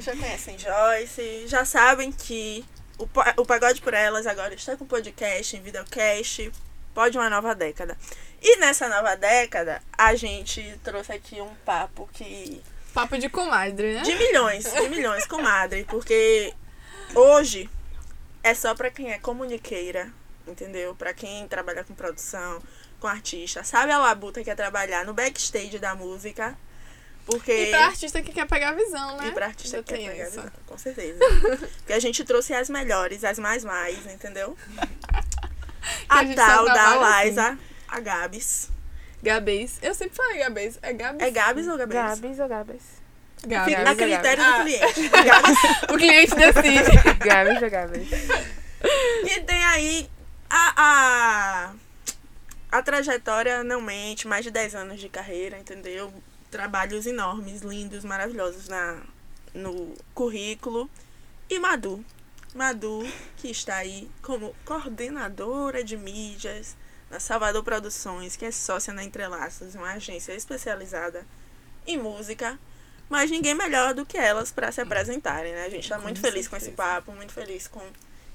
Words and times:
já 0.00 0.16
conhecem 0.16 0.58
Joyce, 0.58 1.48
já 1.48 1.64
sabem 1.64 2.12
que 2.12 2.64
o, 2.98 3.04
o 3.40 3.44
Pagode 3.44 3.82
por 3.82 3.92
Elas 3.92 4.26
agora 4.26 4.54
está 4.54 4.76
com 4.76 4.86
podcast 4.86 5.56
em 5.56 5.62
videocast. 5.62 6.50
Pode 6.94 7.18
uma 7.18 7.28
nova 7.28 7.54
década. 7.54 7.96
E 8.40 8.56
nessa 8.56 8.88
nova 8.88 9.16
década, 9.16 9.82
a 9.96 10.14
gente 10.14 10.78
trouxe 10.82 11.12
aqui 11.12 11.40
um 11.40 11.54
papo 11.64 12.08
que 12.12 12.62
Papo 12.92 13.16
de 13.16 13.28
comadre, 13.28 13.94
né? 13.94 14.02
de 14.02 14.14
milhões, 14.14 14.64
de 14.64 14.88
milhões, 14.90 15.26
comadre, 15.26 15.84
porque 15.84 16.52
hoje 17.14 17.70
é 18.42 18.52
só 18.52 18.74
pra 18.74 18.90
quem 18.90 19.10
é 19.10 19.18
comuniqueira, 19.18 20.12
entendeu? 20.46 20.94
Pra 20.94 21.14
quem 21.14 21.48
trabalha 21.48 21.84
com 21.84 21.94
produção, 21.94 22.60
com 23.00 23.06
artista, 23.06 23.64
sabe 23.64 23.92
a 23.92 23.98
labuta 23.98 24.44
que 24.44 24.50
é 24.50 24.54
trabalhar 24.54 25.06
no 25.06 25.14
backstage 25.14 25.78
da 25.78 25.94
música, 25.94 26.54
porque 27.26 27.52
E 27.52 27.70
pra 27.70 27.86
artista 27.86 28.22
que 28.22 28.32
quer 28.32 28.46
pegar 28.46 28.70
a 28.70 28.72
visão, 28.72 29.16
né? 29.16 29.28
e 29.28 29.32
pra 29.32 29.46
artista 29.46 29.76
Eu 29.76 29.84
que 29.84 29.94
quer 29.94 30.10
pegar 30.10 30.24
isso. 30.28 30.40
visão, 30.40 30.52
com 30.66 30.78
certeza. 30.78 31.18
Porque 31.78 31.92
a 31.92 31.98
gente 32.00 32.24
trouxe 32.24 32.52
as 32.54 32.68
melhores, 32.68 33.22
as 33.24 33.38
mais 33.38 33.64
mais, 33.64 34.04
entendeu? 34.06 34.56
a 36.08 36.20
A 36.20 36.34
tal 36.34 36.64
da 36.66 36.72
trabalha 36.74 37.28
Liza, 37.28 37.58
a 37.88 38.00
Gabs. 38.00 38.70
Gabês. 39.22 39.78
Eu 39.82 39.94
sempre 39.94 40.16
falei 40.16 40.38
Gabês. 40.38 40.78
É 40.82 40.92
Gabês? 40.92 41.22
É 41.22 41.30
Gabs 41.30 41.68
ou 41.68 41.76
Gabs? 41.78 41.94
Gabs 41.94 42.38
ou 42.40 42.48
Gabas? 42.48 42.82
Gabês. 43.46 43.78
Fica 43.78 43.90
a 43.90 43.94
Gabs. 43.94 44.12
critério 44.12 44.44
Ah. 44.44 44.58
do 44.58 44.64
cliente. 44.64 45.08
Gabs. 45.08 45.58
O 45.92 45.96
cliente 45.98 46.34
decide. 46.34 47.18
Gabs 47.24 47.62
ou 47.62 47.70
Gabas? 47.70 48.08
E 49.24 49.40
tem 49.42 49.64
aí 49.64 50.10
a, 50.50 50.72
a, 50.76 51.72
a 52.78 52.82
trajetória 52.82 53.62
não 53.62 53.80
mente, 53.80 54.26
mais 54.26 54.44
de 54.44 54.50
10 54.50 54.74
anos 54.74 55.00
de 55.00 55.08
carreira, 55.08 55.56
entendeu? 55.58 56.12
Trabalhos 56.52 57.06
enormes, 57.06 57.62
lindos, 57.62 58.04
maravilhosos 58.04 58.68
na, 58.68 59.02
no 59.54 59.94
currículo. 60.14 60.88
E 61.48 61.58
Madu. 61.58 62.04
Madu, 62.54 63.02
que 63.38 63.48
está 63.48 63.76
aí 63.76 64.10
como 64.20 64.54
coordenadora 64.66 65.82
de 65.82 65.96
mídias 65.96 66.76
na 67.10 67.18
Salvador 67.18 67.64
Produções, 67.64 68.36
que 68.36 68.44
é 68.44 68.52
sócia 68.52 68.92
na 68.92 69.02
Entrelaços, 69.02 69.74
uma 69.74 69.92
agência 69.92 70.34
especializada 70.34 71.26
em 71.86 71.96
música. 71.96 72.58
Mas 73.08 73.30
ninguém 73.30 73.54
melhor 73.54 73.94
do 73.94 74.04
que 74.04 74.18
elas 74.18 74.52
para 74.52 74.70
se 74.70 74.82
apresentarem, 74.82 75.54
né? 75.54 75.64
A 75.64 75.70
gente 75.70 75.84
está 75.84 75.98
muito 75.98 76.20
feliz 76.20 76.46
com 76.46 76.56
esse 76.56 76.72
papo, 76.72 77.12
muito 77.12 77.32
feliz 77.32 77.66
com 77.66 77.82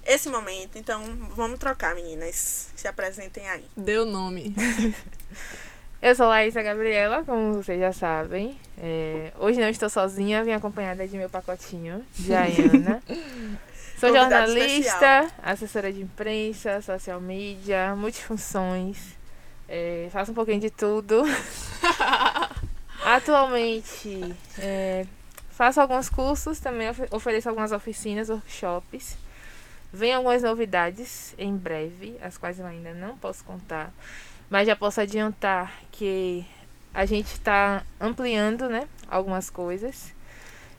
esse 0.03 0.27
momento. 0.27 0.79
Então, 0.79 1.03
vamos 1.35 1.59
trocar, 1.59 1.93
meninas. 1.93 2.69
Se 2.75 2.87
apresentem 2.87 3.47
aí. 3.47 3.65
Deu 3.77 4.05
nome. 4.05 4.55
Eu 6.01 6.15
sou 6.15 6.27
Laísa 6.27 6.61
Gabriela, 6.61 7.23
como 7.23 7.53
vocês 7.53 7.79
já 7.79 7.91
sabem. 7.91 8.57
É, 8.77 9.31
hoje 9.39 9.59
não 9.59 9.67
estou 9.67 9.89
sozinha, 9.89 10.43
vim 10.43 10.51
acompanhada 10.51 11.07
de 11.07 11.17
meu 11.17 11.29
pacotinho, 11.29 12.05
de 12.13 12.33
Ayana. 12.33 13.01
Sou 13.99 14.09
jornalista, 14.13 14.69
especial. 15.23 15.27
assessora 15.41 15.91
de 15.91 16.01
imprensa, 16.01 16.81
social 16.81 17.19
media, 17.19 17.95
multifunções. 17.95 18.97
É, 19.67 20.07
faço 20.11 20.31
um 20.31 20.35
pouquinho 20.35 20.59
de 20.59 20.69
tudo. 20.69 21.23
Atualmente, 23.03 24.35
é, 24.59 25.05
faço 25.49 25.81
alguns 25.81 26.09
cursos, 26.09 26.59
também 26.59 26.89
ofe- 26.89 27.07
ofereço 27.11 27.49
algumas 27.49 27.71
oficinas, 27.71 28.29
workshops. 28.29 29.17
Vem 29.91 30.13
algumas 30.13 30.43
novidades 30.43 31.33
em 31.37 31.55
breve, 31.55 32.17
as 32.21 32.37
quais 32.37 32.59
eu 32.59 32.65
ainda 32.67 32.93
não 32.93 33.17
posso 33.17 33.43
contar. 33.43 33.91
Mas 34.49 34.67
já 34.67 34.75
posso 34.75 35.01
adiantar 35.01 35.73
que 35.91 36.45
a 36.93 37.05
gente 37.05 37.27
está 37.27 37.83
ampliando, 37.99 38.69
né? 38.69 38.87
Algumas 39.09 39.49
coisas. 39.49 40.13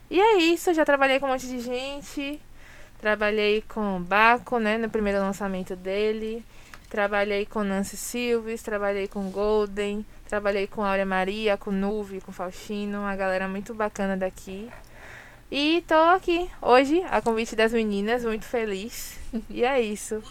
E 0.09 0.19
é 0.19 0.37
isso, 0.37 0.73
já 0.73 0.83
trabalhei 0.83 1.19
com 1.19 1.27
um 1.27 1.29
monte 1.29 1.47
de 1.47 1.59
gente. 1.59 2.41
Trabalhei 2.99 3.63
com 3.67 3.97
o 3.97 3.99
Baco, 3.99 4.59
né? 4.59 4.77
No 4.77 4.89
primeiro 4.89 5.19
lançamento 5.19 5.75
dele. 5.75 6.43
Trabalhei 6.89 7.45
com 7.45 7.63
Nancy 7.63 7.95
Silves, 7.95 8.63
trabalhei 8.63 9.07
com 9.07 9.29
Golden, 9.29 10.03
trabalhei 10.27 10.65
com 10.65 10.83
Áurea 10.83 11.05
Maria, 11.05 11.55
com 11.55 11.69
Nuve, 11.69 12.19
com 12.19 12.31
Faustino, 12.31 13.01
uma 13.01 13.15
galera 13.15 13.47
muito 13.47 13.75
bacana 13.75 14.17
daqui. 14.17 14.69
E 15.51 15.83
tô 15.87 15.93
aqui 15.93 16.49
hoje, 16.61 17.03
a 17.11 17.21
convite 17.21 17.55
das 17.55 17.73
meninas, 17.73 18.25
muito 18.25 18.45
feliz. 18.45 19.17
E 19.49 19.63
é 19.63 19.79
isso. 19.79 20.21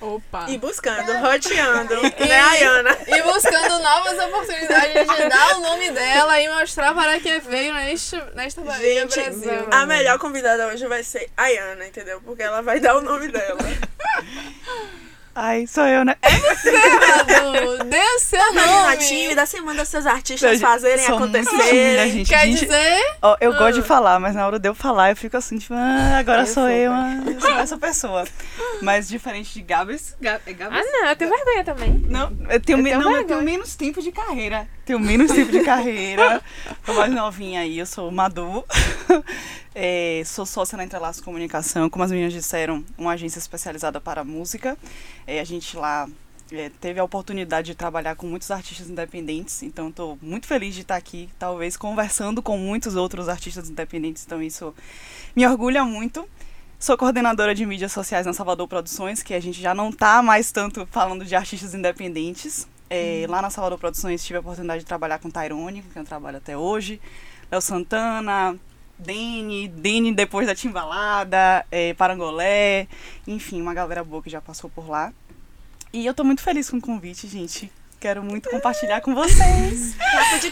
Opa. 0.00 0.46
E 0.48 0.58
buscando, 0.58 1.12
roteando, 1.18 2.02
né, 2.26 2.40
Ayana? 2.40 2.96
E 3.06 3.22
buscando 3.22 3.78
novas 3.82 4.18
oportunidades 4.26 5.08
de 5.08 5.28
dar 5.28 5.56
o 5.56 5.60
nome 5.60 5.90
dela 5.90 6.40
e 6.40 6.48
mostrar 6.48 6.94
para 6.94 7.18
que 7.20 7.38
veio 7.40 7.72
neste, 7.74 8.16
nesta 8.34 8.60
Bahia 8.60 9.08
Gente, 9.08 9.20
Brasil. 9.20 9.68
a 9.70 9.86
melhor 9.86 10.18
convidada 10.18 10.66
hoje 10.66 10.86
vai 10.86 11.02
ser 11.02 11.30
a 11.36 11.44
Ayana, 11.44 11.86
entendeu? 11.86 12.20
Porque 12.20 12.42
ela 12.42 12.60
vai 12.60 12.80
dar 12.80 12.96
o 12.96 13.00
nome 13.00 13.28
dela. 13.28 13.58
Ai, 15.34 15.66
sou 15.66 15.84
eu, 15.86 16.04
né? 16.04 16.14
Madu, 16.22 17.84
dê 17.84 17.98
o 18.00 18.18
seu 18.20 18.54
nome. 18.54 18.96
tímida, 18.98 19.44
você 19.44 19.60
manda 19.60 19.84
seus 19.84 20.06
artistas 20.06 20.60
fazerem 20.60 21.06
acontecerem. 21.06 22.10
gente. 22.12 22.28
Quer 22.28 22.46
Gente, 22.46 22.60
dizer, 22.60 23.16
ó, 23.20 23.36
eu 23.40 23.52
gosto 23.54 23.80
de 23.80 23.82
falar, 23.82 24.18
mas 24.20 24.34
na 24.34 24.46
hora 24.46 24.58
de 24.58 24.68
eu 24.68 24.74
falar, 24.74 25.10
eu 25.10 25.16
fico 25.16 25.36
assim, 25.36 25.58
tipo, 25.58 25.74
ah, 25.74 26.18
agora 26.18 26.42
Eu 26.42 26.46
sou 26.46 26.54
sou, 26.64 26.68
eu, 26.68 26.92
ah, 26.92 27.16
eu 27.26 27.40
sou 27.40 27.50
essa 27.58 27.76
pessoa. 27.78 28.24
Mas 28.80 29.08
diferente 29.08 29.52
de 29.54 29.62
Gabs. 29.62 30.16
Ga- 30.20 30.40
é 30.46 30.50
Ah, 30.50 30.52
Gabs? 30.52 30.86
não, 30.92 31.06
eu 31.08 31.16
tenho 31.16 31.30
vergonha 31.30 31.64
também. 31.64 32.04
Não, 32.08 32.32
eu 32.48 32.60
tenho, 32.60 32.78
Eu 32.78 32.82
me- 32.82 32.90
tenho 32.90 33.02
não, 33.02 33.10
eu 33.10 33.16
vergonha. 33.16 33.24
tenho 33.26 33.42
menos 33.42 33.74
tempo 33.74 34.00
de 34.00 34.12
carreira. 34.12 34.68
Tenho 34.84 35.00
menos 35.00 35.32
tempo 35.32 35.50
de 35.50 35.60
carreira. 35.64 36.42
Tô 36.84 36.92
mais 36.92 37.12
novinha 37.12 37.60
aí, 37.60 37.78
eu 37.78 37.86
sou 37.86 38.10
Madu. 38.10 38.64
É, 39.76 40.22
sou 40.24 40.46
sócia 40.46 40.76
na 40.76 40.84
Entrelaço 40.84 41.20
Comunicação, 41.24 41.90
como 41.90 42.04
as 42.04 42.12
meninas 42.12 42.32
disseram, 42.32 42.84
uma 42.96 43.14
agência 43.14 43.40
especializada 43.40 44.00
para 44.00 44.22
música. 44.22 44.78
É, 45.26 45.40
a 45.40 45.44
gente 45.44 45.76
lá 45.76 46.08
é, 46.52 46.70
teve 46.80 47.00
a 47.00 47.04
oportunidade 47.04 47.66
de 47.66 47.74
trabalhar 47.74 48.14
com 48.14 48.24
muitos 48.24 48.52
artistas 48.52 48.88
independentes, 48.88 49.64
então 49.64 49.88
estou 49.88 50.16
muito 50.22 50.46
feliz 50.46 50.76
de 50.76 50.82
estar 50.82 50.94
aqui, 50.94 51.28
talvez 51.40 51.76
conversando 51.76 52.40
com 52.40 52.56
muitos 52.56 52.94
outros 52.94 53.28
artistas 53.28 53.68
independentes, 53.68 54.22
então 54.24 54.40
isso 54.40 54.72
me 55.34 55.44
orgulha 55.44 55.84
muito. 55.84 56.24
Sou 56.78 56.96
coordenadora 56.96 57.52
de 57.52 57.66
mídias 57.66 57.90
sociais 57.90 58.26
na 58.26 58.32
Salvador 58.32 58.68
Produções, 58.68 59.24
que 59.24 59.34
a 59.34 59.40
gente 59.40 59.60
já 59.60 59.74
não 59.74 59.90
tá 59.90 60.22
mais 60.22 60.52
tanto 60.52 60.86
falando 60.86 61.24
de 61.24 61.34
artistas 61.34 61.74
independentes. 61.74 62.68
É, 62.94 63.26
Lá 63.28 63.42
na 63.42 63.50
Salvador 63.50 63.78
Produções 63.78 64.24
tive 64.24 64.36
a 64.36 64.40
oportunidade 64.40 64.80
de 64.80 64.86
trabalhar 64.86 65.18
com 65.18 65.28
Tyrone, 65.28 65.82
com 65.82 65.90
quem 65.90 66.02
eu 66.02 66.06
trabalho 66.06 66.36
até 66.36 66.56
hoje. 66.56 67.00
Léo 67.50 67.60
Santana, 67.60 68.56
Dene, 68.98 69.66
Dene 69.68 70.14
depois 70.14 70.46
da 70.46 70.54
Timbalada, 70.54 71.66
é, 71.70 71.92
Parangolé, 71.94 72.86
enfim, 73.26 73.60
uma 73.60 73.74
galera 73.74 74.04
boa 74.04 74.22
que 74.22 74.30
já 74.30 74.40
passou 74.40 74.70
por 74.70 74.88
lá. 74.88 75.12
E 75.92 76.06
eu 76.06 76.14
tô 76.14 76.24
muito 76.24 76.42
feliz 76.42 76.70
com 76.70 76.76
o 76.76 76.80
convite, 76.80 77.26
gente. 77.26 77.70
Quero 78.04 78.22
muito 78.22 78.50
compartilhar 78.50 79.00
com 79.00 79.14
vocês. 79.14 79.94
Você 79.96 80.50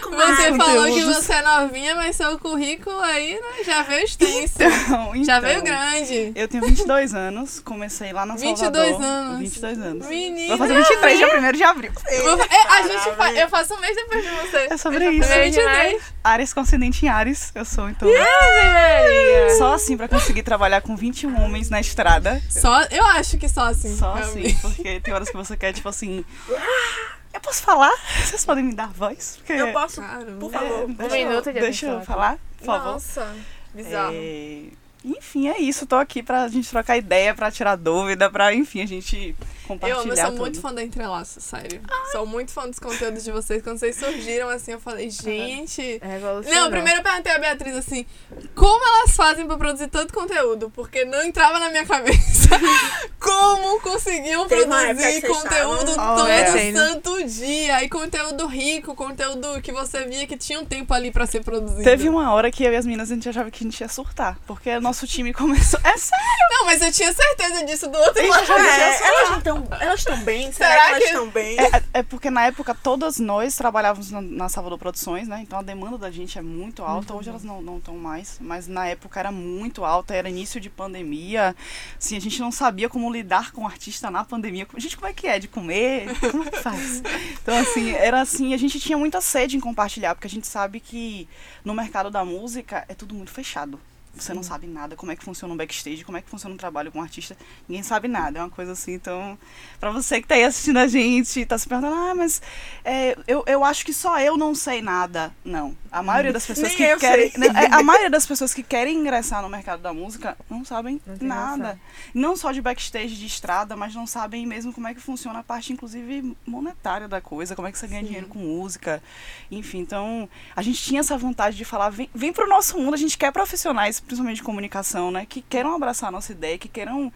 falou 0.56 0.86
que 0.86 1.04
você 1.04 1.32
é 1.34 1.42
novinha, 1.42 1.94
mas 1.94 2.16
seu 2.16 2.38
currículo 2.38 2.98
aí, 3.00 3.34
né, 3.34 3.62
já 3.62 3.82
veio 3.82 4.04
extenso. 4.06 4.54
Então, 4.56 5.12
já 5.22 5.36
então, 5.36 5.40
veio 5.42 5.62
grande. 5.62 6.32
Eu 6.34 6.48
tenho 6.48 6.64
22 6.64 7.14
anos, 7.14 7.60
comecei 7.60 8.10
lá 8.10 8.24
na 8.24 8.36
22 8.36 8.58
Salvador. 8.58 9.02
anos. 9.02 9.38
22 9.40 9.78
anos. 9.82 10.06
Menina. 10.06 10.48
Vou 10.48 10.56
fazer 10.56 10.74
23 10.78 11.18
dia 11.18 11.38
1 11.38 11.52
de 11.52 11.62
abril. 11.62 11.92
Eu 12.10 12.42
é, 12.42 12.66
a 12.70 12.82
gente 12.88 13.16
fa- 13.16 13.32
eu 13.34 13.48
faço 13.50 13.74
um 13.74 13.80
mês 13.80 13.96
depois 13.96 14.24
de 14.24 14.30
você. 14.30 14.56
É 14.70 14.76
sobre 14.78 15.04
Eu 15.04 15.12
isso. 15.12 15.28
faço 15.28 15.40
22. 15.42 16.02
Ares 16.24 16.54
com 16.54 16.60
ascendente 16.60 17.04
em 17.04 17.10
Ares, 17.10 17.52
eu 17.54 17.66
sou, 17.66 17.90
então. 17.90 18.08
Maria! 18.08 19.58
Só 19.58 19.74
assim 19.74 19.94
pra 19.94 20.08
conseguir 20.08 20.42
trabalhar 20.42 20.80
com 20.80 20.96
21 20.96 21.38
homens 21.44 21.68
na 21.68 21.80
estrada. 21.80 22.42
Só, 22.48 22.80
eu 22.90 23.04
acho 23.08 23.36
que 23.36 23.46
só 23.46 23.66
assim. 23.66 23.94
Só 23.94 24.14
assim, 24.14 24.54
porque 24.62 25.00
tem 25.00 25.12
horas 25.12 25.28
que 25.28 25.36
você 25.36 25.54
quer, 25.54 25.74
tipo 25.74 25.90
assim. 25.90 26.24
Eu 27.32 27.40
posso 27.40 27.62
falar? 27.62 27.92
Vocês 28.24 28.44
podem 28.44 28.64
me 28.64 28.74
dar 28.74 28.88
voz? 28.88 29.36
Porque, 29.38 29.52
Eu 29.54 29.72
posso, 29.72 30.00
Caramba. 30.00 30.38
por 30.38 30.50
favor. 30.52 30.90
É, 30.98 31.04
Um 31.04 31.12
minuto 31.28 31.52
de 31.52 31.60
Deixa 31.60 31.86
eu 31.86 32.00
falar, 32.02 32.38
por 32.58 32.64
favor. 32.66 32.92
Nossa, 32.92 33.34
bizarro. 33.74 34.12
É, 34.14 34.64
Enfim, 35.04 35.48
é 35.48 35.58
isso. 35.58 35.86
Tô 35.86 35.96
aqui 35.96 36.22
pra 36.22 36.46
gente 36.48 36.68
trocar 36.70 36.96
ideia, 36.96 37.34
pra 37.34 37.50
tirar 37.50 37.76
dúvida, 37.76 38.30
pra, 38.30 38.54
enfim, 38.54 38.82
a 38.82 38.86
gente 38.86 39.34
Eu 39.38 39.68
compartilhar 39.68 40.00
amo, 40.02 40.12
eu 40.12 40.16
sou 40.16 40.26
tudo. 40.26 40.38
muito 40.40 40.60
fã 40.60 40.72
da 40.74 40.82
Entrelaço, 40.82 41.40
sério. 41.40 41.80
Sou 42.12 42.24
muito 42.26 42.52
fã 42.52 42.68
dos 42.68 42.78
conteúdos 42.78 43.24
de 43.24 43.32
vocês. 43.32 43.62
Quando 43.62 43.78
vocês 43.78 43.96
surgiram, 43.96 44.48
assim, 44.48 44.72
eu 44.72 44.80
falei, 44.80 45.10
gente. 45.10 45.98
Revolucionou. 46.02 46.60
Não, 46.60 46.70
primeiro 46.70 47.00
eu 47.00 47.02
perguntei 47.02 47.32
a 47.32 47.38
Beatriz 47.38 47.74
assim, 47.76 48.06
como 48.54 48.84
elas 48.84 49.16
fazem 49.16 49.46
pra 49.46 49.56
produzir 49.56 49.88
tanto 49.88 50.12
conteúdo? 50.14 50.70
Porque 50.70 51.04
não 51.04 51.22
entrava 51.24 51.58
na 51.58 51.68
minha 51.70 51.84
cabeça 51.86 52.50
como 53.18 53.80
conseguiam 53.80 54.42
época 54.44 54.66
produzir 54.66 55.22
conteúdo 55.22 55.90
estavam- 55.90 56.16
todo 56.16 56.28
É, 56.28 56.52
tem, 56.52 56.72
né? 56.72 56.86
santo 56.86 57.24
dia. 57.24 57.82
E 57.84 57.88
conteúdo 57.88 58.46
rico, 58.46 58.94
conteúdo 58.94 59.60
que 59.62 59.72
você 59.72 60.04
via 60.04 60.26
que 60.26 60.36
tinha 60.36 60.60
um 60.60 60.64
tempo 60.64 60.92
ali 60.94 61.10
pra 61.10 61.26
ser 61.26 61.42
produzido. 61.42 61.82
Teve 61.82 62.08
uma 62.08 62.32
hora 62.32 62.50
que 62.50 62.62
eu 62.64 62.72
e 62.72 62.76
as 62.76 62.84
meninas 62.86 63.10
a 63.10 63.14
gente 63.14 63.28
achava 63.28 63.50
que 63.50 63.64
a 63.64 63.66
gente 63.68 63.80
ia 63.80 63.88
surtar, 63.88 64.38
porque 64.46 64.70
o 64.76 64.80
nosso 64.92 65.06
time 65.06 65.32
começou. 65.32 65.80
É 65.82 65.96
sério! 65.96 66.22
Não, 66.50 66.66
mas 66.66 66.82
eu 66.82 66.92
tinha 66.92 67.10
certeza 67.14 67.64
disso 67.64 67.88
do 67.88 67.96
outro 67.98 68.28
lado. 68.28 68.52
É, 68.52 69.06
elas 69.06 69.38
estão 69.38 69.66
elas 69.80 70.00
estão 70.00 70.20
bem? 70.22 70.52
Será, 70.52 70.68
Será 70.68 70.84
que 70.84 70.90
elas 70.90 71.02
que- 71.02 71.08
estão 71.08 71.30
bem? 71.30 71.56
É, 71.58 71.82
é 71.94 72.02
porque 72.02 72.30
na 72.30 72.44
época 72.44 72.74
todas 72.74 73.18
nós 73.18 73.56
trabalhávamos 73.56 74.10
na, 74.10 74.20
na 74.20 74.48
Salvador 74.50 74.78
Produções, 74.78 75.26
né? 75.26 75.40
Então 75.40 75.58
a 75.58 75.62
demanda 75.62 75.96
da 75.96 76.10
gente 76.10 76.38
é 76.38 76.42
muito 76.42 76.84
alta. 76.84 77.14
Hoje 77.14 77.30
elas 77.30 77.42
não 77.42 77.78
estão 77.78 77.96
mais, 77.96 78.36
mas 78.38 78.68
na 78.68 78.86
época 78.86 79.18
era 79.18 79.32
muito 79.32 79.82
alta, 79.82 80.14
era 80.14 80.28
início 80.28 80.60
de 80.60 80.68
pandemia. 80.68 81.56
Assim, 81.98 82.14
a 82.18 82.20
gente 82.20 82.38
não 82.38 82.52
sabia 82.52 82.90
como 82.90 83.10
lidar 83.10 83.50
com 83.52 83.62
o 83.62 83.66
artista 83.66 84.10
na 84.10 84.24
pandemia. 84.24 84.66
Gente, 84.76 84.96
como 84.96 85.08
é 85.08 85.14
que 85.14 85.26
é 85.26 85.38
de 85.38 85.48
comer? 85.48 86.08
Como 86.30 86.44
é 86.44 86.50
que 86.50 86.58
faz? 86.58 87.02
Então, 87.42 87.56
assim, 87.56 87.92
era 87.92 88.20
assim, 88.20 88.52
a 88.52 88.58
gente 88.58 88.78
tinha 88.78 88.98
muita 88.98 89.22
sede 89.22 89.56
em 89.56 89.60
compartilhar, 89.60 90.14
porque 90.14 90.26
a 90.26 90.30
gente 90.30 90.46
sabe 90.46 90.80
que 90.80 91.26
no 91.64 91.72
mercado 91.72 92.10
da 92.10 92.24
música 92.26 92.84
é 92.88 92.94
tudo 92.94 93.14
muito 93.14 93.30
fechado. 93.30 93.80
Você 94.14 94.34
não 94.34 94.42
sabe 94.42 94.66
nada, 94.66 94.94
como 94.94 95.10
é 95.10 95.16
que 95.16 95.24
funciona 95.24 95.52
um 95.54 95.56
backstage, 95.56 96.04
como 96.04 96.18
é 96.18 96.22
que 96.22 96.28
funciona 96.28 96.54
um 96.54 96.58
trabalho 96.58 96.92
com 96.92 96.98
um 96.98 97.02
artista. 97.02 97.36
Ninguém 97.68 97.82
sabe 97.82 98.08
nada, 98.08 98.38
é 98.38 98.42
uma 98.42 98.50
coisa 98.50 98.72
assim. 98.72 98.92
Então, 98.92 99.38
pra 99.80 99.90
você 99.90 100.20
que 100.20 100.28
tá 100.28 100.34
aí 100.34 100.44
assistindo 100.44 100.76
a 100.78 100.86
gente, 100.86 101.46
tá 101.46 101.56
se 101.56 101.66
perguntando, 101.66 101.96
ah, 101.96 102.14
mas 102.14 102.42
é, 102.84 103.16
eu, 103.26 103.42
eu 103.46 103.64
acho 103.64 103.84
que 103.84 103.92
só 103.92 104.20
eu 104.20 104.36
não 104.36 104.54
sei 104.54 104.82
nada. 104.82 105.34
Não. 105.44 105.76
A 105.90 106.02
maioria 106.02 106.32
das 106.32 106.44
pessoas 106.46 106.74
que 106.74 106.96
querem. 106.96 107.32
né, 107.36 107.46
é, 107.48 107.74
A 107.74 107.82
maioria 107.84 108.10
das 108.10 108.26
pessoas 108.26 108.52
que 108.52 108.62
querem 108.62 108.98
ingressar 108.98 109.42
no 109.42 109.48
mercado 109.48 109.80
da 109.80 109.92
música 109.92 110.36
não 110.48 110.64
sabem 110.64 111.00
Não 111.06 111.16
nada. 111.26 111.56
noção. 111.56 111.80
Não 112.14 112.36
só 112.36 112.52
de 112.52 112.60
backstage, 112.60 113.16
de 113.16 113.26
estrada, 113.26 113.74
mas 113.76 113.94
não 113.94 114.06
sabem 114.06 114.46
mesmo 114.46 114.72
como 114.72 114.88
é 114.88 114.94
que 114.94 115.00
funciona 115.00 115.38
a 115.38 115.42
parte, 115.42 115.72
inclusive, 115.72 116.36
monetária 116.46 117.08
da 117.08 117.20
coisa, 117.20 117.54
como 117.56 117.66
é 117.66 117.72
que 117.72 117.78
você 117.78 117.86
ganha 117.86 118.02
dinheiro 118.02 118.26
com 118.28 118.38
música. 118.38 119.02
Enfim, 119.50 119.78
então, 119.78 120.28
a 120.54 120.62
gente 120.62 120.82
tinha 120.82 121.00
essa 121.00 121.16
vontade 121.16 121.56
de 121.56 121.64
falar, 121.64 121.88
vem, 121.90 122.10
vem 122.14 122.32
pro 122.32 122.48
nosso 122.48 122.78
mundo, 122.78 122.94
a 122.94 122.98
gente 122.98 123.16
quer 123.16 123.32
profissionais, 123.32 124.01
principalmente 124.06 124.36
de 124.36 124.42
comunicação, 124.42 125.10
né? 125.10 125.26
Que 125.28 125.42
queiram 125.42 125.74
abraçar 125.74 126.08
a 126.08 126.12
nossa 126.12 126.32
ideia, 126.32 126.58
que 126.58 126.68
queiram 126.68 127.12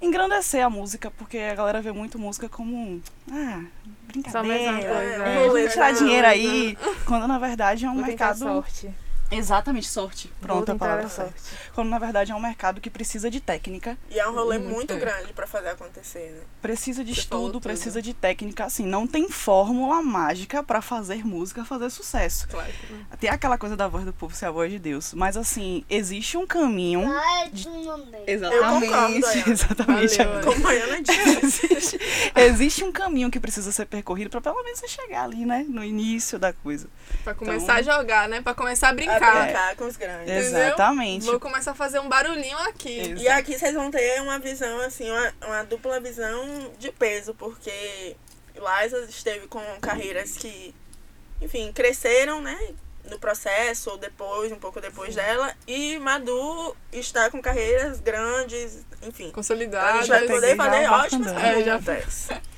engrandecer 0.00 0.64
a 0.64 0.70
música, 0.70 1.10
porque 1.10 1.38
a 1.38 1.54
galera 1.54 1.82
vê 1.82 1.92
muito 1.92 2.18
música 2.18 2.48
como, 2.48 3.02
ah, 3.30 3.62
Só 4.30 4.38
a 4.38 4.42
mesma 4.42 4.72
brincadeira. 4.72 5.24
coisa. 5.24 5.60
É, 5.60 5.64
é. 5.64 5.68
tirar 5.68 5.92
dinheiro 5.92 6.26
aí, 6.26 6.78
quando 7.04 7.26
na 7.28 7.38
verdade 7.38 7.84
é 7.84 7.90
um 7.90 7.96
Vou 7.96 8.06
mercado. 8.06 8.38
sorte. 8.38 8.90
Exatamente, 9.30 9.86
sorte. 9.86 10.32
Pronto, 10.40 10.70
a 10.72 10.74
palavra 10.74 11.08
certa. 11.08 11.32
sorte. 11.38 11.70
Quando 11.74 11.88
na 11.88 11.98
verdade 11.98 12.32
é 12.32 12.34
um 12.34 12.40
mercado 12.40 12.80
que 12.80 12.90
precisa 12.90 13.30
de 13.30 13.40
técnica, 13.40 13.96
E 14.10 14.18
é 14.18 14.28
um 14.28 14.32
rolê 14.34 14.58
Muito 14.58 14.74
muito 14.74 14.92
é. 14.92 14.96
grande 14.96 15.32
pra 15.32 15.46
fazer 15.46 15.68
acontecer, 15.68 16.32
né? 16.32 16.40
precisa 16.60 17.04
de 17.04 17.14
Você 17.14 17.20
estudo, 17.20 17.52
tudo. 17.54 17.60
precisa 17.62 18.02
de 18.02 18.12
técnica. 18.14 18.64
Assim, 18.64 18.84
não 18.86 19.06
tem 19.06 19.28
fórmula 19.28 20.02
mágica 20.02 20.62
pra 20.62 20.80
fazer 20.82 21.24
música 21.24 21.64
fazer 21.64 21.90
sucesso. 21.90 22.48
Claro 22.48 22.70
que 22.72 22.92
não. 22.92 23.00
Tem 23.18 23.30
aquela 23.30 23.56
coisa 23.58 23.76
da 23.76 23.88
voz 23.88 24.04
do 24.04 24.12
povo 24.12 24.34
ser 24.34 24.46
a 24.46 24.50
voz 24.50 24.70
de 24.70 24.78
Deus. 24.78 25.14
Mas 25.14 25.36
assim, 25.36 25.84
existe 25.88 26.36
um 26.36 26.46
caminho. 26.46 27.02
Dei. 28.10 28.24
Exatamente. 28.26 28.86
concordo, 28.88 29.50
exatamente. 29.50 30.16
Valeu. 30.18 30.40
Como 30.44 30.66
a 30.68 30.70
Ana 30.72 31.02
disse. 31.02 31.66
existe, 31.70 32.00
existe 32.36 32.84
um 32.84 32.92
caminho 32.92 33.30
que 33.30 33.40
precisa 33.40 33.70
ser 33.72 33.86
percorrido 33.86 34.30
pra 34.30 34.40
pelo 34.40 34.62
menos 34.62 34.78
você 34.80 34.88
chegar 34.88 35.24
ali, 35.24 35.44
né? 35.44 35.64
No 35.68 35.82
início 35.84 36.38
da 36.38 36.52
coisa. 36.52 36.88
Pra 37.24 37.34
começar 37.34 37.74
a 37.74 37.82
jogar, 37.82 38.28
né? 38.28 38.40
Pra 38.40 38.54
começar 38.54 38.88
a 38.88 38.90
A 38.90 38.94
brincar. 39.20 39.44
brincar 39.44 39.76
com 39.76 39.84
os 39.84 39.96
grandes. 39.96 40.22
Entendeu? 40.46 40.66
Exatamente. 40.66 41.26
Vou 41.26 41.40
começar 41.40 41.72
a 41.72 41.74
fazer 41.74 41.98
um 41.98 42.08
barulhinho 42.08 42.58
aqui. 42.58 42.98
Exato. 43.00 43.22
E 43.22 43.28
aqui 43.28 43.58
vocês 43.58 43.74
vão 43.74 43.90
ter 43.90 44.20
uma 44.22 44.38
visão, 44.38 44.80
assim, 44.80 45.10
uma, 45.10 45.34
uma 45.46 45.62
dupla 45.64 46.00
visão 46.00 46.72
de 46.78 46.90
peso, 46.92 47.34
porque 47.34 48.16
Liza 48.54 49.06
esteve 49.08 49.46
com 49.46 49.60
carreiras 49.80 50.36
que, 50.36 50.74
enfim, 51.40 51.72
cresceram, 51.72 52.40
né? 52.40 52.58
No 53.10 53.18
processo, 53.18 53.90
ou 53.90 53.96
depois, 53.98 54.52
um 54.52 54.58
pouco 54.58 54.80
depois 54.80 55.14
dela. 55.14 55.54
E 55.66 55.98
Madu 55.98 56.76
está 56.92 57.30
com 57.30 57.40
carreiras 57.40 57.98
grandes, 58.00 58.84
enfim. 59.02 59.30
A 59.30 59.32
Consolidada. 59.32 59.98
gente 59.98 60.08
vai 60.08 60.26
poder 60.26 60.56
fazer 60.56 60.88
ótimas. 60.88 61.32
É, 61.32 61.64
já-. 61.64 61.80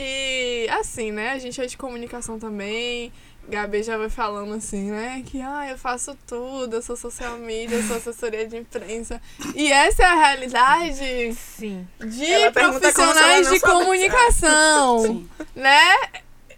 E 0.00 0.68
assim, 0.70 1.10
né? 1.10 1.32
A 1.32 1.38
gente 1.38 1.60
é 1.60 1.66
de 1.66 1.76
comunicação 1.76 2.38
também. 2.38 3.12
Gabi 3.48 3.82
já 3.82 3.96
vai 3.96 4.10
falando 4.10 4.52
assim, 4.54 4.90
né? 4.90 5.22
Que 5.24 5.40
ah, 5.40 5.66
eu 5.70 5.78
faço 5.78 6.16
tudo, 6.26 6.76
eu 6.76 6.82
sou 6.82 6.96
social 6.96 7.38
media, 7.38 7.78
eu 7.78 7.82
sou 7.82 7.96
assessoria 7.96 8.46
de 8.46 8.58
imprensa. 8.58 9.20
E 9.54 9.72
essa 9.72 10.02
é 10.02 10.06
a 10.06 10.14
realidade 10.14 11.34
Sim. 11.34 11.86
de 11.98 12.30
Ela 12.30 12.52
profissionais 12.52 13.48
de 13.50 13.60
comunicação. 13.60 15.02
Sim. 15.02 15.28
Né? 15.56 15.94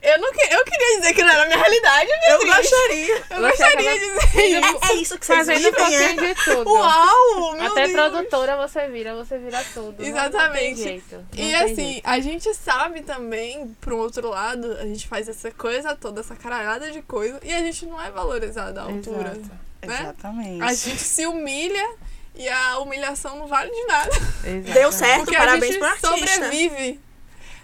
Eu, 0.03 0.19
não, 0.19 0.33
que- 0.33 0.55
eu 0.55 0.65
queria 0.65 0.99
dizer 0.99 1.15
que 1.15 1.23
não 1.23 1.29
era 1.31 1.43
a 1.43 1.47
minha 1.47 1.59
realidade, 1.59 2.11
Eu 2.11 2.39
Beatriz. 2.39 2.57
gostaria. 2.71 3.25
Eu 3.31 3.41
gostaria 3.41 3.93
de 3.99 4.01
dizer 4.01 4.47
isso. 4.47 4.79
É, 4.83 4.89
é 4.91 4.95
isso 4.95 5.19
que 5.19 5.27
vocês 5.27 5.39
Fazendo 5.47 5.57
um 5.59 5.71
vivem, 5.71 5.71
é? 5.71 6.09
pouquinho 6.15 6.35
de 6.35 6.45
tudo. 6.45 6.71
Uau! 6.73 7.53
Meu 7.57 7.67
Até 7.73 7.87
Deus. 7.87 7.93
produtora 7.93 8.57
você 8.57 8.89
vira, 8.89 9.15
você 9.15 9.39
vira 9.39 9.63
tudo. 9.75 10.03
Não- 10.03 10.11
Não, 10.11 10.19
Exatamente. 10.19 10.65
tem 10.65 10.77
jeito. 10.77 11.15
Não 11.17 11.25
E 11.33 11.37
tem 11.37 11.55
assim, 11.55 11.75
jeito. 11.93 12.03
a 12.09 12.21
gente 12.21 12.55
sabe 12.55 13.03
também, 13.03 13.77
pro 13.81 13.99
outro 13.99 14.31
lado, 14.31 14.73
a 14.81 14.85
gente 14.87 15.07
faz 15.07 15.29
essa 15.29 15.51
coisa 15.51 15.95
toda, 15.95 16.21
essa 16.21 16.35
caralhada 16.35 16.91
de 16.91 17.03
coisa, 17.03 17.39
e 17.43 17.53
a 17.53 17.59
gente 17.59 17.85
não 17.85 18.01
é 18.01 18.11
valorizado 18.11 18.81
à 18.81 18.85
altura. 18.85 19.33
Exato. 19.37 19.51
né? 19.83 19.99
Exatamente. 20.01 20.63
A 20.63 20.73
gente 20.73 21.03
se 21.03 21.27
humilha 21.27 21.91
e 22.35 22.49
a 22.49 22.79
humilhação 22.79 23.37
não 23.37 23.47
vale 23.47 23.71
de 23.71 23.85
nada. 23.87 24.11
Exato. 24.45 24.73
Deu 24.73 24.93
certo, 24.93 25.25
Porque 25.25 25.37
parabéns 25.37 25.63
a 25.63 25.67
gente 25.67 25.79
pro 25.79 25.89
artista. 25.89 26.09
sobrevive. 26.37 27.01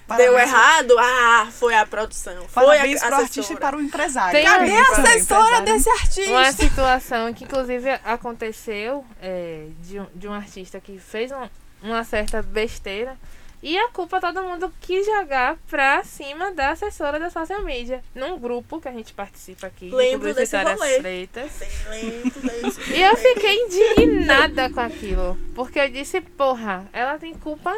Deu 0.08 0.16
Parabéns- 0.32 0.48
errado? 0.48 0.96
Ah, 0.98 1.48
foi 1.50 1.74
a 1.74 1.84
produção. 1.84 2.46
Foi 2.48 2.64
Parabéns 2.66 3.02
a 3.02 3.06
pro 3.06 3.16
artista 3.16 3.52
e 3.52 3.56
para 3.56 3.76
o 3.76 3.80
empresário. 3.82 4.32
Tem 4.32 4.44
Cadê 4.44 4.70
a 4.72 4.82
assessora 4.82 5.60
desse 5.62 5.90
artista? 5.90 6.30
Uma 6.30 6.52
situação 6.52 7.34
que, 7.34 7.42
inclusive, 7.44 7.90
aconteceu 8.04 9.04
é, 9.20 9.66
de, 9.80 9.98
um, 9.98 10.06
de 10.14 10.28
um 10.28 10.32
artista 10.32 10.80
que 10.80 10.96
fez 10.98 11.32
um- 11.32 11.48
uma 11.82 12.04
certa 12.04 12.40
besteira 12.40 13.16
e 13.62 13.76
a 13.76 13.88
culpa 13.88 14.20
todo 14.20 14.42
mundo 14.44 14.72
quis 14.80 15.04
jogar 15.06 15.56
pra 15.68 16.04
cima 16.04 16.52
da 16.52 16.70
assessora 16.70 17.18
da 17.18 17.28
social 17.28 17.62
media. 17.62 18.00
Num 18.14 18.38
grupo 18.38 18.80
que 18.80 18.86
a 18.88 18.92
gente 18.92 19.12
participa 19.12 19.66
aqui, 19.66 19.90
de 19.90 19.94
Lembro 19.96 20.32
desse 20.32 20.56
rolê. 20.56 21.00
Freitas. 21.00 21.50
Bem 21.90 22.10
lento, 22.22 22.40
desse 22.40 22.80
E 22.94 23.02
eu 23.02 23.16
fiquei 23.16 23.56
indignada 23.64 24.70
com 24.70 24.80
aquilo. 24.80 25.36
Porque 25.54 25.80
eu 25.80 25.90
disse, 25.90 26.20
porra, 26.20 26.86
ela 26.92 27.18
tem 27.18 27.34
culpa. 27.34 27.76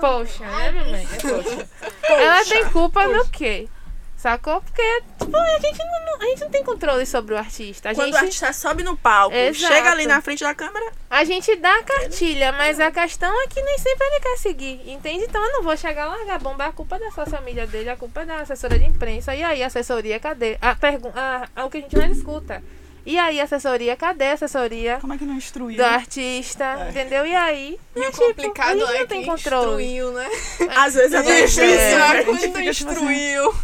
Poxa, 0.00 0.44
né, 0.44 0.70
mamãe? 0.72 1.08
É 1.12 1.16
poxa. 1.28 1.68
Ela 2.08 2.44
tem 2.44 2.64
culpa 2.70 3.06
no 3.06 3.28
quê? 3.28 3.68
Sacou? 4.16 4.60
Porque, 4.62 5.02
tipo, 5.18 5.36
a 5.36 5.58
gente 5.60 5.78
não, 5.78 6.04
não- 6.06 6.22
a 6.22 6.24
gente 6.30 6.40
não 6.40 6.50
tem 6.50 6.64
controle 6.64 7.04
sobre 7.04 7.34
o 7.34 7.36
artista. 7.36 7.90
A 7.90 7.94
Quando 7.94 8.06
gente, 8.06 8.14
o 8.14 8.18
artista 8.18 8.52
sobe 8.54 8.82
no 8.82 8.96
palco, 8.96 9.36
Exato. 9.36 9.74
chega 9.74 9.90
ali 9.90 10.06
na 10.06 10.22
frente 10.22 10.42
da 10.42 10.54
câmera, 10.54 10.92
a 11.10 11.24
gente 11.24 11.54
dá 11.56 11.74
a 11.78 11.82
cartilha, 11.82 12.50
mas 12.52 12.80
a 12.80 12.90
questão 12.90 13.42
é 13.42 13.46
que 13.48 13.60
nem 13.60 13.76
sempre 13.76 14.06
ele 14.06 14.20
quer 14.20 14.38
seguir, 14.38 14.80
entende? 14.90 15.24
Então 15.24 15.44
eu 15.44 15.52
não 15.52 15.62
vou 15.62 15.76
chegar 15.76 16.06
lá, 16.06 16.16
largar 16.16 16.36
a 16.36 16.38
bomba, 16.38 16.64
a 16.64 16.72
culpa 16.72 16.96
é 16.96 17.00
da 17.00 17.10
social 17.10 17.42
media 17.42 17.66
dele, 17.66 17.90
a 17.90 17.96
culpa 17.96 18.22
é 18.22 18.24
da 18.24 18.36
assessora 18.36 18.78
de 18.78 18.86
imprensa. 18.86 19.34
E 19.34 19.42
aí, 19.42 19.62
assessoria, 19.62 20.18
cadê? 20.18 20.56
A 20.62 20.74
pergun 20.74 21.12
a, 21.14 21.46
a- 21.54 21.64
o 21.66 21.70
que 21.70 21.76
a 21.76 21.80
gente 21.82 21.96
mais 21.98 22.16
escuta. 22.16 22.62
E 23.06 23.18
aí, 23.18 23.38
assessoria, 23.40 23.94
cadê 23.96 24.24
a 24.28 24.32
assessoria? 24.32 24.98
Como 25.00 25.12
é 25.12 25.18
que 25.18 25.24
não 25.26 25.34
instruiu? 25.34 25.76
do 25.76 25.84
artista, 25.84 26.64
É. 26.64 26.90
entendeu? 26.90 27.26
E 27.26 27.34
aí, 27.34 27.78
E 27.94 28.00
o 28.00 28.04
tipo, 28.10 28.16
complicado 28.18 28.68
a 28.68 28.72
gente 28.72 28.82
é 28.82 28.92
não 28.92 28.98
que 29.00 29.06
tem 29.06 29.26
controle. 29.26 29.84
instruiu, 29.84 30.12
né? 30.12 30.28
às 30.76 30.94
vezes 30.94 31.12
é 31.12 31.18
É 31.18 31.22
difícil, 31.22 31.66
difícil. 31.66 31.98
né? 31.98 32.22
Quando 32.24 32.38
tipo 32.40 32.58
assim, 32.58 32.68
instruiu. 32.68 33.54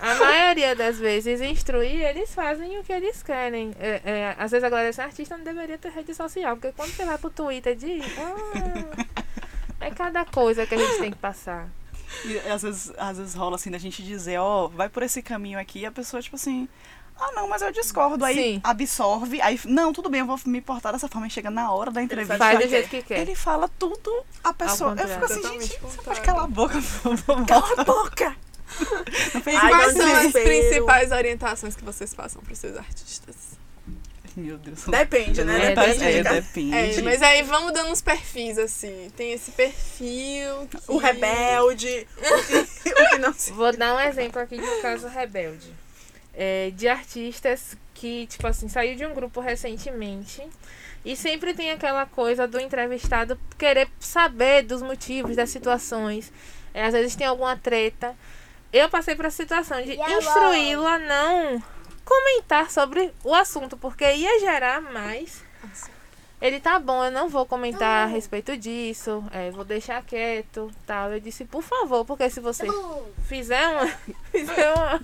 A 0.00 0.14
maioria 0.16 0.76
das 0.76 0.96
vezes, 0.98 1.40
instruir, 1.40 2.00
eles 2.02 2.32
fazem 2.34 2.78
o 2.78 2.84
que 2.84 2.92
eles 2.92 3.20
querem. 3.22 3.74
É, 3.80 4.00
é, 4.04 4.34
às 4.38 4.50
vezes 4.52 4.62
a 4.62 4.68
galera 4.68 4.88
desse 4.88 5.00
artista 5.00 5.36
não 5.36 5.44
deveria 5.44 5.76
ter 5.78 5.90
rede 5.90 6.14
social, 6.14 6.56
porque 6.56 6.72
quando 6.76 6.90
você 6.92 7.04
vai 7.04 7.18
pro 7.18 7.30
Twitter 7.30 7.74
de. 7.74 8.00
ah, 8.18 9.04
é 9.80 9.90
cada 9.90 10.24
coisa 10.24 10.66
que 10.66 10.74
a 10.74 10.78
gente 10.78 10.98
tem 10.98 11.10
que 11.10 11.16
passar. 11.18 11.66
E 12.24 12.38
às 12.48 12.62
vezes, 12.62 12.92
às 12.96 13.18
vezes 13.18 13.34
rola 13.34 13.56
assim 13.56 13.70
da 13.70 13.78
gente 13.78 14.02
dizer, 14.04 14.38
ó, 14.38 14.68
vai 14.68 14.88
por 14.88 15.02
esse 15.02 15.20
caminho 15.20 15.58
aqui, 15.58 15.80
e 15.80 15.86
a 15.86 15.90
pessoa, 15.90 16.22
tipo 16.22 16.36
assim, 16.36 16.68
ah, 17.18 17.32
não, 17.32 17.48
mas 17.48 17.62
eu 17.62 17.72
discordo. 17.72 18.24
Aí 18.24 18.34
Sim. 18.34 18.60
absorve, 18.62 19.40
aí, 19.40 19.58
não, 19.64 19.92
tudo 19.92 20.08
bem, 20.10 20.20
eu 20.20 20.26
vou 20.26 20.38
me 20.46 20.60
portar 20.60 20.92
dessa 20.92 21.08
forma. 21.08 21.26
E 21.26 21.30
chega 21.30 21.50
na 21.50 21.72
hora 21.72 21.90
da 21.90 22.02
entrevista. 22.02 22.36
Faz 22.36 22.58
do 22.58 22.68
jeito 22.68 22.88
que 22.88 23.02
quer. 23.02 23.20
Ele 23.20 23.34
fala 23.34 23.68
tudo, 23.78 24.24
a 24.44 24.52
pessoa. 24.52 24.94
Eu 24.98 25.08
fico 25.08 25.24
assim, 25.24 25.34
Totalmente 25.36 25.66
gente, 25.68 25.80
você 25.80 26.02
pode 26.02 26.20
calar 26.20 26.44
a 26.44 26.48
boca, 26.48 26.74
por 26.74 27.16
favor. 27.16 27.46
Cala 27.46 27.74
a 27.76 27.84
boca! 27.84 28.36
Não 29.34 29.40
fez 29.40 29.56
Ai, 29.56 29.70
Quais 29.70 29.94
não 29.94 30.06
são 30.06 30.16
as 30.16 30.32
principais 30.32 31.12
orientações 31.12 31.76
que 31.76 31.84
vocês 31.84 32.12
passam 32.12 32.42
para 32.42 32.52
os 32.52 32.58
seus 32.58 32.76
artistas? 32.76 33.36
Meu 34.36 34.58
Deus. 34.58 34.84
Depende, 34.84 35.42
né? 35.44 35.72
É, 35.72 35.74
Depende. 35.74 36.04
É, 36.04 36.22
depende. 36.22 36.98
É, 36.98 37.02
mas 37.02 37.22
aí 37.22 37.42
vamos 37.42 37.72
dando 37.72 37.90
uns 37.90 38.02
perfis, 38.02 38.58
assim. 38.58 39.10
Tem 39.16 39.32
esse 39.32 39.50
perfil. 39.52 40.68
que- 40.70 40.78
O 40.88 40.98
rebelde, 40.98 42.06
o 42.18 42.44
que, 42.44 42.90
o 42.90 43.08
que 43.10 43.18
não 43.18 43.32
se... 43.34 43.50
Vou 43.52 43.74
dar 43.74 43.94
um 43.94 44.00
exemplo 44.00 44.38
aqui 44.42 44.58
de 44.58 44.62
um 44.64 44.82
caso 44.82 45.08
rebelde. 45.08 45.72
É, 46.38 46.70
de 46.74 46.86
artistas 46.86 47.76
que, 47.94 48.26
tipo 48.26 48.46
assim, 48.46 48.68
saiu 48.68 48.94
de 48.94 49.06
um 49.06 49.14
grupo 49.14 49.40
recentemente. 49.40 50.46
E 51.04 51.16
sempre 51.16 51.54
tem 51.54 51.70
aquela 51.70 52.04
coisa 52.04 52.46
do 52.46 52.60
entrevistado 52.60 53.38
querer 53.56 53.88
saber 53.98 54.62
dos 54.62 54.82
motivos, 54.82 55.36
das 55.36 55.50
situações. 55.50 56.32
É, 56.74 56.84
às 56.84 56.92
vezes 56.92 57.16
tem 57.16 57.26
alguma 57.26 57.56
treta. 57.56 58.14
Eu 58.72 58.90
passei 58.90 59.14
por 59.14 59.24
essa 59.24 59.36
situação 59.36 59.80
de 59.82 59.92
instruí-lo 59.94 60.86
a 60.86 60.98
não 60.98 61.62
comentar 62.04 62.70
sobre 62.70 63.12
o 63.24 63.34
assunto, 63.34 63.76
porque 63.76 64.04
ia 64.04 64.38
gerar 64.40 64.80
mais 64.80 65.42
Ele 66.40 66.60
tá 66.60 66.78
bom, 66.78 67.04
eu 67.04 67.10
não 67.10 67.28
vou 67.28 67.46
comentar 67.46 68.04
a 68.04 68.06
respeito 68.06 68.56
disso, 68.56 69.24
é, 69.32 69.50
vou 69.50 69.64
deixar 69.64 70.02
quieto, 70.04 70.70
tal. 70.86 71.12
Eu 71.12 71.20
disse, 71.20 71.44
por 71.44 71.62
favor, 71.62 72.04
porque 72.04 72.28
se 72.28 72.40
você 72.40 72.66
fizer 73.26 73.66
uma, 73.68 73.86
fizer 74.30 74.74
uma 74.74 75.00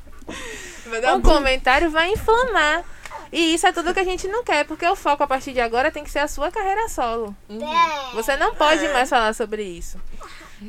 um 1.17 1.23
comentário 1.23 1.91
vai 1.91 2.11
inflamar. 2.12 2.85
E 3.33 3.55
isso 3.55 3.67
é 3.67 3.73
tudo 3.73 3.95
que 3.95 4.00
a 4.00 4.05
gente 4.05 4.29
não 4.29 4.45
quer, 4.45 4.67
porque 4.67 4.87
o 4.87 4.95
foco 4.95 5.23
a 5.23 5.26
partir 5.26 5.52
de 5.52 5.61
agora 5.61 5.91
tem 5.91 6.05
que 6.05 6.11
ser 6.11 6.19
a 6.19 6.29
sua 6.29 6.50
carreira 6.50 6.87
solo. 6.88 7.35
Você 8.14 8.37
não 8.37 8.55
pode 8.55 8.87
mais 8.88 9.09
falar 9.09 9.35
sobre 9.35 9.62
isso. 9.62 9.99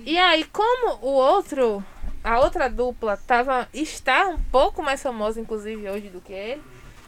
E 0.06 0.18
aí, 0.18 0.46
como 0.46 0.98
o 1.02 1.12
outro, 1.12 1.84
a 2.24 2.40
outra 2.40 2.70
dupla 2.70 3.18
tava, 3.18 3.68
está 3.74 4.28
um 4.28 4.40
pouco 4.40 4.82
mais 4.82 5.04
famosa, 5.04 5.42
inclusive, 5.42 5.90
hoje 5.90 6.08
do 6.08 6.22
que 6.22 6.34
ele, 6.34 6.64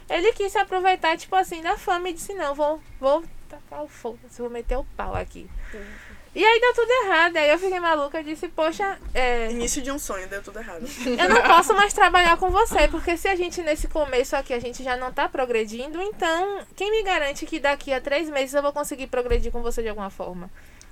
ele 0.08 0.32
quis 0.32 0.52
se 0.52 0.58
aproveitar, 0.58 1.16
tipo 1.16 1.34
assim, 1.34 1.62
da 1.62 1.76
fama 1.76 2.10
e 2.10 2.12
disse, 2.12 2.34
não, 2.34 2.54
vou, 2.54 2.80
vou 3.00 3.24
tacar 3.48 3.82
o 3.82 3.88
fogo, 3.88 4.18
vou 4.38 4.50
meter 4.50 4.76
o 4.76 4.84
pau 4.96 5.14
aqui. 5.16 5.48
E 6.36 6.44
aí 6.44 6.60
deu 6.60 6.74
tudo 6.74 6.90
errado. 6.90 7.36
Aí 7.38 7.48
eu 7.48 7.58
fiquei 7.58 7.80
maluca 7.80 8.20
e 8.20 8.24
disse, 8.24 8.46
poxa, 8.46 8.98
é, 9.14 9.50
Início 9.50 9.80
de 9.80 9.90
um 9.90 9.98
sonho, 9.98 10.28
deu 10.28 10.42
tudo 10.42 10.58
errado. 10.58 10.84
eu 11.06 11.28
não 11.30 11.42
posso 11.42 11.72
mais 11.72 11.94
trabalhar 11.94 12.36
com 12.36 12.50
você, 12.50 12.86
porque 12.88 13.16
se 13.16 13.26
a 13.26 13.34
gente 13.34 13.62
nesse 13.62 13.88
começo 13.88 14.36
aqui 14.36 14.52
a 14.52 14.60
gente 14.60 14.84
já 14.84 14.98
não 14.98 15.10
tá 15.10 15.30
progredindo, 15.30 16.00
então 16.02 16.60
quem 16.76 16.90
me 16.90 17.02
garante 17.02 17.46
que 17.46 17.58
daqui 17.58 17.90
a 17.90 18.02
três 18.02 18.28
meses 18.28 18.54
eu 18.54 18.60
vou 18.60 18.70
conseguir 18.70 19.06
progredir 19.06 19.50
com 19.50 19.62
você 19.62 19.82
de 19.82 19.88
alguma 19.88 20.10
forma? 20.10 20.50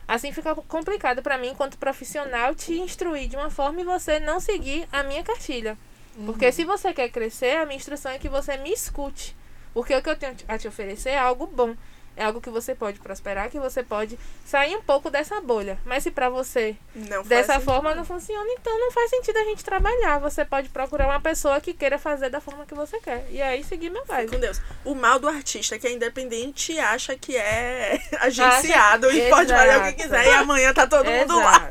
Assim 0.08 0.32
fica 0.32 0.54
complicado 0.54 1.20
pra 1.20 1.36
mim, 1.36 1.48
enquanto 1.48 1.76
profissional, 1.76 2.54
te 2.54 2.72
instruir 2.80 3.28
de 3.28 3.36
uma 3.36 3.50
forma 3.50 3.82
e 3.82 3.84
você 3.84 4.18
não 4.18 4.40
seguir 4.40 4.88
a 4.90 5.02
minha 5.02 5.22
cartilha. 5.22 5.76
Porque 6.24 6.50
se 6.52 6.64
você 6.64 6.94
quer 6.94 7.10
crescer, 7.10 7.58
a 7.58 7.66
minha 7.66 7.76
instrução 7.76 8.12
é 8.12 8.18
que 8.18 8.30
você 8.30 8.56
me 8.56 8.72
escute. 8.72 9.36
Porque 9.74 9.94
o 9.94 10.00
que 10.00 10.08
eu 10.08 10.16
tenho 10.16 10.36
a 10.48 10.56
te 10.56 10.68
oferecer 10.68 11.10
é 11.10 11.18
algo 11.18 11.46
bom. 11.46 11.74
É 12.16 12.25
algo 12.25 12.40
que 12.40 12.49
você 12.50 12.75
pode 12.75 13.00
prosperar, 13.00 13.50
que 13.50 13.59
você 13.59 13.83
pode 13.83 14.16
sair 14.44 14.76
um 14.76 14.83
pouco 14.83 15.11
dessa 15.11 15.40
bolha. 15.40 15.78
Mas 15.85 16.02
se 16.04 16.11
pra 16.12 16.28
você 16.28 16.76
Não 16.94 17.23
dessa 17.25 17.54
sentido. 17.54 17.64
forma 17.64 17.94
não 17.94 18.04
funciona, 18.04 18.47
então 18.52 18.78
não 18.78 18.92
faz 18.92 19.11
sentido 19.11 19.37
a 19.38 19.44
gente 19.44 19.64
trabalhar. 19.64 20.18
Você 20.21 20.44
pode 20.44 20.68
procurar 20.68 21.06
uma 21.06 21.21
pessoa 21.21 21.61
que 21.61 21.75
queira 21.75 21.99
fazer 21.99 22.30
da 22.30 22.40
forma 22.40 22.64
que 22.66 22.75
você 22.75 22.99
quer. 23.00 23.26
E 23.30 23.42
aí 23.42 23.64
seguir 23.64 23.90
meu 23.90 24.02
com 24.02 24.12
vibe. 24.12 24.37
Deus. 24.38 24.61
O 24.85 24.94
mal 24.94 25.18
do 25.18 25.28
artista 25.28 25.78
que 25.78 25.87
é 25.88 25.92
independente 25.92 26.78
acha 26.78 27.16
que 27.16 27.37
é 27.37 28.00
agenciado 28.21 29.11
e 29.11 29.21
Acha- 29.23 29.30
pode 29.30 29.52
fazer 29.52 29.76
o 29.76 29.80
que 29.83 29.87
Exato. 29.88 29.97
quiser 30.02 30.26
e 30.26 30.30
amanhã 30.35 30.73
tá 30.73 30.87
todo 30.87 31.11
mundo 31.11 31.37
lá. 31.37 31.71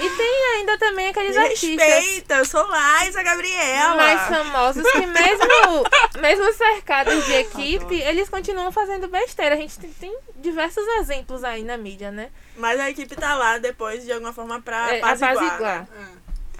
E 0.00 0.10
tem 0.16 0.44
ainda 0.56 0.78
também 0.78 1.08
aqueles 1.08 1.36
Me 1.36 1.42
artistas 1.42 1.86
respeita, 1.88 2.34
eu 2.36 2.44
sou 2.44 2.66
Liza 3.04 3.22
Gabriela. 3.22 3.94
mais 3.96 4.20
famosos 4.22 4.82
que 4.90 5.06
mesmo, 5.06 5.84
mesmo 6.20 6.52
cercados 6.54 7.24
de 7.26 7.32
equipe, 7.34 7.94
eles 8.00 8.28
continuam 8.28 8.72
fazendo 8.72 9.08
besteira. 9.08 9.54
A 9.54 9.58
gente 9.58 9.78
tem, 9.78 9.90
tem 9.92 10.16
diversos 10.36 10.86
exemplos 11.00 11.44
aí 11.44 11.62
na 11.62 11.76
mídia, 11.76 12.10
né? 12.10 12.30
Mas 12.56 12.78
a 12.80 12.90
equipe 12.90 13.14
tá 13.16 13.34
lá 13.34 13.58
depois 13.58 14.04
de 14.04 14.12
alguma 14.12 14.32
forma 14.32 14.60
pra 14.60 14.94
É, 14.94 14.98
apaziguar. 14.98 15.36
apaziguar. 15.36 15.88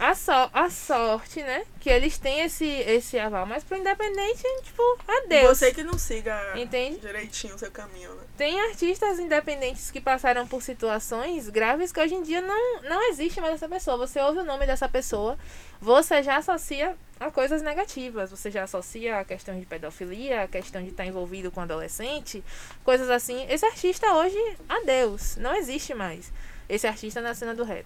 A, 0.01 0.15
so, 0.15 0.33
a 0.55 0.71
sorte, 0.71 1.43
né? 1.43 1.63
Que 1.79 1.91
eles 1.91 2.17
têm 2.17 2.41
esse, 2.41 2.65
esse 2.65 3.19
aval. 3.19 3.45
Mas 3.45 3.63
pro 3.63 3.77
independente, 3.77 4.43
tipo, 4.63 4.83
adeus. 5.07 5.59
Você 5.59 5.75
que 5.75 5.85
não 5.85 5.99
siga 5.99 6.55
Entende? 6.57 6.99
direitinho 7.01 7.55
o 7.55 7.59
seu 7.59 7.71
caminho, 7.71 8.15
né? 8.15 8.23
Tem 8.35 8.59
artistas 8.63 9.19
independentes 9.19 9.91
que 9.91 10.01
passaram 10.01 10.47
por 10.47 10.63
situações 10.63 11.51
graves 11.51 11.93
que 11.93 12.01
hoje 12.01 12.15
em 12.15 12.23
dia 12.23 12.41
não, 12.41 12.81
não 12.81 13.11
existe 13.11 13.43
mais 13.43 13.57
essa 13.57 13.69
pessoa. 13.69 13.99
Você 13.99 14.19
ouve 14.21 14.39
o 14.39 14.45
nome 14.45 14.67
dessa 14.67 14.89
pessoa, 14.89 15.39
você 15.79 16.23
já 16.23 16.39
associa 16.39 16.97
a 17.21 17.31
coisas 17.31 17.61
negativas. 17.61 18.31
Você 18.31 18.51
já 18.51 18.63
associa 18.63 19.19
a 19.19 19.25
questão 19.27 19.61
de 19.61 19.67
pedofilia, 19.67 20.45
a 20.45 20.49
questão 20.49 20.83
de 20.83 20.89
estar 20.89 21.05
envolvido 21.05 21.51
com 21.51 21.61
adolescente, 21.61 22.43
coisas 22.83 23.11
assim. 23.11 23.45
Esse 23.51 23.67
artista 23.67 24.15
hoje, 24.15 24.39
adeus, 24.67 25.37
não 25.37 25.55
existe 25.55 25.93
mais. 25.93 26.33
Esse 26.71 26.87
artista 26.87 27.21
na 27.21 27.35
cena 27.35 27.55
do 27.55 27.65
rap. 27.65 27.85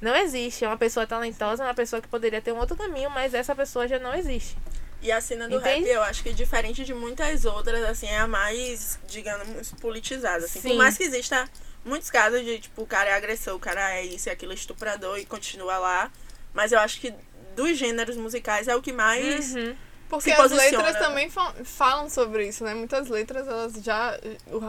Não 0.00 0.16
existe. 0.16 0.64
É 0.64 0.68
uma 0.68 0.76
pessoa 0.76 1.06
talentosa, 1.06 1.64
uma 1.64 1.74
pessoa 1.74 2.00
que 2.00 2.08
poderia 2.08 2.40
ter 2.40 2.52
um 2.52 2.58
outro 2.58 2.76
caminho, 2.76 3.10
mas 3.10 3.34
essa 3.34 3.54
pessoa 3.54 3.86
já 3.86 3.98
não 3.98 4.14
existe. 4.14 4.56
E 5.02 5.10
a 5.10 5.20
cena 5.20 5.48
do 5.48 5.56
Entende? 5.56 5.86
rap, 5.86 5.94
eu 5.94 6.02
acho 6.02 6.22
que 6.22 6.32
diferente 6.32 6.84
de 6.84 6.92
muitas 6.92 7.44
outras, 7.44 7.82
assim, 7.84 8.06
é 8.06 8.18
a 8.18 8.26
mais, 8.26 8.98
digamos, 9.08 9.72
politizada. 9.80 10.44
Assim. 10.44 10.60
Por 10.60 10.68
Sim. 10.68 10.76
mais 10.76 10.96
que 10.96 11.04
exista 11.04 11.48
muitos 11.84 12.10
casos 12.10 12.44
de, 12.44 12.58
tipo, 12.58 12.82
o 12.82 12.86
cara 12.86 13.10
é 13.10 13.14
agressor, 13.14 13.54
o 13.54 13.58
cara 13.58 13.94
é 13.94 14.04
isso 14.04 14.28
e 14.28 14.30
aquilo, 14.30 14.52
estuprador 14.52 15.18
e 15.18 15.24
continua 15.24 15.78
lá. 15.78 16.12
Mas 16.52 16.72
eu 16.72 16.78
acho 16.78 17.00
que 17.00 17.14
dos 17.56 17.78
gêneros 17.78 18.16
musicais 18.16 18.68
é 18.68 18.76
o 18.76 18.82
que 18.82 18.92
mais. 18.92 19.54
Uhum. 19.54 19.76
Porque 20.10 20.32
as 20.32 20.50
letras 20.50 20.96
também 20.98 21.30
fa- 21.30 21.54
falam 21.64 22.10
sobre 22.10 22.48
isso, 22.48 22.64
né? 22.64 22.74
Muitas 22.74 23.08
letras, 23.08 23.46
elas 23.46 23.74
já. 23.74 24.18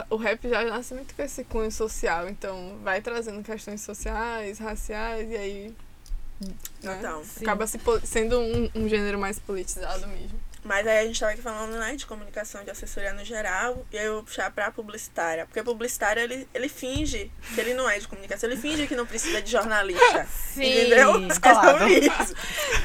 O, 0.09 0.15
o 0.15 0.17
rap 0.17 0.47
já 0.47 0.63
nasce 0.63 0.93
muito 0.93 1.15
com 1.15 1.21
esse 1.23 1.43
cunho 1.43 1.71
social, 1.71 2.29
então 2.29 2.77
vai 2.83 3.01
trazendo 3.01 3.43
questões 3.43 3.81
sociais, 3.81 4.59
raciais, 4.59 5.29
e 5.29 5.35
aí. 5.35 5.75
Né? 6.83 6.95
Então. 6.99 7.21
Acaba 7.41 7.65
se 7.67 7.79
sendo 8.03 8.39
um, 8.39 8.69
um 8.75 8.87
gênero 8.87 9.19
mais 9.19 9.39
politizado 9.39 10.07
mesmo. 10.07 10.39
Mas 10.63 10.85
aí 10.85 10.99
a 10.99 11.05
gente 11.05 11.19
tava 11.19 11.31
aqui 11.31 11.41
falando, 11.41 11.75
né, 11.77 11.95
de 11.95 12.05
comunicação, 12.05 12.63
de 12.63 12.69
assessoria 12.69 13.13
no 13.13 13.25
geral, 13.25 13.83
e 13.91 13.97
aí 13.97 14.05
eu 14.05 14.15
vou 14.15 14.23
puxar 14.23 14.51
pra 14.51 14.71
publicitária. 14.71 15.45
Porque 15.45 15.63
publicitária, 15.63 16.21
ele, 16.21 16.47
ele 16.53 16.69
finge 16.69 17.31
que 17.53 17.59
ele 17.59 17.73
não 17.73 17.89
é 17.89 17.97
de 17.97 18.07
comunicação, 18.07 18.49
ele 18.49 18.61
finge 18.61 18.85
que 18.85 18.95
não 18.95 19.05
precisa 19.05 19.41
de 19.41 19.51
jornalista. 19.51 20.25
Sim. 20.53 20.63
Entendeu? 20.63 21.15
É 21.15 21.27
Descolado. 21.27 21.79
sobre 21.79 21.99
isso. 21.99 22.35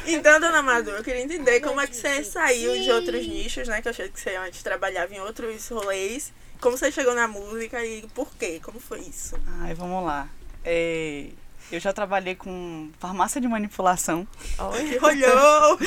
Então, 0.07 0.41
dona 0.41 0.63
Madu, 0.63 0.91
eu 0.91 1.05
queria 1.05 1.21
entender 1.21 1.61
como 1.61 1.81
é 1.81 1.87
que 1.87 1.95
você 1.95 2.25
saiu 2.25 2.81
de 2.81 2.91
outros 2.91 3.27
nichos, 3.27 3.69
né? 3.69 3.83
Que 3.83 3.89
eu 3.89 3.91
achei 3.91 4.09
que 4.09 4.19
você 4.19 4.37
antes 4.37 4.63
trabalhava 4.63 5.15
em 5.15 5.21
outros 5.21 5.69
rolês. 5.69 6.33
Como 6.61 6.79
você 6.79 6.91
chegou 6.91 7.15
na 7.15 7.29
música 7.29 7.85
e 7.85 8.03
por 8.15 8.35
quê? 8.37 8.59
Como 8.63 8.81
foi 8.81 9.01
isso? 9.01 9.39
Ai, 9.61 9.75
vamos 9.75 10.05
lá. 10.05 10.29
É, 10.65 11.27
eu 11.71 11.81
já 11.81 11.93
trabalhei 11.93 12.35
com 12.35 12.91
farmácia 12.99 13.41
de 13.41 13.49
manipulação. 13.49 14.27
Que 14.89 14.99
olhou! 15.05 15.79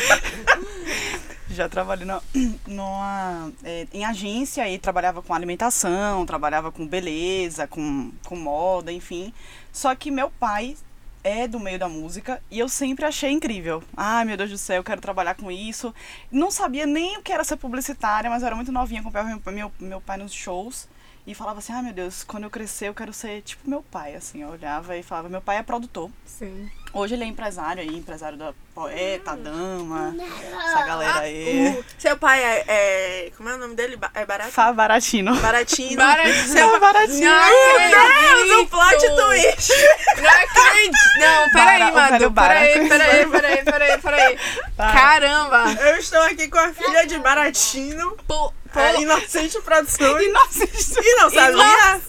Já 1.49 1.67
trabalhei 1.67 2.05
na- 2.05 2.21
numa, 2.67 3.51
é, 3.63 3.87
em 3.91 4.05
agência 4.05 4.69
e 4.69 4.77
trabalhava 4.77 5.21
com 5.21 5.33
alimentação, 5.33 6.25
trabalhava 6.25 6.71
com 6.71 6.85
beleza, 6.87 7.65
com, 7.67 8.11
com 8.25 8.35
moda, 8.35 8.91
enfim. 8.91 9.33
Só 9.73 9.93
que 9.95 10.11
meu 10.11 10.29
pai 10.29 10.77
é 11.23 11.47
do 11.47 11.59
meio 11.59 11.79
da 11.79 11.89
música 11.89 12.41
e 12.51 12.59
eu 12.59 12.69
sempre 12.69 13.03
achei 13.05 13.31
incrível. 13.31 13.83
Ai, 13.97 14.25
meu 14.25 14.37
Deus 14.37 14.51
do 14.51 14.57
céu, 14.57 14.77
eu 14.77 14.83
quero 14.83 15.01
trabalhar 15.01 15.33
com 15.35 15.49
isso. 15.51 15.93
Não 16.31 16.51
sabia 16.51 16.85
nem 16.85 17.17
o 17.17 17.21
que 17.23 17.31
era 17.33 17.43
ser 17.43 17.57
publicitária, 17.57 18.29
mas 18.29 18.41
eu 18.43 18.47
era 18.47 18.55
muito 18.55 18.71
novinha, 18.71 19.01
acompanhava 19.01 19.29
meu, 19.29 19.53
meu, 19.53 19.71
meu 19.79 20.01
pai 20.01 20.17
nos 20.17 20.31
shows. 20.33 20.87
E 21.29 21.35
falava 21.35 21.59
assim, 21.59 21.71
ai 21.71 21.83
meu 21.83 21.93
Deus, 21.93 22.23
quando 22.23 22.45
eu 22.45 22.49
crescer 22.49 22.87
eu 22.87 22.93
quero 22.95 23.13
ser 23.13 23.43
tipo 23.43 23.69
meu 23.69 23.83
pai, 23.83 24.15
assim. 24.15 24.41
Eu 24.41 24.49
olhava 24.49 24.97
e 24.97 25.03
falava, 25.03 25.29
meu 25.29 25.39
pai 25.39 25.57
é 25.57 25.61
produtor. 25.61 26.09
Sim. 26.25 26.67
Hoje 26.91 27.13
ele 27.13 27.23
é 27.23 27.27
empresário 27.27 27.83
aí, 27.83 27.95
empresário 27.95 28.35
da 28.35 28.51
poeta, 28.73 29.37
dama, 29.37 30.15
essa 30.17 30.85
galera 30.87 31.19
aí. 31.19 31.77
Uh, 31.77 31.85
seu 31.99 32.17
pai 32.17 32.43
é, 32.43 32.63
é- 32.67 33.31
Como 33.37 33.47
é 33.47 33.53
o 33.53 33.57
nome 33.59 33.75
dele? 33.75 33.99
É 34.15 34.25
barato? 34.25 34.49
Fá 34.49 34.73
Baratino. 34.73 35.35
Baratinho. 35.39 35.97
Baratinho. 36.01 36.47
Seu 36.47 36.79
Baratinho. 36.79 37.29
Não 37.29 38.47
Deus, 38.47 38.61
o 38.61 38.67
plot 38.67 38.97
twist! 38.97 39.71
Não 40.17 40.29
acredito! 40.31 40.97
Não, 41.19 41.49
peraí, 41.51 41.91
Madu, 41.91 42.31
peraí, 42.31 42.89
peraí, 42.89 43.29
peraí, 43.29 43.63
peraí, 43.63 43.97
peraí. 43.99 44.39
Caramba! 44.75 45.65
Eu 45.79 45.97
estou 45.97 46.21
aqui 46.23 46.47
com 46.47 46.57
a 46.57 46.73
filha 46.73 47.05
de 47.05 47.19
Baratino, 47.19 48.17
Pô, 48.27 48.51
pô, 48.73 48.79
a 48.79 48.93
Inocente 49.01 49.61
Produções. 49.61 50.23
Inocente. 50.25 50.99
E 51.01 51.15
não 51.15 51.29
sabia? 51.29 52.01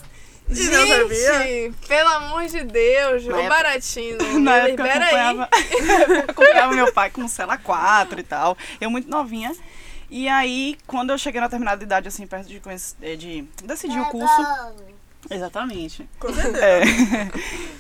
E 0.53 0.65
não 0.69 0.87
sabia? 0.87 1.43
gente, 1.45 1.77
pelo 1.87 2.09
amor 2.09 2.45
de 2.47 2.65
Deus, 2.65 3.25
Na 3.25 3.37
o 3.37 3.39
época- 3.41 3.49
Baratino, 3.55 4.19
Na 4.41 4.57
época 4.57 4.83
eu 4.83 4.91
aí. 4.91 4.99
acompanhava, 4.99 5.49
eu 6.13 6.21
acompanhava 6.29 6.75
meu 6.75 6.93
pai 6.93 7.11
com 7.11 7.29
Cela 7.29 7.57
4 7.57 8.19
e 8.19 8.23
tal. 8.25 8.59
Eu 8.81 8.91
muito 8.91 9.09
novinha. 9.09 9.53
E 10.13 10.29
aí, 10.29 10.77
quando 10.89 11.11
eu 11.11 11.19
cheguei 11.19 11.41
na 11.41 11.47
determinada 11.47 11.85
idade, 11.85 12.09
assim, 12.09 12.27
perto 12.27 12.49
de, 12.49 12.59
de 13.17 13.43
decidir 13.63 14.01
o 14.01 14.07
curso. 14.07 14.43
Exatamente. 15.31 16.09
Com 16.19 16.35
certeza. 16.35 16.61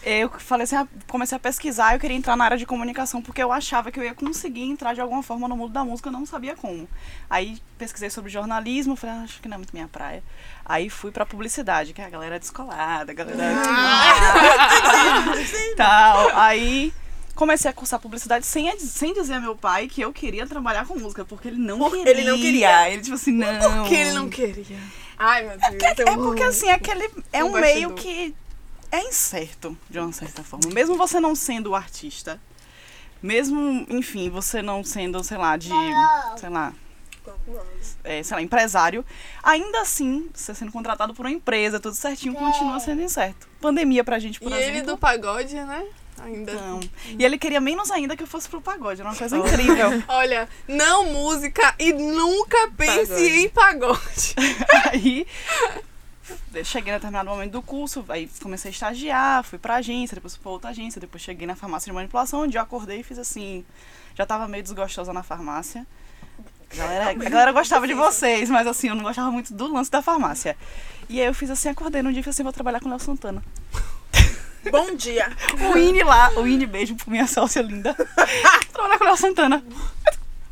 É, 0.03 0.21
eu 0.23 0.31
falei 0.31 0.65
assim, 0.65 0.77
ah, 0.77 0.87
comecei 1.09 1.35
a 1.35 1.39
pesquisar, 1.39 1.95
eu 1.95 2.01
queria 2.01 2.17
entrar 2.17 2.37
na 2.37 2.45
área 2.45 2.57
de 2.57 2.65
comunicação 2.65 3.21
porque 3.21 3.43
eu 3.43 3.51
achava 3.51 3.91
que 3.91 3.99
eu 3.99 4.05
ia 4.05 4.15
conseguir 4.15 4.63
entrar 4.63 4.95
de 4.95 5.01
alguma 5.01 5.23
forma 5.23 5.49
no 5.49 5.57
mundo 5.57 5.73
da 5.73 5.85
música, 5.85 6.09
eu 6.09 6.13
não 6.13 6.25
sabia 6.25 6.55
como. 6.55 6.89
Aí 7.29 7.59
pesquisei 7.77 8.09
sobre 8.09 8.31
jornalismo, 8.31 8.95
falei, 8.95 9.17
ah, 9.17 9.23
acho 9.23 9.41
que 9.43 9.49
não 9.49 9.57
é 9.57 9.59
muito 9.59 9.73
minha 9.73 9.89
praia. 9.89 10.23
Aí 10.65 10.89
fui 10.89 11.11
pra 11.11 11.27
publicidade, 11.27 11.93
que 11.93 12.01
é 12.01 12.05
a 12.05 12.11
galera 12.11 12.39
descolada, 12.39 13.11
a 13.11 13.15
galera 13.15 13.41
tal. 15.77 16.31
Aí 16.37 16.93
comecei 17.35 17.71
a 17.71 17.75
cursar 17.75 17.99
publicidade 17.99 18.47
sem, 18.47 18.79
sem 18.79 19.13
dizer 19.15 19.35
a 19.35 19.41
meu 19.41 19.57
pai 19.57 19.89
que 19.89 20.01
eu 20.01 20.13
queria 20.13 20.47
trabalhar 20.47 20.87
com 20.87 20.99
música, 20.99 21.25
porque 21.25 21.49
ele 21.49 21.59
não 21.59 21.79
Porque 21.79 22.05
queria. 22.05 22.13
ele 22.13 22.31
não 22.31 22.37
queria. 22.39 22.91
Ele 22.91 23.03
tipo 23.03 23.15
assim, 23.15 23.33
não. 23.33 23.81
Porque 23.81 23.95
ele 23.95 24.13
não 24.13 24.29
queria. 24.29 24.79
Ai, 25.23 25.43
meu 25.47 25.59
Deus. 25.59 25.83
É 25.99 26.17
porque 26.17 26.43
assim, 26.43 26.69
é 26.69 26.73
aquele 26.73 27.11
é 27.31 27.45
Um 27.45 27.49
um 27.49 27.61
meio 27.61 27.93
que 27.93 28.35
é 28.91 29.03
incerto, 29.07 29.77
de 29.89 29.99
uma 29.99 30.13
certa 30.13 30.43
forma. 30.43 30.71
Mesmo 30.73 30.97
você 30.97 31.21
não 31.21 31.35
sendo 31.35 31.71
o 31.71 31.75
artista, 31.77 32.41
mesmo, 33.23 33.87
enfim, 33.91 34.31
você 34.31 34.63
não 34.63 34.83
sendo, 34.83 35.23
sei 35.23 35.37
lá, 35.37 35.59
de, 35.59 35.69
sei 36.39 36.49
lá, 36.49 36.73
é, 38.03 38.23
sei 38.23 38.35
lá, 38.35 38.43
empresário, 38.43 39.05
ainda 39.43 39.83
assim, 39.83 40.31
você 40.35 40.55
sendo 40.55 40.73
contratado 40.73 41.13
por 41.15 41.27
uma 41.27 41.31
empresa, 41.31 41.79
tudo 41.79 41.95
certinho, 41.95 42.35
continua 42.35 42.81
sendo 42.81 43.03
incerto. 43.03 43.47
Pandemia 43.61 44.03
pra 44.03 44.19
gente, 44.19 44.41
por 44.41 44.51
E 44.51 44.55
exemplo. 44.55 44.71
ele 44.71 44.83
do 44.83 44.97
pagode, 44.97 45.55
né? 45.55 45.87
Ainda. 46.25 46.53
Não. 46.53 46.81
E 47.19 47.25
ele 47.25 47.39
queria 47.39 47.61
menos 47.61 47.91
ainda 47.91 48.17
que 48.17 48.23
eu 48.23 48.27
fosse 48.27 48.49
pro 48.49 48.61
pagode, 48.61 49.01
era 49.01 49.09
uma 49.09 49.17
coisa 49.17 49.37
incrível. 49.37 50.03
Olha, 50.09 50.49
não 50.69 51.07
música 51.07 51.75
e 51.79 51.93
nunca 51.93 52.71
pense 52.77 53.07
Pagode. 53.07 53.25
em 53.25 53.49
pagode. 53.49 54.35
aí 54.93 55.27
cheguei 56.65 56.93
em 56.93 56.97
determinado 56.97 57.29
momento 57.29 57.53
do 57.53 57.63
curso, 57.63 58.05
aí 58.09 58.29
comecei 58.43 58.71
a 58.71 58.73
estagiar, 58.73 59.45
fui 59.45 59.59
pra 59.59 59.77
agência, 59.77 60.15
depois 60.15 60.35
fui 60.35 60.43
pra 60.43 60.53
outra 60.53 60.71
agência, 60.71 61.01
depois 61.01 61.23
cheguei 61.23 61.47
na 61.47 61.55
farmácia 61.55 61.91
de 61.91 61.95
manipulação, 61.95 62.41
onde 62.43 62.57
eu 62.57 62.63
acordei 62.63 63.01
e 63.01 63.03
fiz 63.03 63.19
assim. 63.19 63.65
Já 64.15 64.27
tava 64.27 64.47
meio 64.49 64.63
desgostosa 64.63 65.13
na 65.13 65.23
farmácia. 65.23 65.87
A 66.73 66.77
galera, 66.77 67.11
a 67.11 67.15
galera 67.15 67.53
gostava 67.53 67.87
de 67.87 67.95
vocês, 67.95 68.49
mas 68.49 68.67
assim, 68.67 68.89
eu 68.89 68.95
não 68.95 69.03
gostava 69.03 69.31
muito 69.31 69.53
do 69.53 69.73
lance 69.73 69.91
da 69.91 70.03
farmácia. 70.03 70.57
E 71.09 71.21
aí 71.21 71.27
eu 71.27 71.35
fiz 71.35 71.51
assim, 71.51 71.69
acordei 71.69 72.03
num 72.03 72.13
dia 72.13 72.21
e 72.21 72.23
falei 72.23 72.31
assim, 72.31 72.43
vou 72.43 72.53
trabalhar 72.53 72.81
com 72.81 72.87
o 72.87 72.91
Léo 72.91 73.01
Santana. 73.01 73.43
Bom 74.71 74.95
dia. 74.95 75.31
O 75.73 75.79
Ine 75.79 76.03
lá, 76.03 76.31
o 76.37 76.47
Ine, 76.47 76.67
beijo 76.67 76.95
pra 76.97 77.07
minha 77.11 77.27
sócia 77.27 77.63
linda. 77.63 77.95
trabalhar 78.73 78.99
com 78.99 79.05
o 79.05 79.07
Léo 79.07 79.17
Santana. 79.17 79.65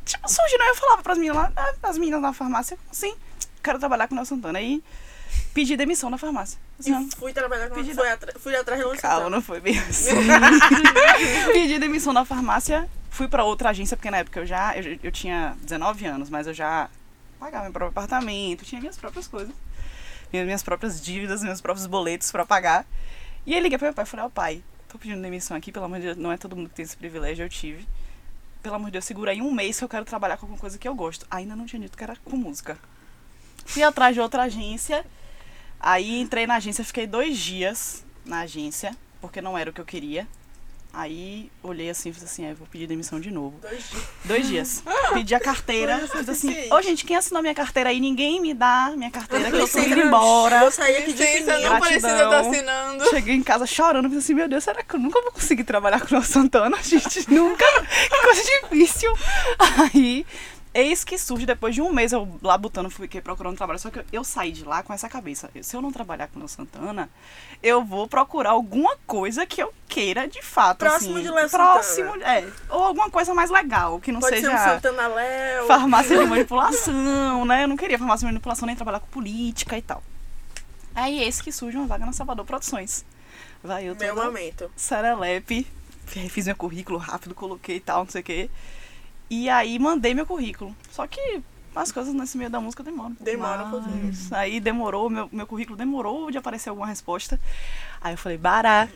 Tipo, 0.04 0.28
surgiu, 0.28 0.58
né? 0.58 0.68
Eu 0.70 0.74
falava 0.76 1.02
pras 1.02 1.18
meninas 1.18 1.36
lá, 1.36 1.52
ah, 1.56 1.74
as 1.82 1.98
meninas 1.98 2.20
na 2.22 2.32
farmácia, 2.32 2.78
assim? 2.90 3.14
Quero 3.62 3.78
trabalhar 3.78 4.08
com 4.08 4.14
o 4.14 4.16
Léo 4.16 4.24
Santana. 4.26 4.58
Aí 4.58 4.82
pedi 5.52 5.76
demissão 5.76 6.08
na 6.08 6.16
farmácia. 6.16 6.58
Assim, 6.80 6.94
E 7.08 7.16
fui 7.16 7.32
trabalhar 7.32 7.68
com 7.68 7.74
Pedi- 7.74 7.92
fui, 7.94 8.08
atra- 8.08 8.34
fui 8.38 8.56
atrás 8.56 8.80
do 8.82 8.96
Calma, 8.96 9.28
não 9.28 9.42
foi 9.42 9.60
bem 9.60 9.76
assim. 9.90 10.10
Pedi 11.52 11.78
demissão 11.78 12.12
na 12.12 12.24
farmácia, 12.24 12.88
fui 13.10 13.28
pra 13.28 13.44
outra 13.44 13.70
agência, 13.70 13.96
porque 13.96 14.10
na 14.10 14.18
época 14.18 14.40
eu 14.40 14.46
já. 14.46 14.76
Eu, 14.76 14.98
eu 15.02 15.12
tinha 15.12 15.56
19 15.62 16.06
anos, 16.06 16.30
mas 16.30 16.46
eu 16.46 16.54
já 16.54 16.88
pagava 17.38 17.64
meu 17.64 17.72
próprio 17.72 17.90
apartamento, 17.90 18.64
tinha 18.64 18.80
minhas 18.80 18.96
próprias 18.96 19.26
coisas. 19.26 19.52
Minhas, 20.32 20.46
minhas 20.46 20.62
próprias 20.62 21.00
dívidas, 21.02 21.42
meus 21.42 21.60
próprios 21.60 21.86
boletos 21.86 22.30
pra 22.30 22.46
pagar. 22.46 22.86
E 23.48 23.54
aí 23.54 23.60
liguei 23.60 23.78
pro 23.78 23.86
meu 23.86 23.94
pai 23.94 24.04
e 24.04 24.06
falei, 24.06 24.26
ó 24.26 24.28
pai, 24.28 24.62
tô 24.90 24.98
pedindo 24.98 25.22
demissão 25.22 25.56
aqui, 25.56 25.72
pelo 25.72 25.86
amor 25.86 26.00
de 26.00 26.04
Deus, 26.04 26.18
não 26.18 26.30
é 26.30 26.36
todo 26.36 26.54
mundo 26.54 26.68
que 26.68 26.74
tem 26.74 26.82
esse 26.82 26.94
privilégio, 26.94 27.46
eu 27.46 27.48
tive. 27.48 27.88
Pelo 28.62 28.74
amor 28.74 28.88
de 28.88 28.92
Deus, 28.92 29.06
segura 29.06 29.30
aí 29.30 29.40
um 29.40 29.50
mês 29.50 29.78
que 29.78 29.84
eu 29.86 29.88
quero 29.88 30.04
trabalhar 30.04 30.36
com 30.36 30.44
alguma 30.44 30.60
coisa 30.60 30.76
que 30.76 30.86
eu 30.86 30.94
gosto. 30.94 31.26
Ainda 31.30 31.56
não 31.56 31.64
tinha 31.64 31.80
dito 31.80 31.96
que 31.96 32.04
era 32.04 32.14
com 32.16 32.36
música. 32.36 32.78
Fui 33.64 33.82
atrás 33.82 34.14
de 34.14 34.20
outra 34.20 34.42
agência. 34.42 35.02
Aí 35.80 36.20
entrei 36.20 36.46
na 36.46 36.56
agência, 36.56 36.84
fiquei 36.84 37.06
dois 37.06 37.38
dias 37.38 38.04
na 38.22 38.40
agência, 38.40 38.94
porque 39.18 39.40
não 39.40 39.56
era 39.56 39.70
o 39.70 39.72
que 39.72 39.80
eu 39.80 39.86
queria. 39.86 40.28
Aí 40.92 41.50
olhei 41.62 41.90
assim 41.90 42.08
e 42.08 42.12
fiz 42.12 42.24
assim, 42.24 42.46
é, 42.46 42.54
vou 42.54 42.66
pedir 42.66 42.86
demissão 42.86 43.20
de 43.20 43.30
novo. 43.30 43.58
Dois 43.60 43.88
dias. 43.88 44.02
Dois 44.24 44.48
dias. 44.48 44.82
Pedi 45.12 45.34
a 45.34 45.40
carteira, 45.40 45.98
fiz 46.08 46.28
assim, 46.28 46.54
ô 46.72 46.82
gente, 46.82 47.04
quem 47.04 47.16
assinou 47.16 47.42
minha 47.42 47.54
carteira 47.54 47.90
aí? 47.90 48.00
Ninguém 48.00 48.40
me 48.40 48.54
dá 48.54 48.92
minha 48.96 49.10
carteira, 49.10 49.50
que 49.50 49.56
eu 49.56 49.68
tô 49.68 49.78
indo 49.78 50.00
embora. 50.00 50.60
Vou 50.60 50.70
sair 50.70 50.96
aqui 50.96 51.12
de 51.12 51.22
Licença, 51.22 51.58
não 51.58 51.80
precisa 51.80 52.10
estar 52.10 52.40
assinando. 52.40 53.10
Cheguei 53.10 53.34
em 53.34 53.42
casa 53.42 53.66
chorando, 53.66 54.04
pensei 54.04 54.18
assim, 54.18 54.34
meu 54.34 54.48
Deus, 54.48 54.64
será 54.64 54.82
que 54.82 54.94
eu 54.94 55.00
nunca 55.00 55.20
vou 55.20 55.32
conseguir 55.32 55.64
trabalhar 55.64 56.00
com 56.00 56.16
o 56.16 56.22
Santana? 56.22 56.76
Gente, 56.82 57.30
nunca. 57.30 57.64
Que 58.10 58.22
coisa 58.22 58.42
difícil. 58.42 59.12
Aí, 59.58 60.26
eis 60.74 61.04
que 61.04 61.18
surge, 61.18 61.46
depois 61.46 61.74
de 61.74 61.80
um 61.82 61.92
mês 61.92 62.12
eu 62.12 62.38
lá 62.42 62.56
botando, 62.56 62.90
fiquei 62.90 63.20
procurando 63.20 63.56
trabalho, 63.56 63.78
só 63.78 63.90
que 63.90 63.98
eu, 63.98 64.04
eu 64.12 64.24
saí 64.24 64.52
de 64.52 64.64
lá 64.64 64.82
com 64.82 64.92
essa 64.92 65.08
cabeça. 65.08 65.50
Se 65.62 65.76
eu 65.76 65.82
não 65.82 65.90
trabalhar 65.92 66.28
com 66.28 66.40
o 66.40 66.48
Santana, 66.48 67.08
eu 67.62 67.84
vou 67.84 68.06
procurar 68.06 68.50
alguma 68.50 68.96
coisa 69.06 69.44
que 69.46 69.62
eu 69.62 69.72
queira 69.88 70.28
de 70.28 70.42
fato. 70.42 70.78
Próximo 70.78 71.14
assim, 71.16 71.22
de 71.24 71.30
Léo 71.30 71.50
Próximo, 71.50 72.16
é. 72.22 72.46
Ou 72.70 72.84
alguma 72.84 73.10
coisa 73.10 73.34
mais 73.34 73.50
legal, 73.50 74.00
que 74.00 74.12
não 74.12 74.20
Pode 74.20 74.40
ser 74.40 74.46
um 74.48 74.50
seja 74.50 74.74
Santana 74.74 75.08
Léo. 75.08 75.66
farmácia 75.66 76.18
de 76.18 76.24
manipulação, 76.28 77.44
né? 77.44 77.64
Eu 77.64 77.68
não 77.68 77.76
queria 77.76 77.98
farmácia 77.98 78.26
de 78.26 78.32
manipulação 78.32 78.66
nem 78.66 78.76
trabalhar 78.76 79.00
com 79.00 79.06
política 79.08 79.76
e 79.76 79.82
tal. 79.82 80.02
Aí 80.94 81.22
esse 81.22 81.42
que 81.42 81.52
surge 81.52 81.76
uma 81.76 81.86
vaga 81.86 82.04
na 82.04 82.12
Salvador 82.12 82.44
Produções. 82.44 83.04
Vai 83.62 83.84
eu 83.88 83.96
Meu 83.96 84.14
momento. 84.14 84.70
serelepe, 84.76 85.66
fiz 86.06 86.46
meu 86.46 86.56
currículo 86.56 86.98
rápido, 86.98 87.34
coloquei 87.34 87.76
e 87.76 87.80
tal, 87.80 88.04
não 88.04 88.10
sei 88.10 88.20
o 88.20 88.24
quê. 88.24 88.50
E 89.30 89.48
aí 89.48 89.78
mandei 89.78 90.14
meu 90.14 90.26
currículo. 90.26 90.74
Só 90.90 91.06
que 91.06 91.42
as 91.74 91.92
coisas 91.92 92.12
nesse 92.14 92.36
meio 92.38 92.50
da 92.50 92.60
música 92.60 92.82
demoram. 92.82 93.16
Demora 93.20 93.64
um 93.64 93.70
pouquinho. 93.70 94.12
Aí 94.32 94.58
demorou, 94.60 95.08
meu, 95.10 95.28
meu 95.30 95.46
currículo 95.46 95.76
demorou 95.76 96.30
de 96.30 96.38
aparecer 96.38 96.70
alguma 96.70 96.86
resposta. 96.86 97.38
Aí 98.00 98.14
eu 98.14 98.18
falei, 98.18 98.38
Bará, 98.38 98.86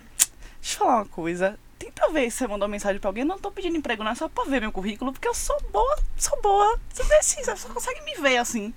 deixa 0.60 0.74
eu 0.74 0.78
falar 0.78 0.96
uma 0.96 1.04
coisa. 1.06 1.58
Tenta 1.78 2.08
ver 2.10 2.30
se 2.30 2.38
você 2.38 2.46
mandou 2.46 2.66
mensagem 2.68 3.00
pra 3.00 3.08
alguém. 3.10 3.24
Não 3.24 3.38
tô 3.38 3.50
pedindo 3.50 3.76
emprego, 3.76 4.02
não 4.04 4.12
é 4.12 4.14
só 4.14 4.28
pra 4.28 4.44
ver 4.44 4.60
meu 4.60 4.72
currículo, 4.72 5.12
porque 5.12 5.28
eu 5.28 5.34
sou 5.34 5.60
boa, 5.72 5.98
sou 6.16 6.40
boa. 6.40 6.78
Você 6.92 7.02
vê 7.04 7.16
assim, 7.16 7.42
você 7.44 7.56
só 7.56 7.68
consegue 7.68 8.00
me 8.02 8.14
ver 8.16 8.38
assim. 8.38 8.72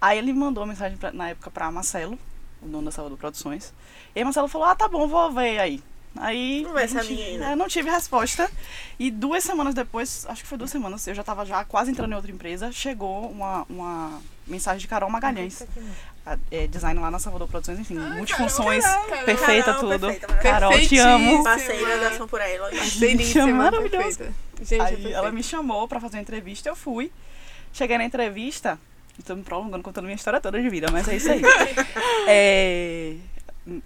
Aí 0.00 0.18
ele 0.18 0.32
mandou 0.32 0.62
uma 0.62 0.68
mensagem 0.72 0.96
pra- 0.98 1.12
na 1.12 1.30
época 1.30 1.50
pra 1.50 1.70
Marcelo, 1.70 2.18
o 2.60 2.66
dono 2.66 2.84
da 2.86 2.90
Salvador 2.90 3.18
Produções. 3.18 3.72
E 4.14 4.18
aí 4.18 4.24
Marcelo 4.24 4.48
falou, 4.48 4.66
ah, 4.68 4.74
tá 4.74 4.86
bom, 4.88 5.06
vou 5.08 5.30
ver 5.32 5.58
aí. 5.58 5.82
Aí 6.16 6.66
essa 6.76 7.02
não 7.02 7.46
é, 7.46 7.56
não 7.56 7.68
tive 7.68 7.88
resposta. 7.90 8.50
E 8.98 9.10
duas 9.10 9.42
semanas 9.42 9.74
depois, 9.74 10.26
acho 10.28 10.42
que 10.42 10.48
foi 10.48 10.58
duas 10.58 10.70
semanas, 10.70 11.06
eu 11.06 11.14
já 11.14 11.22
tava 11.24 11.44
já 11.46 11.64
quase 11.64 11.90
entrando 11.90 12.12
em 12.12 12.14
outra 12.16 12.30
empresa, 12.30 12.70
chegou 12.70 13.30
uma, 13.30 13.64
uma 13.68 14.20
mensagem 14.46 14.80
de 14.80 14.86
Carol 14.88 15.08
Magalhães, 15.10 15.62
a- 16.26 16.38
é, 16.50 16.66
design 16.66 17.00
lá 17.00 17.10
na 17.10 17.18
Salvador 17.18 17.48
Produções, 17.48 17.78
enfim, 17.78 17.94
multifunções, 17.98 18.84
Carol. 18.84 19.24
perfeita 19.24 19.72
Carol, 19.74 19.80
tudo. 19.80 20.00
perfeita, 20.06 20.28
maravilhosa. 20.28 20.60
Carol, 20.60 20.80
te 20.86 20.98
amo. 20.98 21.42
Parceira 21.44 21.98
da 21.98 22.08
Ação 22.08 22.28
por 22.28 22.40
Ela. 22.40 22.70
Parceiríssima, 22.70 23.46
maravilhosa. 23.46 24.24
perfeita. 24.24 24.32
Gente, 24.60 24.74
é 24.74 24.84
Aí 24.84 24.92
perfeita. 24.94 25.16
ela 25.18 25.32
me 25.32 25.42
chamou 25.42 25.88
pra 25.88 25.98
fazer 25.98 26.16
uma 26.18 26.22
entrevista, 26.22 26.68
eu 26.68 26.76
fui. 26.76 27.10
Cheguei 27.72 27.96
na 27.96 28.04
entrevista, 28.04 28.78
e 29.18 29.22
tô 29.22 29.34
me 29.34 29.42
prolongando 29.42 29.82
contando 29.82 30.04
minha 30.04 30.14
história 30.14 30.40
toda 30.40 30.60
de 30.60 30.68
vida, 30.68 30.88
mas 30.92 31.08
é 31.08 31.16
isso 31.16 31.32
aí. 31.32 31.40
é, 32.28 33.14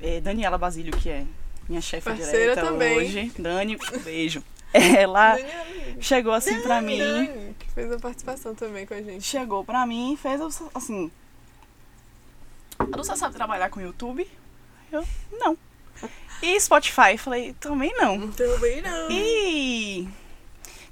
é 0.02 0.20
Daniela 0.20 0.58
Basílio, 0.58 0.92
que 0.96 1.08
é 1.08 1.24
minha 1.68 1.81
chefe 1.81 2.09
Parceira 2.11 2.55
direta 2.55 2.61
também. 2.62 2.96
hoje. 2.98 3.33
Dani, 3.38 3.76
um 3.94 3.98
beijo. 4.00 4.42
Ela 4.72 5.37
Daniela, 5.37 5.66
chegou 6.00 6.33
assim 6.33 6.61
pra 6.61 6.81
mim. 6.83 6.98
Dani, 6.98 7.55
que 7.59 7.70
fez 7.72 7.90
a 7.92 7.98
participação 7.98 8.55
também 8.55 8.85
com 8.87 8.94
a 8.94 9.00
gente. 9.02 9.22
chegou 9.24 9.64
pra 9.64 9.87
mim 9.87 10.12
e 10.14 10.16
fez 10.16 10.40
assim. 10.74 11.11
"Adu, 12.79 12.98
Você 12.98 13.16
sabe 13.16 13.35
trabalhar 13.35 13.70
com 13.70 13.81
YouTube? 13.81 14.29
Eu, 14.92 15.05
não. 15.33 15.57
E 16.42 16.61
Spotify? 16.61 17.16
Falei, 17.16 17.55
também 17.55 17.92
não. 17.96 18.31
Também 18.33 18.83
não. 18.83 19.11
E. 19.11 20.07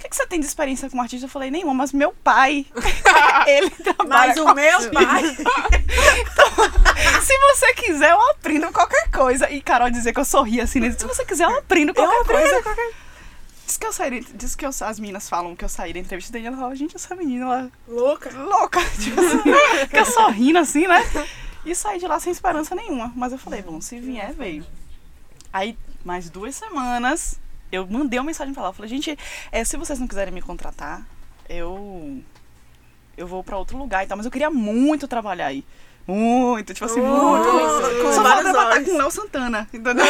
Que, 0.05 0.11
que 0.11 0.17
você 0.17 0.27
tem 0.27 0.39
de 0.39 0.45
experiência 0.47 0.89
como 0.91 1.01
artista? 1.01 1.25
Eu 1.25 1.31
falei, 1.31 1.51
nenhuma, 1.51 1.73
mas 1.73 1.93
meu 1.93 2.13
pai. 2.23 2.67
ele 3.49 3.71
trabalha. 3.71 4.27
Mas 4.29 4.39
com 4.39 4.51
o 4.51 4.55
meu 4.55 4.91
pai. 4.93 5.23
Se 7.25 7.39
você 7.39 7.73
quiser, 7.75 8.11
eu 8.11 8.31
aprendo 8.31 8.71
qualquer 8.71 9.11
coisa. 9.11 9.51
E 9.51 9.63
Carol 9.63 9.91
dizer 9.91 10.13
que 10.13 10.21
eu 10.21 10.25
sorri 10.25 10.61
assim, 10.61 10.79
né? 10.81 10.91
Se 10.93 11.07
você 11.07 11.25
quiser, 11.25 11.45
eu 11.45 11.59
aprendo 11.59 11.95
qualquer 11.95 12.25
coisa. 12.25 12.63
Diz 13.67 13.79
que 13.79 13.87
eu 13.87 13.93
saí, 13.95 14.21
diz 14.35 14.55
que 14.55 14.67
eu- 14.67 14.69
as 14.69 15.01
meninas 15.01 15.27
falam 15.29 15.57
que 15.57 15.65
eu 15.65 15.69
saí 15.71 15.93
da 15.95 15.99
entrevista 15.99 16.31
dele. 16.33 16.49
Ela 16.49 16.57
fala, 16.57 16.77
gente, 16.77 16.95
essa 16.97 17.15
menina, 17.17 17.47
ela 17.47 17.71
Louca. 17.89 18.31
louca, 18.31 18.81
tipo 19.01 19.19
assim, 19.19 19.39
fica 19.87 20.05
sorrindo 20.05 20.59
assim, 20.59 20.87
né? 20.87 21.03
E 21.65 21.75
saí 21.75 21.99
de 21.99 22.07
lá 22.07 22.21
sem 22.21 22.31
esperança 22.31 22.75
nenhuma. 22.75 23.11
Mas 23.17 23.33
eu 23.33 23.39
falei, 23.39 23.63
bom, 23.63 23.81
se 23.81 23.99
vier, 23.99 24.35
veio. 24.35 24.67
Aí, 25.51 25.79
mais 26.05 26.29
duas 26.29 26.55
semanas, 26.55 27.41
eu 27.75 27.87
mandei 27.87 28.19
uma 28.19 28.27
mensagem 28.27 28.55
pra 28.55 28.63
lá. 28.63 28.69
Eu 28.71 28.73
falei, 28.73 28.89
gente, 28.89 29.19
é, 29.53 29.65
se 29.65 29.77
vocês 29.77 29.99
não 29.99 30.07
quiserem 30.07 30.33
me 30.33 30.43
contratar, 30.43 31.07
eu. 31.49 32.23
Eu 33.17 33.27
vou 33.27 33.45
pra 33.45 33.57
outro 33.57 33.77
lugar 33.79 34.05
e 34.05 34.09
tal. 34.09 34.17
Mas 34.17 34.27
eu 34.27 34.33
queria 34.33 34.51
muito 34.51 35.07
trabalhar 35.07 35.47
aí. 35.47 35.65
Muito, 36.07 36.75
tipo 36.75 36.85
assim, 36.85 37.01
muito, 37.01 37.53
muito. 37.53 38.03
com 38.03 38.13
Só 38.13 38.23
vários 38.23 38.53
falta 38.53 38.75
olhos. 38.75 38.89
com 38.89 38.95
o 38.95 38.99
Léo 38.99 39.11
Santana, 39.11 39.69
entendeu? 39.73 40.05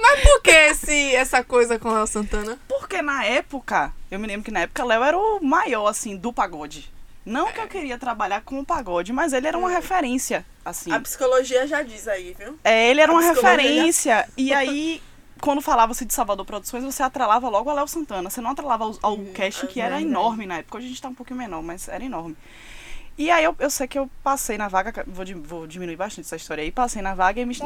Mas 0.00 0.20
por 0.20 0.42
que 0.42 0.50
esse, 0.50 1.14
essa 1.16 1.42
coisa 1.42 1.76
com 1.78 1.88
o 1.88 1.94
Léo 1.94 2.06
Santana? 2.06 2.56
Porque 2.68 3.02
na 3.02 3.24
época, 3.24 3.92
eu 4.10 4.18
me 4.20 4.28
lembro 4.28 4.44
que 4.44 4.52
na 4.52 4.60
época 4.60 4.84
Léo 4.84 5.02
era 5.02 5.18
o 5.18 5.40
maior, 5.42 5.88
assim, 5.88 6.16
do 6.16 6.32
pagode. 6.32 6.88
Não 7.26 7.52
que 7.52 7.60
eu 7.60 7.66
queria 7.66 7.98
trabalhar 7.98 8.40
com 8.42 8.58
o 8.60 8.64
pagode, 8.64 9.12
mas 9.12 9.32
ele 9.34 9.46
era 9.46 9.58
uma 9.58 9.68
referência, 9.68 10.46
assim. 10.64 10.90
A 10.90 11.00
psicologia 11.00 11.66
já 11.66 11.82
diz 11.82 12.08
aí, 12.08 12.34
viu? 12.38 12.58
É, 12.64 12.88
ele 12.88 13.00
era 13.00 13.12
a 13.12 13.14
uma 13.14 13.22
referência. 13.22 14.26
E 14.36 14.54
aí, 14.54 15.02
quando 15.40 15.60
falava-se 15.60 16.04
de 16.04 16.12
Salvador 16.12 16.44
Produções, 16.44 16.84
você 16.84 17.02
atrelava 17.02 17.48
logo 17.48 17.70
a 17.70 17.74
Léo 17.74 17.88
Santana. 17.88 18.30
Você 18.30 18.40
não 18.40 18.50
atrelava 18.50 18.84
ao, 18.84 18.94
ao 19.02 19.18
casting, 19.34 19.66
que 19.66 19.80
era 19.80 19.96
verdade. 19.96 20.10
enorme 20.10 20.46
na 20.46 20.58
época. 20.58 20.78
Hoje 20.78 20.86
a 20.86 20.88
gente 20.90 21.02
tá 21.02 21.08
um 21.08 21.14
pouquinho 21.14 21.38
menor, 21.38 21.62
mas 21.62 21.88
era 21.88 22.04
enorme. 22.04 22.36
E 23.18 23.32
aí 23.32 23.42
eu, 23.42 23.56
eu 23.58 23.68
sei 23.68 23.88
que 23.88 23.98
eu 23.98 24.08
passei 24.22 24.56
na 24.56 24.68
vaga, 24.68 25.04
vou, 25.04 25.24
vou 25.42 25.66
diminuir 25.66 25.96
bastante 25.96 26.26
essa 26.26 26.36
história 26.36 26.62
aí, 26.62 26.70
passei 26.70 27.02
na 27.02 27.16
vaga 27.16 27.40
e 27.40 27.44
me, 27.44 27.56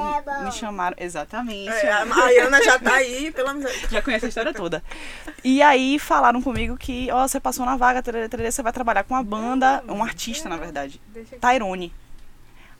me 0.45 0.51
chamaram. 0.51 0.97
Exatamente. 0.99 1.69
É, 1.69 1.93
a 1.93 2.47
Ana 2.47 2.65
já 2.65 2.79
tá 2.79 2.95
aí, 2.95 3.31
pela. 3.31 3.55
Já 3.91 4.01
conhece 4.01 4.25
a 4.25 4.29
história 4.31 4.55
toda. 4.55 4.83
E 5.45 5.61
aí 5.61 5.99
falaram 5.99 6.41
comigo 6.41 6.75
que, 6.79 7.11
ó, 7.13 7.29
você 7.29 7.39
passou 7.39 7.67
na 7.67 7.77
vaga, 7.77 8.03
você 8.51 8.63
vai 8.63 8.73
trabalhar 8.73 9.05
com 9.05 9.13
uma 9.13 9.23
banda, 9.23 9.85
um 9.89 10.03
artista, 10.03 10.49
na 10.49 10.57
verdade, 10.57 10.99
Deixa 11.09 11.37
aqui. 11.37 11.47
Tyrone. 11.47 11.93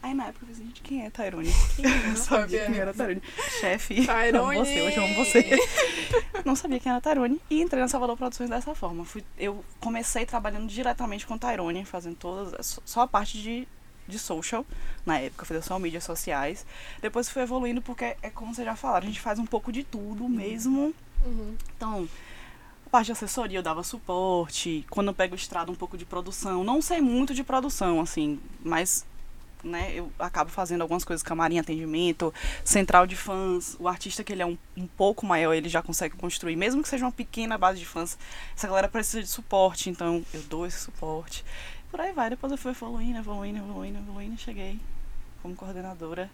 Aí 0.03 0.15
na 0.15 0.25
época 0.25 0.45
eu 0.45 0.55
falei, 0.55 0.67
gente, 0.67 0.83
quem 0.83 1.07
é 1.07 1.11
Tairone? 1.11 1.53
Quem 1.77 1.87
é? 1.87 1.89
Eu 2.03 2.09
não 2.09 2.17
sabia 2.17 2.67
quem 2.67 2.77
era 2.77 2.93
Tairone. 2.93 3.23
Chefe, 3.61 4.05
Tairone. 4.05 4.57
amo 4.57 4.67
você, 4.67 4.83
hoje 4.83 4.97
eu 4.97 5.05
amo 5.05 5.15
você. 5.15 5.51
Não 6.45 6.57
sabia 6.57 6.81
quem 6.81 6.91
era 6.91 7.01
Tairone 7.01 7.41
e 7.49 7.63
entrei 7.63 7.81
na 7.81 7.87
Salvador 7.87 8.17
Produções 8.17 8.51
dessa 8.51 8.75
forma. 8.75 9.05
Fui, 9.05 9.25
eu 9.39 9.65
comecei 9.79 10.27
trabalhando 10.27 10.67
diretamente 10.67 11.25
com 11.25 11.39
Tairone, 11.39 11.85
fazendo 11.85 12.17
todas, 12.17 12.81
só 12.85 13.03
a 13.03 13.07
parte 13.07 13.41
de, 13.41 13.69
de 14.09 14.19
social, 14.19 14.67
na 15.07 15.21
época, 15.21 15.47
fazia 15.47 15.63
só 15.63 15.79
mídias 15.79 16.03
sociais. 16.03 16.67
Depois 17.01 17.29
fui 17.29 17.43
evoluindo 17.43 17.81
porque, 17.81 18.17
é 18.23 18.31
como 18.31 18.53
vocês 18.53 18.67
já 18.67 18.75
falaram, 18.75 19.05
a 19.05 19.09
gente 19.09 19.21
faz 19.21 19.39
um 19.39 19.47
pouco 19.47 19.71
de 19.71 19.85
tudo 19.85 20.29
mesmo. 20.29 20.93
Uhum. 21.25 21.57
Então, 21.77 22.09
parte 22.93 23.07
de 23.07 23.13
assessoria 23.13 23.59
eu 23.59 23.63
dava 23.63 23.83
suporte, 23.83 24.85
quando 24.91 25.09
eu 25.09 25.15
pego 25.15 25.35
estrada 25.35 25.71
um 25.73 25.75
pouco 25.75 25.97
de 25.97 26.05
produção. 26.05 26.63
Não 26.63 26.83
sei 26.83 27.01
muito 27.01 27.33
de 27.33 27.43
produção, 27.43 28.01
assim, 28.01 28.39
mas 28.63 29.07
né, 29.63 29.93
eu 29.95 30.13
acabo 30.19 30.51
fazendo 30.51 30.83
algumas 30.83 31.05
coisas, 31.05 31.23
camarim, 31.23 31.59
atendimento, 31.59 32.33
central 32.65 33.07
de 33.07 33.17
fãs. 33.17 33.77
O 33.79 33.89
artista 33.89 34.25
que 34.25 34.33
ele 34.33 34.43
é 34.43 34.47
um, 34.47 34.59
um 34.77 34.87
pouco 34.87 35.25
maior, 35.25 35.53
ele 35.55 35.69
já 35.69 35.83
consegue 35.83 36.17
construir, 36.17 36.57
mesmo 36.57 36.83
que 36.83 36.89
seja 36.89 37.05
uma 37.05 37.13
pequena 37.13 37.57
base 37.57 37.79
de 37.79 37.87
fãs, 37.87 38.19
essa 38.57 38.67
galera 38.67 38.89
precisa 38.89 39.23
de 39.23 39.29
suporte, 39.29 39.91
então 39.91 40.25
eu 40.33 40.43
dou 40.43 40.67
esse 40.67 40.79
suporte. 40.79 41.45
Por 41.91 42.01
aí 42.01 42.13
vai, 42.13 42.31
depois 42.31 42.51
eu 42.51 42.59
fui 42.59 42.71
evoluindo, 42.71 43.19
evoluindo, 43.19 43.59
evoluindo, 43.59 43.99
evoluindo, 43.99 44.39
cheguei 44.39 44.81
como 45.43 45.57
coordenadora. 45.57 46.31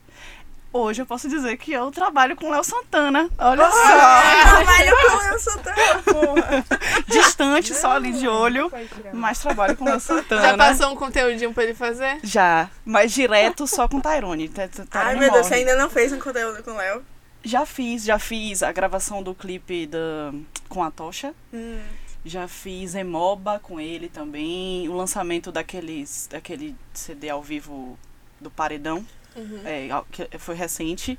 Hoje 0.73 1.01
eu 1.03 1.07
posso 1.07 1.29
dizer 1.29 1.57
que 1.57 1.73
eu 1.73 1.91
trabalho 1.91 2.37
com 2.37 2.47
o 2.49 2.51
Léo 2.51 2.63
Santana. 2.63 3.29
Olha 3.39 3.71
só! 3.71 4.53
Trabalho 4.57 4.97
com 4.97 5.23
eu 5.33 5.39
Santana, 5.39 6.03
porra. 6.05 6.65
Distante, 7.07 7.75
só 7.75 7.93
ali 7.93 8.13
de 8.13 8.29
olho, 8.29 8.71
mas 9.13 9.39
trabalho 9.39 9.77
com 9.77 9.85
o 9.85 9.89
Léo 9.89 9.99
Santana. 10.01 10.43
Já 10.43 10.57
passou 10.57 10.93
um 10.93 10.97
conteúdinho 10.97 11.55
pra 11.55 11.65
ele 11.65 11.75
fazer? 11.75 12.19
Já, 12.23 12.69
mas 12.85 13.13
direto 13.13 13.67
só 13.67 13.89
com 13.89 13.99
Tyrone. 14.01 14.49
Ty- 14.49 14.69
Ty- 14.69 14.83
Ai, 14.93 15.05
Tyrone 15.15 15.19
meu 15.21 15.33
Deus, 15.33 15.47
você 15.47 15.55
ainda 15.55 15.75
não 15.75 15.89
fez 15.89 16.13
um 16.13 16.19
conteúdo 16.21 16.63
com 16.63 16.73
o 16.73 16.77
Léo? 16.77 17.03
Já 17.43 17.65
fiz, 17.65 18.05
já 18.05 18.19
fiz 18.19 18.63
a 18.63 18.71
gravação 18.71 19.23
do 19.23 19.35
clipe 19.35 19.87
da, 19.87 20.33
com 20.69 20.85
a 20.85 20.91
Tocha. 20.91 21.33
Hum. 21.53 21.81
Já 22.25 22.47
fiz 22.47 22.95
Emoba 22.95 23.59
com 23.63 23.81
ele 23.81 24.09
também. 24.09 24.87
O 24.89 24.93
lançamento 24.95 25.51
daqueles, 25.51 26.29
daquele 26.31 26.77
CD 26.93 27.31
ao 27.31 27.41
vivo 27.43 27.99
do 28.41 28.51
Paredão. 28.51 29.07
Uhum. 29.39 29.63
É, 29.65 29.89
que 30.11 30.39
foi 30.39 30.55
recente. 30.55 31.19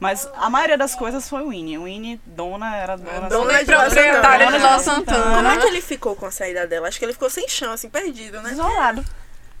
Mas 0.00 0.28
a 0.34 0.48
maioria 0.48 0.78
das 0.78 0.94
coisas 0.94 1.28
foi 1.28 1.42
o 1.42 1.48
Winnie. 1.48 1.78
O 1.78 1.84
Winnie, 1.84 2.20
dona, 2.24 2.74
era 2.76 2.96
dona. 2.96 3.28
Dona 3.28 3.62
e 3.62 3.64
proprietária 3.64 4.46
de 4.46 4.52
Santana. 4.52 4.70
Léo 4.70 4.80
Santana. 4.80 5.36
Como 5.36 5.48
é 5.48 5.56
que 5.58 5.66
ele 5.66 5.80
ficou 5.80 6.16
com 6.16 6.26
a 6.26 6.30
saída 6.30 6.66
dela? 6.66 6.88
Acho 6.88 6.98
que 6.98 7.04
ele 7.04 7.12
ficou 7.12 7.28
sem 7.28 7.48
chão, 7.48 7.72
assim, 7.72 7.90
perdido, 7.90 8.40
né? 8.40 8.50
Desolado. 8.50 9.04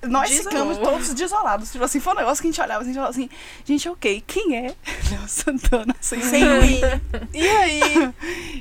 Nós 0.02 0.30
Desolou. 0.30 0.50
ficamos 0.50 0.78
todos 0.78 1.14
desolados. 1.14 1.72
Tipo 1.72 1.84
assim, 1.84 2.00
foi 2.00 2.12
um 2.12 2.16
negócio 2.16 2.40
que 2.40 2.48
a 2.48 2.50
gente 2.50 2.60
olhava 2.60 2.80
assim, 2.82 2.90
a 2.90 2.92
gente 2.92 2.96
falava 2.96 3.10
assim, 3.10 3.30
gente, 3.64 3.88
ok, 3.88 4.24
quem 4.26 4.56
é 4.56 4.74
Léo 5.10 5.28
Santana 5.28 5.94
sem 6.00 6.20
Winnie. 6.20 6.80
E 7.34 7.48
aí? 7.48 8.14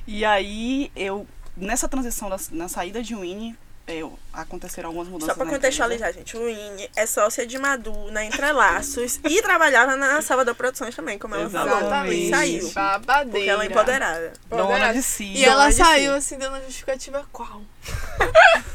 E 0.07 0.25
aí, 0.25 0.91
eu, 0.95 1.27
nessa 1.55 1.87
transição, 1.87 2.29
da, 2.29 2.37
na 2.51 2.67
saída 2.67 3.03
de 3.03 3.15
Winnie, 3.15 3.55
eu, 3.87 4.19
aconteceram 4.33 4.89
algumas 4.89 5.07
mudanças. 5.07 5.29
Só 5.33 5.35
pra 5.35 5.45
na 5.45 5.51
contextualizar, 5.57 6.11
gente, 6.13 6.35
o 6.35 6.45
Winnie 6.45 6.89
é 6.95 7.05
sócia 7.05 7.47
de 7.47 7.57
Madu 7.57 8.11
na 8.11 8.23
Entrelaços 8.25 9.19
e 9.27 9.41
trabalhava 9.41 9.95
na 9.95 10.21
Salvador 10.21 10.53
Produções 10.55 10.93
também, 10.95 11.17
como 11.17 11.35
ela 11.35 11.49
falou. 11.49 11.77
Exatamente. 11.79 12.29
Saiu. 12.29 12.71
Babadeira. 12.73 13.29
Porque 13.31 13.49
ela 13.49 13.63
é 13.63 13.67
empoderada. 13.67 14.33
empresa. 14.45 14.63
Dona 14.63 14.93
de 14.93 15.01
si. 15.01 15.23
E 15.33 15.45
ela 15.45 15.67
de 15.69 15.75
si. 15.75 15.81
saiu 15.83 16.13
assim, 16.15 16.37
dando 16.37 16.61
justificativa 16.65 17.25
qual? 17.31 17.61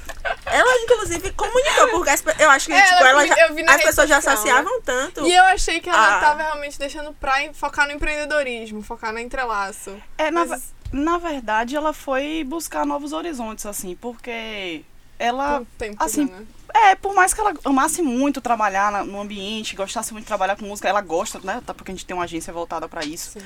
Ela, 0.46 0.83
inclusive, 0.83 1.33
comunicou, 1.33 1.88
porque 1.90 2.11
as 2.11 2.22
eu 2.38 2.51
acho 2.51 2.66
que 2.66 2.72
É, 2.72 2.83
tipo, 2.83 3.05
ela- 3.05 3.27
já- 3.27 3.48
na 3.64 3.75
as 3.75 3.83
pessoas 3.83 4.09
já 4.09 4.16
social, 4.20 4.35
associavam 4.35 4.81
tanto. 4.83 5.27
E 5.27 5.35
eu 5.35 5.42
achei 5.44 5.81
que 5.81 5.88
ela 5.88 6.16
Ah. 6.16 6.20
tava 6.20 6.42
realmente 6.42 6.79
deixando 6.79 7.12
pra 7.14 7.33
focar 7.55 7.87
no 7.87 7.92
empreendedorismo, 7.94 8.83
focar 8.83 9.12
no 9.12 9.18
entrelaço. 9.18 9.96
É, 10.18 10.31
na, 10.31 10.44
Mas- 10.44 10.61
ve- 10.61 10.66
na 10.98 11.18
verdade, 11.18 11.75
ela 11.75 11.92
foi 11.92 12.44
buscar 12.46 12.85
novos 12.87 13.12
horizontes, 13.12 13.66
assim, 13.66 13.96
porque 13.96 14.85
ela. 15.26 15.62
Tempo, 15.78 16.02
assim, 16.02 16.24
né? 16.26 16.44
É, 16.74 16.94
por 16.94 17.14
mais 17.14 17.35
que 17.35 17.40
ela 17.40 17.52
amasse 17.64 18.00
muito 18.02 18.40
trabalhar 18.40 18.90
na- 18.90 19.04
no 19.04 19.20
ambiente, 19.20 19.76
gostasse 19.76 20.12
muito 20.12 20.24
de 20.24 20.28
trabalhar 20.28 20.56
com 20.56 20.64
música, 20.64 20.88
ela 20.88 21.00
gosta, 21.02 21.38
né? 21.40 21.56
Até 21.58 21.72
porque 21.74 21.90
a 21.90 21.94
gente 21.94 22.06
tem 22.06 22.14
uma 22.16 22.24
agência 22.24 22.52
voltada 22.52 22.88
pra 22.88 23.04
isso. 23.04 23.32
Sim. 23.32 23.40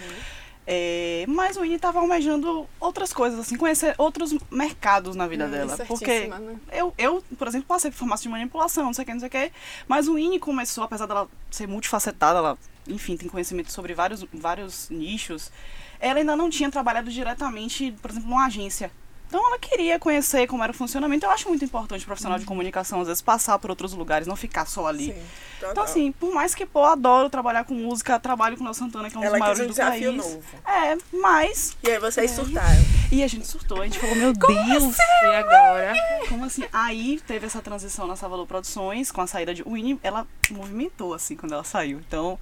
É, 0.69 1.25
mas 1.29 1.57
o 1.57 1.61
Winnie 1.61 1.79
tava 1.79 2.01
almejando 2.01 2.69
outras 2.81 3.13
coisas, 3.13 3.39
assim, 3.39 3.57
conhecer 3.57 3.95
outros 3.99 4.35
mercados 4.51 5.15
na 5.15 5.27
vida 5.29 5.47
Hum, 5.47 5.51
dela. 5.51 5.77
Porque 5.87 6.27
né? 6.27 6.57
eu, 6.73 6.93
eu, 6.99 7.23
por 7.39 7.47
exemplo, 7.47 7.69
passei 7.69 7.89
por 7.91 7.97
formato 7.99 8.23
de 8.23 8.29
manipulação, 8.29 8.85
não 8.85 8.93
sei 8.93 9.03
o 9.03 9.07
que, 9.07 9.13
não 9.13 9.21
sei 9.21 9.29
o 9.29 9.31
que. 9.31 9.53
Mas 9.87 10.09
o 10.09 10.15
Winnie 10.15 10.41
começou, 10.41 10.83
apesar 10.83 11.07
dela 11.07 11.29
ser 11.53 11.69
multifacetada, 11.69 12.39
ela, 12.41 12.59
enfim, 12.89 13.17
tem 13.17 13.29
conhecimento 13.29 13.71
sobre 13.71 13.95
vários, 13.95 14.25
vários 14.33 14.89
nichos. 14.91 15.53
Ela 16.01 16.19
ainda 16.19 16.35
não 16.35 16.51
tinha 16.51 16.69
trabalhado 16.71 17.11
diretamente, 17.13 17.95
por 18.03 18.11
exemplo, 18.11 18.29
numa 18.29 18.47
agência. 18.47 18.91
Então 19.29 19.45
ela 19.45 19.59
queria 19.59 19.99
conhecer 19.99 20.47
como 20.47 20.63
era 20.63 20.71
o 20.71 20.75
funcionamento. 20.75 21.27
Eu 21.27 21.31
acho 21.31 21.49
muito 21.49 21.65
importante 21.65 22.05
o 22.05 22.07
profissional 22.07 22.39
de 22.39 22.45
comunicação, 22.45 23.01
às 23.01 23.09
vezes, 23.09 23.21
passar 23.21 23.59
por 23.59 23.71
outros 23.71 23.93
lugares, 23.93 24.27
não 24.27 24.37
ficar 24.37 24.67
só 24.67 24.87
ali. 24.87 25.13
Sim. 25.13 25.23
Total. 25.59 25.73
Então, 25.73 25.85
assim, 25.85 26.13
por 26.13 26.33
mais 26.33 26.55
que, 26.55 26.65
pô, 26.65 26.85
adoro 26.85 27.29
trabalhar 27.29 27.65
com 27.65 27.75
música, 27.75 28.21
trabalho 28.21 28.57
com 28.57 28.63
o 28.63 28.67
Léo 28.67 28.75
Santana, 28.75 29.11
que 29.11 29.17
é 29.17 29.19
um 29.19 29.25
ela 29.25 29.33
dos 29.33 29.41
maiores 29.41 29.61
um 29.61 29.67
do 29.67 29.71
desafio 29.71 30.11
país. 30.13 30.25
novo. 30.25 30.43
É, 30.65 30.99
mas. 31.13 31.77
E 31.83 31.91
aí 31.91 31.99
vocês 31.99 32.31
surtaram. 32.31 32.85
E 33.11 33.23
a 33.25 33.27
gente 33.27 33.47
surtou, 33.47 33.81
a 33.81 33.85
gente 33.85 33.99
falou, 33.99 34.15
meu 34.17 34.33
Deus! 34.35 34.97
E 35.23 35.27
agora? 35.27 35.95
Como 36.29 36.45
assim? 36.45 36.65
Aí 36.73 37.21
teve 37.27 37.47
essa 37.47 37.61
transição 37.61 38.07
na 38.07 38.17
Salvador 38.17 38.47
Produções, 38.47 39.11
com 39.11 39.21
a 39.21 39.27
saída 39.27 39.53
de 39.53 39.63
Winnie, 39.63 39.99
ela 40.03 40.27
movimentou, 40.51 41.15
assim, 41.15 41.35
quando 41.35 41.53
ela 41.53 41.65
saiu. 41.65 41.99
Então, 41.99 42.39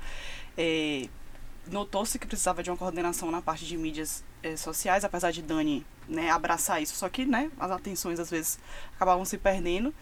é, 0.59 1.09
notou-se 1.67 2.19
que 2.19 2.27
precisava 2.27 2.63
de 2.63 2.71
uma 2.71 2.77
coordenação 2.77 3.31
na 3.31 3.41
parte 3.41 3.65
de 3.65 3.77
mídias 3.77 4.23
eh, 4.43 4.57
sociais, 4.57 5.05
apesar 5.05 5.31
de 5.31 5.41
Dani 5.43 5.85
né, 6.09 6.31
abraçar 6.31 6.83
isso. 6.83 6.95
Só 6.95 7.09
que, 7.09 7.25
né, 7.25 7.51
as 7.59 7.71
atenções 7.71 8.19
às 8.19 8.31
vezes 8.31 8.59
acabavam 8.97 9.25
se 9.25 9.39
perdendo. 9.39 9.95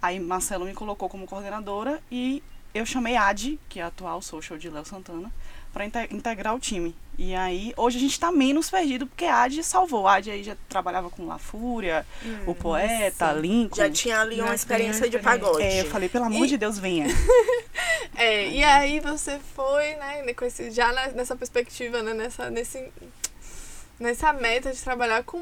Aí 0.00 0.20
Marcelo 0.20 0.64
me 0.64 0.74
colocou 0.74 1.08
como 1.08 1.26
coordenadora 1.26 2.00
e 2.10 2.42
eu 2.74 2.86
chamei 2.86 3.16
a 3.16 3.26
Adi, 3.26 3.58
que 3.68 3.80
é 3.80 3.82
a 3.82 3.86
atual 3.86 4.22
social 4.22 4.58
de 4.58 4.68
Léo 4.68 4.84
Santana, 4.84 5.32
para 5.72 5.84
integrar 5.84 6.54
o 6.54 6.60
time. 6.60 6.94
E 7.16 7.34
aí, 7.34 7.72
hoje 7.76 7.98
a 7.98 8.00
gente 8.00 8.18
tá 8.18 8.30
menos 8.30 8.70
perdido, 8.70 9.06
porque 9.06 9.24
a 9.24 9.42
Adi 9.42 9.62
salvou. 9.64 10.06
A 10.06 10.14
Adi 10.14 10.30
aí 10.30 10.44
já 10.44 10.56
trabalhava 10.68 11.10
com 11.10 11.26
La 11.26 11.38
Fúria, 11.38 12.06
o 12.46 12.54
Poeta, 12.54 13.32
Lincoln. 13.32 13.76
Já 13.76 13.90
tinha 13.90 14.20
ali 14.20 14.40
uma 14.40 14.54
experiência 14.54 15.08
tinha 15.08 15.10
de 15.10 15.16
experiência. 15.16 15.46
pagode. 15.46 15.64
É, 15.64 15.80
eu 15.80 15.86
falei, 15.86 16.08
pelo 16.08 16.26
amor 16.26 16.46
de 16.46 16.56
Deus, 16.56 16.78
venha. 16.78 17.06
É, 18.16 18.48
e 18.48 18.64
aí 18.64 18.98
você 18.98 19.38
foi, 19.54 19.94
né, 19.94 20.34
com 20.34 20.44
esse, 20.44 20.72
já 20.72 20.92
nessa 21.12 21.36
perspectiva, 21.36 22.02
né, 22.02 22.12
nessa, 22.12 22.50
nesse, 22.50 22.90
nessa 23.98 24.32
meta 24.32 24.72
de 24.72 24.80
trabalhar 24.80 25.22
com 25.24 25.38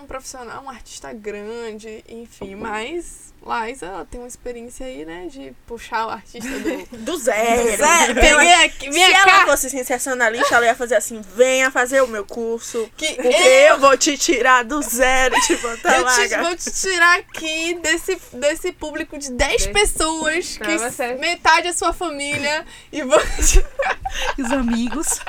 um 0.00 0.06
profissional, 0.06 0.62
um 0.64 0.70
artista 0.70 1.12
grande, 1.12 2.04
enfim, 2.08 2.54
mas 2.54 3.32
Liza 3.42 3.86
ela 3.86 4.04
tem 4.04 4.20
uma 4.20 4.28
experiência 4.28 4.84
aí, 4.86 5.04
né, 5.04 5.26
de 5.28 5.52
puxar 5.66 6.06
o 6.06 6.10
artista 6.10 6.48
do... 6.48 6.98
Do 7.10 7.16
zero. 7.16 7.76
Zé, 7.76 8.04
Ela- 8.04 8.14
peguei 8.14 8.54
aqui, 8.64 8.84
Se 8.84 8.90
vem 8.90 9.12
ela 9.14 9.46
fosse 9.46 9.70
sensacionalista, 9.70 10.54
ela 10.56 10.66
ia 10.66 10.74
fazer 10.74 10.96
assim: 10.96 11.20
venha 11.34 11.70
fazer 11.70 12.02
o 12.02 12.06
meu 12.06 12.24
curso. 12.24 12.90
Que 12.96 13.14
Porque 13.14 13.28
eu 13.28 13.78
vou 13.78 13.96
te 13.96 14.16
tirar 14.18 14.62
do 14.64 14.82
zero 14.82 15.34
e 15.36 15.40
te 15.40 15.56
botar 15.56 15.96
eu 15.98 16.04
lá. 16.04 16.14
te, 16.14 16.28
gata. 16.28 16.42
vou 16.44 16.56
te 16.56 16.70
tirar 16.70 17.18
aqui 17.18 17.74
desse, 17.82 18.20
desse 18.34 18.72
público 18.72 19.18
de 19.18 19.30
10 19.32 19.52
Desse- 19.52 19.68
pessoas, 19.72 20.58
Pra 20.58 20.66
que 20.66 20.78
você. 20.78 21.14
metade 21.14 21.68
é 21.68 21.72
sua 21.72 21.92
família, 21.92 22.66
e 22.92 23.02
vou 23.02 23.18
te... 23.42 23.64
Os 24.42 24.52
amigos. 24.52 25.08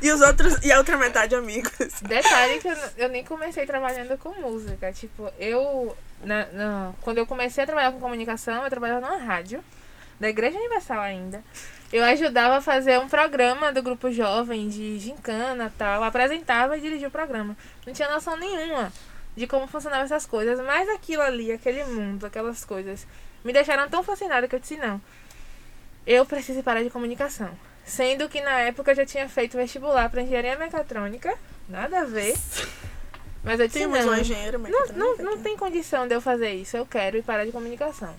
E 0.00 0.12
os 0.12 0.20
outros, 0.20 0.64
e 0.64 0.70
a 0.70 0.78
outra 0.78 0.96
metade 0.96 1.34
amigos. 1.34 1.72
Detalhe 2.02 2.60
que 2.60 2.68
eu, 2.68 2.76
eu 2.98 3.08
nem 3.08 3.24
comecei 3.24 3.66
trabalhando 3.66 4.16
com 4.16 4.28
música. 4.40 4.92
Tipo, 4.92 5.28
eu. 5.40 5.96
Na, 6.22 6.46
na- 6.46 6.92
quando 7.00 7.18
eu 7.18 7.26
comecei 7.26 7.62
a 7.64 7.66
trabalhar 7.66 7.92
com 7.92 8.00
comunicação, 8.00 8.64
eu 8.64 8.70
trabalhava 8.70 9.00
numa 9.00 9.18
rádio, 9.18 9.62
da 10.18 10.28
Igreja 10.28 10.58
Universal 10.58 11.00
ainda. 11.00 11.42
Eu 11.92 12.04
ajudava 12.04 12.56
a 12.56 12.60
fazer 12.60 12.98
um 12.98 13.08
programa 13.08 13.72
do 13.72 13.82
grupo 13.82 14.10
jovem 14.10 14.68
de 14.68 14.98
gincana 14.98 15.66
e 15.74 15.78
tal. 15.78 16.02
Apresentava 16.02 16.76
e 16.76 16.80
dirigia 16.80 17.08
o 17.08 17.10
programa. 17.10 17.56
Não 17.86 17.92
tinha 17.94 18.10
noção 18.10 18.36
nenhuma 18.36 18.92
de 19.36 19.46
como 19.46 19.66
funcionavam 19.68 20.04
essas 20.04 20.26
coisas. 20.26 20.58
Mas 20.60 20.88
aquilo 20.90 21.22
ali, 21.22 21.50
aquele 21.52 21.84
mundo, 21.84 22.26
aquelas 22.26 22.64
coisas, 22.64 23.06
me 23.44 23.52
deixaram 23.52 23.88
tão 23.88 24.02
fascinada 24.02 24.46
que 24.46 24.54
eu 24.54 24.58
disse, 24.58 24.76
não. 24.76 25.00
Eu 26.06 26.26
preciso 26.26 26.62
parar 26.62 26.82
de 26.82 26.90
comunicação. 26.90 27.50
Sendo 27.84 28.28
que 28.28 28.40
na 28.42 28.58
época 28.60 28.90
eu 28.90 28.96
já 28.96 29.06
tinha 29.06 29.26
feito 29.28 29.56
vestibular 29.56 30.10
para 30.10 30.20
engenharia 30.20 30.58
mecatrônica. 30.58 31.34
Nada 31.68 32.00
a 32.00 32.04
ver. 32.04 32.34
Mas 33.48 33.60
eu 33.60 33.66
disse, 33.66 33.78
Temos 33.80 34.04
não. 34.04 34.12
um 34.12 34.16
engenheiro 34.16 34.58
Não, 34.58 34.86
não, 34.94 35.12
aqui. 35.14 35.22
não 35.22 35.38
tem 35.38 35.56
condição 35.56 36.06
de 36.06 36.14
eu 36.14 36.20
fazer 36.20 36.52
isso. 36.52 36.76
Eu 36.76 36.84
quero 36.86 37.16
ir 37.16 37.22
parar 37.22 37.44
de 37.44 37.52
comunicação. 37.52 38.14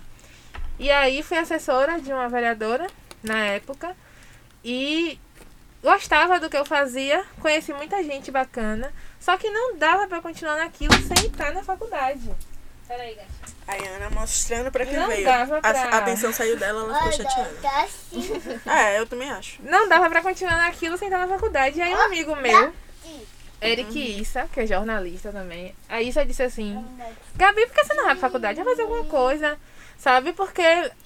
E 0.78 0.90
aí 0.90 1.22
fui 1.22 1.36
assessora 1.38 2.00
de 2.00 2.12
uma 2.12 2.28
vereadora 2.28 2.86
na 3.22 3.38
época 3.46 3.94
e 4.64 5.18
gostava 5.82 6.40
do 6.40 6.48
que 6.50 6.56
eu 6.56 6.64
fazia, 6.64 7.24
conheci 7.40 7.72
muita 7.72 8.02
gente 8.02 8.30
bacana, 8.30 8.92
só 9.18 9.36
que 9.36 9.48
não 9.50 9.76
dava 9.76 10.06
pra 10.06 10.20
continuar 10.20 10.56
naquilo 10.56 10.92
sem 10.94 11.26
estar 11.28 11.52
na 11.52 11.62
faculdade. 11.62 12.30
Peraí, 12.88 13.14
gatinho. 13.14 13.30
A 13.68 13.96
Ana 13.96 14.10
mostrando 14.10 14.72
pra 14.72 14.84
que 14.84 14.96
Não 14.96 15.06
veio. 15.06 15.24
dava 15.24 15.58
A- 15.58 15.60
pra- 15.60 15.70
A, 15.84 15.98
atenção 15.98 16.32
saiu 16.32 16.56
dela, 16.56 16.80
ela 16.82 16.94
ficou 16.94 17.06
Olha, 17.08 17.16
chateada. 17.16 17.54
tá 17.62 17.82
assim. 17.84 18.60
É, 18.66 18.98
eu 18.98 19.06
também 19.06 19.30
acho. 19.30 19.62
Não 19.62 19.88
dava 19.88 20.08
pra 20.10 20.22
continuar 20.22 20.56
naquilo 20.56 20.98
sem 20.98 21.06
estar 21.06 21.18
na 21.24 21.28
faculdade. 21.28 21.78
E 21.78 21.82
aí 21.82 21.94
um 21.94 22.00
amigo 22.00 22.34
meu, 22.34 22.72
Eric 23.60 24.20
Issa, 24.20 24.48
que 24.52 24.60
é 24.60 24.66
jornalista 24.66 25.30
também, 25.30 25.74
a 25.88 26.00
Issa 26.00 26.24
disse 26.24 26.42
assim, 26.42 26.84
Gabi, 27.36 27.66
por 27.66 27.74
que 27.74 27.84
você 27.84 27.94
não 27.94 28.04
vai 28.04 28.14
pra 28.14 28.28
faculdade? 28.28 28.62
Vai 28.62 28.72
fazer 28.74 28.82
alguma 28.82 29.04
coisa, 29.04 29.58
sabe? 29.98 30.32
Porque 30.32 30.62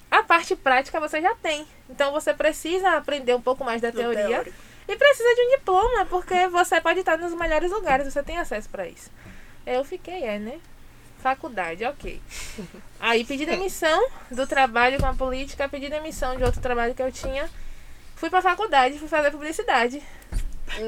a 0.09 0.23
parte 0.23 0.55
prática 0.55 0.99
você 0.99 1.21
já 1.21 1.35
tem. 1.35 1.67
Então 1.89 2.11
você 2.11 2.33
precisa 2.33 2.91
aprender 2.91 3.35
um 3.35 3.41
pouco 3.41 3.63
mais 3.63 3.81
da 3.81 3.91
teoria 3.91 4.45
e 4.87 4.95
precisa 4.95 5.35
de 5.35 5.41
um 5.41 5.49
diploma, 5.57 6.05
porque 6.05 6.47
você 6.47 6.79
pode 6.79 6.99
estar 6.99 7.17
nos 7.17 7.33
melhores 7.33 7.71
lugares, 7.71 8.11
você 8.11 8.23
tem 8.23 8.37
acesso 8.37 8.69
pra 8.69 8.87
isso. 8.87 9.11
Eu 9.65 9.83
fiquei, 9.83 10.23
é, 10.23 10.39
né? 10.39 10.59
Faculdade, 11.19 11.83
ok. 11.85 12.21
Aí 12.99 13.25
pedi 13.25 13.45
demissão 13.45 14.07
do 14.29 14.45
trabalho 14.45 14.99
com 14.99 15.07
a 15.07 15.13
política, 15.13 15.67
pedi 15.67 15.89
demissão 15.89 16.37
de 16.37 16.43
outro 16.43 16.61
trabalho 16.61 16.93
que 16.93 17.01
eu 17.01 17.11
tinha. 17.11 17.49
Fui 18.15 18.29
pra 18.29 18.41
faculdade, 18.41 18.99
fui 18.99 19.07
fazer 19.07 19.31
publicidade. 19.31 20.01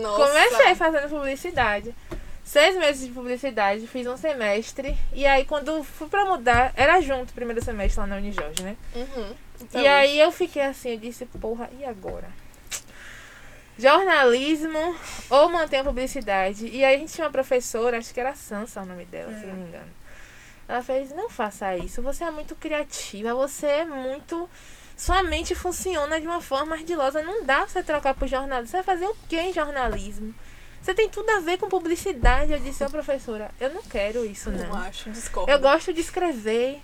Nossa. 0.02 0.28
Comecei 0.28 0.76
fazendo 0.76 1.10
publicidade. 1.10 1.94
Seis 2.44 2.78
meses 2.78 3.06
de 3.06 3.14
publicidade, 3.14 3.86
fiz 3.88 4.08
um 4.08 4.16
semestre. 4.16 4.98
E 5.12 5.26
aí, 5.26 5.44
quando 5.44 5.84
fui 5.84 6.08
pra 6.08 6.24
mudar, 6.24 6.72
era 6.76 7.02
junto 7.02 7.32
o 7.32 7.34
primeiro 7.34 7.64
semestre 7.64 8.00
lá 8.00 8.08
na 8.08 8.16
Unijorge, 8.16 8.64
né? 8.64 8.78
Uhum. 8.96 9.36
e 9.74 9.86
aí 9.86 10.20
eu 10.20 10.32
fiquei 10.32 10.62
assim, 10.62 10.92
eu 10.92 10.98
disse, 10.98 11.26
porra, 11.26 11.70
e 11.78 11.84
agora? 11.84 12.28
Jornalismo 13.78 14.96
ou 15.30 15.50
manter 15.50 15.78
a 15.78 15.84
publicidade? 15.84 16.68
E 16.68 16.84
aí 16.84 16.96
a 16.96 16.98
gente 16.98 17.14
tinha 17.14 17.26
uma 17.26 17.32
professora, 17.32 17.98
acho 17.98 18.14
que 18.14 18.20
era 18.20 18.34
Sansa 18.34 18.82
o 18.82 18.86
nome 18.86 19.06
dela, 19.06 19.32
se 19.38 19.46
não 19.46 19.54
me 19.54 19.68
engano. 19.68 19.92
Ela 20.68 20.82
fez, 20.82 21.12
não 21.12 21.30
faça 21.30 21.78
isso, 21.78 22.02
você 22.02 22.24
é 22.24 22.32
muito 22.32 22.56
criativa, 22.56 23.34
você 23.34 23.68
é 23.68 23.86
muito. 23.86 24.50
Sua 24.98 25.22
mente 25.24 25.54
funciona 25.54 26.20
de 26.20 26.26
uma 26.28 26.42
forma 26.42 26.76
ardilosa. 26.76 27.22
Não 27.22 27.44
dá 27.46 27.58
pra 27.60 27.68
você 27.68 27.84
trocar 27.84 28.16
por 28.16 28.28
jornalismo. 28.28 28.68
Você 28.72 28.78
vai 28.78 28.84
fazer 28.84 29.06
o 29.06 29.16
que 29.30 29.40
em 29.40 29.54
jornalismo? 29.54 30.34
Você 30.82 30.94
tem 30.94 31.08
tudo 31.08 31.30
a 31.30 31.40
ver 31.40 31.58
com 31.58 31.70
publicidade. 31.70 32.52
Eu 32.52 32.60
disse, 32.60 32.84
ô 32.84 32.90
professora, 32.90 33.52
eu 33.62 33.70
não 33.74 33.84
quero 33.84 34.26
isso, 34.26 34.50
Não 34.50 34.68
não. 34.68 34.76
acho, 34.80 35.10
discordo. 35.12 35.52
Eu 35.52 35.60
gosto 35.60 35.94
de 35.94 36.02
escrever. 36.02 36.82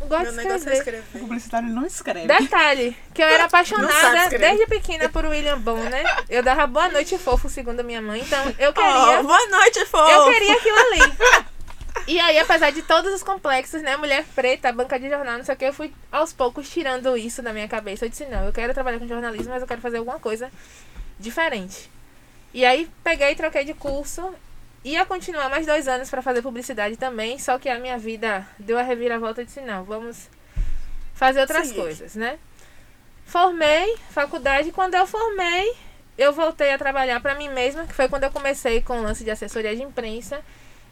Eu 0.00 0.06
gosto 0.06 0.22
Meu 0.22 0.30
de 0.32 0.36
negócio 0.36 0.68
é 0.70 0.74
escrever. 0.76 0.98
escrever. 1.00 1.20
Publicitário 1.26 1.68
não 1.68 1.84
escreve. 1.84 2.26
Detalhe, 2.28 2.96
que 3.12 3.20
eu 3.20 3.26
era 3.26 3.44
apaixonada 3.46 4.28
desde 4.38 4.64
pequena 4.66 5.08
por 5.08 5.24
William 5.24 5.58
Bonner. 5.58 6.04
Eu 6.28 6.40
dava 6.42 6.64
boa 6.68 6.88
noite 6.88 7.18
fofo, 7.18 7.48
segundo 7.48 7.80
a 7.80 7.82
minha 7.82 8.00
mãe. 8.00 8.20
Então, 8.20 8.54
eu 8.60 8.70
Oh, 8.70 8.72
queria. 8.74 9.22
boa 9.24 9.46
noite, 9.48 9.84
fofo. 9.86 10.08
Eu 10.10 10.30
queria 10.32 10.52
aquilo 10.54 10.76
ali. 10.78 11.48
E 12.06 12.18
aí, 12.18 12.38
apesar 12.38 12.70
de 12.70 12.82
todos 12.82 13.12
os 13.12 13.22
complexos, 13.22 13.82
né? 13.82 13.96
Mulher 13.96 14.24
preta, 14.34 14.72
banca 14.72 14.98
de 14.98 15.08
jornal, 15.08 15.38
não 15.38 15.44
sei 15.44 15.54
o 15.54 15.58
que, 15.58 15.64
eu 15.64 15.72
fui 15.72 15.92
aos 16.10 16.32
poucos 16.32 16.68
tirando 16.70 17.16
isso 17.16 17.42
da 17.42 17.52
minha 17.52 17.68
cabeça. 17.68 18.04
Eu 18.04 18.08
disse, 18.08 18.24
não, 18.26 18.44
eu 18.46 18.52
quero 18.52 18.72
trabalhar 18.72 18.98
com 18.98 19.06
jornalismo, 19.06 19.52
mas 19.52 19.60
eu 19.62 19.68
quero 19.68 19.80
fazer 19.80 19.98
alguma 19.98 20.18
coisa 20.18 20.50
diferente. 21.18 21.90
E 22.54 22.64
aí, 22.64 22.88
peguei 23.04 23.32
e 23.32 23.36
troquei 23.36 23.64
de 23.64 23.74
curso. 23.74 24.34
Ia 24.84 25.04
continuar 25.04 25.50
mais 25.50 25.66
dois 25.66 25.88
anos 25.88 26.08
para 26.08 26.22
fazer 26.22 26.40
publicidade 26.40 26.96
também, 26.96 27.38
só 27.38 27.58
que 27.58 27.68
a 27.68 27.78
minha 27.78 27.98
vida 27.98 28.46
deu 28.58 28.78
a 28.78 28.82
reviravolta 28.82 29.42
e 29.42 29.44
disse, 29.44 29.60
não, 29.60 29.84
vamos 29.84 30.30
fazer 31.14 31.40
outras 31.40 31.66
Seguir. 31.66 31.80
coisas, 31.80 32.14
né? 32.14 32.38
Formei, 33.26 33.96
faculdade, 34.10 34.72
quando 34.72 34.94
eu 34.94 35.06
formei, 35.06 35.74
eu 36.16 36.32
voltei 36.32 36.72
a 36.72 36.78
trabalhar 36.78 37.20
para 37.20 37.34
mim 37.34 37.48
mesma, 37.48 37.86
que 37.86 37.92
foi 37.92 38.08
quando 38.08 38.24
eu 38.24 38.30
comecei 38.30 38.80
com 38.80 39.00
o 39.00 39.02
lance 39.02 39.24
de 39.24 39.30
assessoria 39.30 39.76
de 39.76 39.82
imprensa. 39.82 40.40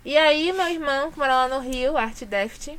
E 0.06 0.16
aí, 0.16 0.52
meu 0.52 0.68
irmão, 0.68 1.10
que 1.10 1.18
mora 1.18 1.34
lá 1.34 1.48
no 1.48 1.58
Rio, 1.58 1.96
Art 1.96 2.22
Deft, 2.22 2.78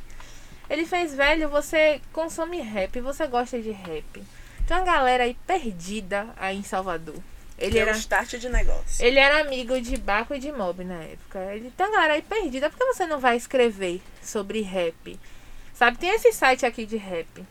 ele 0.70 0.86
fez, 0.86 1.14
velho, 1.14 1.46
você 1.50 2.00
consome 2.10 2.58
rap, 2.62 2.98
você 3.02 3.26
gosta 3.26 3.60
de 3.60 3.70
rap. 3.70 4.24
Tem 4.66 4.74
uma 4.74 4.82
galera 4.82 5.24
aí 5.24 5.36
perdida 5.46 6.26
aí 6.38 6.56
em 6.56 6.62
Salvador. 6.62 7.16
Ele 7.58 7.72
Que 7.72 7.78
é 7.80 7.82
era, 7.82 7.92
um 7.92 7.94
start 7.98 8.36
de 8.36 8.48
negócio. 8.48 9.04
ele 9.04 9.18
era 9.18 9.40
amigo 9.42 9.78
de 9.78 9.98
Baco 9.98 10.34
e 10.34 10.38
de 10.38 10.50
Mob 10.50 10.82
na 10.84 11.02
época. 11.02 11.38
Ele 11.54 11.70
tem 11.76 11.86
uma 11.86 11.92
galera 11.96 12.14
aí 12.14 12.22
perdida. 12.22 12.70
Por 12.70 12.78
que 12.78 12.84
você 12.86 13.06
não 13.06 13.20
vai 13.20 13.36
escrever 13.36 14.00
sobre 14.22 14.62
rap? 14.62 15.20
Sabe, 15.74 15.98
tem 15.98 16.08
esse 16.08 16.32
site 16.32 16.64
aqui 16.64 16.86
de 16.86 16.96
rap. 16.96 17.44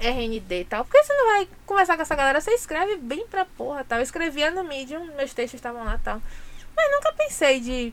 RND 0.00 0.60
e 0.60 0.64
tal. 0.64 0.84
Por 0.84 0.90
que 0.90 1.04
você 1.04 1.14
não 1.14 1.34
vai 1.34 1.48
conversar 1.64 1.94
com 1.94 2.02
essa 2.02 2.16
galera? 2.16 2.40
Você 2.40 2.50
escreve 2.50 2.96
bem 2.96 3.28
pra 3.28 3.44
porra, 3.44 3.84
tal. 3.84 4.00
Eu 4.00 4.02
escrevia 4.02 4.50
no 4.50 4.64
Medium, 4.64 5.04
meus 5.14 5.32
textos 5.32 5.54
estavam 5.58 5.84
lá, 5.84 6.00
tal. 6.02 6.20
Mas 6.76 6.90
nunca 6.90 7.12
pensei 7.12 7.60
de 7.60 7.92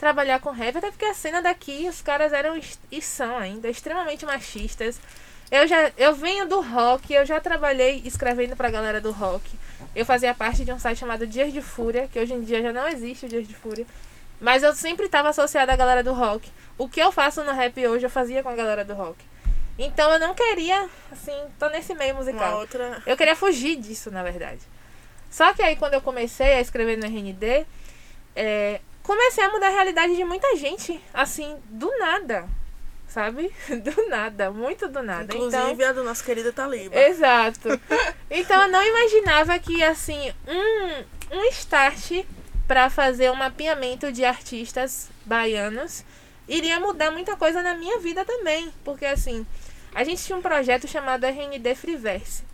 trabalhar 0.00 0.40
com 0.40 0.50
rap, 0.50 0.78
até 0.78 0.90
porque 0.90 1.04
a 1.04 1.12
cena 1.12 1.42
daqui, 1.42 1.86
os 1.86 2.00
caras 2.00 2.32
eram 2.32 2.58
e 2.90 3.02
são 3.02 3.36
ainda 3.36 3.68
extremamente 3.68 4.24
machistas. 4.24 4.98
Eu 5.50 5.68
já 5.68 5.92
eu 5.98 6.14
venho 6.14 6.48
do 6.48 6.62
rock, 6.62 7.12
eu 7.12 7.26
já 7.26 7.38
trabalhei 7.38 8.00
escrevendo 8.04 8.56
pra 8.56 8.70
galera 8.70 8.98
do 8.98 9.10
rock. 9.10 9.50
Eu 9.94 10.06
fazia 10.06 10.32
parte 10.32 10.64
de 10.64 10.72
um 10.72 10.78
site 10.78 10.98
chamado 10.98 11.26
Dias 11.26 11.52
de 11.52 11.60
Fúria, 11.60 12.08
que 12.10 12.18
hoje 12.18 12.32
em 12.32 12.42
dia 12.42 12.62
já 12.62 12.72
não 12.72 12.88
existe 12.88 13.26
o 13.26 13.28
Dias 13.28 13.46
de 13.46 13.54
Fúria. 13.54 13.86
Mas 14.40 14.62
eu 14.62 14.72
sempre 14.74 15.04
estava 15.04 15.28
associada 15.28 15.70
à 15.70 15.76
galera 15.76 16.02
do 16.02 16.14
rock. 16.14 16.50
O 16.78 16.88
que 16.88 17.00
eu 17.00 17.12
faço 17.12 17.44
no 17.44 17.52
rap 17.52 17.86
hoje, 17.86 18.06
eu 18.06 18.10
fazia 18.10 18.42
com 18.42 18.48
a 18.48 18.54
galera 18.54 18.84
do 18.84 18.94
rock. 18.94 19.18
Então 19.78 20.10
eu 20.12 20.18
não 20.18 20.34
queria, 20.34 20.88
assim, 21.12 21.36
tô 21.58 21.68
nesse 21.68 21.94
meio 21.94 22.14
Uma 22.14 22.20
musical. 22.20 22.58
outra. 22.58 23.02
Eu 23.04 23.18
queria 23.18 23.36
fugir 23.36 23.76
disso, 23.76 24.10
na 24.10 24.22
verdade. 24.22 24.60
Só 25.30 25.52
que 25.52 25.62
aí, 25.62 25.76
quando 25.76 25.94
eu 25.94 26.00
comecei 26.00 26.54
a 26.54 26.60
escrever 26.60 26.96
no 26.96 27.04
RND, 27.04 27.66
é, 28.34 28.80
comecei 29.10 29.42
a 29.42 29.50
mudar 29.50 29.66
a 29.66 29.70
realidade 29.70 30.14
de 30.14 30.24
muita 30.24 30.54
gente, 30.54 31.00
assim, 31.12 31.56
do 31.68 31.90
nada. 31.98 32.48
Sabe? 33.08 33.52
Do 33.68 34.08
nada, 34.08 34.52
muito 34.52 34.86
do 34.86 35.02
nada. 35.02 35.34
Então, 35.34 35.48
Inclusive 35.48 35.84
a 35.84 35.92
do 35.92 36.04
nosso 36.04 36.22
querido 36.22 36.52
Taliba. 36.52 36.96
Exato. 36.96 37.68
Então 38.30 38.62
eu 38.62 38.68
não 38.68 38.80
imaginava 38.80 39.58
que 39.58 39.82
assim, 39.82 40.32
um, 40.46 41.36
um 41.36 41.44
start 41.46 42.24
para 42.68 42.88
fazer 42.88 43.28
um 43.32 43.34
mapeamento 43.34 44.12
de 44.12 44.24
artistas 44.24 45.10
baianos 45.26 46.04
iria 46.46 46.78
mudar 46.78 47.10
muita 47.10 47.36
coisa 47.36 47.60
na 47.60 47.74
minha 47.74 47.98
vida 47.98 48.24
também, 48.24 48.72
porque 48.84 49.04
assim, 49.04 49.44
a 49.92 50.04
gente 50.04 50.24
tinha 50.24 50.38
um 50.38 50.42
projeto 50.42 50.86
chamado 50.86 51.26
RND 51.26 51.74
Freeverse. 51.74 52.44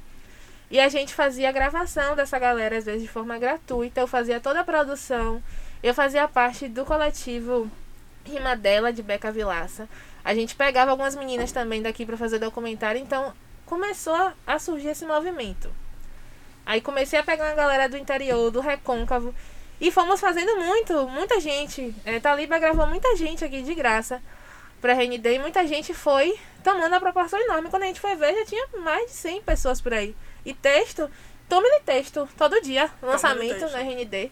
E 0.70 0.80
a 0.80 0.88
gente 0.88 1.12
fazia 1.12 1.50
a 1.50 1.52
gravação 1.52 2.16
dessa 2.16 2.38
galera 2.38 2.78
às 2.78 2.86
vezes 2.86 3.02
de 3.02 3.08
forma 3.08 3.38
gratuita, 3.38 4.00
eu 4.00 4.06
fazia 4.06 4.40
toda 4.40 4.60
a 4.60 4.64
produção, 4.64 5.42
eu 5.82 5.94
fazia 5.94 6.26
parte 6.26 6.68
do 6.68 6.84
coletivo 6.84 7.70
Rimadela 8.24 8.92
de 8.92 9.02
Beca 9.02 9.30
Vilaça. 9.30 9.88
A 10.24 10.34
gente 10.34 10.56
pegava 10.56 10.90
algumas 10.90 11.14
meninas 11.14 11.52
também 11.52 11.80
daqui 11.82 12.04
para 12.04 12.16
fazer 12.16 12.38
documentário, 12.38 13.00
então 13.00 13.32
começou 13.64 14.32
a 14.46 14.58
surgir 14.58 14.88
esse 14.88 15.04
movimento. 15.04 15.70
Aí 16.64 16.80
comecei 16.80 17.18
a 17.18 17.22
pegar 17.22 17.44
uma 17.44 17.54
galera 17.54 17.88
do 17.88 17.96
interior, 17.96 18.50
do 18.50 18.60
recôncavo, 18.60 19.34
e 19.80 19.90
fomos 19.90 20.20
fazendo 20.20 20.56
muito, 20.56 21.08
muita 21.08 21.38
gente. 21.40 21.94
É, 22.04 22.18
Taliba 22.18 22.58
gravou 22.58 22.86
muita 22.86 23.14
gente 23.14 23.44
aqui 23.44 23.62
de 23.62 23.74
graça 23.74 24.20
pra 24.80 24.94
RND 24.94 25.34
e 25.34 25.38
muita 25.38 25.66
gente 25.66 25.92
foi 25.94 26.38
tomando 26.64 26.94
a 26.94 27.00
proporção 27.00 27.38
enorme. 27.40 27.70
Quando 27.70 27.84
a 27.84 27.86
gente 27.86 28.00
foi 28.00 28.16
ver, 28.16 28.34
já 28.34 28.44
tinha 28.46 28.66
mais 28.78 29.06
de 29.06 29.16
100 29.16 29.42
pessoas 29.42 29.80
por 29.80 29.92
aí. 29.92 30.16
E 30.44 30.54
texto, 30.54 31.10
tome-lhe 31.48 31.80
texto, 31.84 32.28
todo 32.36 32.60
dia, 32.62 32.90
lançamento 33.02 33.68
na 33.70 33.80
RND. 33.80 34.30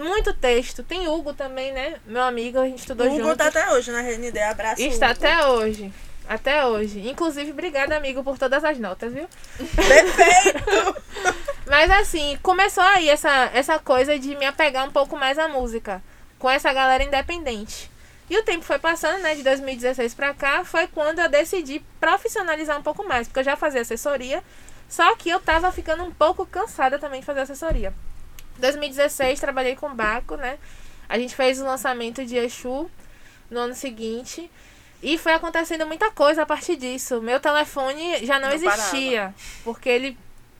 Muito 0.00 0.32
texto. 0.32 0.82
Tem 0.82 1.06
Hugo 1.08 1.32
também, 1.34 1.72
né? 1.72 1.96
Meu 2.06 2.22
amigo, 2.22 2.58
a 2.58 2.64
gente 2.64 2.78
estudou 2.80 3.06
O 3.06 3.10
Hugo 3.10 3.22
junto. 3.22 3.36
tá 3.36 3.46
até 3.46 3.70
hoje 3.72 3.90
na 3.90 4.00
RND. 4.00 4.38
Abraço. 4.40 4.82
Está 4.82 5.06
Hugo. 5.06 5.12
até 5.14 5.46
hoje. 5.46 5.92
Até 6.28 6.64
hoje. 6.64 7.08
Inclusive, 7.08 7.50
obrigada, 7.50 7.96
amigo, 7.96 8.22
por 8.22 8.38
todas 8.38 8.62
as 8.64 8.78
notas, 8.78 9.12
viu? 9.12 9.28
Perfeito! 9.76 10.96
Mas 11.66 11.90
assim, 11.90 12.38
começou 12.42 12.82
aí 12.84 13.08
essa, 13.08 13.50
essa 13.52 13.78
coisa 13.78 14.18
de 14.18 14.34
me 14.36 14.44
apegar 14.46 14.86
um 14.86 14.92
pouco 14.92 15.16
mais 15.16 15.38
à 15.38 15.48
música. 15.48 16.02
Com 16.38 16.48
essa 16.48 16.72
galera 16.72 17.02
independente. 17.04 17.90
E 18.30 18.38
o 18.38 18.44
tempo 18.44 18.64
foi 18.64 18.78
passando, 18.78 19.20
né? 19.20 19.34
De 19.34 19.42
2016 19.42 20.14
pra 20.14 20.32
cá, 20.32 20.64
foi 20.64 20.86
quando 20.86 21.18
eu 21.18 21.28
decidi 21.28 21.84
profissionalizar 21.98 22.78
um 22.78 22.82
pouco 22.82 23.06
mais. 23.06 23.26
Porque 23.26 23.40
eu 23.40 23.44
já 23.44 23.56
fazia 23.56 23.80
assessoria. 23.80 24.42
Só 24.88 25.14
que 25.16 25.28
eu 25.28 25.40
tava 25.40 25.70
ficando 25.70 26.04
um 26.04 26.12
pouco 26.12 26.46
cansada 26.46 26.98
também 26.98 27.20
de 27.20 27.26
fazer 27.26 27.40
assessoria. 27.40 27.92
2016, 28.60 29.40
trabalhei 29.40 29.74
com 29.74 29.94
Baco, 29.94 30.36
né? 30.36 30.58
A 31.08 31.18
gente 31.18 31.34
fez 31.34 31.60
o 31.60 31.64
lançamento 31.64 32.24
de 32.24 32.36
Exu 32.36 32.90
no 33.50 33.60
ano 33.60 33.74
seguinte. 33.74 34.50
E 35.02 35.16
foi 35.16 35.32
acontecendo 35.32 35.86
muita 35.86 36.10
coisa 36.10 36.42
a 36.42 36.46
partir 36.46 36.76
disso. 36.76 37.20
Meu 37.22 37.40
telefone 37.40 38.24
já 38.24 38.38
não, 38.38 38.48
Não 38.48 38.54
existia. 38.54 39.34
Porque 39.64 39.88
ele, 39.88 40.18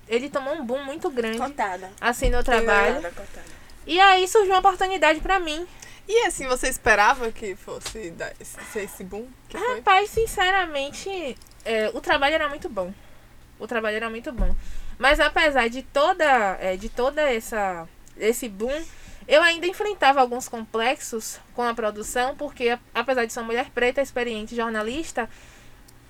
ele 0.08 0.30
tomou 0.30 0.54
um 0.54 0.64
boom 0.64 0.82
muito 0.82 1.10
grande, 1.10 1.38
Contada. 1.38 1.90
assim, 2.00 2.30
no 2.30 2.42
trabalho. 2.42 2.96
Contada, 2.96 3.14
contada. 3.14 3.46
E 3.86 4.00
aí 4.00 4.26
surgiu 4.26 4.52
uma 4.52 4.60
oportunidade 4.60 5.20
pra 5.20 5.38
mim. 5.38 5.66
E 6.08 6.26
assim, 6.26 6.46
você 6.48 6.68
esperava 6.68 7.30
que 7.30 7.54
fosse 7.54 8.10
dar 8.10 8.32
esse, 8.40 8.56
ser 8.72 8.84
esse 8.84 9.04
boom 9.04 9.28
que 9.48 9.56
foi? 9.56 9.76
Rapaz, 9.76 10.10
sinceramente, 10.10 11.36
é, 11.64 11.90
o 11.94 12.00
trabalho 12.00 12.34
era 12.34 12.48
muito 12.48 12.68
bom. 12.68 12.92
O 13.58 13.66
trabalho 13.66 13.96
era 13.96 14.10
muito 14.10 14.32
bom. 14.32 14.54
Mas 15.00 15.18
apesar 15.18 15.70
de 15.70 15.82
toda, 15.82 16.26
é, 16.60 16.76
de 16.76 16.90
toda 16.90 17.22
essa 17.22 17.88
esse 18.18 18.50
boom, 18.50 18.84
eu 19.26 19.42
ainda 19.42 19.66
enfrentava 19.66 20.20
alguns 20.20 20.46
complexos 20.46 21.40
com 21.54 21.62
a 21.62 21.72
produção, 21.72 22.36
porque 22.36 22.78
apesar 22.94 23.24
de 23.24 23.32
ser 23.32 23.40
uma 23.40 23.46
mulher 23.46 23.70
preta, 23.70 24.02
experiente 24.02 24.54
jornalista, 24.54 25.26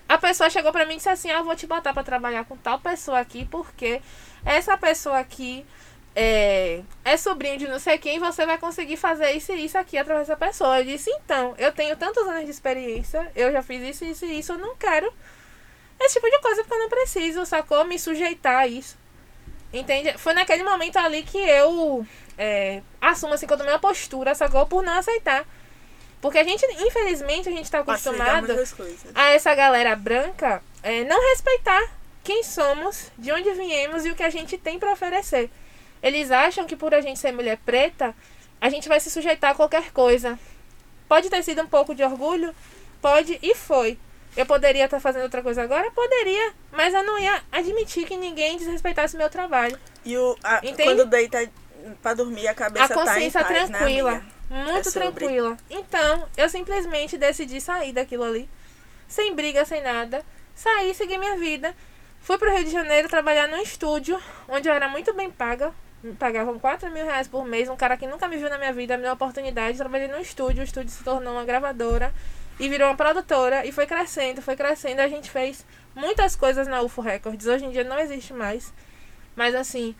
a 0.09 0.17
pessoa 0.17 0.49
chegou 0.49 0.73
pra 0.73 0.85
mim 0.85 0.95
e 0.95 0.97
disse 0.97 1.07
assim: 1.07 1.31
"Ah, 1.31 1.41
vou 1.41 1.55
te 1.55 1.65
botar 1.65 1.93
pra 1.93 2.03
trabalhar 2.03 2.43
com 2.43 2.57
tal 2.57 2.79
pessoa 2.79 3.19
aqui, 3.19 3.45
porque 3.45 4.01
essa 4.43 4.77
pessoa 4.77 5.19
aqui 5.19 5.65
é, 6.13 6.81
é 7.05 7.15
sobrinho 7.15 7.57
de 7.57 7.69
não 7.69 7.79
sei 7.79 7.97
quem, 7.97 8.19
você 8.19 8.45
vai 8.45 8.57
conseguir 8.57 8.97
fazer 8.97 9.31
isso 9.31 9.53
e 9.53 9.63
isso 9.63 9.77
aqui 9.77 9.97
através 9.97 10.27
dessa 10.27 10.37
pessoa". 10.37 10.79
Eu 10.79 10.85
disse: 10.85 11.09
"Então, 11.11 11.55
eu 11.57 11.71
tenho 11.71 11.95
tantos 11.95 12.27
anos 12.27 12.43
de 12.43 12.51
experiência, 12.51 13.31
eu 13.37 13.53
já 13.53 13.63
fiz 13.63 13.81
isso, 13.95 14.03
isso 14.03 14.25
e 14.25 14.39
isso, 14.39 14.51
eu 14.51 14.57
não 14.57 14.75
quero 14.75 15.13
esse 16.05 16.15
tipo 16.15 16.29
de 16.29 16.39
coisa 16.39 16.63
porque 16.63 16.73
eu 16.73 16.79
não 16.79 16.89
preciso, 16.89 17.45
sacou? 17.45 17.83
Me 17.85 17.97
sujeitar 17.97 18.59
a 18.59 18.67
isso. 18.67 18.97
Entende? 19.73 20.17
Foi 20.17 20.33
naquele 20.33 20.63
momento 20.63 20.97
ali 20.97 21.23
que 21.23 21.37
eu 21.37 22.05
é, 22.37 22.81
assumo 22.99 23.33
assim 23.33 23.47
que 23.47 23.53
eu 23.53 23.57
tomei 23.57 23.71
uma 23.71 23.79
postura, 23.79 24.35
sacou? 24.35 24.65
Por 24.65 24.83
não 24.83 24.97
aceitar. 24.97 25.45
Porque 26.21 26.37
a 26.37 26.43
gente, 26.43 26.65
infelizmente, 26.79 27.49
a 27.49 27.51
gente 27.51 27.69
tá 27.71 27.79
acostumado 27.79 28.53
a 29.15 29.29
essa 29.29 29.55
galera 29.55 29.95
branca 29.95 30.61
é, 30.83 31.03
não 31.03 31.19
respeitar 31.29 31.91
quem 32.23 32.43
somos, 32.43 33.11
de 33.17 33.31
onde 33.31 33.51
viemos 33.53 34.05
e 34.05 34.11
o 34.11 34.15
que 34.15 34.23
a 34.23 34.29
gente 34.29 34.57
tem 34.57 34.77
pra 34.77 34.91
oferecer. 34.91 35.49
Eles 36.01 36.29
acham 36.29 36.65
que 36.65 36.75
por 36.75 36.93
a 36.93 37.01
gente 37.01 37.19
ser 37.19 37.31
mulher 37.31 37.57
preta, 37.65 38.15
a 38.59 38.69
gente 38.69 38.87
vai 38.87 38.99
se 38.99 39.09
sujeitar 39.09 39.51
a 39.51 39.55
qualquer 39.55 39.91
coisa. 39.91 40.37
Pode 41.07 41.29
ter 41.29 41.43
sido 41.43 41.63
um 41.63 41.67
pouco 41.67 41.95
de 41.95 42.03
orgulho, 42.03 42.55
pode 43.01 43.39
e 43.41 43.55
foi. 43.55 43.97
Eu 44.35 44.45
poderia 44.45 44.85
estar 44.85 44.99
fazendo 44.99 45.23
outra 45.23 45.41
coisa 45.41 45.61
agora? 45.61 45.91
Poderia, 45.91 46.53
mas 46.71 46.93
eu 46.93 47.03
não 47.03 47.19
ia 47.19 47.41
admitir 47.51 48.05
que 48.05 48.15
ninguém 48.15 48.57
desrespeitasse 48.57 49.17
meu 49.17 49.29
trabalho. 49.29 49.77
E 50.05 50.17
o, 50.17 50.37
a, 50.43 50.61
quando 50.83 51.05
deita 51.05 51.49
pra 52.01 52.13
dormir, 52.13 52.47
a 52.47 52.53
cabeça 52.53 52.85
a 52.85 52.95
consciência 52.95 53.43
tá 53.43 53.51
em 53.51 53.57
paz, 53.57 53.69
né, 53.69 53.77
tranquila. 53.77 54.11
amiga? 54.11 54.41
muito 54.51 54.89
É 54.89 54.91
tranquila. 54.91 55.57
Então, 55.69 56.27
eu 56.35 56.49
simplesmente 56.49 57.17
decidi 57.17 57.61
sair 57.61 57.93
daquilo 57.93 58.23
ali. 58.23 58.49
Sem 59.07 59.33
briga, 59.33 59.65
sem 59.65 59.81
nada. 59.81 60.23
Saí, 60.53 60.93
segui 60.93 61.17
minha 61.17 61.37
vida. 61.37 61.73
Fui 62.21 62.37
pro 62.37 62.53
Rio 62.53 62.63
de 62.63 62.71
Janeiro 62.71 63.09
trabalhar 63.09 63.47
num 63.47 63.61
estúdio, 63.61 64.21
onde 64.47 64.69
eu 64.69 64.73
era 64.73 64.87
muito 64.87 65.13
bem 65.13 65.31
paga. 65.31 65.73
Me 66.03 66.13
pagavam 66.13 66.59
4 66.59 66.89
mil 66.91 67.05
reais 67.05 67.27
por 67.27 67.45
mês. 67.45 67.69
Um 67.69 67.75
cara 67.75 67.95
que 67.95 68.07
nunca 68.07 68.27
me 68.27 68.37
viu 68.37 68.49
na 68.49 68.57
minha 68.57 68.73
vida, 68.73 68.97
me 68.97 69.03
deu 69.03 69.11
a 69.11 69.15
oportunidade. 69.15 69.77
Trabalhei 69.77 70.07
num 70.07 70.19
estúdio, 70.19 70.61
o 70.61 70.65
estúdio 70.65 70.89
se 70.89 71.03
tornou 71.03 71.33
uma 71.33 71.45
gravadora. 71.45 72.13
E 72.61 72.69
virou 72.69 72.89
uma 72.89 72.95
produtora. 72.95 73.65
E 73.65 73.71
foi 73.71 73.87
crescendo, 73.87 74.39
foi 74.39 74.55
crescendo. 74.55 74.99
A 74.99 75.07
gente 75.07 75.31
fez 75.31 75.65
muitas 75.95 76.35
coisas 76.35 76.67
na 76.67 76.83
UFO 76.83 77.01
Records. 77.01 77.47
Hoje 77.47 77.65
em 77.65 77.71
dia 77.71 77.83
não 77.83 77.97
existe 77.97 78.33
mais. 78.33 78.71
Mas 79.35 79.55
assim, 79.55 79.95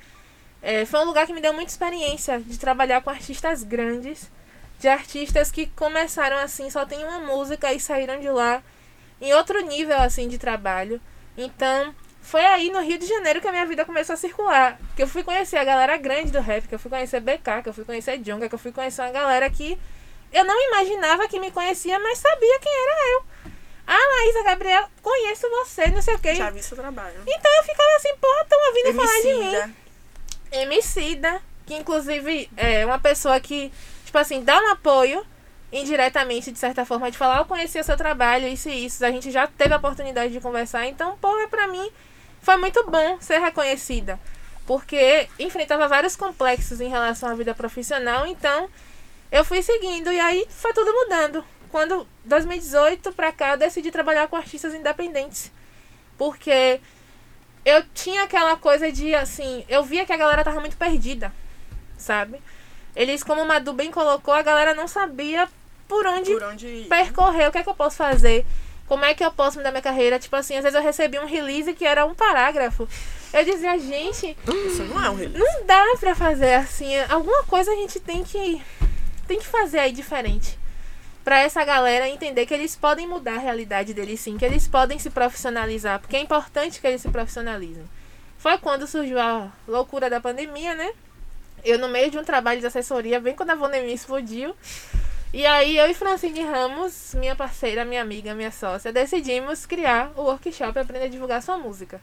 é, 0.61 0.85
foi 0.85 0.99
um 0.99 1.05
lugar 1.05 1.25
que 1.25 1.33
me 1.33 1.41
deu 1.41 1.53
muita 1.53 1.71
experiência 1.71 2.39
de 2.39 2.59
trabalhar 2.59 3.01
com 3.01 3.09
artistas 3.09 3.63
grandes, 3.63 4.31
de 4.79 4.87
artistas 4.87 5.49
que 5.49 5.65
começaram 5.65 6.37
assim, 6.37 6.69
só 6.69 6.85
tem 6.85 7.03
uma 7.03 7.19
música 7.21 7.73
e 7.73 7.79
saíram 7.79 8.19
de 8.19 8.29
lá 8.29 8.61
em 9.19 9.33
outro 9.33 9.59
nível 9.61 9.97
assim 9.97 10.27
de 10.27 10.37
trabalho. 10.37 11.01
Então, 11.35 11.95
foi 12.21 12.45
aí 12.45 12.69
no 12.69 12.81
Rio 12.81 12.99
de 12.99 13.07
Janeiro 13.07 13.41
que 13.41 13.47
a 13.47 13.51
minha 13.51 13.65
vida 13.65 13.85
começou 13.85 14.13
a 14.13 14.17
circular. 14.17 14.79
Que 14.95 15.01
eu 15.01 15.07
fui 15.07 15.23
conhecer 15.23 15.57
a 15.57 15.63
galera 15.63 15.97
grande 15.97 16.31
do 16.31 16.39
rap, 16.39 16.67
que 16.67 16.75
eu 16.75 16.79
fui 16.79 16.91
conhecer 16.91 17.19
BK, 17.21 17.63
que 17.63 17.69
eu 17.69 17.73
fui 17.73 17.85
conhecer 17.85 18.19
Jonga, 18.19 18.47
que 18.47 18.53
eu 18.53 18.59
fui 18.59 18.71
conhecer 18.71 19.01
uma 19.01 19.11
galera 19.11 19.49
que 19.49 19.79
eu 20.31 20.45
não 20.45 20.59
imaginava 20.67 21.27
que 21.27 21.39
me 21.39 21.51
conhecia, 21.51 21.99
mas 21.99 22.17
sabia 22.17 22.59
quem 22.59 22.71
era 22.71 23.09
eu. 23.13 23.23
Ah, 23.87 24.15
Laísa 24.15 24.43
Gabriel, 24.43 24.87
conheço 25.01 25.49
você, 25.49 25.87
não 25.87 26.01
sei 26.01 26.15
o 26.15 26.19
quê. 26.19 26.35
Já 26.35 26.49
vi 26.49 26.63
seu 26.63 26.77
trabalho. 26.77 27.21
Então 27.27 27.55
eu 27.57 27.63
ficava 27.63 27.95
assim, 27.97 28.15
porra, 28.15 28.41
estão 28.41 28.67
ouvindo 28.67 28.93
falar 28.95 29.21
de 29.21 29.33
mim. 29.33 29.55
Emicida. 29.55 29.73
Emicida, 30.51 31.41
que 31.65 31.75
inclusive 31.75 32.49
é 32.55 32.85
uma 32.85 32.99
pessoa 32.99 33.39
que, 33.39 33.71
tipo 34.05 34.17
assim, 34.17 34.43
dá 34.43 34.57
um 34.57 34.69
apoio 34.69 35.25
indiretamente, 35.71 36.51
de 36.51 36.59
certa 36.59 36.85
forma, 36.85 37.09
de 37.09 37.17
falar, 37.17 37.39
eu 37.39 37.45
conhecia 37.45 37.81
seu 37.83 37.95
trabalho, 37.95 38.47
isso 38.47 38.67
e 38.69 38.85
isso, 38.85 39.05
a 39.05 39.11
gente 39.11 39.31
já 39.31 39.47
teve 39.47 39.73
a 39.73 39.77
oportunidade 39.77 40.33
de 40.33 40.41
conversar, 40.41 40.85
então, 40.85 41.17
porra, 41.17 41.47
pra 41.47 41.67
mim 41.67 41.89
foi 42.41 42.57
muito 42.57 42.85
bom 42.89 43.17
ser 43.21 43.39
reconhecida, 43.39 44.19
porque 44.67 45.29
enfrentava 45.39 45.87
vários 45.87 46.15
complexos 46.15 46.81
em 46.81 46.89
relação 46.89 47.29
à 47.29 47.33
vida 47.35 47.55
profissional, 47.55 48.27
então 48.27 48.69
eu 49.31 49.45
fui 49.45 49.61
seguindo 49.61 50.11
e 50.11 50.19
aí 50.19 50.45
foi 50.49 50.73
tudo 50.73 50.91
mudando. 50.91 51.43
Quando 51.69 52.05
2018 52.25 53.13
pra 53.13 53.31
cá 53.31 53.51
eu 53.51 53.57
decidi 53.57 53.91
trabalhar 53.91 54.27
com 54.27 54.35
artistas 54.35 54.73
independentes, 54.73 55.51
porque 56.17 56.81
eu 57.63 57.83
tinha 57.93 58.23
aquela 58.23 58.57
coisa 58.57 58.91
de 58.91 59.15
assim, 59.15 59.63
eu 59.69 59.83
via 59.83 60.05
que 60.05 60.11
a 60.11 60.17
galera 60.17 60.43
tava 60.43 60.59
muito 60.59 60.75
perdida, 60.75 61.33
sabe? 61.97 62.41
Eles, 62.93 63.23
como 63.23 63.41
o 63.41 63.47
Madu 63.47 63.71
bem 63.71 63.89
colocou, 63.89 64.33
a 64.33 64.41
galera 64.41 64.73
não 64.73 64.87
sabia 64.87 65.47
por 65.87 66.05
onde 66.05 66.33
Por 66.33 66.43
onde 66.43 66.85
percorrer, 66.89 67.47
o 67.47 67.51
que 67.51 67.57
é 67.59 67.63
que 67.63 67.69
eu 67.69 67.73
posso 67.73 67.95
fazer, 67.95 68.45
como 68.85 69.05
é 69.05 69.13
que 69.13 69.23
eu 69.23 69.31
posso 69.31 69.57
mudar 69.57 69.71
minha 69.71 69.81
carreira. 69.81 70.19
Tipo 70.19 70.35
assim, 70.35 70.57
às 70.57 70.63
vezes 70.63 70.77
eu 70.77 70.83
recebi 70.83 71.17
um 71.17 71.25
release 71.25 71.73
que 71.73 71.85
era 71.85 72.05
um 72.05 72.13
parágrafo. 72.13 72.85
Eu 73.31 73.45
dizia, 73.45 73.79
gente, 73.79 74.37
Isso 74.67 74.83
não 74.83 75.01
é 75.01 75.09
um 75.09 75.15
release. 75.15 75.39
não 75.39 75.65
dá 75.65 75.81
pra 75.97 76.13
fazer 76.13 76.55
assim. 76.55 76.91
Alguma 77.09 77.43
coisa 77.45 77.71
a 77.71 77.75
gente 77.75 78.01
tem 78.01 78.21
que 78.21 78.61
tem 79.31 79.39
que 79.39 79.47
fazer 79.47 79.79
aí 79.79 79.93
diferente. 79.93 80.59
Pra 81.23 81.39
essa 81.39 81.63
galera 81.63 82.09
entender 82.09 82.45
que 82.45 82.53
eles 82.53 82.75
podem 82.75 83.07
mudar 83.07 83.35
a 83.35 83.39
realidade 83.39 83.93
deles 83.93 84.19
sim, 84.19 84.37
que 84.37 84.43
eles 84.43 84.67
podem 84.67 84.99
se 84.99 85.09
profissionalizar, 85.09 86.01
porque 86.01 86.17
é 86.17 86.19
importante 86.19 86.81
que 86.81 86.87
eles 86.87 87.01
se 87.01 87.07
profissionalizem. 87.07 87.85
Foi 88.37 88.57
quando 88.57 88.85
surgiu 88.85 89.17
a 89.19 89.49
loucura 89.65 90.09
da 90.09 90.19
pandemia, 90.19 90.75
né? 90.75 90.91
Eu 91.63 91.79
no 91.79 91.87
meio 91.87 92.11
de 92.11 92.17
um 92.17 92.25
trabalho 92.25 92.59
de 92.59 92.65
assessoria, 92.65 93.21
bem 93.21 93.33
quando 93.33 93.51
a 93.51 93.55
pandemia 93.55 93.93
explodiu. 93.93 94.53
E 95.33 95.45
aí 95.45 95.77
eu 95.77 95.89
e 95.89 95.93
Francine 95.93 96.43
Ramos, 96.43 97.13
minha 97.13 97.35
parceira, 97.35 97.85
minha 97.85 98.01
amiga, 98.01 98.35
minha 98.35 98.51
sócia, 98.51 98.91
decidimos 98.91 99.65
criar 99.65 100.11
o 100.17 100.23
workshop 100.23 100.77
Aprenda 100.77 101.05
a 101.05 101.07
Divulgar 101.09 101.41
Sua 101.41 101.57
Música. 101.57 102.01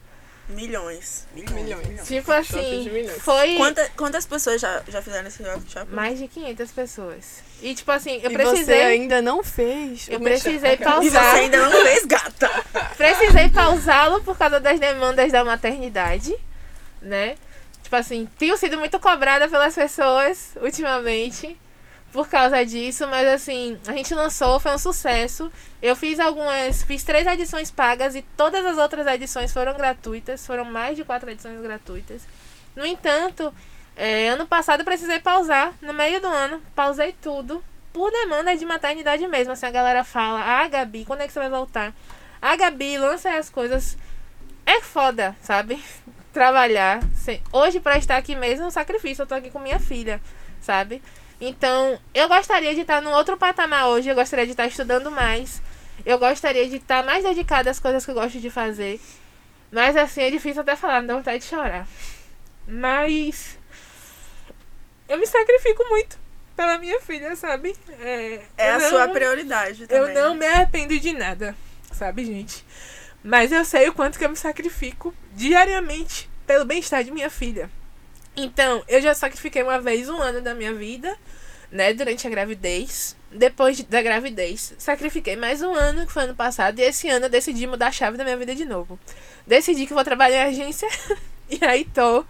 Milhões. 0.49 1.27
Milhões. 1.33 1.53
Milhões. 1.53 2.07
Tipo 2.07 2.31
assim, 2.31 2.89
milhões. 2.89 3.21
foi 3.21 3.55
Quanta- 3.55 3.91
quantas 3.95 4.25
pessoas 4.25 4.59
já, 4.59 4.81
já 4.87 5.01
fizeram 5.01 5.27
esse 5.27 5.43
workshop? 5.43 5.93
mais 5.93 6.17
de 6.17 6.27
500 6.27 6.71
pessoas. 6.71 7.43
E 7.61 7.75
tipo 7.75 7.91
assim, 7.91 8.19
eu 8.23 8.31
e 8.31 8.33
precisei 8.33 8.63
você 8.77 8.83
ainda 8.83 9.21
não 9.21 9.43
fez. 9.43 10.07
Eu 10.09 10.19
precisei 10.19 10.73
E 10.73 10.77
você 10.77 10.83
pausar. 10.83 11.35
ainda 11.35 11.57
não 11.69 11.81
fez, 11.83 12.05
gata. 12.05 12.49
Precisei 12.97 13.49
pausá-lo 13.49 14.21
por 14.23 14.37
causa 14.37 14.59
das 14.59 14.79
demandas 14.79 15.31
da 15.31 15.43
maternidade, 15.43 16.35
né? 17.01 17.35
Tipo 17.83 17.95
assim, 17.95 18.27
tenho 18.37 18.55
sido 18.57 18.77
muito 18.77 18.99
cobrada 18.99 19.47
pelas 19.47 19.75
pessoas 19.75 20.51
ultimamente 20.61 21.57
por 22.11 22.27
causa 22.27 22.65
disso, 22.65 23.07
mas 23.07 23.27
assim, 23.27 23.79
a 23.87 23.93
gente 23.93 24.13
lançou, 24.13 24.59
foi 24.59 24.73
um 24.73 24.77
sucesso. 24.77 25.51
Eu 25.81 25.95
fiz 25.95 26.19
algumas, 26.19 26.83
fiz 26.83 27.03
três 27.03 27.27
edições 27.27 27.69
pagas 27.69 28.15
e 28.15 28.21
todas 28.35 28.65
as 28.65 28.77
outras 28.77 29.05
edições 29.07 29.53
foram 29.53 29.73
gratuitas, 29.75 30.45
foram 30.45 30.65
mais 30.65 30.95
de 30.95 31.03
quatro 31.03 31.29
edições 31.29 31.61
gratuitas. 31.61 32.23
No 32.75 32.85
entanto, 32.85 33.53
é, 33.95 34.29
ano 34.29 34.47
passado 34.47 34.79
eu 34.81 34.85
precisei 34.85 35.19
pausar, 35.19 35.73
no 35.81 35.93
meio 35.93 36.19
do 36.19 36.27
ano, 36.27 36.61
pausei 36.75 37.13
tudo, 37.21 37.63
por 37.93 38.11
demanda 38.11 38.55
de 38.55 38.65
maternidade 38.65 39.27
mesmo. 39.27 39.53
Assim, 39.53 39.65
a 39.65 39.71
galera 39.71 40.03
fala, 40.03 40.41
ah, 40.41 40.67
Gabi, 40.67 41.05
quando 41.05 41.21
é 41.21 41.27
que 41.27 41.33
você 41.33 41.39
vai 41.39 41.49
voltar? 41.49 41.93
Ah, 42.41 42.55
Gabi, 42.55 42.97
lança 42.97 43.29
as 43.31 43.49
coisas. 43.49 43.97
É 44.65 44.81
foda, 44.81 45.35
sabe? 45.41 45.83
Trabalhar. 46.33 47.01
Hoje, 47.51 47.79
pra 47.79 47.97
estar 47.97 48.17
aqui 48.17 48.35
mesmo, 48.35 48.65
é 48.65 48.67
um 48.67 48.71
sacrifício. 48.71 49.23
Eu 49.23 49.27
tô 49.27 49.35
aqui 49.35 49.49
com 49.49 49.59
minha 49.59 49.79
filha, 49.79 50.21
sabe? 50.61 51.01
Então, 51.41 51.99
eu 52.13 52.27
gostaria 52.27 52.73
de 52.75 52.81
estar 52.81 53.01
num 53.01 53.11
outro 53.11 53.37
patamar 53.37 53.87
hoje. 53.87 54.09
Eu 54.09 54.15
gostaria 54.15 54.45
de 54.45 54.51
estar 54.51 54.67
estudando 54.67 55.09
mais. 55.09 55.61
Eu 56.05 56.17
gostaria 56.19 56.67
de 56.69 56.77
estar 56.77 57.03
mais 57.03 57.23
dedicada 57.23 57.69
às 57.69 57.79
coisas 57.79 58.03
que 58.03 58.11
eu 58.11 58.15
gosto 58.15 58.39
de 58.39 58.49
fazer. 58.49 58.99
Mas, 59.71 59.95
assim, 59.95 60.21
é 60.21 60.31
difícil 60.31 60.61
até 60.61 60.75
falar, 60.75 61.01
me 61.01 61.07
dá 61.07 61.15
vontade 61.15 61.39
de 61.39 61.45
chorar. 61.45 61.87
Mas. 62.67 63.57
Eu 65.07 65.17
me 65.17 65.25
sacrifico 65.25 65.83
muito 65.89 66.17
pela 66.55 66.77
minha 66.77 66.99
filha, 67.01 67.35
sabe? 67.35 67.75
É, 67.99 68.41
É 68.57 68.71
a 68.71 68.79
não- 68.79 68.89
sua 68.89 69.07
prioridade 69.07 69.87
também. 69.87 70.13
eu 70.15 70.21
não 70.23 70.35
me 70.35 70.45
arrependo 70.45 70.99
de 70.99 71.13
nada, 71.13 71.55
sabe, 71.91 72.25
gente? 72.25 72.65
Mas 73.23 73.51
eu 73.51 73.63
sei 73.65 73.89
o 73.89 73.93
quanto 73.93 74.19
que 74.19 74.25
eu 74.25 74.29
me 74.29 74.35
sacrifico 74.35 75.13
diariamente 75.33 76.29
pelo 76.45 76.65
bem-estar 76.65 77.03
de 77.03 77.11
minha 77.11 77.29
filha. 77.29 77.69
Então, 78.43 78.83
eu 78.87 79.01
já 79.01 79.13
sacrifiquei 79.13 79.61
uma 79.63 79.79
vez 79.79 80.09
um 80.09 80.17
ano 80.21 80.41
da 80.41 80.53
minha 80.53 80.73
vida, 80.73 81.15
né, 81.71 81.93
durante 81.93 82.25
a 82.25 82.29
gravidez. 82.29 83.15
Depois 83.31 83.77
de- 83.77 83.83
da 83.83 84.01
gravidez, 84.01 84.73
sacrifiquei 84.79 85.35
mais 85.35 85.61
um 85.61 85.73
ano, 85.75 86.05
que 86.07 86.11
foi 86.11 86.23
ano 86.23 86.35
passado, 86.35 86.79
e 86.79 86.81
esse 86.83 87.07
ano 87.09 87.25
eu 87.25 87.29
decidi 87.29 87.67
mudar 87.67 87.87
a 87.87 87.91
chave 87.91 88.17
da 88.17 88.23
minha 88.23 88.35
vida 88.37 88.55
de 88.55 88.65
novo. 88.65 88.99
Decidi 89.45 89.85
que 89.85 89.93
vou 89.93 90.03
trabalhar 90.03 90.47
em 90.47 90.53
agência, 90.53 90.87
e 91.49 91.63
aí 91.63 91.85
tô. 91.85 92.25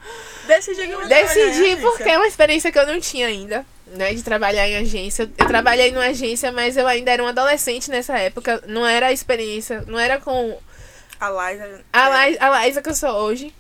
Decidi 0.45 0.88
que 0.88 0.91
eu 0.91 1.07
Decidi 1.07 1.78
porque 1.82 2.03
é 2.03 2.18
uma 2.18 2.28
experiência 2.28 2.70
que 2.70 2.78
eu 2.80 2.86
não 2.86 2.99
tinha 2.99 3.28
ainda, 3.28 3.66
né? 3.88 4.14
De 4.14 4.22
trabalhar 4.24 4.68
em 4.68 4.76
agência. 4.76 5.30
Eu 5.38 5.47
trabalhei 5.47 5.91
numa 5.91 6.07
agência, 6.07 6.51
mas 6.51 6.76
eu 6.76 6.86
ainda 6.86 7.12
era 7.12 7.24
um 7.24 7.28
adolescente 7.28 7.89
nessa 7.89 8.18
época. 8.20 8.62
Não 8.68 8.86
era 8.86 9.07
a 9.07 9.14
experiência, 9.14 9.86
não 9.88 9.97
era 9.97 10.20
com 10.20 10.57
A 11.18 11.30
Liza. 11.30 11.82
a, 11.93 12.07
Lai- 12.10 12.38
a 12.41 12.49
Laísa 12.49 12.82
que 12.82 12.89
eu 12.89 12.95
sou 12.95 13.12
hoje. 13.12 13.53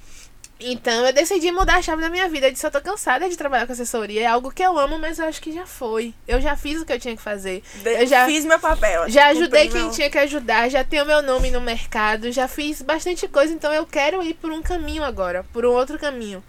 Então 0.61 1.05
eu 1.05 1.13
decidi 1.13 1.51
mudar 1.51 1.77
a 1.77 1.81
chave 1.81 2.01
da 2.01 2.09
minha 2.09 2.27
vida. 2.27 2.47
Eu 2.47 2.51
disse, 2.51 2.65
eu 2.65 2.71
tô 2.71 2.81
cansada 2.81 3.29
de 3.29 3.37
trabalhar 3.37 3.65
com 3.65 3.71
assessoria. 3.71 4.23
É 4.23 4.25
algo 4.25 4.51
que 4.51 4.61
eu 4.61 4.77
amo, 4.77 4.99
mas 4.99 5.17
eu 5.17 5.25
acho 5.25 5.41
que 5.41 5.53
já 5.53 5.65
foi. 5.65 6.13
Eu 6.27 6.41
já 6.41 6.55
fiz 6.57 6.81
o 6.81 6.85
que 6.85 6.91
eu 6.91 6.99
tinha 6.99 7.15
que 7.15 7.21
fazer. 7.21 7.63
De- 7.81 8.01
Eu 8.01 8.05
já- 8.05 8.25
fiz 8.25 8.43
meu 8.43 8.59
papel. 8.59 9.07
Já 9.09 9.31
que 9.31 9.37
ajudei 9.37 9.69
quem 9.69 9.83
meu- 9.83 9.91
tinha 9.91 10.09
que 10.09 10.17
ajudar, 10.17 10.67
já 10.69 10.83
tenho 10.83 11.05
meu 11.05 11.21
nome 11.21 11.49
no 11.49 11.61
mercado, 11.61 12.29
já 12.31 12.47
fiz 12.47 12.81
bastante 12.81 13.25
coisa, 13.27 13.53
então 13.53 13.73
eu 13.73 13.85
quero 13.85 14.21
ir 14.21 14.33
por 14.33 14.51
um 14.51 14.61
caminho 14.61 15.03
agora, 15.03 15.45
por 15.53 15.65
um 15.65 15.71
outro 15.71 15.97
caminho. 15.97 16.43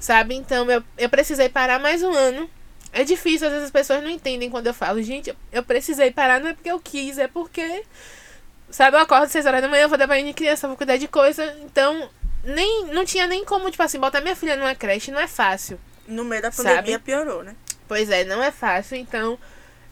Sabe? 0.00 0.34
Então 0.34 0.68
eu, 0.68 0.82
eu 0.98 1.08
precisei 1.08 1.48
parar 1.48 1.78
mais 1.78 2.02
um 2.02 2.12
ano. 2.12 2.50
É 2.92 3.04
difícil, 3.04 3.46
às 3.46 3.52
vezes 3.52 3.66
as 3.66 3.70
pessoas 3.72 4.02
não 4.02 4.10
entendem 4.10 4.50
quando 4.50 4.66
eu 4.66 4.74
falo, 4.74 5.00
gente, 5.02 5.32
eu 5.52 5.62
precisei 5.62 6.10
parar, 6.10 6.40
não 6.40 6.48
é 6.48 6.52
porque 6.52 6.70
eu 6.70 6.80
quis, 6.80 7.16
é 7.16 7.28
porque. 7.28 7.84
Sabe, 8.70 8.96
eu 8.96 9.00
acordo 9.00 9.24
às 9.24 9.30
6 9.32 9.46
horas 9.46 9.62
da 9.62 9.68
manhã, 9.68 9.86
vou 9.86 9.96
dar 9.98 10.06
banho 10.06 10.26
de 10.26 10.32
criança, 10.32 10.66
vou 10.66 10.76
cuidar 10.76 10.96
de 10.96 11.06
coisa. 11.06 11.56
Então, 11.62 12.08
nem, 12.44 12.86
não 12.86 13.04
tinha 13.04 13.26
nem 13.26 13.44
como, 13.44 13.70
tipo 13.70 13.82
assim, 13.82 13.98
botar 13.98 14.20
minha 14.20 14.36
filha 14.36 14.56
numa 14.56 14.74
creche, 14.74 15.10
não 15.10 15.20
é 15.20 15.28
fácil. 15.28 15.78
No 16.06 16.24
meio 16.24 16.42
da 16.42 16.50
Sabe? 16.50 16.68
pandemia 16.68 16.98
piorou, 16.98 17.42
né? 17.42 17.54
Pois 17.86 18.10
é, 18.10 18.24
não 18.24 18.42
é 18.42 18.50
fácil, 18.50 18.96
então. 18.96 19.38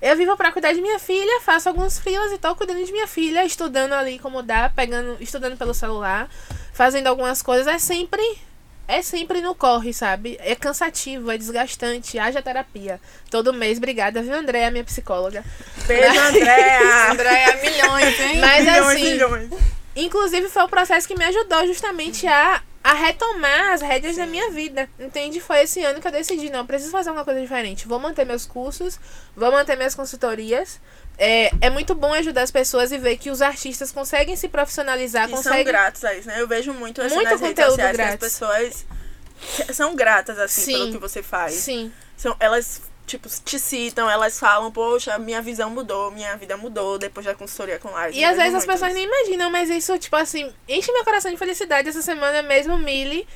Eu 0.03 0.17
vivo 0.17 0.35
pra 0.37 0.51
cuidar 0.51 0.73
de 0.73 0.81
minha 0.81 0.99
filha, 0.99 1.41
faço 1.43 1.69
alguns 1.69 1.99
frios 1.99 2.33
e 2.33 2.39
tô 2.39 2.57
cuidando 2.57 2.83
de 2.83 2.91
minha 2.91 3.07
filha, 3.07 3.45
estudando 3.45 3.93
ali 3.93 4.19
como 4.19 4.43
dá, 4.43 4.71
pegando, 4.75 5.19
estudando 5.21 5.59
pelo 5.59 5.75
celular, 5.75 6.29
fazendo 6.73 7.07
algumas 7.07 7.43
coisas. 7.43 7.67
É 7.67 7.79
sempre. 7.79 8.23
É 8.89 9.03
sempre 9.03 9.41
no 9.41 9.55
corre, 9.55 9.93
sabe? 9.93 10.37
É 10.41 10.57
cansativo, 10.57 11.31
é 11.31 11.39
desgastante, 11.39 12.19
haja 12.19 12.43
terapia. 12.43 13.01
Todo 13.31 13.53
mês, 13.53 13.79
obrigada, 13.79 14.21
viu, 14.21 14.35
Andréa, 14.35 14.69
minha 14.69 14.83
psicóloga. 14.83 15.45
Beijo, 15.87 16.19
Andréa. 16.19 17.13
Andréia, 17.13 17.57
milhões, 17.63 18.21
hein? 18.21 18.41
Mas 18.41 18.65
milhões, 18.65 18.87
assim, 18.89 19.11
milhões. 19.13 19.51
Inclusive, 19.97 20.49
foi 20.49 20.63
o 20.63 20.69
processo 20.69 21.07
que 21.09 21.17
me 21.17 21.25
ajudou 21.25 21.67
justamente 21.67 22.27
a, 22.27 22.63
a 22.83 22.93
retomar 22.95 23.73
as 23.73 23.81
rédeas 23.83 24.17
da 24.17 24.27
minha 24.27 24.51
vida. 24.51 24.89
Entende? 24.99 25.41
Foi 25.41 25.61
esse 25.63 25.83
ano 25.85 26.01
que 26.01 26.07
eu 26.07 26.13
decidi, 26.13 26.49
não, 26.51 26.61
eu 26.61 26.65
preciso 26.65 26.91
fazer 26.93 27.11
uma 27.11 27.25
coisa 27.25 27.41
diferente. 27.41 27.87
Vou 27.89 27.99
manter 27.99 28.25
meus 28.25 28.47
cursos, 28.47 28.99
vou 29.37 29.51
manter 29.51 29.77
minhas 29.77 29.95
consultorias. 29.95 30.81
É, 31.19 31.51
é 31.61 31.69
muito 31.71 31.95
bom 31.95 32.15
ajudar 32.15 32.43
as 32.43 32.51
pessoas 32.51 32.93
e 32.93 32.99
ver 32.99 33.19
que 33.19 33.31
os 33.31 33.43
artistas 33.43 33.93
conseguem 33.93 34.37
se 34.37 34.49
profissionalizar, 34.49 35.27
E 35.27 35.29
são 35.29 35.37
conseguem. 35.37 35.65
gratos 35.65 36.03
a 36.05 36.15
isso, 36.15 36.29
né? 36.29 36.41
Eu 36.41 36.49
vejo 36.49 36.73
muito 36.73 37.03
assim 37.03 37.15
Muito 37.15 37.31
nas 37.31 37.41
redes 37.41 37.57
conteúdo 37.57 37.71
sociais 37.73 37.97
grátis. 37.97 38.15
as 38.15 38.21
pessoas 38.33 38.87
são 39.75 39.95
gratas, 39.95 40.39
assim, 40.39 40.63
Sim. 40.63 40.73
pelo 40.73 40.93
que 40.93 40.99
você 40.99 41.23
faz. 41.23 41.55
Sim, 41.55 41.93
São, 42.17 42.35
elas, 42.41 42.81
tipo, 43.07 43.29
te 43.29 43.59
citam, 43.59 44.09
elas 44.09 44.39
falam, 44.39 44.71
poxa, 44.71 45.19
minha 45.19 45.43
visão 45.43 45.69
mudou, 45.71 46.11
minha 46.11 46.37
vida 46.37 46.57
mudou 46.57 46.99
depois 46.99 47.27
da 47.27 47.35
consultoria 47.35 47.79
com 47.79 47.91
live. 47.91 48.17
E 48.17 48.25
às 48.25 48.37
vezes 48.37 48.55
as 48.55 48.67
pessoas 48.67 48.95
nem 48.95 49.05
imaginam, 49.05 49.51
mas 49.51 49.69
isso, 49.69 49.99
tipo 49.99 50.17
assim, 50.17 50.53
enche 50.69 50.93
meu 50.93 51.05
coração 51.05 51.31
de 51.31 51.37
felicidade. 51.37 51.89
Essa 51.89 52.03
semana 52.03 52.43
mesmo, 52.43 52.79
Millie, 52.79 53.27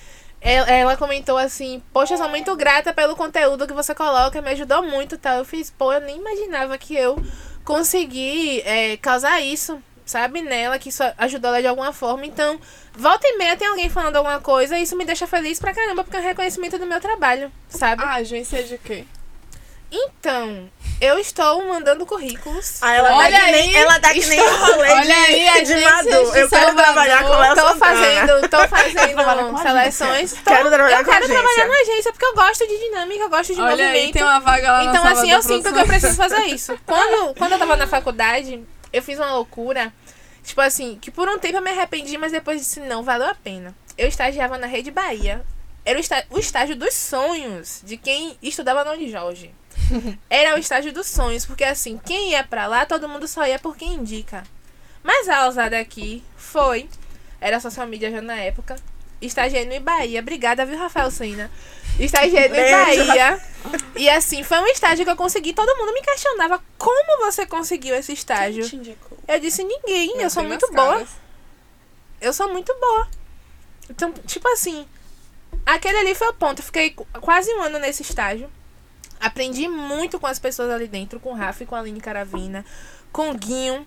ela, 0.40 0.70
ela 0.70 0.96
comentou 0.96 1.38
assim: 1.38 1.82
Poxa, 1.92 2.14
eu 2.14 2.18
sou 2.18 2.28
muito 2.28 2.54
grata 2.54 2.92
pelo 2.92 3.16
conteúdo 3.16 3.66
que 3.66 3.72
você 3.72 3.94
coloca, 3.94 4.40
me 4.42 4.50
ajudou 4.50 4.82
muito 4.82 5.16
tal. 5.16 5.38
Eu 5.38 5.44
fiz, 5.44 5.70
pô, 5.70 5.92
eu 5.92 6.00
nem 6.00 6.18
imaginava 6.18 6.76
que 6.78 6.94
eu 6.94 7.20
consegui 7.64 8.60
é, 8.60 8.96
causar 8.98 9.40
isso, 9.40 9.82
sabe, 10.04 10.42
nela, 10.42 10.78
que 10.78 10.90
isso 10.90 11.02
ajudou 11.16 11.48
ela 11.48 11.62
de 11.62 11.66
alguma 11.66 11.92
forma. 11.92 12.26
Então, 12.26 12.60
volta 12.92 13.26
e 13.26 13.38
meia 13.38 13.56
tem 13.56 13.66
alguém 13.66 13.88
falando 13.88 14.16
alguma 14.16 14.38
coisa, 14.38 14.78
e 14.78 14.82
isso 14.82 14.96
me 14.96 15.04
deixa 15.04 15.26
feliz 15.26 15.58
pra 15.58 15.72
caramba, 15.72 16.04
porque 16.04 16.16
é 16.16 16.20
um 16.20 16.24
reconhecimento 16.24 16.78
do 16.78 16.86
meu 16.86 17.00
trabalho, 17.00 17.50
sabe? 17.68 18.02
Ah, 18.04 18.16
agência 18.16 18.62
de 18.62 18.76
quê? 18.78 19.06
Então, 19.96 20.68
eu 21.00 21.18
estou 21.20 21.64
mandando 21.66 22.04
currículos. 22.04 22.82
Ah, 22.82 22.92
ela 22.94 23.14
Olha 23.16 23.30
dá 23.30 23.40
que 23.46 23.52
nem, 23.52 23.68
aí, 23.70 23.76
ela 23.76 23.98
dá 23.98 24.12
que 24.12 24.26
nem 24.26 24.40
o 24.40 24.56
rolê 24.56 24.90
Olha 24.90 25.02
de, 25.04 25.12
aí, 25.12 25.64
de 25.64 25.74
Madu. 25.76 26.08
de 26.32 26.38
Eu 26.40 26.48
quero 26.48 26.74
trabalhar 26.74 27.22
com 27.22 27.28
Léo 27.28 27.54
Tô 27.54 27.76
fazendo, 27.76 28.40
tô 28.42 28.48
trabalhar 28.68 29.36
com 29.44 29.56
fazendo 29.56 29.76
agência. 29.78 30.06
seleções. 30.06 30.32
Tô- 30.32 30.50
Quero 30.50 30.68
trabalhar 30.68 30.98
eu 31.00 31.04
com 31.04 31.10
quero 31.12 31.24
agência. 31.24 31.42
trabalhar 31.42 31.68
na 31.68 31.80
agência 31.80 32.12
porque 32.12 32.24
eu 32.26 32.34
gosto 32.34 32.66
de 32.66 32.78
dinâmica, 32.78 33.22
eu 33.24 33.30
gosto 33.30 33.54
de 33.54 33.60
Olha 33.60 33.70
movimento. 33.70 33.94
aí, 34.06 34.12
tem 34.12 34.22
uma 34.22 34.40
vaga 34.40 34.72
lá 34.72 34.84
na 34.84 34.90
Então, 34.90 35.06
assim, 35.06 35.30
eu 35.30 35.42
sinto 35.42 35.72
que 35.72 35.78
eu 35.78 35.86
preciso 35.86 36.16
fazer 36.16 36.42
isso. 36.46 36.76
Quando, 36.84 37.34
quando 37.36 37.52
eu 37.52 37.58
tava 37.58 37.76
na 37.76 37.86
faculdade, 37.86 38.60
eu 38.92 39.02
fiz 39.02 39.18
uma 39.18 39.32
loucura. 39.34 39.92
Tipo 40.42 40.60
assim, 40.60 40.98
que 41.00 41.10
por 41.10 41.28
um 41.28 41.38
tempo 41.38 41.56
eu 41.58 41.62
me 41.62 41.70
arrependi, 41.70 42.18
mas 42.18 42.32
depois 42.32 42.60
disse, 42.60 42.80
não, 42.80 43.02
valeu 43.02 43.28
a 43.28 43.34
pena. 43.34 43.74
Eu 43.96 44.08
estagiava 44.08 44.58
na 44.58 44.66
Rede 44.66 44.90
Bahia. 44.90 45.42
Era 45.86 45.98
o, 45.98 46.00
está- 46.00 46.24
o 46.30 46.38
estágio 46.38 46.74
dos 46.76 46.94
sonhos 46.94 47.80
de 47.84 47.96
quem 47.96 48.36
estudava 48.42 48.84
no 48.84 48.92
Unijorge. 48.92 49.54
Era 50.30 50.54
o 50.54 50.58
estágio 50.58 50.92
dos 50.92 51.06
sonhos, 51.06 51.44
porque 51.46 51.64
assim, 51.64 51.98
quem 52.04 52.30
ia 52.30 52.44
pra 52.44 52.66
lá, 52.66 52.86
todo 52.86 53.08
mundo 53.08 53.26
só 53.28 53.46
ia 53.46 53.58
por 53.58 53.76
quem 53.76 53.94
indica. 53.94 54.42
Mas 55.02 55.28
a 55.28 55.46
ousada 55.46 55.78
aqui 55.78 56.24
foi, 56.36 56.88
era 57.40 57.60
social 57.60 57.86
media 57.86 58.10
já 58.10 58.22
na 58.22 58.36
época, 58.36 58.76
estagiei 59.20 59.66
no 59.66 59.74
Ibaía. 59.74 60.20
Obrigada, 60.20 60.64
viu, 60.64 60.78
Rafael 60.78 61.10
Sena? 61.10 61.50
Estagiei 61.98 62.48
no. 62.48 62.54
Ibaía. 63.04 63.40
E 63.96 64.08
assim, 64.08 64.42
foi 64.42 64.58
um 64.60 64.66
estágio 64.66 65.04
que 65.04 65.10
eu 65.10 65.16
consegui. 65.16 65.52
Todo 65.52 65.76
mundo 65.76 65.92
me 65.92 66.00
questionava 66.02 66.62
como 66.78 67.24
você 67.26 67.46
conseguiu 67.46 67.94
esse 67.94 68.12
estágio. 68.12 68.64
Eu 69.28 69.38
disse, 69.40 69.62
ninguém, 69.62 70.20
eu 70.20 70.30
sou 70.30 70.42
muito 70.48 70.66
boa. 70.76 70.96
Eu 72.20 72.32
sou 72.32 72.48
muito 72.52 72.74
boa. 72.80 73.08
Então, 73.90 74.12
tipo 74.26 74.48
assim, 74.48 74.86
aquele 75.66 75.98
ali 75.98 76.14
foi 76.14 76.28
o 76.28 76.34
ponto. 76.34 76.60
Eu 76.60 76.64
fiquei 76.64 76.90
qu- 76.90 77.06
quase 77.20 77.52
um 77.54 77.62
ano 77.62 77.78
nesse 77.78 78.02
estágio. 78.02 78.50
Aprendi 79.24 79.66
muito 79.68 80.20
com 80.20 80.26
as 80.26 80.38
pessoas 80.38 80.70
ali 80.70 80.86
dentro, 80.86 81.18
com 81.18 81.30
o 81.30 81.34
Rafa 81.34 81.62
e 81.62 81.66
com 81.66 81.74
a 81.74 81.78
Aline 81.78 81.98
Caravina, 81.98 82.62
com 83.10 83.30
o 83.30 83.34
Guinho, 83.34 83.86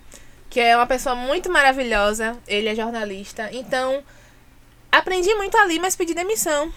que 0.49 0.59
é 0.59 0.75
uma 0.75 0.87
pessoa 0.87 1.13
muito 1.13 1.51
maravilhosa. 1.51 2.35
Ele 2.47 2.67
é 2.67 2.73
jornalista. 2.73 3.47
Então, 3.53 4.03
aprendi 4.91 5.31
muito 5.35 5.55
ali, 5.55 5.77
mas 5.77 5.95
pedi 5.95 6.15
demissão. 6.15 6.73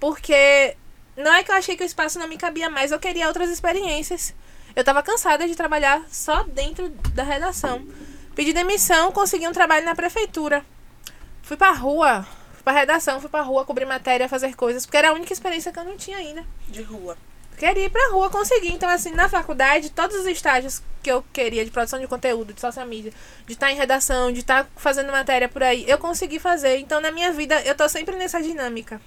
Porque 0.00 0.74
não 1.18 1.34
é 1.34 1.44
que 1.44 1.50
eu 1.50 1.54
achei 1.54 1.76
que 1.76 1.82
o 1.82 1.86
espaço 1.86 2.18
não 2.18 2.26
me 2.26 2.38
cabia 2.38 2.70
mais, 2.70 2.92
eu 2.92 2.98
queria 2.98 3.28
outras 3.28 3.50
experiências. 3.50 4.34
Eu 4.74 4.82
tava 4.82 5.02
cansada 5.02 5.46
de 5.46 5.54
trabalhar 5.54 6.02
só 6.08 6.44
dentro 6.44 6.88
da 7.12 7.22
redação. 7.22 7.86
Pedi 8.34 8.54
demissão, 8.54 9.12
consegui 9.12 9.46
um 9.46 9.52
trabalho 9.52 9.84
na 9.84 9.94
prefeitura. 9.94 10.64
Fui 11.42 11.58
pra 11.58 11.72
rua, 11.72 12.26
fui 12.54 12.62
pra 12.62 12.72
redação, 12.72 13.20
fui 13.20 13.28
pra 13.28 13.42
rua 13.42 13.66
cobrir 13.66 13.84
matéria, 13.84 14.30
fazer 14.30 14.56
coisas, 14.56 14.86
porque 14.86 14.96
era 14.96 15.10
a 15.10 15.12
única 15.12 15.34
experiência 15.34 15.70
que 15.70 15.78
eu 15.78 15.84
não 15.84 15.98
tinha 15.98 16.16
ainda. 16.16 16.42
De 16.68 16.80
rua. 16.80 17.14
Queria 17.58 17.86
ir 17.86 17.90
pra 17.90 18.10
rua, 18.12 18.30
consegui. 18.30 18.72
Então, 18.72 18.88
assim, 18.88 19.10
na 19.10 19.28
faculdade, 19.28 19.90
todos 19.90 20.16
os 20.16 20.26
estágios 20.26 20.80
que 21.02 21.10
eu 21.10 21.24
queria 21.32 21.64
de 21.64 21.70
produção 21.70 21.98
de 21.98 22.06
conteúdo, 22.06 22.52
de 22.52 22.60
social 22.60 22.86
media, 22.86 23.12
de 23.46 23.52
estar 23.52 23.70
em 23.72 23.76
redação, 23.76 24.32
de 24.32 24.40
estar 24.40 24.68
fazendo 24.76 25.10
matéria 25.10 25.48
por 25.48 25.62
aí, 25.62 25.84
eu 25.88 25.98
consegui 25.98 26.38
fazer. 26.38 26.78
Então, 26.78 27.00
na 27.00 27.10
minha 27.10 27.32
vida, 27.32 27.60
eu 27.62 27.74
tô 27.74 27.88
sempre 27.88 28.14
nessa 28.16 28.40
dinâmica. 28.40 29.00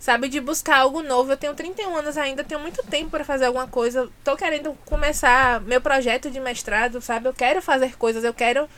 Sabe, 0.00 0.28
de 0.28 0.40
buscar 0.40 0.78
algo 0.78 1.02
novo. 1.02 1.32
Eu 1.32 1.36
tenho 1.36 1.54
31 1.54 1.96
anos 1.96 2.16
ainda, 2.16 2.44
tenho 2.44 2.60
muito 2.60 2.82
tempo 2.84 3.10
pra 3.10 3.24
fazer 3.24 3.46
alguma 3.46 3.66
coisa. 3.66 4.08
Tô 4.22 4.36
querendo 4.36 4.72
começar 4.84 5.60
meu 5.62 5.80
projeto 5.80 6.30
de 6.30 6.38
mestrado, 6.38 7.00
sabe? 7.00 7.28
Eu 7.28 7.34
quero 7.34 7.60
fazer 7.60 7.96
coisas, 7.96 8.22
eu 8.22 8.32
quero. 8.32 8.68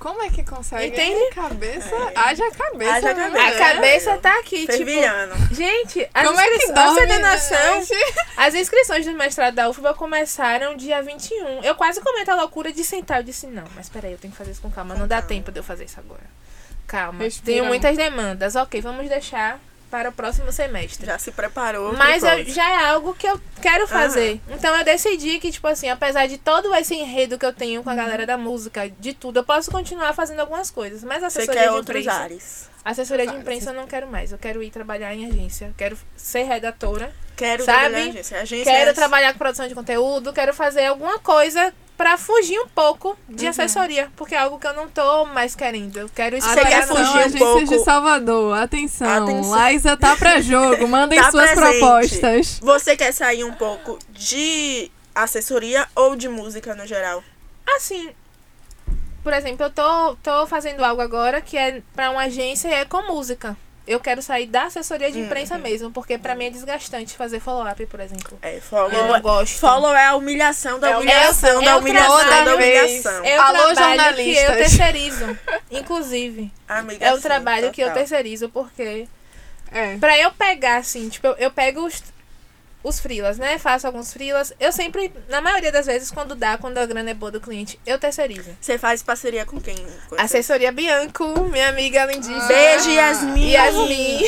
Como 0.00 0.22
é 0.22 0.30
que 0.30 0.42
consegue? 0.42 0.86
Entende? 0.86 1.34
Cabeça, 1.34 1.94
haja 2.16 2.50
cabeça. 2.52 2.90
Haja 2.90 3.14
né? 3.14 3.30
cabeça. 3.30 3.46
A 3.46 3.74
cabeça 3.74 4.16
tá 4.16 4.38
aqui, 4.38 4.60
tipo. 4.60 4.72
Fervilhando. 4.72 5.34
Gente, 5.54 6.08
as 6.14 6.26
Como 6.26 6.40
é 6.40 6.58
que 6.58 6.72
dorme 6.72 7.06
de 7.06 7.18
noite? 7.18 7.94
as 8.34 8.54
inscrições 8.54 9.04
do 9.04 9.12
mestrado 9.12 9.54
da 9.54 9.68
UFBA 9.68 9.92
começaram 9.92 10.74
dia 10.74 11.02
21. 11.02 11.62
Eu 11.62 11.74
quase 11.74 12.00
cometo 12.00 12.30
a 12.30 12.34
loucura 12.34 12.72
de 12.72 12.82
sentar. 12.82 13.18
Eu 13.18 13.24
disse, 13.24 13.46
não, 13.46 13.64
mas 13.76 13.90
peraí, 13.90 14.12
eu 14.12 14.18
tenho 14.18 14.32
que 14.32 14.38
fazer 14.38 14.52
isso 14.52 14.62
com 14.62 14.70
calma. 14.70 14.94
Não 14.94 15.06
dá 15.06 15.20
tempo 15.20 15.52
de 15.52 15.60
eu 15.60 15.62
fazer 15.62 15.84
isso 15.84 16.00
agora. 16.00 16.24
Calma. 16.86 17.22
Respira. 17.22 17.58
Tenho 17.58 17.66
muitas 17.66 17.94
demandas. 17.94 18.56
Ok, 18.56 18.80
vamos 18.80 19.06
deixar 19.06 19.60
para 19.90 20.08
o 20.08 20.12
próximo 20.12 20.52
semestre. 20.52 21.04
Já 21.06 21.18
se 21.18 21.32
preparou. 21.32 21.92
Mas 21.94 22.22
eu- 22.22 22.44
já 22.46 22.70
é 22.70 22.84
algo 22.90 23.14
que 23.14 23.26
eu 23.26 23.40
quero 23.60 23.86
fazer. 23.88 24.40
Então 24.48 24.74
eu 24.76 24.84
decidi 24.84 25.38
que, 25.38 25.50
tipo 25.50 25.66
assim, 25.66 25.88
apesar 25.88 26.26
de 26.26 26.38
todo 26.38 26.74
esse 26.74 26.94
enredo 26.94 27.38
que 27.38 27.44
eu 27.44 27.52
tenho 27.52 27.82
com 27.82 27.90
a 27.90 27.94
galera 27.94 28.24
da 28.24 28.38
música, 28.38 28.88
de 28.88 29.12
tudo, 29.12 29.40
eu 29.40 29.44
posso 29.44 29.70
continuar 29.70 30.12
fazendo 30.14 30.40
algumas 30.40 30.70
coisas. 30.70 31.02
Mas 31.02 31.22
a 31.22 31.28
Você 31.30 31.38
assessoria 31.40 31.60
quer 31.62 31.68
de 31.68 31.74
outros 31.74 32.00
imprensa. 32.00 32.20
ares. 32.22 32.70
Assessoria 32.84 33.26
de 33.26 33.34
imprensa 33.36 33.70
eu 33.70 33.74
não 33.74 33.86
quero 33.86 34.06
mais. 34.06 34.32
Eu 34.32 34.38
quero 34.38 34.62
ir 34.62 34.70
trabalhar 34.70 35.14
em 35.14 35.26
agência. 35.26 35.66
Eu 35.66 35.74
quero 35.76 35.98
ser 36.16 36.44
redatora. 36.44 37.12
Quero 37.40 37.64
Sabe? 37.64 37.94
agência. 37.96 38.40
agência 38.40 38.64
Quero 38.72 38.90
é- 38.90 38.92
trabalhar 38.92 39.32
com 39.32 39.38
produção 39.38 39.66
de 39.66 39.74
conteúdo. 39.74 40.32
Quero 40.32 40.52
fazer 40.52 40.84
alguma 40.86 41.18
coisa 41.18 41.72
pra 41.96 42.16
fugir 42.18 42.58
um 42.60 42.68
pouco 42.68 43.16
de 43.28 43.44
Uhum. 43.44 43.50
assessoria. 43.50 44.10
Porque 44.16 44.34
é 44.34 44.38
algo 44.38 44.58
que 44.58 44.66
eu 44.66 44.74
não 44.74 44.88
tô 44.88 45.24
mais 45.26 45.54
querendo. 45.54 45.98
Eu 45.98 46.08
quero 46.14 46.40
Você 46.40 46.60
quer 46.64 46.86
fugir 46.86 47.02
um 47.02 47.18
Agências 47.18 47.38
pouco? 47.38 47.66
de 47.66 47.78
Salvador, 47.84 48.58
atenção. 48.58 49.24
Atenção. 49.24 49.50
Laísa 49.50 49.96
tá 49.96 50.16
pra 50.16 50.40
jogo. 50.40 50.86
Mandem 50.88 51.18
Tá 51.20 51.30
suas 51.30 51.50
presente. 51.50 51.78
propostas. 51.78 52.58
Você 52.62 52.96
quer 52.96 53.12
sair 53.12 53.44
um 53.44 53.52
pouco 53.54 53.98
de 54.10 54.90
assessoria 55.14 55.86
ou 55.94 56.14
de 56.16 56.28
música 56.28 56.74
no 56.74 56.86
geral? 56.86 57.22
Assim, 57.76 58.10
por 59.22 59.32
exemplo, 59.32 59.64
eu 59.66 59.70
tô, 59.70 60.16
tô 60.22 60.46
fazendo 60.46 60.82
algo 60.84 61.00
agora 61.02 61.40
que 61.40 61.56
é 61.56 61.82
pra 61.94 62.10
uma 62.10 62.22
agência 62.22 62.68
e 62.68 62.72
é 62.72 62.84
com 62.84 63.02
música. 63.02 63.56
Eu 63.90 63.98
quero 64.00 64.22
sair 64.22 64.46
da 64.46 64.64
assessoria 64.64 65.10
de 65.10 65.18
imprensa 65.18 65.56
Uhum. 65.56 65.60
mesmo, 65.62 65.90
porque 65.90 66.16
pra 66.16 66.34
mim 66.36 66.44
é 66.46 66.50
desgastante 66.50 67.16
fazer 67.16 67.40
follow-up, 67.40 67.84
por 67.86 67.98
exemplo. 68.00 68.38
É, 68.40 68.60
follow. 68.60 68.92
Eu 68.92 69.08
não 69.08 69.20
gosto. 69.20 69.58
Follow 69.58 69.92
é 69.94 70.06
a 70.06 70.14
humilhação 70.14 70.78
da 70.78 70.90
É 70.90 70.96
humilhação, 70.96 71.60
é 71.60 71.64
da 71.64 71.76
humilhação, 71.76 72.18
trabalho 72.20 72.44
da 72.44 72.54
humilhação. 72.54 73.24
É 73.24 73.38
o 73.38 73.42
Alô, 73.42 73.74
trabalho 73.74 74.16
que 74.16 74.36
eu 74.36 74.52
terceirizo, 74.56 75.38
inclusive. 75.70 76.52
Amiga, 76.68 77.04
É 77.04 77.12
o 77.12 77.16
sim, 77.16 77.22
trabalho 77.22 77.70
que 77.72 77.80
eu 77.80 77.92
terceirizo, 77.92 78.48
porque 78.48 79.08
É. 79.72 79.96
Pra 79.98 80.18
eu 80.18 80.32
pegar, 80.32 80.78
assim, 80.78 81.08
tipo, 81.08 81.26
eu, 81.28 81.34
eu 81.38 81.50
pego 81.50 81.84
os, 81.86 82.02
os 82.82 82.98
freelas, 82.98 83.36
né? 83.38 83.58
Faço 83.58 83.86
alguns 83.86 84.12
freelas. 84.12 84.52
Eu 84.58 84.72
sempre, 84.72 85.12
na 85.28 85.40
maioria 85.40 85.70
das 85.70 85.86
vezes, 85.86 86.10
quando 86.10 86.34
dá, 86.34 86.56
quando 86.56 86.78
a 86.78 86.86
grana 86.86 87.10
é 87.10 87.14
boa 87.14 87.30
do 87.30 87.40
cliente, 87.40 87.78
eu 87.84 87.98
terceirizo. 87.98 88.50
Você 88.60 88.78
faz 88.78 89.02
parceria 89.02 89.44
com 89.44 89.60
quem? 89.60 89.76
Com 90.08 90.14
Assessoria 90.20 90.72
Bianco, 90.72 91.24
minha 91.50 91.68
amiga 91.68 92.04
lindíssima. 92.06 92.46
Beijo, 92.48 92.90
Yasmin. 92.90 93.50
Yasmin. 93.50 94.20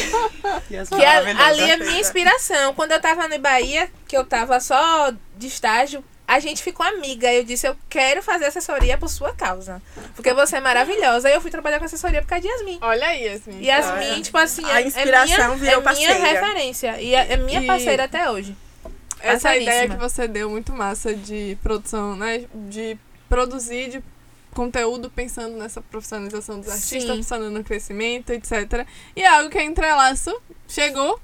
As 0.80 0.88
Que 0.88 0.94
a- 1.05 1.22
maravilhosas. 1.22 1.40
ali 1.48 1.70
é 1.70 1.76
minha 1.76 2.00
inspiração. 2.00 2.74
Quando 2.74 2.92
eu 2.92 3.00
tava 3.00 3.26
no 3.28 3.38
Bahia, 3.38 3.90
que 4.07 4.16
eu 4.16 4.24
tava 4.24 4.61
só 4.61 5.12
de 5.36 5.46
estágio, 5.46 6.05
a 6.27 6.39
gente 6.41 6.62
ficou 6.62 6.85
amiga. 6.87 7.33
Eu 7.33 7.45
disse, 7.45 7.66
eu 7.66 7.77
quero 7.89 8.23
fazer 8.23 8.47
assessoria 8.47 8.97
por 8.97 9.09
sua 9.09 9.33
causa. 9.35 9.83
Porque 10.14 10.33
você 10.33 10.57
é 10.57 10.61
maravilhosa. 10.61 11.29
E 11.29 11.35
eu 11.35 11.41
fui 11.41 11.51
trabalhar 11.51 11.79
com 11.79 11.85
assessoria 11.85 12.23
por 12.23 12.29
causa 12.29 12.43
de 12.43 12.49
Yasmin. 12.49 12.79
Olha 12.81 13.07
aí, 13.07 13.25
Yasmin. 13.25 13.62
Yasmin, 13.62 14.11
Olha. 14.12 14.23
tipo 14.23 14.39
assim, 14.39 14.64
A 14.64 14.81
é- 14.81 14.87
inspiração 14.87 15.35
é 15.37 15.47
minha, 15.49 15.57
virou 15.57 15.75
é 15.75 15.77
minha 15.77 15.83
parceira. 15.83 16.14
referência. 16.14 17.01
E 17.03 17.14
é, 17.14 17.33
é 17.33 17.37
minha 17.37 17.62
E- 17.62 17.66
parceira 17.66 18.05
até 18.05 18.31
hoje. 18.31 18.57
Essa 19.20 19.49
Parceiríssima. 19.49 19.73
ideia 19.75 19.89
que 19.91 19.97
você 19.97 20.27
deu 20.27 20.51
muito 20.51 20.73
massa 20.73 21.14
de 21.14 21.57
produção, 21.62 22.16
né? 22.16 22.45
De 22.55 22.99
produzir 23.29 23.89
de 23.91 24.03
conteúdo 24.53 25.09
pensando 25.09 25.57
nessa 25.57 25.81
profissionalização 25.81 26.59
dos 26.61 26.68
artistas, 26.68 27.03
Sim. 27.05 27.16
pensando 27.16 27.51
no 27.51 27.62
crescimento, 27.62 28.31
etc. 28.31 28.85
E 29.14 29.23
é 29.23 29.27
algo 29.29 29.49
que 29.49 29.59
a 29.59 29.64
Entrelaço 29.64 30.35
chegou 30.68 31.20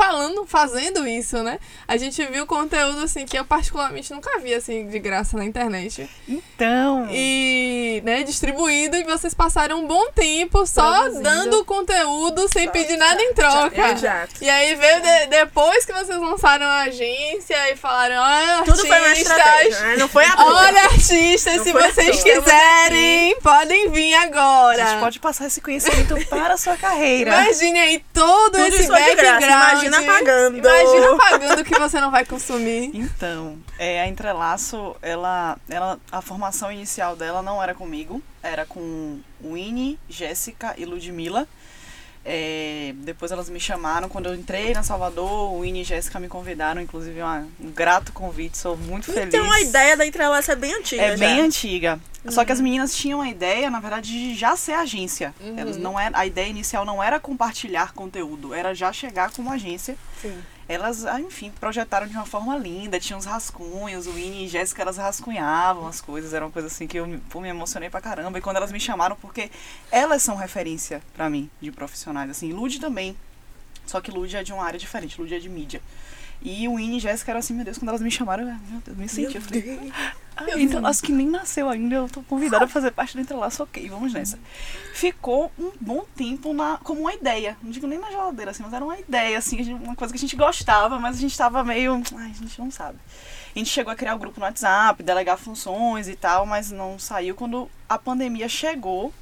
falando, 0.00 0.46
fazendo 0.46 1.06
isso, 1.06 1.42
né? 1.42 1.58
A 1.86 1.96
gente 1.98 2.24
viu 2.26 2.46
conteúdo 2.46 3.02
assim 3.02 3.26
que 3.26 3.38
eu 3.38 3.44
particularmente 3.44 4.10
nunca 4.14 4.38
vi 4.40 4.54
assim 4.54 4.86
de 4.88 4.98
graça 4.98 5.36
na 5.36 5.44
internet. 5.44 6.08
Então. 6.26 7.06
E, 7.10 8.00
né, 8.04 8.22
distribuído 8.22 8.96
e 8.96 9.04
vocês 9.04 9.34
passaram 9.34 9.80
um 9.80 9.86
bom 9.86 10.10
tempo 10.12 10.64
só 10.66 11.00
Produzindo. 11.02 11.22
dando 11.22 11.64
conteúdo 11.66 12.48
sem 12.48 12.68
pedir 12.70 12.96
nada 12.96 13.20
em 13.22 13.34
troca. 13.34 13.90
Exato. 13.92 14.34
E 14.40 14.48
aí 14.48 14.74
veio 14.74 15.00
de- 15.02 15.26
depois 15.26 15.84
que 15.84 15.92
vocês 15.92 16.18
lançaram 16.18 16.64
a 16.66 16.80
agência 16.84 17.70
e 17.70 17.76
falaram, 17.76 18.16
olha, 18.22 18.64
Tudo 18.64 18.90
artistas, 18.92 19.80
né? 19.82 19.96
Não 19.98 20.08
foi 20.08 20.24
a 20.24 20.32
toa. 20.36 20.46
Olha, 20.66 20.84
artistas, 20.84 21.56
Não 21.56 21.64
se 21.64 21.72
vocês 21.72 22.22
quiserem, 22.22 23.36
podem 23.42 23.90
vir 23.90 24.14
A 24.14 24.22
agora. 24.22 24.86
gente 24.86 25.00
pode 25.00 25.20
passar 25.20 25.46
esse 25.46 25.60
conhecimento 25.60 26.16
para 26.26 26.54
a 26.54 26.56
sua 26.56 26.76
carreira. 26.76 27.30
Imagine 27.42 27.78
aí 27.80 28.04
todo 28.14 28.52
Tudo 28.52 28.64
esse 28.66 28.82
isso 28.82 28.92
de 28.94 29.14
graça. 29.14 29.40
background. 29.40 29.89
Imagina 29.96 30.12
pagando. 30.18 30.58
Imagina 30.58 31.16
pagando 31.16 31.60
o 31.60 31.64
que 31.64 31.78
você 31.78 32.00
não 32.00 32.10
vai 32.10 32.24
consumir. 32.24 32.90
Então, 33.20 33.58
é, 33.78 34.00
a 34.00 34.06
Entrelaço, 34.08 34.96
ela, 35.02 35.56
ela, 35.68 35.98
a 36.10 36.20
formação 36.22 36.70
inicial 36.72 37.14
dela 37.16 37.42
não 37.42 37.62
era 37.62 37.74
comigo, 37.74 38.22
era 38.42 38.64
com 38.64 39.18
Winnie, 39.42 39.98
Jéssica 40.08 40.74
e 40.78 40.84
Ludmilla. 40.84 41.46
É, 42.24 42.92
depois 42.98 43.32
elas 43.32 43.48
me 43.48 43.58
chamaram 43.58 44.06
quando 44.08 44.26
eu 44.26 44.34
entrei 44.34 44.74
na 44.74 44.82
Salvador, 44.82 45.52
o 45.54 45.60
Winnie 45.62 45.80
e 45.80 45.84
Jéssica 45.84 46.20
me 46.20 46.28
convidaram, 46.28 46.80
inclusive 46.80 47.20
uma- 47.22 47.48
um 47.58 47.70
grato 47.70 48.12
convite, 48.12 48.58
sou 48.58 48.76
muito 48.76 49.06
feliz. 49.10 49.32
Então 49.34 49.50
a 49.50 49.60
ideia 49.60 49.96
da 49.96 50.04
Entrelaça 50.06 50.52
é 50.52 50.56
bem 50.56 50.74
antiga. 50.74 51.02
É 51.02 51.16
já. 51.16 51.26
bem 51.26 51.40
antiga. 51.40 51.98
Só 52.28 52.44
que 52.44 52.52
as 52.52 52.60
meninas 52.60 52.94
tinham 52.94 53.20
a 53.22 53.28
ideia, 53.30 53.70
na 53.70 53.80
verdade, 53.80 54.10
de 54.10 54.34
já 54.34 54.54
ser 54.56 54.72
agência. 54.72 55.34
Elas 55.56 55.76
não 55.78 55.98
era, 55.98 56.18
a 56.18 56.26
ideia 56.26 56.48
inicial 56.48 56.84
não 56.84 57.02
era 57.02 57.18
compartilhar 57.18 57.92
conteúdo, 57.92 58.52
era 58.52 58.74
já 58.74 58.92
chegar 58.92 59.30
como 59.32 59.50
agência. 59.50 59.96
Sim. 60.20 60.38
Elas, 60.68 61.04
ah, 61.06 61.20
enfim, 61.20 61.50
projetaram 61.58 62.06
de 62.06 62.14
uma 62.14 62.26
forma 62.26 62.56
linda, 62.56 63.00
tinham 63.00 63.18
os 63.18 63.24
rascunhos, 63.24 64.06
o 64.06 64.12
Winnie 64.12 64.44
e 64.44 64.48
Jéssica, 64.48 64.82
elas 64.82 64.98
rascunhavam 64.98 65.86
as 65.88 66.00
coisas, 66.00 66.32
era 66.34 66.44
uma 66.44 66.50
coisa 66.52 66.68
assim 66.68 66.86
que 66.86 66.96
eu 66.98 67.06
me- 67.06 67.18
pô, 67.18 67.40
me 67.40 67.48
emocionei 67.48 67.90
pra 67.90 68.00
caramba. 68.00 68.38
E 68.38 68.40
quando 68.42 68.56
elas 68.58 68.70
me 68.70 68.78
chamaram, 68.78 69.16
porque 69.16 69.50
elas 69.90 70.22
são 70.22 70.36
referência 70.36 71.02
pra 71.14 71.28
mim, 71.28 71.50
de 71.60 71.72
profissionais, 71.72 72.30
assim, 72.30 72.52
Lud 72.52 72.78
também. 72.78 73.16
Só 73.86 74.00
que 74.00 74.10
Lud 74.12 74.36
é 74.36 74.44
de 74.44 74.52
uma 74.52 74.64
área 74.64 74.78
diferente, 74.78 75.20
Lud 75.20 75.34
é 75.34 75.38
de 75.40 75.48
mídia. 75.48 75.82
E 76.42 76.66
o 76.66 76.76
Winnie 76.76 76.96
e 76.96 77.00
Jéssica 77.00 77.32
eram 77.32 77.40
assim, 77.40 77.52
meu 77.52 77.64
Deus, 77.64 77.76
quando 77.76 77.90
elas 77.90 78.00
me 78.00 78.10
chamaram, 78.10 78.44
eu, 78.44 78.56
meu 78.70 78.80
Deus, 78.84 78.96
me 78.96 79.08
senti. 79.08 79.36
Eu 79.36 79.42
falei, 79.42 79.92
ah, 80.36 80.44
então, 80.56 80.86
acho 80.86 81.02
que 81.02 81.12
nem 81.12 81.28
nasceu 81.28 81.68
ainda, 81.68 81.96
eu 81.96 82.08
tô 82.08 82.22
convidada 82.22 82.64
a 82.64 82.68
fazer 82.68 82.92
parte 82.92 83.14
do 83.14 83.20
Entrelaço, 83.20 83.62
ok, 83.62 83.86
vamos 83.90 84.14
nessa. 84.14 84.38
Ficou 84.94 85.52
um 85.58 85.70
bom 85.78 86.04
tempo 86.16 86.54
na, 86.54 86.78
como 86.78 87.02
uma 87.02 87.12
ideia, 87.12 87.58
não 87.62 87.70
digo 87.70 87.86
nem 87.86 87.98
na 87.98 88.10
geladeira, 88.10 88.52
assim, 88.52 88.62
mas 88.62 88.72
era 88.72 88.82
uma 88.82 88.98
ideia, 88.98 89.36
assim, 89.36 89.74
uma 89.74 89.94
coisa 89.94 90.14
que 90.14 90.18
a 90.18 90.20
gente 90.20 90.34
gostava, 90.34 90.98
mas 90.98 91.16
a 91.16 91.20
gente 91.20 91.36
tava 91.36 91.62
meio, 91.62 92.02
ai, 92.16 92.30
a 92.30 92.34
gente 92.34 92.58
não 92.58 92.70
sabe. 92.70 92.98
A 93.54 93.58
gente 93.58 93.68
chegou 93.68 93.92
a 93.92 93.96
criar 93.96 94.14
o 94.14 94.18
grupo 94.18 94.40
no 94.40 94.46
WhatsApp, 94.46 95.02
delegar 95.02 95.36
funções 95.36 96.08
e 96.08 96.16
tal, 96.16 96.46
mas 96.46 96.70
não 96.70 96.98
saiu. 96.98 97.34
Quando 97.34 97.68
a 97.88 97.98
pandemia 97.98 98.48
chegou, 98.48 99.12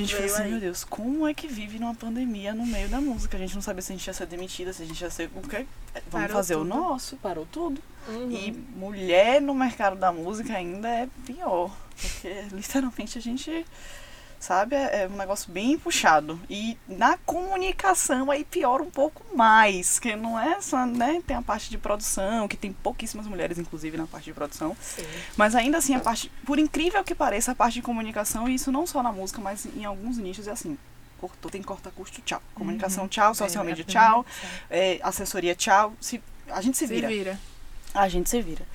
a 0.00 0.04
gente 0.04 0.14
Veio 0.14 0.28
falou 0.28 0.34
assim, 0.34 0.44
aí. 0.44 0.50
meu 0.52 0.60
Deus, 0.60 0.84
como 0.84 1.26
é 1.26 1.34
que 1.34 1.46
vive 1.46 1.78
numa 1.78 1.94
pandemia 1.94 2.54
no 2.54 2.66
meio 2.66 2.88
da 2.88 3.00
música? 3.00 3.36
A 3.36 3.40
gente 3.40 3.54
não 3.54 3.62
sabia 3.62 3.82
se 3.82 3.92
a 3.92 3.96
gente 3.96 4.06
ia 4.06 4.12
ser 4.12 4.26
demitida, 4.26 4.72
se 4.72 4.82
a 4.82 4.86
gente 4.86 5.00
ia 5.00 5.10
ser 5.10 5.30
o 5.34 5.40
quê? 5.42 5.66
Vamos 5.94 6.10
Parou 6.10 6.36
fazer 6.36 6.54
o 6.54 6.58
tudo. 6.58 6.68
nosso, 6.68 7.16
parou 7.16 7.46
tudo. 7.50 7.80
Uhum. 8.08 8.30
E 8.30 8.52
mulher 8.76 9.40
no 9.40 9.54
mercado 9.54 9.96
da 9.96 10.12
música 10.12 10.54
ainda 10.54 10.88
é 10.88 11.08
pior. 11.24 11.70
Porque 11.96 12.42
literalmente 12.54 13.18
a 13.18 13.20
gente, 13.20 13.64
sabe, 14.38 14.76
é, 14.76 15.02
é 15.02 15.08
um 15.08 15.16
negócio 15.16 15.50
bem 15.50 15.78
puxado. 15.78 16.38
E 16.48 16.76
na 16.88 17.16
comunicação 17.18 18.30
aí 18.30 18.44
piora 18.44 18.82
um 18.82 18.90
pouco 18.90 19.24
mais. 19.36 19.98
Que 19.98 20.14
não 20.16 20.38
é 20.38 20.60
só, 20.60 20.84
né? 20.86 21.22
Tem 21.26 21.36
a 21.36 21.42
parte 21.42 21.70
de 21.70 21.78
produção, 21.78 22.46
que 22.48 22.56
tem 22.56 22.72
pouquíssimas 22.72 23.26
mulheres, 23.26 23.58
inclusive, 23.58 23.96
na 23.96 24.06
parte 24.06 24.26
de 24.26 24.32
produção. 24.32 24.76
Mas 25.36 25.54
ainda 25.54 25.78
assim, 25.78 25.94
a 25.94 26.00
parte, 26.00 26.30
por 26.44 26.58
incrível 26.58 27.02
que 27.04 27.14
pareça, 27.14 27.52
a 27.52 27.54
parte 27.54 27.74
de 27.74 27.82
comunicação, 27.82 28.48
e 28.48 28.54
isso 28.54 28.70
não 28.70 28.86
só 28.86 29.02
na 29.02 29.12
música, 29.12 29.40
mas 29.40 29.66
em 29.76 29.84
alguns 29.84 30.18
nichos 30.18 30.46
é 30.46 30.52
assim. 30.52 30.76
Cortou, 31.18 31.50
tem 31.50 31.62
que 31.62 31.66
cortar 31.66 31.90
custo, 31.92 32.20
tchau. 32.20 32.42
Comunicação, 32.54 33.08
tchau. 33.08 33.34
Social 33.34 33.64
media, 33.64 33.84
tchau. 33.84 34.24
É, 34.68 35.00
assessoria, 35.02 35.54
tchau. 35.54 35.94
Se, 36.00 36.22
a 36.50 36.60
gente 36.60 36.76
se 36.76 36.86
Se 36.86 36.94
vira. 36.94 37.08
vira. 37.08 37.40
A 37.94 38.06
gente 38.08 38.28
se 38.28 38.42
vira. 38.42 38.66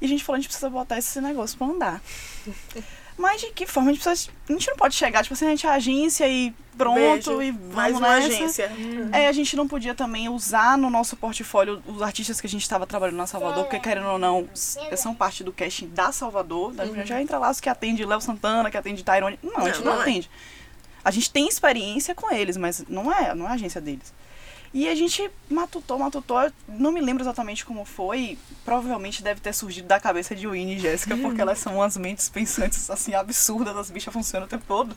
E 0.00 0.06
a 0.06 0.08
gente 0.08 0.24
falou, 0.24 0.38
a 0.38 0.40
gente 0.40 0.48
precisa 0.48 0.70
botar 0.70 0.96
esse 0.96 1.20
negócio 1.20 1.58
pra 1.58 1.66
andar. 1.66 2.02
Mas 3.20 3.40
de 3.42 3.50
que 3.52 3.66
forma? 3.66 3.90
A 3.90 3.92
gente, 3.92 4.02
precisa, 4.02 4.30
a 4.48 4.52
gente 4.52 4.68
não 4.68 4.76
pode 4.76 4.94
chegar, 4.94 5.22
tipo 5.22 5.34
assim, 5.34 5.46
a 5.46 5.50
gente 5.50 5.66
é 5.66 5.70
agência 5.70 6.26
e 6.26 6.54
pronto, 6.76 6.94
Beijo. 6.94 7.42
e 7.42 7.50
vamos 7.50 7.74
Mais 7.74 7.96
uma 7.96 8.18
nessa. 8.18 8.26
agência. 8.28 8.72
É, 9.12 9.28
a 9.28 9.32
gente 9.32 9.54
não 9.54 9.68
podia 9.68 9.94
também 9.94 10.28
usar 10.30 10.78
no 10.78 10.88
nosso 10.88 11.16
portfólio 11.16 11.82
os 11.86 12.00
artistas 12.00 12.40
que 12.40 12.46
a 12.46 12.50
gente 12.50 12.62
estava 12.62 12.86
trabalhando 12.86 13.18
na 13.18 13.26
Salvador, 13.26 13.64
porque 13.64 13.78
querendo 13.78 14.08
ou 14.08 14.18
não, 14.18 14.48
são 14.54 15.14
parte 15.14 15.44
do 15.44 15.52
casting 15.52 15.88
da 15.88 16.10
Salvador. 16.12 16.72
A 16.78 16.86
gente 16.86 17.06
já 17.06 17.20
entra 17.20 17.38
lá 17.38 17.50
os 17.50 17.60
que 17.60 17.68
atende 17.68 18.04
Léo 18.04 18.20
Santana, 18.22 18.70
que 18.70 18.76
atende 18.78 19.04
Tyrone. 19.04 19.38
Não, 19.42 19.58
a 19.58 19.64
gente 19.64 19.78
Não, 19.80 19.84
não, 19.84 19.92
não 19.92 19.98
é. 19.98 20.02
atende. 20.02 20.30
A 21.04 21.10
gente 21.10 21.30
tem 21.30 21.46
experiência 21.46 22.14
com 22.14 22.32
eles, 22.34 22.56
mas 22.56 22.84
não 22.88 23.12
é, 23.12 23.34
não 23.34 23.46
é 23.46 23.50
a 23.50 23.52
agência 23.52 23.80
deles. 23.80 24.12
E 24.72 24.88
a 24.88 24.94
gente 24.94 25.28
matutou, 25.50 25.98
matutou, 25.98 26.38
não 26.68 26.92
me 26.92 27.00
lembro 27.00 27.24
exatamente 27.24 27.64
como 27.66 27.84
foi, 27.84 28.38
provavelmente 28.64 29.20
deve 29.20 29.40
ter 29.40 29.52
surgido 29.52 29.88
da 29.88 29.98
cabeça 29.98 30.34
de 30.36 30.46
Winnie 30.46 30.76
e 30.76 30.78
Jéssica, 30.78 31.16
porque 31.16 31.40
elas 31.40 31.58
são 31.58 31.74
umas 31.76 31.96
mentes 31.96 32.28
pensantes, 32.28 32.88
assim, 32.88 33.12
absurdas, 33.12 33.76
as 33.76 33.90
bichas 33.90 34.14
funcionam 34.14 34.46
o 34.46 34.48
tempo 34.48 34.64
todo. 34.68 34.96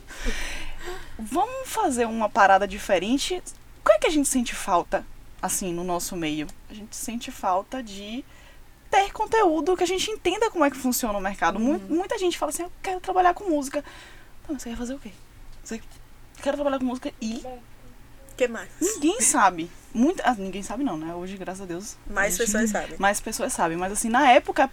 Vamos 1.17 1.67
fazer 1.69 2.05
uma 2.05 2.29
parada 2.29 2.67
diferente. 2.67 3.41
O 3.81 3.89
que 3.89 3.93
é 3.93 3.97
que 3.99 4.07
a 4.07 4.11
gente 4.11 4.29
sente 4.29 4.53
falta, 4.53 5.03
assim, 5.41 5.73
no 5.73 5.83
nosso 5.83 6.15
meio? 6.15 6.45
A 6.69 6.73
gente 6.75 6.95
sente 6.95 7.31
falta 7.31 7.81
de 7.81 8.23
ter 8.91 9.11
conteúdo 9.11 9.75
que 9.75 9.83
a 9.83 9.87
gente 9.87 10.11
entenda 10.11 10.51
como 10.51 10.63
é 10.63 10.69
que 10.69 10.77
funciona 10.77 11.17
o 11.17 11.21
mercado. 11.21 11.59
Mu- 11.59 11.79
Muita 11.89 12.17
gente 12.19 12.37
fala 12.37 12.51
assim, 12.51 12.61
eu 12.61 12.71
quero 12.81 12.99
trabalhar 12.99 13.33
com 13.33 13.49
música. 13.49 13.83
Então, 14.43 14.59
você 14.59 14.69
quer 14.69 14.77
fazer 14.77 14.93
o 14.93 14.99
quê? 14.99 15.09
Você 15.63 15.81
quer 16.43 16.53
trabalhar 16.53 16.77
com 16.77 16.85
música 16.85 17.11
e 17.19 17.43
que 18.47 18.53
mais? 18.53 18.69
ninguém 18.81 19.21
sabe. 19.21 19.69
Muita, 19.95 20.23
ah, 20.25 20.33
ninguém 20.33 20.63
sabe 20.63 20.83
não, 20.83 20.97
né? 20.97 21.13
Hoje, 21.13 21.37
graças 21.37 21.61
a 21.61 21.65
Deus. 21.65 21.97
Mais 22.09 22.33
a 22.33 22.37
gente- 22.37 22.45
pessoas 22.51 22.69
sabem. 22.71 22.95
Mais 22.97 23.21
pessoas 23.21 23.53
sabem. 23.53 23.77
Mas 23.77 23.91
assim, 23.91 24.09
na 24.09 24.31
época, 24.31 24.67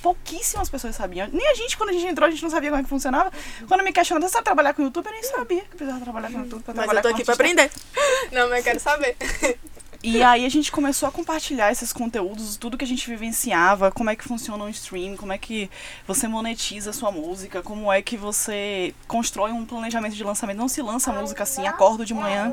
pouquíssimas 0.00 0.70
pessoas 0.70 0.94
sabiam. 0.94 1.28
Nem 1.32 1.48
a 1.48 1.54
gente, 1.54 1.76
quando 1.76 1.90
a 1.90 1.92
gente 1.92 2.06
entrou, 2.06 2.28
a 2.28 2.30
gente 2.30 2.42
não 2.44 2.50
sabia 2.50 2.70
como 2.70 2.80
é 2.80 2.84
que 2.84 2.88
funcionava. 2.88 3.32
Quando 3.66 3.82
me 3.82 3.92
questionaram, 3.92 4.26
você 4.28 4.32
sabe 4.32 4.44
trabalhar 4.44 4.72
com 4.72 4.82
YouTube? 4.82 5.06
Eu 5.06 5.12
nem 5.12 5.22
sabia 5.24 5.62
que 5.62 5.76
precisava 5.76 6.00
trabalhar 6.00 6.30
com 6.30 6.38
YouTube. 6.38 6.62
Pra 6.62 6.74
Mas 6.74 6.84
trabalhar 6.84 7.00
eu 7.00 7.02
tô 7.02 7.08
aqui 7.08 7.24
pra 7.24 7.34
aprender. 7.34 7.70
Não, 8.30 8.48
mas 8.48 8.58
eu 8.58 8.64
quero 8.64 8.80
saber. 8.80 9.16
E 10.04 10.20
aí 10.20 10.44
a 10.44 10.48
gente 10.48 10.72
começou 10.72 11.08
a 11.08 11.12
compartilhar 11.12 11.70
esses 11.70 11.92
conteúdos, 11.92 12.56
tudo 12.56 12.76
que 12.76 12.84
a 12.84 12.88
gente 12.88 13.08
vivenciava, 13.08 13.92
como 13.92 14.10
é 14.10 14.16
que 14.16 14.24
funciona 14.24 14.64
um 14.64 14.68
stream, 14.68 15.16
como 15.16 15.32
é 15.32 15.38
que 15.38 15.70
você 16.08 16.26
monetiza 16.26 16.90
a 16.90 16.92
sua 16.92 17.12
música, 17.12 17.62
como 17.62 17.92
é 17.92 18.02
que 18.02 18.16
você 18.16 18.92
constrói 19.06 19.52
um 19.52 19.64
planejamento 19.64 20.16
de 20.16 20.24
lançamento. 20.24 20.56
Não 20.58 20.66
se 20.66 20.82
lança 20.82 21.12
a 21.12 21.14
música 21.14 21.44
assim, 21.44 21.68
acordo 21.68 22.04
de 22.04 22.12
manhã, 22.14 22.52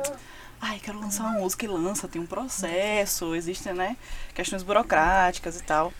ai, 0.60 0.78
quero 0.78 1.00
lançar 1.00 1.24
uma 1.24 1.40
música 1.40 1.64
e 1.64 1.68
lança, 1.68 2.08
tem 2.08 2.20
um 2.20 2.26
processo, 2.26 3.34
existem, 3.34 3.72
né, 3.72 3.96
questões 4.34 4.62
burocráticas 4.62 5.58
e 5.58 5.62
tal. 5.62 5.92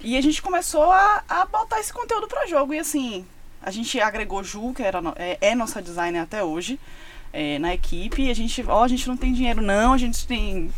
E 0.00 0.16
a 0.16 0.20
gente 0.20 0.42
começou 0.42 0.90
a, 0.90 1.24
a 1.28 1.46
botar 1.46 1.80
esse 1.80 1.92
conteúdo 1.92 2.28
para 2.28 2.46
jogo 2.46 2.74
e 2.74 2.78
assim, 2.78 3.26
a 3.62 3.70
gente 3.70 3.98
agregou 4.00 4.44
Ju, 4.44 4.74
que 4.74 4.82
era, 4.82 5.00
é, 5.16 5.38
é 5.40 5.54
nossa 5.54 5.80
designer 5.80 6.20
até 6.20 6.44
hoje, 6.44 6.78
é, 7.32 7.58
na 7.58 7.72
equipe, 7.72 8.22
e 8.22 8.30
a 8.30 8.34
gente, 8.34 8.62
ó, 8.68 8.84
a 8.84 8.88
gente 8.88 9.08
não 9.08 9.16
tem 9.16 9.32
dinheiro 9.32 9.62
não, 9.62 9.94
a 9.94 9.98
gente 9.98 10.26
tem 10.26 10.70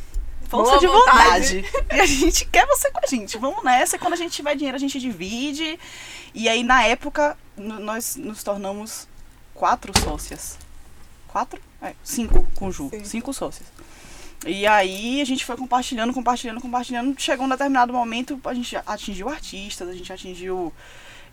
força 0.49 0.79
Boa 0.79 0.81
de 0.81 0.87
vontade. 0.87 1.62
vontade. 1.62 1.87
E 1.97 2.01
a 2.01 2.07
gente 2.07 2.45
quer 2.47 2.66
você 2.66 2.91
com 2.91 3.01
a 3.03 3.07
gente. 3.07 3.37
Vamos 3.39 3.64
nessa. 3.64 3.99
Quando 3.99 4.12
a 4.14 4.16
gente 4.16 4.33
tiver 4.33 4.55
dinheiro, 4.55 4.77
a 4.77 4.81
gente 4.81 5.01
divide. 5.01 5.79
E 6.33 6.49
aí, 6.49 6.62
na 6.62 6.85
época, 6.85 7.37
nós 7.57 8.16
nos 8.16 8.43
tornamos 8.43 9.09
quatro 9.55 9.93
sócias. 9.99 10.59
Quatro? 11.29 11.61
É, 11.81 11.95
cinco 12.03 12.47
Ju. 12.70 12.91
Sim. 12.91 13.05
Cinco 13.05 13.33
sócias. 13.33 13.68
E 14.47 14.66
aí 14.66 15.20
a 15.20 15.24
gente 15.24 15.45
foi 15.45 15.57
compartilhando, 15.57 16.12
compartilhando, 16.12 16.61
compartilhando. 16.61 17.18
Chegou 17.18 17.47
um 17.47 17.49
determinado 17.49 17.93
momento, 17.93 18.41
a 18.45 18.55
gente 18.55 18.77
atingiu 18.87 19.29
artistas, 19.29 19.89
a 19.89 19.93
gente 19.93 20.12
atingiu 20.12 20.72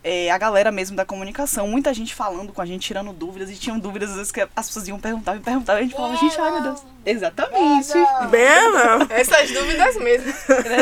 é, 0.04 0.30
a 0.32 0.38
galera 0.38 0.72
mesmo 0.72 0.96
da 0.96 1.06
comunicação. 1.06 1.68
Muita 1.68 1.94
gente 1.94 2.14
falando 2.14 2.52
com 2.52 2.62
a 2.62 2.66
gente, 2.66 2.82
tirando 2.82 3.14
dúvidas. 3.14 3.50
E 3.50 3.56
tinham 3.56 3.80
dúvidas, 3.80 4.12
às 4.12 4.16
vezes, 4.18 4.32
que 4.32 4.42
as 4.42 4.68
pessoas 4.68 4.88
iam 4.88 5.00
perguntar, 5.00 5.36
me 5.36 5.42
perguntar. 5.42 5.76
E 5.76 5.80
a 5.80 5.82
gente 5.84 5.96
falava, 5.96 6.16
gente, 6.18 6.40
ai 6.40 6.52
meu 6.52 6.62
Deus. 6.62 6.84
Exatamente. 7.06 7.94
Bem, 8.30 8.72
não. 8.72 9.08
Essas 9.10 9.52
dúvidas 9.52 9.96
mesmo. 9.98 10.34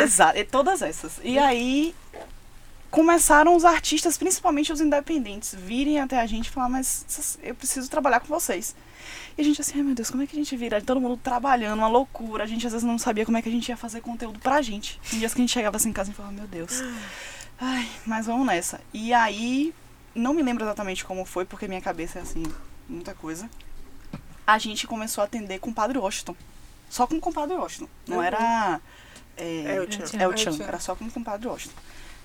Exato, 0.01 0.37
e 0.37 0.43
todas 0.43 0.81
essas. 0.81 1.19
E 1.23 1.37
aí 1.37 1.93
começaram 2.89 3.55
os 3.55 3.63
artistas, 3.63 4.17
principalmente 4.17 4.71
os 4.71 4.81
independentes, 4.81 5.55
virem 5.55 5.99
até 5.99 6.19
a 6.19 6.25
gente 6.25 6.47
e 6.47 6.49
falar, 6.49 6.67
mas 6.67 7.37
eu 7.41 7.55
preciso 7.55 7.89
trabalhar 7.89 8.19
com 8.19 8.27
vocês. 8.27 8.75
E 9.37 9.41
a 9.41 9.43
gente 9.43 9.61
assim, 9.61 9.73
ai 9.77 9.83
meu 9.83 9.95
Deus, 9.95 10.09
como 10.09 10.23
é 10.23 10.27
que 10.27 10.35
a 10.35 10.39
gente 10.39 10.55
vira? 10.55 10.81
Todo 10.81 10.99
mundo 10.99 11.17
trabalhando, 11.17 11.79
uma 11.79 11.87
loucura. 11.87 12.43
A 12.43 12.47
gente 12.47 12.65
às 12.65 12.73
vezes 12.73 12.85
não 12.87 12.97
sabia 12.97 13.25
como 13.25 13.37
é 13.37 13.41
que 13.41 13.49
a 13.49 13.51
gente 13.51 13.69
ia 13.69 13.77
fazer 13.77 14.01
conteúdo 14.01 14.39
pra 14.39 14.61
gente. 14.61 14.99
Tem 15.09 15.19
dias 15.19 15.33
que 15.33 15.39
a 15.39 15.43
gente 15.43 15.51
chegava 15.51 15.77
assim 15.77 15.89
em 15.89 15.93
casa 15.93 16.11
e 16.11 16.13
falava, 16.13 16.33
meu 16.33 16.47
Deus. 16.47 16.81
Ai, 17.59 17.87
mas 18.05 18.25
vamos 18.25 18.45
nessa. 18.45 18.81
E 18.93 19.13
aí, 19.13 19.73
não 20.13 20.33
me 20.33 20.41
lembro 20.41 20.63
exatamente 20.63 21.05
como 21.05 21.23
foi, 21.25 21.45
porque 21.45 21.67
minha 21.67 21.81
cabeça 21.81 22.19
é 22.19 22.21
assim, 22.21 22.43
muita 22.89 23.13
coisa. 23.13 23.49
A 24.45 24.57
gente 24.57 24.87
começou 24.87 25.21
a 25.21 25.25
atender 25.25 25.59
com 25.59 25.69
o 25.69 25.73
Padre 25.73 25.97
Washington. 25.97 26.35
Só 26.89 27.07
com 27.07 27.15
o 27.15 27.21
compadre 27.21 27.55
Washington. 27.55 27.87
Não 28.07 28.21
era. 28.21 28.81
É, 29.37 29.45
É 29.45 29.75
é 29.75 29.79
o 29.79 29.83
É 29.83 30.27
o 30.27 30.37
Chan, 30.37 30.51
Tchan. 30.51 30.63
era 30.65 30.79
só 30.79 30.93
com 30.95 31.05
o 31.05 31.11
compadre 31.11 31.47
Washington. 31.47 31.75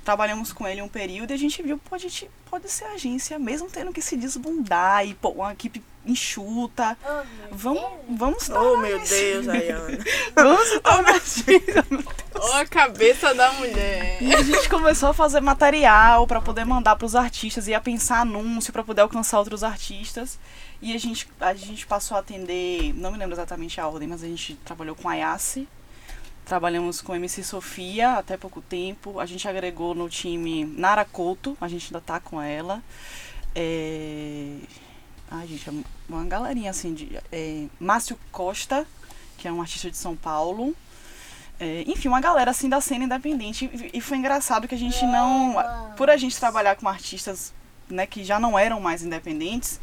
Trabalhamos 0.07 0.53
com 0.53 0.69
ele 0.69 0.81
um 0.81 0.87
período 0.89 1.33
e 1.33 1.35
a 1.35 1.37
gente 1.37 1.61
viu, 1.65 1.79
pô, 1.79 1.97
a 1.97 1.99
gente 1.99 2.31
pode 2.49 2.71
ser 2.71 2.85
agência, 2.85 3.41
mesmo 3.41 3.69
tendo 3.69 3.93
que 3.93 4.01
se 4.01 4.17
desbundar 4.17 5.05
e 5.05 5.15
pô, 5.15 5.31
uma 5.31 5.53
equipe 5.53 5.83
enxuta. 6.07 6.97
Vamos, 7.51 7.83
vamos 8.09 8.45
se 8.45 8.53
Oh, 8.53 8.55
tornar 8.55 8.83
meu 8.83 9.01
Deus, 9.01 9.49
Ayana. 9.51 9.99
Vamos 10.37 10.69
se 10.69 10.79
tornar 10.79 11.11
agência. 11.11 11.85
Ó, 12.37 12.53
a 12.57 12.65
cabeça 12.67 13.35
da 13.35 13.51
mulher. 13.55 14.23
E 14.23 14.33
a 14.33 14.43
gente 14.43 14.69
começou 14.69 15.09
a 15.09 15.13
fazer 15.13 15.41
material 15.41 16.25
pra 16.25 16.41
poder 16.41 16.65
mandar 16.65 16.95
pros 16.95 17.17
artistas, 17.17 17.67
ia 17.67 17.81
pensar 17.81 18.21
anúncio 18.21 18.73
pra 18.73 18.85
poder 18.85 19.01
alcançar 19.01 19.41
outros 19.41 19.65
artistas. 19.65 20.39
E 20.81 20.95
a 20.95 20.99
gente, 21.01 21.27
a 21.41 21.53
gente 21.53 21.85
passou 21.85 22.17
a 22.17 22.21
atender, 22.21 22.95
não 22.95 23.11
me 23.11 23.19
lembro 23.19 23.35
exatamente 23.35 23.81
a 23.81 23.89
ordem, 23.89 24.07
mas 24.07 24.23
a 24.23 24.27
gente 24.29 24.55
trabalhou 24.65 24.95
com 24.95 25.09
a 25.09 25.15
Ayase, 25.15 25.67
trabalhamos 26.47 27.03
com 27.03 27.13
a 27.13 27.17
MC 27.17 27.43
Sofia 27.43 28.13
até 28.15 28.37
pouco 28.39 28.63
tempo. 28.63 29.21
A 29.21 29.27
gente 29.27 29.47
agregou 29.47 29.95
no 29.95 30.09
time 30.09 30.65
Nara 30.65 31.05
Couto, 31.05 31.59
a 31.61 31.69
gente 31.69 31.87
ainda 31.89 32.01
tá 32.01 32.19
com 32.19 32.41
ela. 32.41 32.83
É... 33.55 34.57
Ai, 35.31 35.47
gente, 35.47 35.69
é 35.69 35.73
uma 36.09 36.25
galerinha 36.25 36.71
assim 36.71 36.95
de. 36.95 37.19
É... 37.31 37.67
Márcio 37.79 38.19
Costa, 38.31 38.87
que 39.37 39.47
é 39.47 39.53
um 39.53 39.61
artista 39.61 39.91
de 39.91 39.97
São 39.97 40.17
Paulo. 40.17 40.75
É, 41.59 41.85
enfim, 41.87 42.09
uma 42.09 42.21
galera 42.21 42.51
assim 42.51 42.69
da 42.69 42.81
cena 42.83 43.05
independente. 43.05 43.65
E, 43.73 43.99
e 43.99 44.01
foi 44.01 44.19
engraçado 44.19 44.69
que 44.69 44.75
a 44.75 44.79
gente 44.79 45.03
não. 45.05 45.57
Por 45.97 46.09
a 46.11 46.17
gente 46.17 46.39
trabalhar 46.39 46.77
com 46.77 46.87
artistas 46.89 47.53
né, 47.89 48.07
que 48.07 48.23
já 48.23 48.39
não 48.39 48.59
eram 48.59 48.79
mais 48.79 49.03
independentes, 49.03 49.81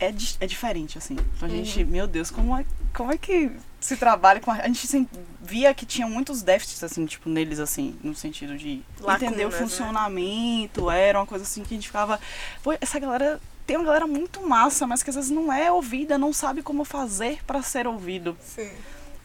é, 0.00 0.10
di- 0.10 0.36
é 0.40 0.46
diferente, 0.46 0.96
assim. 0.96 1.16
Então 1.36 1.46
a 1.46 1.50
gente, 1.50 1.84
meu 1.84 2.06
Deus, 2.06 2.30
como 2.30 2.56
é, 2.56 2.64
como 2.94 3.12
é 3.12 3.18
que 3.18 3.52
se 3.84 3.98
trabalha 3.98 4.40
com. 4.40 4.50
A 4.50 4.66
gente 4.66 5.06
via 5.42 5.74
que 5.74 5.84
tinha 5.84 6.06
muitos 6.06 6.40
déficits, 6.40 6.82
assim, 6.82 7.04
tipo, 7.04 7.28
neles, 7.28 7.60
assim, 7.60 7.94
no 8.02 8.14
sentido 8.14 8.56
de 8.56 8.82
entender 8.98 9.02
o 9.02 9.06
Lacunas, 9.06 9.38
né? 9.38 9.50
funcionamento, 9.50 10.90
era 10.90 11.18
uma 11.18 11.26
coisa 11.26 11.44
assim 11.44 11.62
que 11.62 11.74
a 11.74 11.76
gente 11.76 11.88
ficava. 11.88 12.18
Pô, 12.62 12.72
essa 12.80 12.98
galera. 12.98 13.40
Tem 13.66 13.78
uma 13.78 13.86
galera 13.86 14.06
muito 14.06 14.46
massa, 14.46 14.86
mas 14.86 15.02
que 15.02 15.08
às 15.08 15.16
vezes 15.16 15.30
não 15.30 15.50
é 15.50 15.72
ouvida, 15.72 16.18
não 16.18 16.34
sabe 16.34 16.62
como 16.62 16.84
fazer 16.84 17.42
para 17.46 17.62
ser 17.62 17.86
ouvido. 17.86 18.36
Sim. 18.42 18.70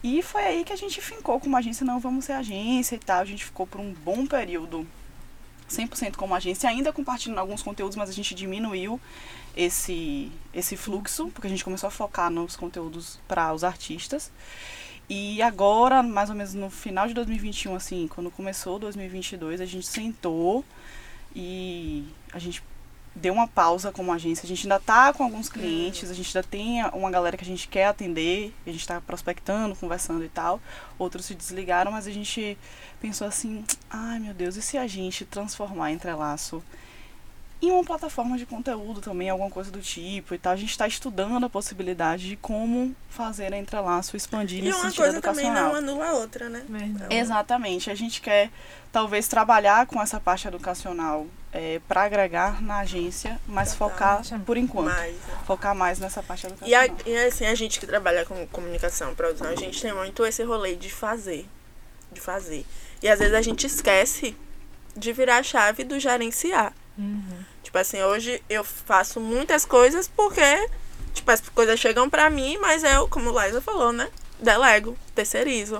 E 0.02 0.22
foi 0.22 0.42
aí 0.42 0.64
que 0.64 0.72
a 0.72 0.76
gente 0.76 0.98
fincou 1.02 1.38
como 1.38 1.58
agência, 1.58 1.84
não 1.84 2.00
vamos 2.00 2.24
ser 2.24 2.32
agência 2.32 2.94
e 2.94 2.98
tal. 2.98 3.20
A 3.20 3.24
gente 3.26 3.44
ficou 3.44 3.66
por 3.66 3.82
um 3.82 3.92
bom 3.92 4.26
período 4.26 4.86
100% 5.70 6.16
como 6.16 6.34
agência, 6.34 6.68
ainda 6.68 6.92
compartilhando 6.92 7.38
alguns 7.38 7.62
conteúdos, 7.62 7.96
mas 7.96 8.10
a 8.10 8.12
gente 8.12 8.34
diminuiu 8.34 9.00
esse, 9.56 10.30
esse 10.52 10.76
fluxo, 10.76 11.28
porque 11.28 11.46
a 11.46 11.50
gente 11.50 11.64
começou 11.64 11.88
a 11.88 11.90
focar 11.90 12.30
nos 12.30 12.56
conteúdos 12.56 13.18
para 13.26 13.52
os 13.52 13.64
artistas. 13.64 14.30
E 15.08 15.42
agora, 15.42 16.02
mais 16.02 16.30
ou 16.30 16.36
menos 16.36 16.54
no 16.54 16.70
final 16.70 17.08
de 17.08 17.14
2021, 17.14 17.74
assim, 17.74 18.08
quando 18.08 18.30
começou 18.30 18.78
2022, 18.78 19.60
a 19.60 19.64
gente 19.64 19.86
sentou 19.86 20.64
e 21.34 22.04
a 22.32 22.38
gente 22.38 22.62
deu 23.14 23.32
uma 23.32 23.48
pausa 23.48 23.90
como 23.92 24.12
agência. 24.12 24.44
A 24.44 24.48
gente 24.48 24.62
ainda 24.64 24.78
tá 24.78 25.12
com 25.12 25.24
alguns 25.24 25.48
clientes, 25.48 26.10
a 26.10 26.14
gente 26.14 26.36
ainda 26.36 26.46
tem 26.46 26.84
uma 26.92 27.10
galera 27.10 27.36
que 27.36 27.44
a 27.44 27.46
gente 27.46 27.68
quer 27.68 27.86
atender, 27.86 28.54
a 28.66 28.70
gente 28.70 28.86
tá 28.86 29.00
prospectando, 29.00 29.74
conversando 29.76 30.24
e 30.24 30.28
tal. 30.28 30.60
Outros 30.98 31.24
se 31.26 31.34
desligaram, 31.34 31.92
mas 31.92 32.06
a 32.06 32.12
gente 32.12 32.56
pensou 33.00 33.26
assim, 33.26 33.64
ai 33.90 34.18
meu 34.18 34.34
Deus, 34.34 34.56
e 34.56 34.62
se 34.62 34.78
a 34.78 34.86
gente 34.86 35.24
transformar 35.24 35.90
Entrelaço 35.90 36.62
em 37.62 37.70
uma 37.70 37.84
plataforma 37.84 38.38
de 38.38 38.46
conteúdo 38.46 39.02
também, 39.02 39.28
alguma 39.28 39.50
coisa 39.50 39.70
do 39.70 39.80
tipo 39.80 40.34
e 40.34 40.38
tal. 40.38 40.52
A 40.54 40.56
gente 40.56 40.70
está 40.70 40.86
estudando 40.86 41.44
a 41.44 41.50
possibilidade 41.50 42.28
de 42.28 42.36
como 42.36 42.96
fazer 43.10 43.52
a 43.52 43.58
Entrelaço 43.58 44.16
expandir 44.16 44.60
E 44.60 44.62
nesse 44.62 44.78
uma 44.78 44.84
sentido 44.84 45.02
coisa 45.02 45.20
também 45.20 45.46
educacional. 45.46 45.72
não 45.72 45.78
anula 45.78 46.06
a 46.08 46.12
outra, 46.14 46.48
né? 46.48 46.64
Verdade. 46.66 47.14
Exatamente. 47.14 47.90
A 47.90 47.94
gente 47.94 48.22
quer 48.22 48.50
talvez 48.90 49.28
trabalhar 49.28 49.86
com 49.86 50.00
essa 50.00 50.18
parte 50.18 50.48
educacional 50.48 51.26
para 51.88 52.02
agregar 52.02 52.62
na 52.62 52.78
agência, 52.78 53.40
mas 53.46 53.74
focar 53.74 54.22
por 54.46 54.56
enquanto. 54.56 54.86
Mas, 54.86 55.14
né? 55.14 55.38
Focar 55.46 55.74
mais 55.74 55.98
nessa 55.98 56.22
parte 56.22 56.46
E, 56.64 56.74
a, 56.74 56.84
educacional. 56.86 56.96
e 57.06 57.26
assim, 57.26 57.46
a 57.46 57.54
gente 57.54 57.80
que 57.80 57.86
trabalha 57.86 58.24
com 58.24 58.46
comunicação, 58.48 59.14
produção, 59.14 59.48
a 59.48 59.56
gente 59.56 59.80
tem 59.80 59.92
muito 59.92 60.24
esse 60.24 60.42
rolê 60.44 60.76
de 60.76 60.90
fazer. 60.90 61.46
De 62.12 62.20
fazer. 62.20 62.64
E 63.02 63.08
às 63.08 63.18
vezes 63.18 63.34
a 63.34 63.42
gente 63.42 63.66
esquece 63.66 64.36
de 64.96 65.12
virar 65.12 65.38
a 65.38 65.42
chave 65.42 65.84
do 65.84 65.98
gerenciar. 65.98 66.72
Uhum. 66.96 67.44
Tipo 67.62 67.78
assim, 67.78 68.02
hoje 68.02 68.42
eu 68.48 68.62
faço 68.64 69.20
muitas 69.20 69.64
coisas 69.64 70.06
porque, 70.08 70.68
tipo, 71.14 71.30
as 71.30 71.40
coisas 71.40 71.78
chegam 71.80 72.08
pra 72.10 72.28
mim, 72.30 72.58
mas 72.58 72.84
eu, 72.84 73.08
como 73.08 73.30
o 73.30 73.40
Liza 73.42 73.60
falou, 73.60 73.92
né? 73.92 74.08
Delego, 74.38 74.96
terceirizo, 75.14 75.78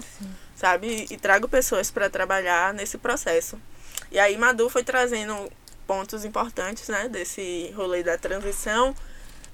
sabe? 0.54 1.06
E, 1.10 1.14
e 1.14 1.16
trago 1.16 1.48
pessoas 1.48 1.90
pra 1.90 2.10
trabalhar 2.10 2.74
nesse 2.74 2.98
processo. 2.98 3.58
E 4.10 4.18
aí 4.18 4.36
Madu 4.36 4.68
foi 4.68 4.82
trazendo 4.82 5.50
pontos 5.90 6.24
importantes, 6.24 6.86
né? 6.88 7.08
Desse 7.08 7.72
rolê 7.74 8.00
da 8.04 8.16
transição 8.16 8.94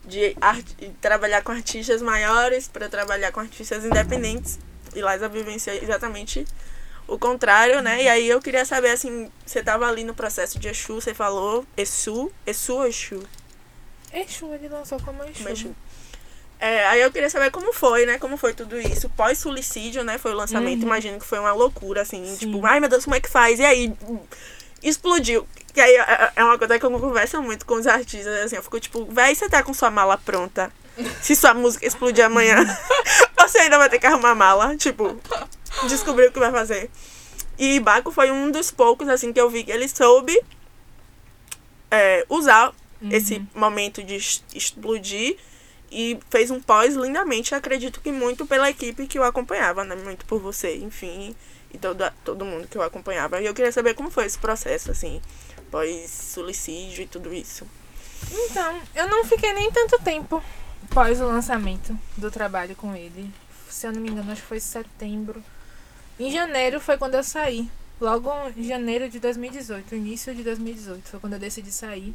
de 0.04 0.36
art- 0.38 0.82
trabalhar 1.00 1.42
com 1.42 1.50
artistas 1.50 2.02
maiores 2.02 2.68
para 2.68 2.90
trabalhar 2.90 3.32
com 3.32 3.40
artistas 3.40 3.86
independentes. 3.86 4.58
E 4.94 5.00
Liza 5.00 5.28
vivencia 5.30 5.74
exatamente 5.82 6.44
o 7.08 7.18
contrário, 7.18 7.80
né? 7.80 8.02
E 8.02 8.08
aí 8.08 8.28
eu 8.28 8.38
queria 8.42 8.66
saber, 8.66 8.90
assim, 8.90 9.30
você 9.46 9.62
tava 9.62 9.88
ali 9.88 10.04
no 10.04 10.14
processo 10.14 10.58
de 10.58 10.68
Exu, 10.68 11.00
você 11.00 11.14
falou 11.14 11.64
Exu, 11.74 12.30
Exu 12.46 12.74
ou 12.74 12.86
Exu? 12.86 13.22
Exu, 14.12 14.52
ele 14.52 14.68
lançou 14.68 15.00
como 15.00 15.22
Exu. 15.24 15.38
Como 15.38 15.48
Exu. 15.48 15.74
É, 16.58 16.86
aí 16.88 17.00
eu 17.00 17.10
queria 17.10 17.30
saber 17.30 17.50
como 17.50 17.72
foi, 17.72 18.04
né? 18.04 18.18
Como 18.18 18.36
foi 18.36 18.52
tudo 18.52 18.78
isso. 18.78 19.08
Pós-suicídio, 19.10 20.04
né? 20.04 20.18
Foi 20.18 20.32
o 20.32 20.36
lançamento. 20.36 20.80
Uhum. 20.82 20.88
Imagino 20.88 21.18
que 21.18 21.24
foi 21.26 21.38
uma 21.38 21.52
loucura, 21.52 22.02
assim. 22.02 22.24
Sim. 22.26 22.36
Tipo, 22.36 22.66
ai 22.66 22.78
meu 22.80 22.90
Deus, 22.90 23.04
como 23.04 23.16
é 23.16 23.20
que 23.20 23.28
faz? 23.30 23.58
E 23.58 23.64
aí, 23.64 23.92
explodiu. 24.88 25.46
Que 25.72 25.80
aí 25.80 25.94
é- 25.94 26.32
é 26.36 26.44
uma 26.44 26.56
coisa 26.58 26.78
que 26.78 26.86
eu 26.86 26.90
converso 26.90 27.42
muito 27.42 27.66
com 27.66 27.74
os 27.74 27.86
artistas, 27.86 28.34
assim. 28.44 28.56
Eu 28.56 28.62
fico 28.62 28.80
tipo, 28.80 29.04
véi, 29.06 29.34
você 29.34 29.48
tá 29.48 29.62
com 29.62 29.74
sua 29.74 29.90
mala 29.90 30.16
pronta? 30.16 30.72
Se 31.20 31.36
sua 31.36 31.52
música 31.52 31.86
explodir 31.86 32.24
amanhã, 32.24 32.56
você 33.38 33.58
ainda 33.58 33.76
vai 33.76 33.88
ter 33.90 33.98
que 33.98 34.06
arrumar 34.06 34.30
a 34.30 34.34
mala. 34.34 34.76
Tipo, 34.76 35.18
descobrir 35.88 36.28
o 36.28 36.32
que 36.32 36.38
vai 36.38 36.50
fazer. 36.50 36.90
E 37.58 37.78
Baco 37.80 38.10
foi 38.10 38.30
um 38.30 38.50
dos 38.50 38.70
poucos, 38.70 39.08
assim, 39.08 39.32
que 39.32 39.40
eu 39.40 39.48
vi 39.50 39.64
que 39.64 39.70
ele 39.70 39.88
soube 39.88 40.38
é, 41.90 42.24
usar 42.28 42.72
esse 43.10 43.42
momento 43.54 44.02
de 44.02 44.16
explodir 44.54 45.36
e 45.90 46.18
fez 46.30 46.50
um 46.50 46.60
pós 46.60 46.94
lindamente, 46.94 47.54
acredito 47.54 48.00
que 48.00 48.10
muito 48.10 48.46
pela 48.46 48.68
equipe 48.70 49.06
que 49.06 49.18
o 49.18 49.22
acompanhava, 49.22 49.84
né? 49.84 49.94
Muito 49.94 50.24
por 50.24 50.40
você, 50.40 50.76
enfim, 50.76 51.36
e 51.76 51.78
todo, 51.78 52.02
todo 52.24 52.44
mundo 52.44 52.66
que 52.68 52.76
o 52.78 52.82
acompanhava. 52.82 53.40
E 53.40 53.46
eu 53.46 53.54
queria 53.54 53.70
saber 53.72 53.94
como 53.94 54.10
foi 54.10 54.24
esse 54.26 54.38
processo, 54.38 54.90
assim, 54.90 55.20
pós-suicídio 55.70 57.02
e 57.02 57.06
tudo 57.06 57.32
isso. 57.32 57.66
Então, 58.30 58.80
eu 58.94 59.08
não 59.08 59.24
fiquei 59.24 59.52
nem 59.52 59.70
tanto 59.70 59.98
tempo 60.02 60.42
após 60.90 61.20
o 61.20 61.26
lançamento 61.26 61.96
do 62.16 62.30
trabalho 62.30 62.74
com 62.74 62.94
ele. 62.94 63.30
Se 63.68 63.86
eu 63.86 63.92
não 63.92 64.00
me 64.00 64.10
engano, 64.10 64.32
acho 64.32 64.42
que 64.42 64.48
foi 64.48 64.60
setembro. 64.60 65.42
Em 66.18 66.30
janeiro 66.32 66.80
foi 66.80 66.96
quando 66.96 67.14
eu 67.14 67.22
saí. 67.24 67.68
Logo 68.00 68.30
em 68.56 68.62
janeiro 68.64 69.08
de 69.08 69.18
2018, 69.18 69.94
início 69.94 70.34
de 70.34 70.42
2018, 70.42 71.08
foi 71.08 71.20
quando 71.20 71.34
eu 71.34 71.38
decidi 71.38 71.70
sair. 71.72 72.14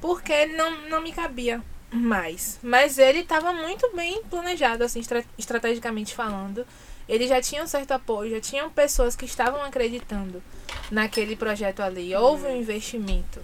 Porque 0.00 0.32
ele 0.32 0.56
não, 0.56 0.88
não 0.88 1.00
me 1.02 1.12
cabia 1.12 1.62
mais. 1.90 2.58
Mas 2.62 2.98
ele 2.98 3.20
estava 3.20 3.52
muito 3.52 3.90
bem 3.94 4.22
planejado, 4.24 4.84
assim, 4.84 5.00
estra- 5.00 5.24
estrategicamente 5.36 6.14
falando. 6.14 6.66
Ele 7.08 7.26
já 7.26 7.40
tinha 7.40 7.62
um 7.62 7.66
certo 7.66 7.92
apoio, 7.92 8.30
já 8.32 8.40
tinham 8.40 8.68
pessoas 8.70 9.16
que 9.16 9.24
estavam 9.24 9.62
acreditando 9.62 10.42
naquele 10.90 11.34
projeto 11.36 11.80
ali. 11.80 12.14
Houve 12.14 12.46
um 12.46 12.56
investimento 12.56 13.40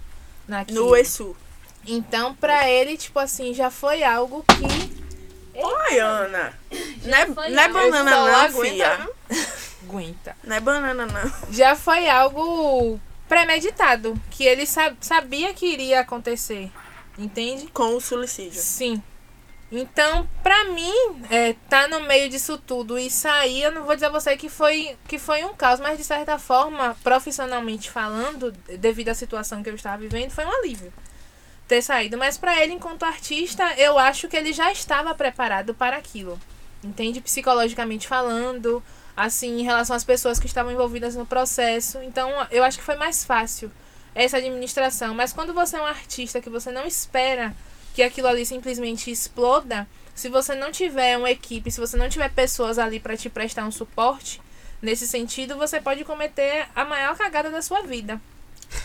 naquilo. 0.46 0.86
No 0.90 0.96
ESU. 0.96 1.34
Então, 1.86 2.34
pra 2.34 2.68
ele, 2.68 2.96
tipo 2.96 3.18
assim, 3.18 3.54
já 3.54 3.70
foi 3.70 4.02
algo 4.02 4.44
que. 4.46 5.04
Oi, 5.62 5.98
Ana! 5.98 6.52
Não 7.04 7.16
é, 7.18 7.26
não 7.50 7.62
é 7.62 7.68
banana 7.68 8.10
não, 8.10 8.26
viu? 8.96 9.08
Aguenta. 9.84 10.36
Não 10.42 10.56
é 10.56 10.60
banana 10.60 11.06
não. 11.06 11.32
Já 11.52 11.76
foi 11.76 12.08
algo 12.08 12.98
premeditado, 13.28 14.18
que 14.30 14.44
ele 14.44 14.66
sa- 14.66 14.94
sabia 15.00 15.52
que 15.54 15.66
iria 15.66 16.00
acontecer. 16.00 16.70
Entende? 17.16 17.68
Com 17.68 17.94
o 17.96 18.00
suicídio. 18.00 18.60
Sim. 18.60 19.00
Então, 19.72 20.28
pra 20.42 20.64
mim, 20.66 20.92
é, 21.30 21.54
tá 21.68 21.88
no 21.88 22.00
meio 22.02 22.28
disso 22.28 22.56
tudo 22.58 22.98
e 22.98 23.10
sair, 23.10 23.62
eu 23.62 23.72
não 23.72 23.84
vou 23.84 23.94
dizer 23.94 24.06
a 24.06 24.10
você 24.10 24.36
que 24.36 24.48
foi, 24.48 24.96
que 25.08 25.18
foi 25.18 25.44
um 25.44 25.54
caos, 25.54 25.80
mas 25.80 25.98
de 25.98 26.04
certa 26.04 26.38
forma, 26.38 26.96
profissionalmente 27.02 27.90
falando, 27.90 28.52
devido 28.78 29.08
à 29.08 29.14
situação 29.14 29.62
que 29.62 29.70
eu 29.70 29.74
estava 29.74 29.96
vivendo, 29.96 30.30
foi 30.30 30.44
um 30.44 30.52
alívio 30.52 30.92
ter 31.66 31.82
saído. 31.82 32.16
Mas 32.16 32.36
pra 32.38 32.62
ele, 32.62 32.74
enquanto 32.74 33.04
artista, 33.04 33.64
eu 33.76 33.98
acho 33.98 34.28
que 34.28 34.36
ele 34.36 34.52
já 34.52 34.70
estava 34.70 35.14
preparado 35.14 35.74
para 35.74 35.96
aquilo. 35.96 36.38
Entende? 36.82 37.20
Psicologicamente 37.20 38.06
falando, 38.06 38.82
assim, 39.16 39.60
em 39.60 39.64
relação 39.64 39.96
às 39.96 40.04
pessoas 40.04 40.38
que 40.38 40.46
estavam 40.46 40.72
envolvidas 40.72 41.16
no 41.16 41.26
processo. 41.26 41.98
Então, 42.02 42.30
eu 42.50 42.62
acho 42.62 42.78
que 42.78 42.84
foi 42.84 42.96
mais 42.96 43.24
fácil 43.24 43.72
essa 44.14 44.36
administração. 44.36 45.14
Mas 45.14 45.32
quando 45.32 45.54
você 45.54 45.76
é 45.76 45.80
um 45.80 45.86
artista 45.86 46.40
que 46.40 46.50
você 46.50 46.70
não 46.70 46.86
espera 46.86 47.54
que 47.94 48.02
aquilo 48.02 48.28
ali 48.28 48.44
simplesmente 48.44 49.10
exploda, 49.10 49.86
se 50.14 50.28
você 50.28 50.54
não 50.54 50.70
tiver 50.70 51.16
uma 51.16 51.30
equipe, 51.30 51.70
se 51.70 51.80
você 51.80 51.96
não 51.96 52.08
tiver 52.08 52.30
pessoas 52.30 52.78
ali 52.78 53.00
para 53.00 53.16
te 53.16 53.30
prestar 53.30 53.64
um 53.64 53.70
suporte, 53.70 54.40
nesse 54.82 55.08
sentido, 55.08 55.56
você 55.56 55.80
pode 55.80 56.04
cometer 56.04 56.66
a 56.74 56.84
maior 56.84 57.16
cagada 57.16 57.50
da 57.50 57.62
sua 57.62 57.82
vida. 57.82 58.20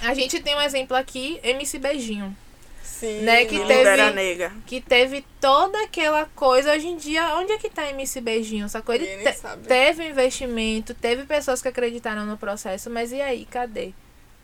A 0.01 0.13
gente 0.13 0.39
tem 0.39 0.55
um 0.55 0.61
exemplo 0.61 0.95
aqui, 0.95 1.39
MC 1.43 1.77
Beijinho, 1.79 2.35
Sim. 2.83 3.21
Né, 3.21 3.45
que 3.45 3.57
teve- 3.65 4.11
nega. 4.11 4.51
que 4.67 4.79
teve 4.81 5.25
toda 5.41 5.81
aquela 5.83 6.25
coisa. 6.35 6.73
Hoje 6.73 6.87
em 6.87 6.97
dia, 6.97 7.35
onde 7.37 7.51
é 7.53 7.57
que 7.57 7.69
tá 7.69 7.89
MC 7.89 8.21
Beijinho? 8.21 8.67
Sacou? 8.69 8.93
Ele 8.93 9.07
te- 9.23 9.39
teve 9.67 10.07
investimento, 10.09 10.93
teve 10.93 11.23
pessoas 11.25 11.61
que 11.61 11.67
acreditaram 11.67 12.25
no 12.25 12.37
processo, 12.37 12.89
mas 12.89 13.11
e 13.11 13.21
aí, 13.21 13.45
cadê? 13.45 13.93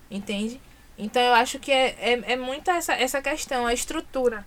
Entende? 0.09 0.59
Então 0.97 1.21
eu 1.21 1.33
acho 1.33 1.59
que 1.59 1.71
é, 1.71 1.95
é, 1.99 2.33
é 2.33 2.35
muito 2.35 2.69
essa, 2.71 2.93
essa 2.93 3.21
questão, 3.21 3.65
a 3.67 3.73
estrutura 3.73 4.45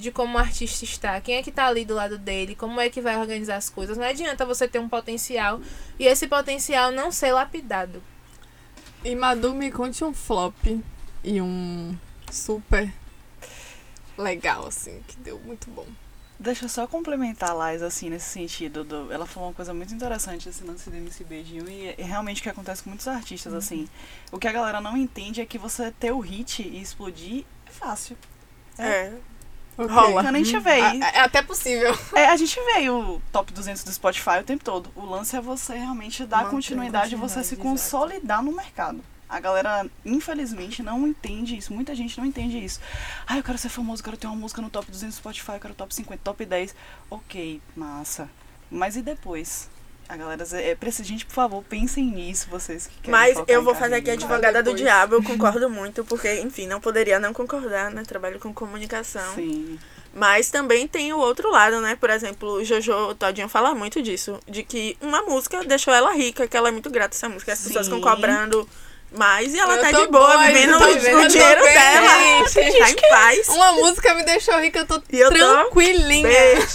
de 0.00 0.10
como 0.10 0.36
o 0.36 0.40
artista 0.40 0.84
está, 0.84 1.20
quem 1.20 1.36
é 1.36 1.42
que 1.42 1.52
tá 1.52 1.66
ali 1.66 1.84
do 1.84 1.94
lado 1.94 2.18
dele, 2.18 2.54
como 2.54 2.80
é 2.80 2.88
que 2.88 3.00
vai 3.00 3.16
organizar 3.16 3.56
as 3.56 3.68
coisas. 3.68 3.96
Não 3.96 4.04
adianta 4.04 4.46
você 4.46 4.66
ter 4.66 4.78
um 4.78 4.88
potencial 4.88 5.60
e 5.98 6.06
esse 6.06 6.26
potencial 6.26 6.90
não 6.90 7.12
ser 7.12 7.32
lapidado. 7.32 8.02
E 9.04 9.14
Madu, 9.14 9.54
me 9.54 9.70
conte 9.70 10.04
um 10.04 10.12
flop 10.12 10.56
e 11.22 11.40
um 11.40 11.96
super 12.30 12.92
legal, 14.16 14.66
assim, 14.66 15.00
que 15.06 15.16
deu 15.18 15.38
muito 15.40 15.70
bom. 15.70 15.86
Deixa 16.38 16.64
eu 16.64 16.68
só 16.70 16.86
complementar 16.86 17.50
a 17.50 17.52
Lais, 17.52 17.82
assim, 17.82 18.08
nesse 18.08 18.30
sentido. 18.30 18.82
Do, 18.82 19.12
ela 19.12 19.26
falou 19.26 19.50
uma 19.50 19.54
coisa 19.54 19.74
muito 19.74 19.92
interessante, 19.92 20.48
esse 20.48 20.64
lance 20.64 20.88
do 20.88 20.96
MC 20.96 21.22
Beijinho, 21.24 21.68
e 21.68 21.88
é 21.88 22.02
realmente 22.02 22.40
o 22.40 22.42
que 22.42 22.48
acontece 22.48 22.82
com 22.82 22.88
muitos 22.88 23.06
artistas, 23.06 23.52
assim. 23.52 23.86
O 24.32 24.38
que 24.38 24.48
a 24.48 24.52
galera 24.52 24.80
não 24.80 24.96
entende 24.96 25.42
é 25.42 25.46
que 25.46 25.58
você 25.58 25.90
ter 25.90 26.12
o 26.12 26.18
hit 26.18 26.62
e 26.62 26.80
explodir 26.80 27.44
é 27.66 27.70
fácil. 27.70 28.16
É. 28.78 29.12
Ok. 29.84 29.94
Rola. 29.94 30.22
Quando 30.22 30.34
a 30.36 30.38
gente 30.38 30.58
vê, 30.58 30.80
Ah, 30.80 30.96
É 31.14 31.20
até 31.20 31.42
possível. 31.42 31.96
é, 32.14 32.26
a 32.26 32.36
gente 32.36 32.58
vê 32.74 32.88
o 32.90 33.20
top 33.32 33.52
200 33.52 33.82
do 33.84 33.92
Spotify 33.92 34.38
o 34.40 34.44
tempo 34.44 34.62
todo. 34.64 34.90
O 34.94 35.04
lance 35.06 35.34
é 35.36 35.40
você 35.40 35.74
realmente 35.74 36.24
dar 36.24 36.48
continuidade 36.50 37.14
e 37.14 37.18
você 37.18 37.42
se 37.42 37.54
exato. 37.54 37.62
consolidar 37.68 38.42
no 38.42 38.52
mercado. 38.52 39.02
A 39.28 39.38
galera, 39.38 39.86
infelizmente, 40.04 40.82
não 40.82 41.06
entende 41.06 41.56
isso. 41.56 41.72
Muita 41.72 41.94
gente 41.94 42.18
não 42.18 42.26
entende 42.26 42.58
isso. 42.62 42.80
Ah, 43.26 43.36
eu 43.38 43.42
quero 43.44 43.56
ser 43.58 43.68
famoso, 43.68 44.00
eu 44.00 44.04
quero 44.04 44.16
ter 44.16 44.26
uma 44.26 44.34
música 44.34 44.60
no 44.60 44.68
top 44.68 44.90
200 44.90 45.14
do 45.14 45.18
Spotify, 45.18 45.52
eu 45.52 45.60
quero 45.60 45.74
top 45.74 45.94
50, 45.94 46.20
top 46.24 46.44
10. 46.44 46.74
Ok, 47.08 47.62
massa. 47.76 48.28
Mas 48.70 48.96
e 48.96 49.02
depois? 49.02 49.70
A 50.10 50.16
galera, 50.16 50.44
é, 50.54 50.74
precisa, 50.74 51.08
gente, 51.08 51.24
por 51.24 51.32
favor, 51.32 51.62
pensem 51.62 52.04
nisso, 52.04 52.48
vocês 52.50 52.88
que 52.88 52.94
querem 52.96 53.12
Mas 53.12 53.40
eu 53.46 53.62
vou 53.62 53.76
fazer 53.76 53.94
aqui 53.94 54.10
a 54.10 54.14
advogada 54.14 54.60
do 54.60 54.74
diabo, 54.74 55.14
eu 55.14 55.22
concordo 55.22 55.70
muito, 55.70 56.04
porque, 56.04 56.40
enfim, 56.40 56.66
não 56.66 56.80
poderia 56.80 57.20
não 57.20 57.32
concordar, 57.32 57.92
né? 57.92 58.02
Trabalho 58.02 58.40
com 58.40 58.52
comunicação. 58.52 59.36
Sim. 59.36 59.78
Mas 60.12 60.50
também 60.50 60.88
tem 60.88 61.12
o 61.12 61.18
outro 61.18 61.48
lado, 61.52 61.80
né? 61.80 61.94
Por 61.94 62.10
exemplo, 62.10 62.54
o 62.54 62.64
Jojo 62.64 63.14
Todinho 63.14 63.48
fala 63.48 63.72
muito 63.72 64.02
disso. 64.02 64.40
De 64.48 64.64
que 64.64 64.96
uma 65.00 65.22
música 65.22 65.62
deixou 65.62 65.94
ela 65.94 66.12
rica, 66.12 66.48
que 66.48 66.56
ela 66.56 66.70
é 66.70 66.72
muito 66.72 66.90
grata 66.90 67.14
essa 67.14 67.28
música. 67.28 67.52
As 67.52 67.60
pessoas 67.60 67.86
Sim. 67.86 67.94
ficam 67.94 68.10
cobrando 68.12 68.68
mais 69.12 69.52
e 69.54 69.58
ela 69.58 69.74
Eu 69.76 69.80
tá 69.82 69.90
tô 69.90 70.00
de 70.04 70.06
boa, 70.12 70.26
boa, 70.36 70.46
vivendo 70.46 70.78
tô 70.78 70.84
o, 70.84 70.92
vivendo, 70.94 71.14
o 71.16 71.18
eu 71.18 71.22
tô 71.22 71.28
dinheiro 71.28 71.62
bem, 71.64 71.74
dela. 71.74 72.48
gente. 72.48 72.78
Tá 72.78 72.90
em 72.90 73.08
paz. 73.10 73.48
Uma 73.48 73.72
música 73.72 74.14
me 74.14 74.22
deixou 74.24 74.58
rica, 74.60 74.78
eu 74.80 74.86
tô 74.86 75.02
E 75.10 75.18
eu 75.20 75.30
tô 75.30 75.36
tranquilinha. 75.36 76.28
Beijo. 76.28 76.66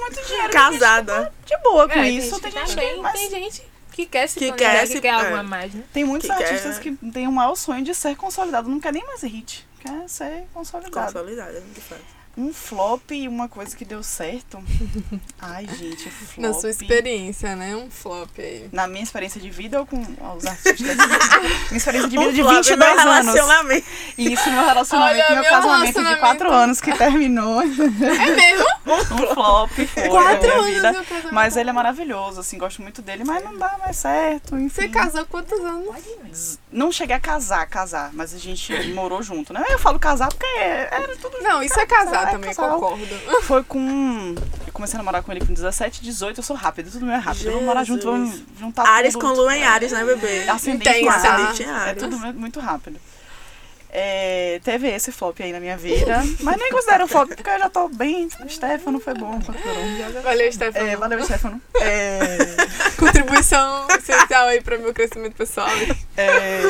Muito 0.00 0.26
dinheiro. 0.26 0.50
Casada. 0.50 1.32
De 1.44 1.56
boa 1.58 1.88
com 1.88 1.98
É, 1.98 2.08
isso. 2.08 2.38
Tem 2.40 2.50
que 2.52 2.58
gente, 2.58 2.74
tá 2.74 2.80
bem, 2.80 2.96
mas 3.00 3.12
tem 3.12 3.30
gente 3.30 3.62
que 3.92 4.06
quer 4.06 4.28
se 4.28 4.38
Que 4.38 4.52
quer 4.52 4.80
que 4.82 4.86
se- 4.94 5.00
quer 5.00 5.10
algo 5.10 5.34
é. 5.36 5.38
a 5.40 5.42
mais, 5.42 5.74
né? 5.74 5.82
Tem 5.92 6.04
muitos 6.04 6.28
que 6.30 6.36
quer- 6.36 6.44
artistas 6.44 6.78
que 6.78 6.92
têm 7.12 7.26
o 7.26 7.32
maior 7.32 7.56
sonho 7.56 7.82
de 7.84 7.94
ser 7.94 8.16
consolidado, 8.16 8.68
não 8.68 8.78
quer 8.80 8.92
nem 8.92 9.04
mais 9.04 9.22
hit, 9.22 9.66
quer 9.80 10.08
ser 10.08 10.44
consolidado. 10.54 11.12
Consolidada, 11.12 11.60
de 11.60 11.80
fato. 11.80 12.19
Um 12.40 12.54
flop 12.54 13.10
e 13.10 13.28
uma 13.28 13.48
coisa 13.50 13.76
que 13.76 13.84
deu 13.84 14.02
certo. 14.02 14.58
Ai, 15.38 15.66
gente, 15.78 16.08
flop. 16.08 16.38
Na 16.38 16.54
sua 16.54 16.70
experiência, 16.70 17.54
né? 17.54 17.76
Um 17.76 17.90
flop 17.90 18.30
aí. 18.38 18.66
Na 18.72 18.86
minha 18.86 19.02
experiência 19.02 19.38
de 19.38 19.50
vida 19.50 19.78
ou 19.78 19.84
com 19.86 20.00
os 20.00 20.46
artistas? 20.46 20.96
minha 21.68 21.76
experiência 21.76 22.08
de 22.08 22.18
vida 22.18 22.32
de 22.32 22.42
Um 22.42 22.44
flop, 22.46 22.56
22 22.64 22.78
meu 22.78 23.12
anos. 23.12 23.34
relacionamento. 23.34 23.86
E 24.16 24.32
isso, 24.32 24.50
meu 24.50 24.64
relacionamento, 24.64 25.16
Olha, 25.16 25.30
meu 25.32 25.42
meu 25.42 25.50
casamento 25.50 25.92
de 25.92 25.98
relacionamento. 26.00 26.20
4 26.20 26.50
anos 26.50 26.80
que 26.80 26.96
terminou. 26.96 27.60
É 27.60 27.66
mesmo? 27.66 28.70
Um 28.90 29.34
flop 29.34 29.70
foi 29.70 30.08
Quatro 30.08 30.48
na 30.48 30.62
minha 30.62 30.88
anos 30.88 31.06
vida. 31.06 31.30
Mas 31.30 31.56
ele 31.56 31.70
é 31.70 31.72
maravilhoso, 31.72 32.40
assim, 32.40 32.58
gosto 32.58 32.82
muito 32.82 33.02
dele, 33.02 33.22
mas 33.24 33.44
não 33.44 33.56
dá 33.56 33.76
mais 33.78 33.96
certo, 33.98 34.56
enfim. 34.56 34.82
Você 34.82 34.88
casou 34.88 35.26
quantos 35.26 35.60
anos? 35.60 36.58
Não 36.72 36.90
cheguei 36.90 37.14
a 37.14 37.20
casar, 37.20 37.66
casar, 37.68 38.10
mas 38.12 38.34
a 38.34 38.38
gente 38.38 38.72
morou 38.92 39.22
junto, 39.22 39.52
né? 39.52 39.64
Eu 39.68 39.78
falo 39.78 39.98
casar 39.98 40.28
porque 40.28 40.46
era 40.58 41.16
tudo 41.16 41.40
Não, 41.40 41.62
isso 41.62 41.78
é 41.78 41.86
casar 41.86 42.28
É, 42.28 42.29
também, 42.32 42.54
casal. 42.54 42.80
concordo. 42.80 43.06
Foi 43.42 43.64
com. 43.64 44.34
Eu 44.66 44.72
comecei 44.72 44.96
a 44.96 44.98
namorar 44.98 45.22
com 45.22 45.30
ele 45.32 45.44
com 45.44 45.52
17, 45.52 46.02
18, 46.02 46.38
eu 46.38 46.42
sou 46.44 46.56
rápida, 46.56 46.90
tudo 46.90 47.04
meu 47.06 47.14
é 47.14 47.18
rápido. 47.18 47.44
Vamos 47.50 47.64
morar 47.64 47.84
junto, 47.84 48.04
vamos 48.10 48.30
Jesus. 48.30 48.46
juntar 48.58 48.82
Ares 48.86 49.12
tudo. 49.14 49.26
com 49.26 49.32
lua 49.32 49.56
em 49.56 49.64
Ares, 49.64 49.92
né, 49.92 50.04
bebê? 50.04 50.48
Ascendente 50.48 50.88
Intensa. 51.00 51.26
em 51.26 51.30
Ares. 51.30 51.60
É 51.60 51.64
Ares. 51.70 52.02
tudo 52.02 52.18
mu- 52.18 52.32
muito 52.34 52.60
rápido. 52.60 52.98
É, 53.92 54.60
teve 54.62 54.86
esse 54.88 55.10
flop 55.10 55.40
aí 55.40 55.50
na 55.50 55.58
minha 55.58 55.76
vida, 55.76 56.22
mas 56.42 56.56
nem 56.56 56.70
considero 56.70 57.08
flop, 57.08 57.28
porque 57.34 57.50
eu 57.50 57.58
já 57.58 57.68
tô 57.68 57.88
bem. 57.88 58.28
O 58.44 58.48
Stefano 58.48 59.00
foi 59.00 59.14
bom. 59.14 59.40
Valeu, 60.22 60.52
Stefano. 60.52 60.88
É, 60.88 60.96
valeu, 60.96 61.24
Stefano. 61.24 61.60
É, 61.82 62.38
Contribuição 62.96 63.88
essencial 63.90 64.46
aí 64.46 64.60
para 64.60 64.78
meu 64.78 64.94
crescimento 64.94 65.34
pessoal. 65.34 65.66
é, 66.16 66.60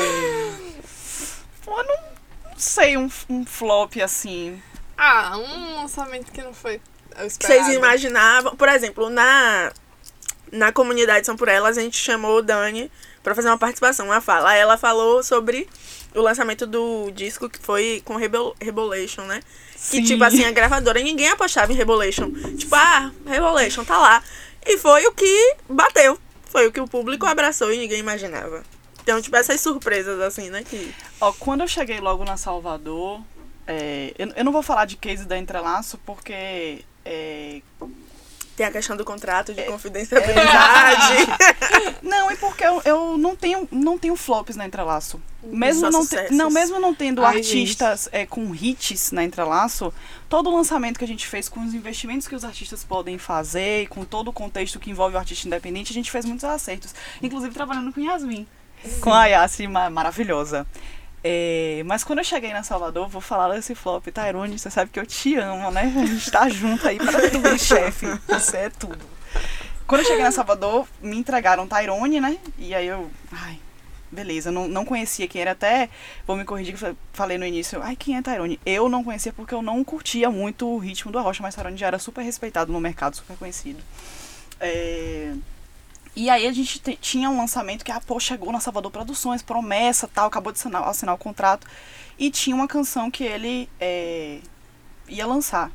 pô, 1.65 1.77
não, 1.77 1.85
não 1.85 2.57
sei, 2.57 2.97
um, 2.97 3.11
um 3.29 3.45
flop 3.45 3.97
assim. 4.03 4.59
Ah, 5.03 5.39
um 5.39 5.77
lançamento 5.77 6.31
que 6.31 6.43
não 6.43 6.53
foi. 6.53 6.79
Vocês 7.17 7.69
imaginavam, 7.69 8.55
por 8.55 8.69
exemplo, 8.69 9.09
na, 9.09 9.73
na 10.53 10.73
comunidade 10.73 11.25
São 11.25 11.39
Por 11.39 11.49
Elas, 11.49 11.79
a 11.79 11.81
gente 11.81 11.97
chamou 11.97 12.37
o 12.37 12.43
Dani 12.43 12.93
pra 13.23 13.35
fazer 13.35 13.49
uma 13.49 13.57
participação, 13.57 14.05
uma 14.05 14.21
fala. 14.21 14.51
Aí 14.51 14.61
ela 14.61 14.77
falou 14.77 15.23
sobre 15.23 15.67
o 16.15 16.21
lançamento 16.21 16.67
do 16.67 17.11
disco 17.13 17.49
que 17.49 17.59
foi 17.59 18.03
com 18.05 18.17
Rebel, 18.17 18.55
Rebolation, 18.61 19.23
né? 19.23 19.41
Sim. 19.75 20.03
Que, 20.03 20.09
tipo 20.09 20.23
assim, 20.23 20.45
a 20.45 20.51
gravadora, 20.51 21.01
ninguém 21.01 21.29
apostava 21.29 21.73
em 21.73 21.77
Rebolation. 21.77 22.31
Tipo, 22.59 22.75
ah, 22.75 23.11
Rebolation, 23.25 23.87
tá 23.87 23.97
lá. 23.97 24.23
E 24.67 24.77
foi 24.77 25.07
o 25.07 25.13
que 25.13 25.57
bateu. 25.67 26.19
Foi 26.51 26.67
o 26.67 26.73
que 26.73 26.81
o 26.81 26.87
público 26.87 27.25
abraçou 27.25 27.73
e 27.73 27.79
ninguém 27.79 28.01
imaginava. 28.01 28.63
Então, 29.03 29.23
tipo, 29.23 29.35
essas 29.35 29.63
surpresas, 29.63 30.21
assim, 30.21 30.51
né? 30.51 30.63
Que... 30.63 30.95
Ó, 31.23 31.33
quando 31.33 31.63
eu 31.63 31.69
cheguei 31.69 32.01
logo 32.01 32.23
na 32.23 32.37
Salvador, 32.37 33.23
é, 33.71 34.13
eu, 34.19 34.29
eu 34.37 34.45
não 34.45 34.53
vou 34.53 34.63
falar 34.63 34.85
de 34.85 34.97
case 34.97 35.25
da 35.27 35.39
Entrelaço, 35.39 35.99
porque 36.05 36.85
é, 37.05 37.61
Tem 38.57 38.67
a 38.67 38.71
questão 38.71 38.97
do 38.97 39.05
contrato 39.05 39.53
É, 39.53 39.55
de 39.55 39.63
confidencialidade. 39.65 41.27
Não, 42.03 42.31
e 42.31 42.37
porque 42.37 42.65
eu, 42.65 42.83
eu 42.85 43.17
não, 43.17 43.35
tenho, 43.37 43.69
não 43.71 43.99
tenho 43.99 44.17
flops 44.17 44.57
na 44.57 44.67
Entrelaço. 44.67 45.21
Mesmo 45.43 45.81
Só 45.81 45.91
não, 45.91 46.07
te- 46.07 46.33
não, 46.33 46.51
mesmo 46.51 46.79
não 46.79 46.95
tendo 46.95 47.25
Ai, 47.25 47.37
artistas 47.39 48.09
é, 48.13 48.27
com 48.27 48.55
hits 48.55 49.13
na 49.13 49.25
Entrelaço, 49.25 49.93
todo 50.29 50.51
o 50.51 50.55
lançamento 50.57 50.99
que 50.99 51.05
a 51.05 51.09
gente 51.09 51.27
fez, 51.27 51.49
com 51.49 51.61
os 51.65 51.73
investimentos 51.73 52.29
que 52.29 52.35
os 52.35 52.45
artistas 52.45 52.85
podem 52.85 53.17
fazer, 53.19 53.89
com 53.89 54.05
todo 54.05 54.29
o 54.29 54.33
contexto 54.33 54.79
que 54.79 54.91
envolve 54.91 55.17
o 55.17 55.19
artista 55.19 55.47
independente, 55.47 55.93
a 55.93 55.95
gente 55.95 56.11
fez 56.11 56.25
muitos 56.27 56.45
acertos. 56.45 56.95
Inclusive 57.23 57.55
trabalhando 57.55 57.93
com 57.93 58.01
Yasmin. 58.01 58.47
Com 59.01 59.13
a 59.13 59.27
Yassi, 59.27 59.67
ma- 59.67 59.89
maravilhosa. 59.91 60.67
É, 61.23 61.83
mas 61.85 62.03
quando 62.03 62.21
eu 62.21 62.25
cheguei 62.25 62.53
na 62.53 62.63
Salvador, 62.63 63.09
vou 63.09 63.21
falar 63.21 63.55
desse 63.55 63.75
flop. 63.75 64.07
Tairone, 64.09 64.59
você 64.59 64.71
sabe 64.71 64.91
que 64.91 64.99
eu 64.99 65.07
te 65.07 65.37
amo, 65.37 65.71
né? 65.71 65.93
A 65.97 66.07
gente 66.07 66.31
tá 66.31 66.49
junto 66.49 66.87
aí 66.87 66.99
para 66.99 67.31
tudo, 67.31 67.59
chefe. 67.59 68.07
Você 68.27 68.57
é 68.57 68.71
tudo. 68.71 68.99
Quando 69.87 70.03
eu 70.03 70.07
cheguei 70.07 70.23
na 70.23 70.31
Salvador, 70.31 70.87
me 71.03 71.17
entregaram 71.17 71.67
Tyrone, 71.67 72.21
né? 72.21 72.39
E 72.57 72.75
aí 72.75 72.87
eu. 72.87 73.11
Ai, 73.33 73.59
beleza, 74.11 74.51
não, 74.51 74.69
não 74.69 74.85
conhecia 74.85 75.29
quem 75.29 75.43
era 75.43 75.51
até. 75.51 75.91
Vou 76.27 76.37
me 76.37 76.45
corrigir 76.45 76.77
falei 77.13 77.37
no 77.37 77.45
início. 77.45 77.83
Ai, 77.83 77.97
quem 77.97 78.17
é 78.17 78.23
Tyrone? 78.23 78.59
Eu 78.65 78.89
não 78.89 79.05
conhecia 79.05 79.33
porque 79.33 79.53
eu 79.53 79.63
não 79.63 79.83
curtia 79.85 80.31
muito 80.31 80.67
o 80.67 80.79
ritmo 80.79 81.13
do 81.13 81.19
Arrocha, 81.19 81.43
mas 81.43 81.55
Tyrone 81.55 81.77
já 81.77 81.89
era 81.89 81.99
super 81.99 82.23
respeitado 82.23 82.73
no 82.73 82.81
mercado, 82.81 83.17
super 83.17 83.37
conhecido. 83.37 83.81
É, 84.61 85.35
E 86.15 86.29
aí 86.29 86.47
a 86.47 86.53
gente 86.53 86.81
te- 86.81 86.97
tinha 87.01 87.31
um 87.31 87.37
lançamento 87.39 87.85
que, 87.85 87.93
ah, 87.93 88.01
pô, 88.01 88.19
chegou 88.19 88.53
na 88.53 88.61
Salvador 88.61 88.91
Produções, 88.91 89.43
promessa 89.43 90.09
tal, 90.09 90.27
acabou 90.27 90.53
de 90.53 90.59
assinar, 90.59 90.87
assinar 90.89 91.15
o 91.15 91.19
contrato. 91.19 91.67
E 92.19 92.31
tinha 92.31 92.55
uma 92.55 92.67
canção 92.69 93.11
que 93.11 93.25
ele 93.25 93.69
é, 93.81 94.41
ia 95.09 95.27
lançar. 95.27 95.71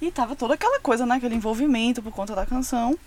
E 0.00 0.10
tava 0.10 0.34
toda 0.34 0.54
aquela 0.54 0.80
coisa, 0.80 1.06
né? 1.06 1.16
Aquele 1.16 1.34
envolvimento 1.34 2.02
por 2.02 2.12
conta 2.12 2.34
da 2.34 2.44
canção. 2.46 2.98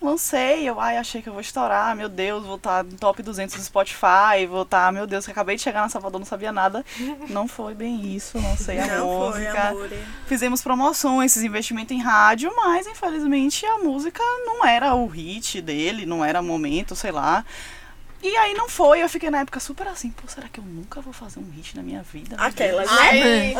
Lancei, 0.00 0.68
eu 0.68 0.78
ai, 0.78 0.98
achei 0.98 1.22
que 1.22 1.28
eu 1.28 1.32
vou 1.32 1.40
estourar, 1.40 1.96
meu 1.96 2.08
Deus, 2.08 2.44
vou 2.44 2.56
estar 2.56 2.84
no 2.84 2.92
top 2.98 3.22
200 3.22 3.56
do 3.56 3.62
Spotify, 3.62 4.46
vou 4.48 4.62
estar, 4.62 4.92
meu 4.92 5.06
Deus, 5.06 5.24
que 5.24 5.30
acabei 5.30 5.56
de 5.56 5.62
chegar 5.62 5.80
na 5.80 5.88
Salvador, 5.88 6.18
não 6.20 6.26
sabia 6.26 6.52
nada. 6.52 6.84
Não 7.30 7.48
foi 7.48 7.74
bem 7.74 8.14
isso, 8.14 8.38
lancei 8.38 8.78
a 8.78 8.98
Não 8.98 9.30
foi, 9.32 9.40
música. 9.40 9.68
amor. 9.68 9.90
Fizemos 10.26 10.62
promoções, 10.62 11.32
esses 11.32 11.42
investimentos 11.42 11.96
em 11.96 12.00
rádio, 12.00 12.52
mas 12.54 12.86
infelizmente 12.86 13.64
a 13.66 13.78
música 13.78 14.22
não 14.44 14.64
era 14.64 14.94
o 14.94 15.06
hit 15.06 15.60
dele, 15.60 16.06
não 16.06 16.24
era 16.24 16.40
momento, 16.42 16.94
sei 16.94 17.10
lá. 17.10 17.44
E 18.28 18.36
aí 18.38 18.54
não 18.54 18.68
foi, 18.68 19.02
eu 19.02 19.08
fiquei 19.08 19.30
na 19.30 19.38
época 19.40 19.60
super 19.60 19.86
assim, 19.86 20.10
pô, 20.10 20.26
será 20.26 20.48
que 20.48 20.58
eu 20.58 20.64
nunca 20.64 21.00
vou 21.00 21.12
fazer 21.12 21.38
um 21.38 21.48
hit 21.54 21.76
na 21.76 21.82
minha 21.82 22.02
vida? 22.02 22.34
Aquelas, 22.36 22.88
Deus. 22.88 23.00
né? 23.00 23.08
Ai, 23.08 23.54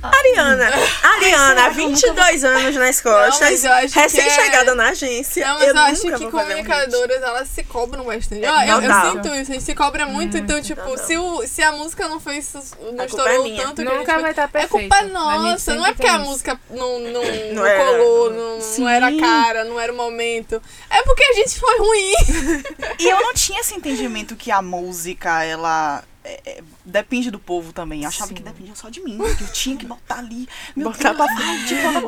Ariana, 0.00 0.70
Ariana, 1.02 1.70
22 1.70 2.44
anos 2.44 2.76
nas 2.76 3.02
Não, 3.02 3.12
costas, 3.12 3.64
eu 3.64 3.72
acho 3.72 3.92
que 3.92 3.98
recém-chegada 3.98 4.70
é- 4.70 4.74
na 4.74 4.90
agência. 4.90 5.44
Não, 5.44 5.58
mas 5.58 5.68
eu, 5.68 5.76
acho 5.78 6.04
nunca 6.04 6.18
que 6.18 6.22
vou 6.22 6.30
fazer 6.30 6.52
um 6.54 6.56
comunicadoras, 6.64 7.20
elas 7.22 7.48
se 7.48 7.64
cobram 7.64 8.04
bastante. 8.04 8.44
É, 8.44 8.70
eu, 8.70 8.80
eu 8.80 8.92
sinto 9.10 9.26
isso, 9.34 9.50
a 9.50 9.54
gente 9.54 9.62
se 9.64 9.74
cobra 9.74 10.06
muito, 10.06 10.36
então, 10.38 10.62
tipo, 10.62 10.80
total. 10.80 11.04
se, 11.04 11.16
o, 11.18 11.44
se 11.48 11.62
a 11.64 11.72
música 11.72 12.06
não 12.08 12.20
foi 12.20 12.34
não 12.36 12.60
A 12.60 12.62
culpa 12.62 13.04
estourou 13.06 13.46
é 13.46 13.56
tanto 13.56 13.74
que 13.82 13.88
a 13.88 13.90
gente 13.90 13.98
Nunca 13.98 14.12
foi- 14.12 14.22
vai 14.22 14.30
estar 14.30 14.42
É 14.44 14.46
perfeito. 14.46 14.70
culpa 14.70 14.96
A 14.96 15.02
gente 15.02 15.12
nossa, 15.12 15.74
não 15.74 15.84
é 15.86 15.92
porque 15.92 16.06
a 16.06 16.18
música 16.20 16.60
não, 16.70 16.98
não, 17.00 17.10
não, 17.24 17.54
Não 17.54 17.66
era. 17.66 17.84
colou, 17.84 18.30
não, 18.32 18.58
não 18.78 18.88
era 18.88 19.08
a 19.08 19.18
cara, 19.18 19.64
não 19.64 19.80
era 19.80 19.92
o 19.92 19.96
momento. 19.96 20.62
É 20.88 21.02
porque 21.02 21.24
a 21.24 21.32
gente 21.34 21.58
foi 21.58 21.76
ruim. 21.78 22.12
E 23.00 23.08
eu 23.08 23.20
não 23.20 23.32
tinha 23.34 23.60
esse 23.60 23.74
entendimento 23.74 23.97
que 24.36 24.50
a 24.50 24.62
música, 24.62 25.42
ela. 25.44 26.02
é, 26.24 26.40
é, 26.44 26.62
depende 26.84 27.30
do 27.30 27.38
povo 27.38 27.72
também. 27.72 28.02
Eu 28.02 28.08
achava 28.08 28.28
Sim. 28.28 28.34
que 28.34 28.42
dependia 28.42 28.74
só 28.74 28.88
de 28.90 29.00
mim, 29.02 29.18
que 29.36 29.44
eu 29.44 29.52
tinha 29.52 29.76
que 29.76 29.86
botar 29.86 30.18
ali. 30.18 30.46
Meu 30.76 30.90
Botar 30.90 31.12
Deus, 31.14 31.26
pra 31.26 31.36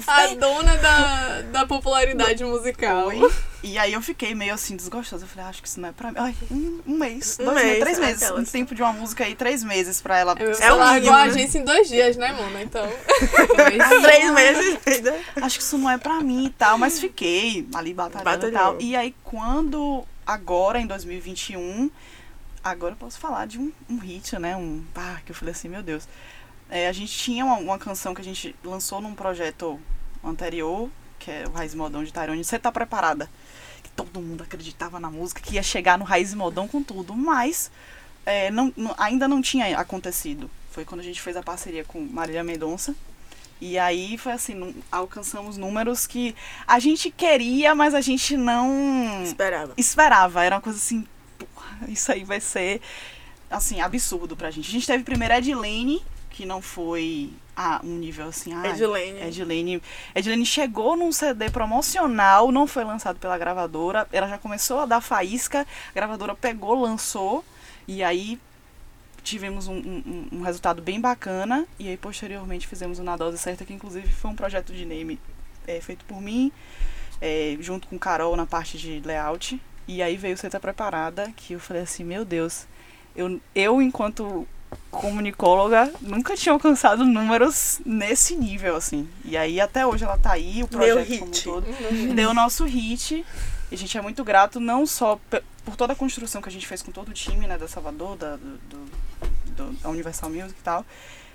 pra 0.03 0.15
A 0.15 0.21
frente. 0.27 0.39
dona 0.39 0.77
da, 0.77 1.41
da 1.53 1.67
popularidade 1.67 2.45
musical. 2.45 3.11
Foi. 3.11 3.33
E 3.63 3.79
aí 3.79 3.93
eu 3.93 4.01
fiquei 4.03 4.35
meio 4.35 4.53
assim, 4.55 4.75
desgostosa. 4.77 5.25
Eu 5.25 5.29
falei, 5.29 5.45
ah, 5.45 5.49
acho 5.49 5.63
que 5.63 5.69
isso 5.69 5.81
não 5.81 5.89
é 5.89 5.93
pra 5.93 6.11
mim. 6.11 6.19
Ai, 6.19 6.35
um, 6.51 6.81
um 6.87 6.97
mês, 6.99 7.39
Um 7.41 7.45
dois 7.45 7.57
mês, 7.57 7.67
meses, 7.67 7.81
três 7.83 7.99
meses. 7.99 8.23
aquelas. 8.23 8.49
Um 8.49 8.53
tempo 8.53 8.75
de 8.75 8.83
uma 8.83 8.93
música 8.93 9.25
aí, 9.25 9.35
três 9.35 9.63
meses 9.65 10.01
pra 10.01 10.19
ela. 10.19 10.35
É, 10.39 10.67
É 10.67 10.73
o 10.73 10.77
largou 10.77 11.13
a 11.13 11.25
né? 11.27 11.31
agência 11.31 11.59
em 11.59 11.65
dois 11.65 11.89
dias, 11.89 12.17
né, 12.17 12.33
Mona? 12.33 12.63
Então. 12.63 12.87
Três 13.57 14.31
meses 14.33 14.79
ainda. 14.87 15.17
acho 15.43 15.59
que 15.59 15.65
isso 15.65 15.79
não 15.79 15.91
é 15.91 15.99
pra 15.99 16.21
mim 16.21 16.47
e 16.47 16.51
tal, 16.51 16.79
mas 16.79 16.99
fiquei 16.99 17.67
ali 17.75 17.93
batalhando 17.95 18.47
e 18.49 18.51
Batalhou. 18.51 18.73
tal. 18.73 18.81
E 18.81 18.97
aí 18.97 19.15
quando, 19.25 20.05
agora 20.31 20.79
em 20.81 20.87
2021, 20.87 21.91
agora 22.63 22.93
eu 22.93 22.97
posso 22.97 23.19
falar 23.19 23.47
de 23.47 23.59
um, 23.59 23.73
um 23.89 23.99
hit, 23.99 24.39
né? 24.39 24.57
Um, 24.57 24.85
ah, 24.95 25.19
que 25.25 25.33
eu 25.33 25.37
falei 25.37 25.53
assim, 25.53 25.69
meu 25.69 25.83
Deus. 25.83 26.07
É, 26.69 26.87
a 26.89 26.93
gente 26.93 27.13
tinha 27.13 27.45
uma, 27.45 27.57
uma 27.57 27.79
canção 27.79 28.15
que 28.15 28.21
a 28.21 28.25
gente 28.25 28.55
lançou 28.63 29.01
num 29.01 29.15
projeto 29.15 29.81
anterior, 30.23 30.89
que 31.19 31.31
é 31.31 31.45
o 31.49 31.51
Raiz 31.51 31.75
Modão 31.75 32.05
de 32.05 32.13
Tyrone, 32.13 32.45
Você 32.45 32.59
Tá 32.61 32.71
Preparada? 32.71 33.29
Que 33.83 33.91
todo 33.91 34.21
mundo 34.21 34.45
acreditava 34.45 35.01
na 35.01 35.11
música, 35.11 35.41
que 35.41 35.55
ia 35.55 35.63
chegar 35.65 35.99
no 35.99 36.05
Raiz 36.05 36.33
Modão 36.33 36.69
com 36.69 36.81
tudo, 36.81 37.15
mas 37.17 37.71
é, 38.25 38.51
não, 38.53 38.73
não- 38.77 38.95
ainda 38.99 39.27
não 39.27 39.43
tinha 39.43 39.77
acontecido. 39.79 40.49
Foi 40.71 40.85
quando 40.85 41.01
a 41.01 41.05
gente 41.05 41.21
fez 41.21 41.37
a 41.37 41.43
parceria 41.43 41.85
com 41.85 42.01
Marília 42.01 42.45
Mendonça. 42.45 42.95
E 43.61 43.79
aí 43.79 44.17
foi 44.17 44.33
assim, 44.33 44.75
alcançamos 44.91 45.59
números 45.59 46.07
que 46.07 46.35
a 46.67 46.79
gente 46.79 47.11
queria, 47.11 47.75
mas 47.75 47.95
a 47.95 48.01
gente 48.01 48.37
não 48.37 49.23
Esperava. 49.23 49.75
esperava. 49.77 50.43
Era 50.45 50.57
uma 50.57 50.63
coisa 50.63 50.79
assim, 50.79 51.07
porra, 51.39 51.79
isso 51.89 52.11
aí 52.11 52.25
vai 52.25 52.41
ser 52.41 52.81
assim, 53.51 53.81
absurdo 53.81 54.35
pra 54.37 54.51
gente. 54.51 54.69
A 54.69 54.73
gente 54.73 54.87
teve 54.87 55.05
primeiro 55.05 55.35
Edilene, 55.35 56.03
que 56.31 56.47
não 56.47 56.63
foi 56.63 57.31
a 57.55 57.81
um 57.85 57.99
nível 57.99 58.29
assim, 58.29 58.55
ah, 58.55 58.67
Edilene. 58.69 59.21
Edilene, 59.21 59.83
Edilene 60.15 60.47
chegou 60.47 60.97
num 60.97 61.13
CD 61.13 61.51
promocional, 61.51 62.51
não 62.51 62.67
foi 62.67 62.85
lançado 62.85 63.19
pela 63.19 63.37
gravadora, 63.37 64.09
ela 64.11 64.27
já 64.27 64.39
começou 64.39 64.81
a 64.81 64.87
dar 64.87 65.03
faísca, 65.03 65.67
a 65.91 65.93
gravadora 65.93 66.35
pegou, 66.35 66.81
lançou, 66.81 67.45
e 67.87 68.03
aí 68.03 68.41
tivemos 69.21 69.69
um, 69.69 69.75
um- 69.77 70.29
um 70.33 70.43
resultado 70.43 70.81
bem 70.83 71.01
bacana, 71.01 71.67
e 71.79 71.89
aí 71.89 71.97
posteriormente 71.97 72.67
fizemos 72.67 72.99
o 72.99 73.03
Na 73.03 73.17
Dose 73.17 73.39
Certa, 73.39 73.65
que 73.65 73.73
inclusive 73.73 74.09
foi 74.09 74.31
um 74.31 74.37
projeto 74.37 74.73
de 74.73 74.85
name 74.85 75.19
é, 75.67 75.81
feito 75.81 76.05
por 76.05 76.21
mim, 76.21 76.51
é, 77.21 77.57
junto 77.61 77.87
com 77.89 77.99
Carol 77.99 78.35
na 78.37 78.47
parte 78.47 78.79
de 78.79 79.01
layout, 79.05 79.61
e 79.87 80.03
aí 80.03 80.17
veio 80.17 80.37
Você 80.37 80.49
Tá 80.49 80.59
Preparada, 80.61 81.33
que 81.37 81.53
eu 81.55 81.61
falei 81.61 81.83
assim, 81.83 82.05
meu 82.05 82.25
Deus, 82.25 82.67
eu, 83.15 83.41
eu 83.55 83.83
enquanto 83.83 84.47
comunicóloga 84.91 85.93
nunca 86.01 86.37
tinha 86.37 86.53
alcançado 86.53 87.05
números 87.05 87.81
nesse 87.85 88.37
nível, 88.37 88.77
assim. 88.77 89.09
E 89.25 89.37
aí 89.37 89.61
até 89.61 89.85
hoje 89.87 90.05
ela 90.05 90.17
tá 90.19 90.33
aí, 90.33 90.63
o 90.63 90.69
projeto 90.69 91.07
como 91.07 91.23
um 91.23 91.27
hit. 91.27 91.45
todo. 91.45 91.67
Deu 92.15 92.31
o 92.31 92.35
nosso 92.35 92.65
hit. 92.65 93.25
E 93.71 93.75
a 93.75 93.79
gente 93.79 93.97
é 93.97 94.01
muito 94.03 94.23
grato, 94.25 94.59
não 94.61 94.85
só 94.87 95.19
por 95.71 95.77
toda 95.77 95.93
a 95.93 95.97
construção 95.97 96.43
que 96.43 96.49
a 96.49 96.53
gente 96.53 96.67
fez 96.67 96.83
com 96.83 96.91
todo 96.93 97.09
o 97.09 97.13
time, 97.13 97.47
né, 97.47 97.57
da 97.57 97.69
Salvador, 97.69 98.17
da, 98.17 98.37
do, 98.37 98.59
do- 99.57 99.73
da 99.83 99.89
Universal 99.89 100.31
Music 100.31 100.59
e 100.59 100.63
tal, 100.63 100.85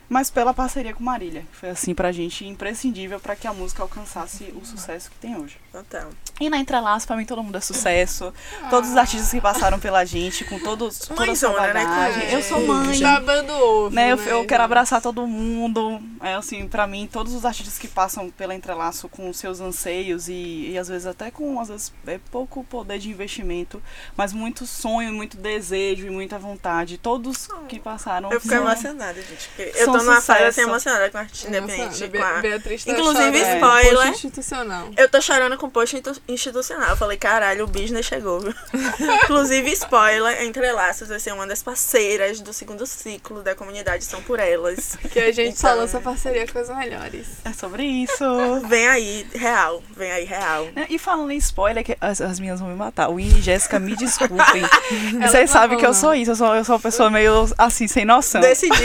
mas 0.10 0.30
pela 0.30 0.54
parceria 0.54 0.94
com 0.94 1.04
Marília, 1.04 1.42
que 1.52 1.56
foi 1.58 1.70
assim 1.70 1.94
pra 1.96 2.12
gente 2.12 2.46
imprescindível 2.46 3.20
pra 3.20 3.36
que 3.36 3.48
a 3.48 3.54
música 3.54 3.82
alcançasse 3.84 4.46
o 4.56 4.66
sucesso 4.66 5.10
que 5.12 5.18
tem 5.18 5.36
hoje. 5.38 5.58
Total. 5.76 6.10
E 6.40 6.50
na 6.50 6.58
Entrelaço, 6.58 7.06
pra 7.08 7.16
mim, 7.18 7.26
todo 7.26 7.42
mundo 7.44 7.58
é 7.58 7.62
sucesso. 7.62 8.34
Todos 8.70 8.90
os 8.92 8.98
artistas 8.98 9.30
que 9.32 9.40
passaram 9.42 9.80
pela 9.80 10.04
gente, 10.06 10.44
com 10.46 10.58
todos, 10.60 11.00
toda 11.00 11.32
a 11.32 11.36
sua 11.36 11.50
né, 11.50 11.74
bagagem. 11.74 12.28
com- 12.30 12.36
Eu 12.36 12.42
sou 12.44 12.66
mãe. 12.68 13.00
Babando 13.02 13.54
ovo. 13.54 13.90
Né, 13.96 14.12
eu, 14.12 14.18
né, 14.18 14.32
eu 14.32 14.46
quero 14.46 14.64
abraçar 14.64 15.02
todo 15.02 15.26
mundo. 15.28 16.02
É 16.22 16.34
assim, 16.36 16.68
para 16.68 16.86
mim, 16.88 17.10
todos 17.12 17.34
os 17.34 17.46
artistas 17.46 17.78
que 17.78 17.88
passam 17.88 18.30
pela 18.30 18.54
Entrelaço 18.56 19.08
com 19.10 19.32
seus 19.34 19.60
anseios 19.62 20.28
e, 20.28 20.72
e 20.72 20.78
às 20.78 20.88
vezes 20.88 21.08
até 21.08 21.30
com 21.32 21.60
às 21.60 21.68
vezes, 21.70 21.94
é 22.08 22.20
pouco 22.32 22.64
poder 22.66 23.00
de 23.00 23.10
investimento, 23.10 23.82
mas 24.18 24.34
muito 24.34 24.66
sonho, 24.66 25.14
muito 25.14 25.38
desejo 25.38 26.06
e 26.08 26.10
muita 26.10 26.38
vontade. 26.40 26.98
Todos 26.98 27.48
que 27.70 27.80
passaram. 27.80 28.32
Eu 28.32 28.40
fico 28.42 28.54
são- 28.54 28.64
emocionada, 28.64 29.22
gente. 29.22 29.48
Porque 29.50 29.72
eu 29.78 29.86
tô 29.86 29.98
numa 29.98 30.22
fase 30.22 30.44
assim 30.44 30.62
emocionada 30.62 31.10
com 31.10 31.18
a 31.18 31.22
artista 31.22 31.48
independente. 31.48 32.08
Be- 32.08 32.18
Com 32.18 32.24
a... 32.26 32.34
Beatriz 32.42 32.84
tá 32.84 32.92
Inclusive, 32.92 33.38
chorando. 33.40 33.56
spoiler. 33.56 34.08
Institucional. 34.10 34.90
Eu 34.98 35.10
tô 35.10 35.22
chorando 35.22 35.58
com 35.58 35.64
post 35.70 35.95
intu- 35.97 36.22
institucional. 36.28 36.89
Eu 36.91 36.97
falei, 36.97 37.18
caralho, 37.18 37.66
o 37.66 37.68
business 37.68 38.05
chegou, 38.05 38.39
viu? 38.39 38.53
Inclusive, 39.24 39.72
spoiler, 39.72 40.43
Entrelaços 40.43 41.07
vai 41.09 41.20
ser 41.20 41.34
uma 41.34 41.45
das 41.47 41.61
parceiras 41.63 42.39
do 42.39 42.53
segundo 42.53 42.86
ciclo 42.86 43.41
da 43.43 43.55
comunidade 43.55 44.03
São 44.05 44.22
por 44.22 44.39
Elas. 44.39 44.97
Que 45.11 45.20
a 45.20 45.32
gente 45.32 45.59
só 45.59 45.70
Então- 45.70 45.80
lança 45.82 45.99
parceria 45.99 46.47
com 46.47 46.59
as 46.59 46.70
melhores. 46.70 47.28
É 47.43 47.53
sobre 47.53 47.84
isso. 47.84 48.24
Vem 48.68 48.88
aí, 48.88 49.28
real. 49.34 49.84
Vem 49.95 50.11
aí, 50.11 50.26
real. 50.26 50.68
Né, 50.76 50.86
E 50.89 50.97
falando 50.99 51.32
em 51.32 51.38
spoiler, 51.38 51.84
que 51.84 51.97
as, 51.99 52.22
as 52.22 52.39
minhas 52.39 52.59
vão 52.59 52.70
me 52.70 52.76
matar. 52.76 53.09
Winnie 53.09 53.39
e 53.39 53.41
Jéssica, 53.41 53.80
me 53.80 53.95
desculpem. 53.95 54.38
Vocês 55.22 55.49
não 55.49 55.53
sabem 55.61 55.78
que 55.78 55.86
eu 55.86 55.93
sou 55.93 56.13
isso. 56.13 56.32
Eu 56.32 56.36
sou, 56.36 56.55
eu 56.55 56.63
sou 56.66 56.76
uma 56.76 56.82
pessoa 56.82 57.09
meio 57.09 57.47
assim, 57.57 57.88
sem 57.88 58.05
noção. 58.05 58.41
Decidi. 58.41 58.76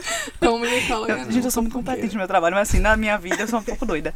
Comunicóloga. 0.40 1.12
Eu, 1.12 1.30
gente, 1.30 1.44
eu 1.44 1.50
sou 1.50 1.62
muito 1.62 1.74
competente 1.74 2.12
no 2.14 2.18
meu 2.18 2.28
trabalho, 2.28 2.54
mas 2.54 2.68
assim, 2.68 2.78
na 2.80 2.96
minha 2.96 3.16
vida 3.18 3.42
eu 3.42 3.48
sou 3.48 3.58
um 3.58 3.62
pouco 3.62 3.84
doida. 3.86 4.14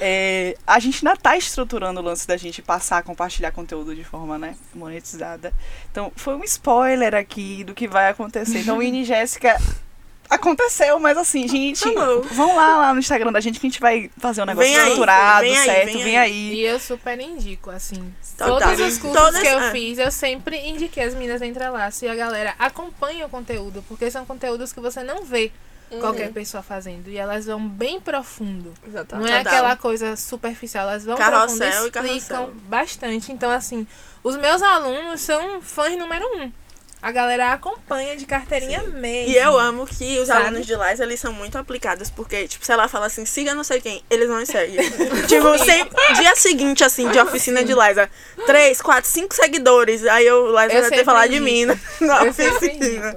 É, 0.00 0.56
a 0.66 0.78
gente 0.78 1.06
ainda 1.06 1.16
tá 1.18 1.36
estruturando 1.56 2.00
o 2.00 2.02
lance 2.02 2.26
da 2.28 2.36
gente 2.36 2.60
passar 2.60 2.98
a 2.98 3.02
compartilhar 3.02 3.50
conteúdo 3.50 3.94
de 3.94 4.04
forma, 4.04 4.36
né, 4.38 4.54
monetizada. 4.74 5.52
Então, 5.90 6.12
foi 6.14 6.34
um 6.34 6.44
spoiler 6.44 7.14
aqui 7.14 7.64
do 7.64 7.74
que 7.74 7.88
vai 7.88 8.10
acontecer. 8.10 8.60
Então, 8.60 8.78
Winnie 8.78 9.02
e 9.02 9.04
Jéssica 9.04 9.56
aconteceu, 10.28 10.98
mas 10.98 11.16
assim, 11.16 11.48
gente, 11.48 11.88
Tá 11.88 12.00
vão 12.32 12.56
lá, 12.56 12.76
lá 12.78 12.92
no 12.92 12.98
Instagram 12.98 13.32
da 13.32 13.40
gente 13.40 13.58
que 13.58 13.66
a 13.66 13.70
gente 13.70 13.80
vai 13.80 14.10
fazer 14.18 14.42
um 14.42 14.44
negócio 14.44 14.68
Vem 14.68 14.76
aí, 14.76 14.82
estruturado, 14.82 15.46
aí, 15.46 15.56
certo? 15.56 15.86
vem 15.86 16.04
Vem 16.04 16.18
aí. 16.18 16.32
aí. 16.32 16.54
E 16.56 16.60
eu 16.66 16.78
super 16.78 17.18
indico, 17.18 17.70
assim. 17.70 18.12
Total. 18.36 18.60
Todos 18.60 18.80
os 18.80 18.98
cursos 18.98 19.18
Todas- 19.22 19.40
que 19.40 19.46
eu 19.46 19.58
ah. 19.58 19.70
fiz, 19.70 19.98
eu 19.98 20.10
sempre 20.10 20.58
indiquei 20.68 21.04
as 21.04 21.14
meninas 21.14 21.40
da 21.40 21.46
Entrelaço. 21.46 22.04
E 22.04 22.08
a 22.08 22.14
galera 22.14 22.54
acompanha 22.58 23.24
o 23.24 23.28
conteúdo, 23.30 23.82
porque 23.88 24.10
são 24.10 24.26
conteúdos 24.26 24.72
que 24.72 24.80
você 24.80 25.02
não 25.02 25.24
vê 25.24 25.52
Uhum. 25.90 26.00
qualquer 26.00 26.32
pessoa 26.32 26.62
fazendo. 26.62 27.08
E 27.08 27.16
elas 27.16 27.46
vão 27.46 27.66
bem 27.68 28.00
profundo. 28.00 28.72
Exatamente. 28.86 29.28
Não 29.28 29.36
é 29.36 29.40
aquela 29.40 29.76
coisa 29.76 30.16
superficial, 30.16 30.88
elas 30.88 31.04
vão 31.04 31.16
Carrossel 31.16 31.58
profundo 31.58 31.64
e 31.64 32.16
explicam 32.16 32.36
carrossel. 32.46 32.54
bastante. 32.68 33.32
Então, 33.32 33.50
assim, 33.50 33.86
os 34.22 34.36
meus 34.36 34.62
alunos 34.62 35.20
são 35.20 35.60
fãs 35.60 35.96
número 35.96 36.24
um. 36.38 36.52
A 37.02 37.12
galera 37.12 37.52
acompanha 37.52 38.16
de 38.16 38.26
carteirinha 38.26 38.82
mesmo. 38.82 39.30
E 39.30 39.36
eu 39.36 39.58
amo 39.58 39.86
que 39.86 40.18
os 40.18 40.28
Sabe? 40.28 40.46
alunos 40.46 40.66
de 40.66 40.74
lá, 40.74 40.92
eles 40.92 41.20
são 41.20 41.32
muito 41.32 41.56
aplicados, 41.56 42.10
porque, 42.10 42.48
tipo, 42.48 42.64
se 42.64 42.72
ela 42.72 42.88
fala 42.88 43.06
assim, 43.06 43.24
siga 43.24 43.54
não 43.54 43.62
sei 43.62 43.80
quem, 43.80 44.02
eles 44.10 44.28
não 44.28 44.44
seguem. 44.44 44.78
tipo, 45.28 45.58
sem, 45.58 45.88
dia 46.16 46.34
seguinte, 46.34 46.82
assim, 46.82 47.08
de 47.10 47.18
oficina 47.18 47.62
de 47.62 47.74
Liza, 47.74 48.10
três, 48.46 48.80
quatro, 48.80 49.08
cinco 49.08 49.34
seguidores, 49.34 50.04
aí 50.06 50.26
eu, 50.26 50.46
Liza 50.46 50.52
Eu 50.52 50.56
vai 50.56 50.68
ter 50.68 50.82
sempre 50.82 50.98
que 50.98 51.04
falar 51.04 51.26
de 51.26 51.38
mim 51.38 51.66
né? 51.66 51.78
na 52.00 52.24
Eu 52.24 52.32
sempre 52.32 52.68
oficina. 52.68 53.16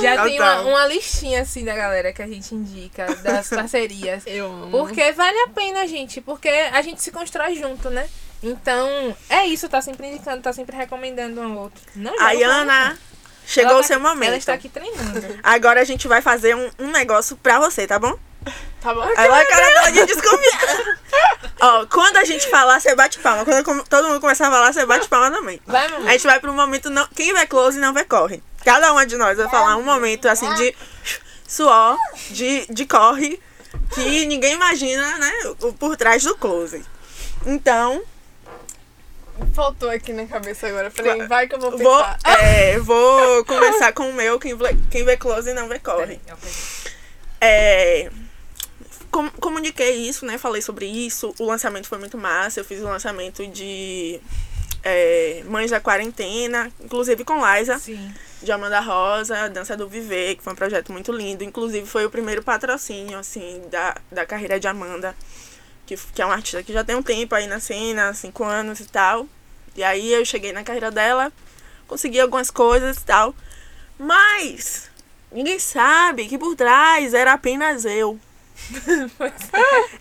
Já 0.00 0.24
tem 0.24 0.40
uma, 0.40 0.60
uma 0.62 0.86
listinha, 0.86 1.42
assim, 1.42 1.64
da 1.64 1.74
galera 1.74 2.12
que 2.12 2.22
a 2.22 2.26
gente 2.26 2.54
indica, 2.54 3.06
das 3.16 3.48
parcerias. 3.50 4.22
Eu 4.26 4.46
amo. 4.46 4.70
Porque 4.70 5.12
vale 5.12 5.38
a 5.40 5.48
pena, 5.48 5.86
gente. 5.86 6.20
Porque 6.20 6.48
a 6.48 6.80
gente 6.82 7.02
se 7.02 7.10
constrói 7.10 7.56
junto, 7.56 7.90
né? 7.90 8.08
Então, 8.42 9.16
é 9.28 9.46
isso, 9.46 9.68
tá 9.68 9.80
sempre 9.80 10.06
indicando, 10.08 10.42
tá 10.42 10.52
sempre 10.52 10.76
recomendando 10.76 11.40
um 11.40 11.52
ao 11.52 11.58
outro. 11.64 11.80
Não 11.94 12.18
Ayana, 12.20 12.84
fora, 12.86 12.98
chegou 13.46 13.70
Ela 13.72 13.78
o 13.78 13.82
tá- 13.82 13.88
seu 13.88 14.00
momento. 14.00 14.28
Ela 14.28 14.36
está 14.36 14.52
aqui 14.54 14.68
treinando. 14.68 15.38
Agora 15.42 15.80
a 15.80 15.84
gente 15.84 16.08
vai 16.08 16.20
fazer 16.20 16.56
um, 16.56 16.70
um 16.78 16.90
negócio 16.90 17.36
pra 17.36 17.58
você, 17.60 17.86
tá 17.86 17.98
bom? 17.98 18.18
Tá 18.80 18.92
bom? 18.92 19.02
Aí 19.16 19.28
a 19.30 19.46
cara 19.46 19.66
dela 19.66 19.92
de 19.92 20.06
desconfiada. 20.06 20.98
Ó, 21.60 21.86
quando 21.86 22.16
a 22.16 22.24
gente 22.24 22.48
falar, 22.50 22.80
você 22.80 22.92
bate 22.96 23.20
palma. 23.20 23.44
Quando 23.44 23.84
todo 23.84 24.08
mundo 24.08 24.20
começar 24.20 24.48
a 24.48 24.50
falar, 24.50 24.72
você 24.72 24.84
bate 24.84 25.08
palma 25.08 25.30
também. 25.30 25.60
Vai, 25.64 25.86
A 25.86 25.90
mamãe. 25.90 26.10
gente 26.12 26.26
vai 26.26 26.40
pro 26.40 26.52
momento. 26.52 26.90
Não, 26.90 27.06
quem 27.14 27.32
vê 27.32 27.46
close 27.46 27.78
não 27.78 27.92
vê 27.94 28.04
corre. 28.04 28.42
Cada 28.64 28.90
uma 28.92 29.06
de 29.06 29.16
nós 29.16 29.38
vai 29.38 29.48
falar 29.48 29.76
um 29.76 29.84
momento 29.84 30.26
assim 30.26 30.52
de 30.54 30.74
suor, 31.46 31.96
de, 32.30 32.66
de 32.68 32.84
corre, 32.84 33.40
que 33.94 34.26
ninguém 34.26 34.54
imagina, 34.54 35.18
né? 35.18 35.32
o- 35.60 35.72
Por 35.72 35.96
trás 35.96 36.24
do 36.24 36.34
close. 36.36 36.84
Então, 37.46 38.02
Faltou 39.54 39.88
aqui 39.90 40.12
na 40.12 40.26
cabeça 40.26 40.66
agora. 40.66 40.90
Falei, 40.90 41.26
vai 41.26 41.46
que 41.48 41.54
eu 41.54 41.60
vou 41.60 41.70
vou, 41.76 41.78
pensar. 41.78 42.18
é, 42.24 42.78
vou 42.78 43.44
começar 43.44 43.92
com 43.92 44.08
o 44.08 44.12
meu. 44.12 44.38
Quem 44.38 44.56
vê, 44.56 44.76
quem 44.90 45.04
vê 45.04 45.16
close 45.16 45.52
não 45.52 45.68
vê 45.68 45.78
corre. 45.78 46.20
É, 47.40 48.10
com- 49.10 49.30
comuniquei 49.30 50.08
isso, 50.08 50.24
né? 50.24 50.38
Falei 50.38 50.62
sobre 50.62 50.86
isso. 50.86 51.34
O 51.38 51.44
lançamento 51.44 51.88
foi 51.88 51.98
muito 51.98 52.16
massa. 52.16 52.60
Eu 52.60 52.64
fiz 52.64 52.80
o 52.80 52.84
lançamento 52.84 53.46
de 53.46 54.20
é, 54.84 55.42
Mães 55.46 55.70
da 55.70 55.80
Quarentena, 55.80 56.70
inclusive 56.80 57.24
com 57.24 57.40
Liza, 57.44 57.78
Sim. 57.78 58.12
de 58.42 58.52
Amanda 58.52 58.80
Rosa, 58.80 59.48
Dança 59.48 59.76
do 59.76 59.88
Viver, 59.88 60.36
que 60.36 60.42
foi 60.42 60.52
um 60.52 60.56
projeto 60.56 60.92
muito 60.92 61.12
lindo. 61.12 61.42
Inclusive 61.44 61.86
foi 61.86 62.04
o 62.06 62.10
primeiro 62.10 62.42
patrocínio, 62.42 63.18
assim, 63.18 63.62
da, 63.70 63.96
da 64.10 64.24
carreira 64.24 64.58
de 64.60 64.68
Amanda, 64.68 65.14
que, 65.96 66.12
que 66.12 66.22
é 66.22 66.24
uma 66.24 66.34
artista 66.34 66.62
que 66.62 66.72
já 66.72 66.82
tem 66.84 66.96
um 66.96 67.02
tempo 67.02 67.34
aí 67.34 67.46
na 67.46 67.60
cena, 67.60 68.14
cinco 68.14 68.44
anos 68.44 68.80
e 68.80 68.86
tal. 68.86 69.26
E 69.76 69.82
aí 69.82 70.12
eu 70.12 70.24
cheguei 70.24 70.52
na 70.52 70.62
carreira 70.62 70.90
dela, 70.90 71.32
consegui 71.86 72.20
algumas 72.20 72.50
coisas 72.50 72.96
e 72.96 73.04
tal. 73.04 73.34
Mas 73.98 74.90
ninguém 75.30 75.58
sabe 75.58 76.26
que 76.28 76.38
por 76.38 76.54
trás 76.56 77.14
era 77.14 77.32
apenas 77.32 77.84
eu. 77.84 78.18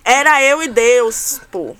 Era 0.04 0.44
eu 0.44 0.62
e 0.62 0.68
Deus, 0.68 1.42
pô. 1.50 1.76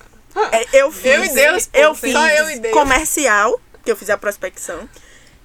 É, 0.52 0.80
Eu 0.80 0.92
fiz, 0.92 1.06
Eu 1.06 1.24
e 1.24 1.30
Deus, 1.30 1.68
pô, 1.68 1.78
eu 1.78 1.94
fiz 1.96 2.16
eu 2.16 2.60
Deus. 2.60 2.74
comercial, 2.74 3.62
que 3.84 3.92
eu 3.92 3.96
fiz 3.96 4.10
a 4.10 4.18
prospecção. 4.18 4.90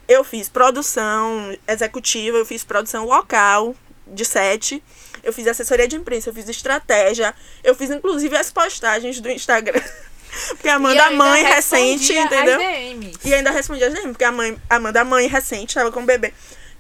Eu 0.09 0.23
fiz 0.25 0.49
produção 0.49 1.55
executiva, 1.69 2.39
eu 2.39 2.47
fiz 2.47 2.65
produção 2.65 3.05
local 3.05 3.75
de 4.07 4.25
set. 4.25 4.83
Eu 5.27 5.33
fiz 5.33 5.47
assessoria 5.47 5.87
de 5.89 5.97
imprensa, 5.97 6.31
eu 6.31 6.35
fiz 6.35 6.49
estratégia. 6.49 7.35
Eu 7.65 7.75
fiz 7.75 7.91
inclusive 7.91 8.37
as 8.37 8.51
postagens 8.51 9.21
do 9.21 9.29
Instagram. 9.31 9.83
Porque 10.51 10.69
a 10.69 10.75
Amanda 10.77 11.11
mãe 11.17 11.43
recente, 11.55 12.13
entendeu? 12.13 12.61
As 12.61 12.67
DMs. 12.67 13.19
E 13.25 13.35
ainda 13.35 13.51
respondi 13.51 13.83
a 13.85 13.89
gente, 13.91 14.09
porque 14.09 14.25
a 14.25 14.31
mãe, 14.33 14.61
a 14.69 14.77
Amanda 14.77 15.03
mãe 15.05 15.27
recente 15.29 15.71
estava 15.71 15.91
com 15.91 16.01
o 16.03 16.07
bebê. 16.07 16.33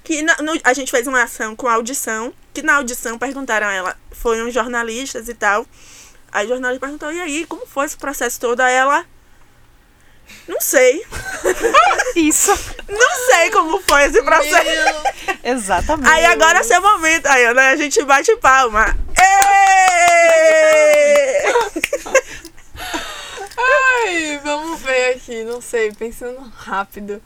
Que 0.04 0.20
na- 0.20 0.36
no- 0.42 0.60
a 0.62 0.72
gente 0.74 0.90
fez 0.90 1.06
uma 1.06 1.22
ação 1.22 1.56
com 1.56 1.66
audição, 1.66 2.34
que 2.52 2.60
na 2.62 2.74
audição 2.76 3.18
perguntaram 3.18 3.66
a 3.66 3.72
ela, 3.72 3.96
foram 4.12 4.50
jornalistas 4.50 5.28
e 5.28 5.34
tal. 5.34 5.64
Aí 6.30 6.44
o 6.44 6.48
jornalista 6.50 6.84
perguntou, 6.86 7.10
e 7.12 7.18
aí, 7.20 7.46
como 7.46 7.66
foi 7.66 7.86
esse 7.86 7.96
processo 7.96 8.38
todo? 8.38 8.60
Aí 8.60 8.74
ela, 8.74 9.06
não 10.48 10.60
sei, 10.60 11.04
Isso. 12.14 12.52
não 12.88 13.16
sei 13.30 13.50
como 13.50 13.80
foi 13.82 14.04
esse 14.04 14.22
processo. 14.22 14.64
Meu, 14.64 15.34
Exatamente. 15.42 16.08
Aí 16.08 16.24
agora 16.26 16.60
é 16.60 16.62
seu 16.62 16.80
momento, 16.80 17.26
aí 17.26 17.52
né, 17.54 17.70
a 17.70 17.76
gente 17.76 18.02
bate 18.04 18.34
palma. 18.36 18.96
Ai, 23.58 24.40
vamos 24.44 24.80
ver 24.80 25.16
aqui, 25.16 25.44
não 25.44 25.60
sei, 25.60 25.92
pensando 25.92 26.40
rápido. 26.56 27.22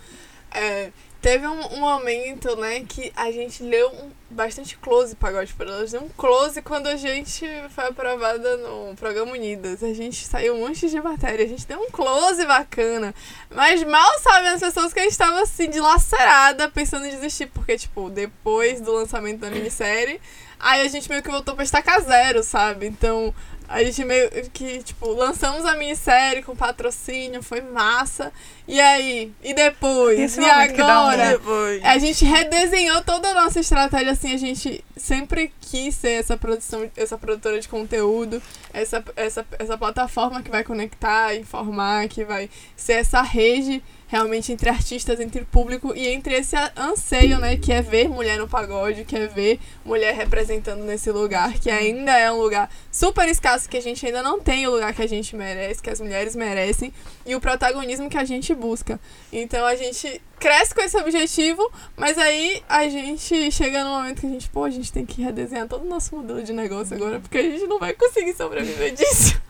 É, 0.50 0.90
teve 1.20 1.46
um, 1.46 1.74
um 1.74 1.80
momento, 1.80 2.56
né, 2.56 2.80
que 2.80 3.12
a 3.14 3.30
gente 3.30 3.62
leu 3.62 3.90
um, 3.90 4.10
bastante 4.30 4.76
close 4.78 5.14
pagode 5.14 5.52
para 5.52 5.70
elas. 5.70 5.92
Deu 5.92 6.02
um 6.02 6.08
close 6.08 6.62
quando 6.62 6.86
a 6.86 6.96
gente 6.96 7.46
foi 7.70 7.88
aprovada 7.88 8.56
no 8.56 8.94
programa 8.96 9.32
Unidas. 9.32 9.82
A 9.82 9.92
gente 9.92 10.24
saiu 10.26 10.54
um 10.54 10.60
monte 10.60 10.88
de 10.88 11.00
matéria, 11.00 11.44
a 11.44 11.48
gente 11.48 11.66
deu 11.66 11.78
um 11.78 11.90
close 11.90 12.44
bacana. 12.46 13.14
Mas 13.50 13.82
mal 13.84 14.18
sabem 14.20 14.50
as 14.50 14.60
pessoas 14.60 14.92
que 14.92 15.00
a 15.00 15.02
gente 15.02 15.12
estava 15.12 15.42
assim, 15.42 15.68
dilacerada, 15.68 16.70
pensando 16.70 17.06
em 17.06 17.10
desistir. 17.10 17.46
Porque, 17.46 17.76
tipo, 17.76 18.08
depois 18.08 18.80
do 18.80 18.92
lançamento 18.92 19.40
da 19.40 19.50
minissérie, 19.50 20.20
aí 20.58 20.80
a 20.80 20.88
gente 20.88 21.08
meio 21.08 21.22
que 21.22 21.30
voltou 21.30 21.54
pra 21.54 21.64
estacar 21.64 22.00
zero, 22.00 22.42
sabe? 22.42 22.86
Então, 22.86 23.34
a 23.70 23.84
gente 23.84 24.04
meio 24.04 24.28
que, 24.52 24.82
tipo, 24.82 25.08
lançamos 25.12 25.64
a 25.64 25.76
minissérie 25.76 26.42
com 26.42 26.56
patrocínio, 26.56 27.40
foi 27.40 27.60
massa. 27.60 28.32
E 28.66 28.80
aí? 28.80 29.32
E 29.42 29.54
depois? 29.54 30.18
Esse 30.18 30.40
e 30.40 30.44
um- 30.44 30.50
agora? 30.50 31.30
Depois. 31.30 31.84
A 31.84 31.96
gente 31.96 32.24
redesenhou 32.24 33.00
toda 33.02 33.28
a 33.30 33.34
nossa 33.34 33.60
estratégia, 33.60 34.10
assim, 34.10 34.34
a 34.34 34.36
gente 34.36 34.84
sempre 34.96 35.52
quis 35.60 35.94
ser 35.94 36.18
essa 36.18 36.36
produção, 36.36 36.90
essa 36.96 37.16
produtora 37.16 37.60
de 37.60 37.68
conteúdo, 37.68 38.42
essa, 38.74 39.04
essa, 39.14 39.46
essa 39.56 39.78
plataforma 39.78 40.42
que 40.42 40.50
vai 40.50 40.64
conectar, 40.64 41.36
informar, 41.36 42.08
que 42.08 42.24
vai 42.24 42.50
ser 42.76 42.94
essa 42.94 43.22
rede 43.22 43.80
realmente 44.10 44.52
entre 44.52 44.68
artistas, 44.68 45.20
entre 45.20 45.44
público 45.44 45.94
e 45.94 46.08
entre 46.08 46.34
esse 46.34 46.56
anseio, 46.76 47.38
né, 47.38 47.56
que 47.56 47.72
é 47.72 47.80
ver 47.80 48.08
mulher 48.08 48.38
no 48.38 48.48
pagode, 48.48 49.04
que 49.04 49.14
é 49.14 49.28
ver 49.28 49.60
mulher 49.84 50.14
representando 50.14 50.82
nesse 50.82 51.12
lugar, 51.12 51.52
que 51.54 51.70
ainda 51.70 52.18
é 52.18 52.30
um 52.30 52.40
lugar 52.42 52.68
super 52.90 53.28
escasso, 53.28 53.68
que 53.68 53.76
a 53.76 53.80
gente 53.80 54.04
ainda 54.04 54.20
não 54.20 54.40
tem 54.40 54.66
o 54.66 54.72
lugar 54.72 54.92
que 54.92 55.02
a 55.02 55.06
gente 55.06 55.36
merece, 55.36 55.80
que 55.80 55.88
as 55.88 56.00
mulheres 56.00 56.34
merecem, 56.34 56.92
e 57.24 57.36
o 57.36 57.40
protagonismo 57.40 58.10
que 58.10 58.18
a 58.18 58.24
gente 58.24 58.52
busca. 58.52 58.98
Então 59.32 59.64
a 59.64 59.76
gente 59.76 60.20
cresce 60.40 60.74
com 60.74 60.80
esse 60.80 60.96
objetivo, 60.96 61.70
mas 61.96 62.18
aí 62.18 62.64
a 62.68 62.88
gente 62.88 63.52
chega 63.52 63.84
no 63.84 63.90
momento 63.90 64.22
que 64.22 64.26
a 64.26 64.30
gente, 64.30 64.50
pô, 64.50 64.64
a 64.64 64.70
gente 64.70 64.92
tem 64.92 65.06
que 65.06 65.22
redesenhar 65.22 65.68
todo 65.68 65.84
o 65.84 65.88
nosso 65.88 66.16
modelo 66.16 66.42
de 66.42 66.52
negócio 66.52 66.96
agora, 66.96 67.20
porque 67.20 67.38
a 67.38 67.42
gente 67.42 67.64
não 67.68 67.78
vai 67.78 67.92
conseguir 67.92 68.34
sobreviver 68.34 68.92
disso. 68.92 69.40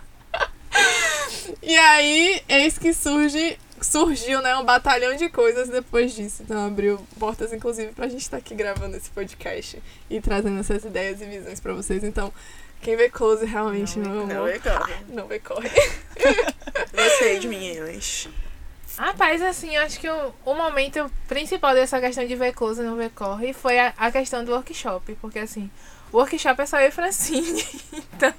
e 1.62 1.74
aí, 1.78 2.42
eis 2.46 2.76
que 2.76 2.92
surge, 2.92 3.56
surgiu, 3.80 4.42
né, 4.42 4.56
um 4.56 4.64
batalhão 4.64 5.16
de 5.16 5.28
coisas 5.28 5.68
depois 5.68 6.14
disso. 6.14 6.42
Então 6.42 6.66
abriu 6.66 6.98
portas, 7.18 7.52
inclusive, 7.52 7.92
pra 7.92 8.08
gente 8.08 8.22
estar 8.22 8.36
aqui 8.36 8.54
gravando 8.54 8.96
esse 8.96 9.10
podcast 9.10 9.82
e 10.08 10.20
trazendo 10.20 10.60
essas 10.60 10.84
ideias 10.84 11.20
e 11.20 11.24
visões 11.24 11.60
pra 11.60 11.72
vocês. 11.72 12.04
Então, 12.04 12.32
quem 12.80 12.96
vê 12.96 13.10
close 13.10 13.44
realmente 13.44 13.98
não, 13.98 14.14
Não, 14.14 14.26
não, 14.26 14.46
é 14.48 14.58
corre. 14.58 14.94
não 15.08 15.26
vê 15.26 15.38
corre. 15.38 15.70
Vocês, 16.92 17.44
meninas. 17.44 18.28
Rapaz, 18.96 19.40
assim, 19.42 19.76
eu 19.76 19.82
acho 19.82 20.00
que 20.00 20.08
o, 20.08 20.32
o 20.44 20.54
momento 20.54 21.10
principal 21.28 21.74
dessa 21.74 22.00
questão 22.00 22.26
de 22.26 22.34
ver 22.34 22.52
close 22.52 22.80
e 22.80 22.84
não 22.84 22.96
ver 22.96 23.10
corre 23.10 23.52
foi 23.52 23.78
a, 23.78 23.92
a 23.96 24.10
questão 24.10 24.44
do 24.44 24.52
workshop. 24.52 25.14
Porque, 25.20 25.38
assim, 25.38 25.70
o 26.12 26.16
workshop 26.18 26.60
é 26.60 26.66
só 26.66 26.80
eu 26.80 26.88
e 26.88 26.90
Francine. 26.90 27.64
Então, 28.20 28.34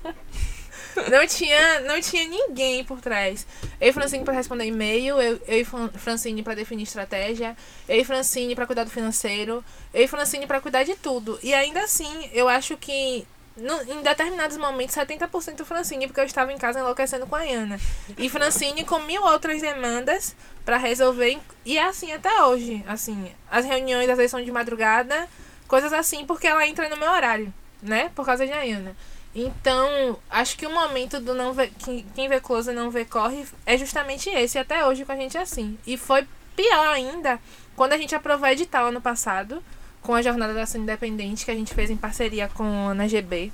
não 1.10 1.26
tinha, 1.28 1.80
não 1.82 2.00
tinha 2.02 2.28
ninguém 2.28 2.84
por 2.84 3.00
trás. 3.02 3.46
Eu 3.80 3.90
e 3.90 3.94
Francine 3.94 4.24
pra 4.24 4.34
responder 4.34 4.66
e-mail, 4.66 5.22
eu, 5.22 5.40
eu 5.48 5.60
e 5.60 5.66
Fran- 5.66 5.90
Francine 5.90 6.44
pra 6.44 6.54
definir 6.54 6.84
estratégia, 6.84 7.56
eu 7.88 8.00
e 8.00 8.06
Francine 8.06 8.56
pra 8.56 8.66
cuidar 8.66 8.84
do 8.84 8.90
financeiro, 8.90 9.64
eu 9.94 10.04
e 10.04 10.08
Francine 10.08 10.48
pra 10.48 10.62
cuidar 10.62 10.84
de 10.84 10.96
tudo. 10.96 11.40
E 11.44 11.54
ainda 11.54 11.82
assim, 11.84 12.30
eu 12.34 12.48
acho 12.50 12.76
que 12.78 13.26
no- 13.58 13.82
em 13.84 14.02
determinados 14.02 14.58
momentos, 14.58 14.96
70% 14.96 15.66
Francine, 15.66 16.08
porque 16.08 16.22
eu 16.22 16.26
estava 16.26 16.52
em 16.54 16.58
casa 16.58 16.80
enlouquecendo 16.80 17.28
com 17.28 17.36
a 17.36 17.42
Ana. 17.42 17.80
E 18.18 18.30
Francine 18.30 18.84
com 18.86 19.00
mil 19.00 19.22
outras 19.24 19.62
demandas 19.62 20.36
pra 20.66 20.78
resolver. 20.78 21.38
E 21.66 21.78
é 21.78 21.84
assim 21.84 22.12
até 22.14 22.44
hoje. 22.44 22.84
Assim, 22.88 23.32
as 23.50 23.66
reuniões 23.66 24.10
às 24.10 24.16
vezes 24.18 24.32
são 24.32 24.42
de 24.44 24.52
madrugada, 24.52 25.28
coisas 25.68 25.92
assim, 25.94 26.26
porque 26.26 26.48
ela 26.48 26.66
entra 26.68 26.88
no 26.90 26.98
meu 26.98 27.12
horário, 27.12 27.54
né? 27.82 28.10
Por 28.16 28.26
causa 28.26 28.46
de 28.46 28.52
Ana. 28.54 28.96
Então, 29.34 30.18
acho 30.30 30.58
que 30.58 30.66
o 30.66 30.70
momento 30.74 31.20
do 31.20 31.34
não 31.34 31.54
ver, 31.54 31.72
quem, 31.80 32.28
vê 32.28 32.40
close 32.42 32.70
e 32.70 32.74
não 32.74 32.92
vê 32.92 33.06
corre 33.06 33.46
é 33.66 33.78
justamente 33.78 34.30
esse. 34.30 34.58
E 34.58 34.60
até 34.62 34.86
hoje 34.86 35.06
com 35.06 35.12
a 35.12 35.16
gente 35.16 35.38
é 35.38 35.42
assim. 35.42 35.78
E 35.88 35.98
foi 35.98 36.28
pior 36.56 36.88
ainda 36.90 37.40
quando 37.76 37.94
a 37.94 37.98
gente 37.98 38.14
aprovou 38.14 38.46
a 38.46 38.52
edital 38.52 38.88
ano 38.88 39.00
passado, 39.02 39.64
com 40.02 40.14
a 40.14 40.22
Jornada 40.22 40.54
da 40.54 40.64
Ação 40.64 40.82
Independente, 40.82 41.46
que 41.46 41.52
a 41.52 41.56
gente 41.56 41.74
fez 41.74 41.90
em 41.90 41.96
parceria 41.96 42.50
com 42.50 42.64
a 42.64 42.92
Ana 42.92 43.08
GB. 43.08 43.52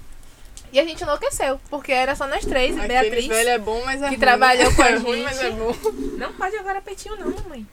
E 0.73 0.79
a 0.79 0.83
gente 0.83 1.01
enlouqueceu, 1.03 1.61
porque 1.69 1.91
era 1.91 2.15
só 2.15 2.27
nós 2.27 2.43
três 2.43 2.75
e 2.75 2.79
Aquele 2.79 2.99
Beatriz. 2.99 3.27
velho 3.27 3.49
é 3.49 3.57
bom, 3.59 3.81
mas 3.85 4.01
é 4.01 4.05
que 4.05 4.15
ruim. 4.15 4.19
trabalhou 4.19 4.73
com 4.73 4.81
a 4.81 4.89
é 4.89 4.95
ruim, 4.95 5.23
mas 5.23 5.39
é 5.39 5.43
gente. 5.51 5.57
bom. 5.57 5.75
Não 6.17 6.33
pode 6.33 6.57
agora 6.57 6.81
peitinho, 6.81 7.15
não, 7.17 7.29
mamãe. 7.31 7.65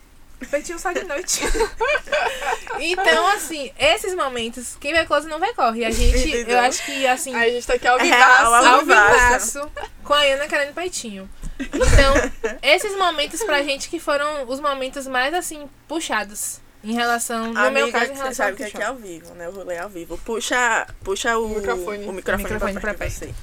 Peitinho 0.47 0.79
só 0.79 0.93
de 0.93 1.05
noite. 1.05 1.41
então, 2.81 3.27
assim, 3.29 3.73
esses 3.79 4.15
momentos, 4.15 4.77
quem 4.81 4.93
vê 4.93 5.05
close 5.05 5.29
não 5.29 5.39
vê 5.39 5.53
corre. 5.55 5.81
E 5.81 5.85
a 5.85 5.91
gente, 5.91 6.29
Entendeu? 6.29 6.57
eu 6.57 6.61
acho 6.65 6.85
que, 6.85 7.07
assim, 7.07 7.35
a 7.35 7.49
gente 7.49 7.67
tá 7.67 7.75
aqui 7.75 7.87
ao 7.87 7.99
É, 7.99 8.03
vivaço. 8.03 8.45
ao 8.45 8.55
ao 8.65 8.81
vivaço. 8.81 9.71
com 10.03 10.15
a 10.15 10.21
Ana 10.23 10.47
querendo 10.47 10.75
peitinho. 10.75 11.29
Então, 11.59 12.15
esses 12.63 12.97
momentos 12.97 13.43
pra 13.45 13.63
gente 13.63 13.89
que 13.89 13.99
foram 14.01 14.49
os 14.49 14.61
momentos 14.61 15.07
mais, 15.07 15.33
assim, 15.35 15.69
puxados. 15.87 16.61
Em 16.83 16.93
relação, 16.93 17.47
no 17.47 17.53
meu 17.71 17.85
Amiga, 17.85 17.93
caso, 17.99 18.05
em 18.13 18.15
você 18.15 18.23
relação 18.23 18.35
sabe 18.35 18.51
ao 18.51 18.57
que 18.57 18.65
aqui 18.65 18.83
é 18.83 18.85
ao 18.85 18.95
vivo, 18.97 19.35
né? 19.35 19.49
O 19.49 19.53
rolê 19.53 19.75
é 19.77 19.79
ao 19.81 19.89
vivo. 19.89 20.19
Puxa, 20.19 20.87
puxa 21.03 21.39
o, 21.39 21.47
O 21.47 21.49
microfone. 21.55 22.05
o 22.07 22.13
microfone, 22.13 22.43
O 22.43 22.45
microfone 22.45 22.73
pra, 22.75 22.81
pra 22.81 22.95
perto. 22.95 23.11
você. 23.15 23.35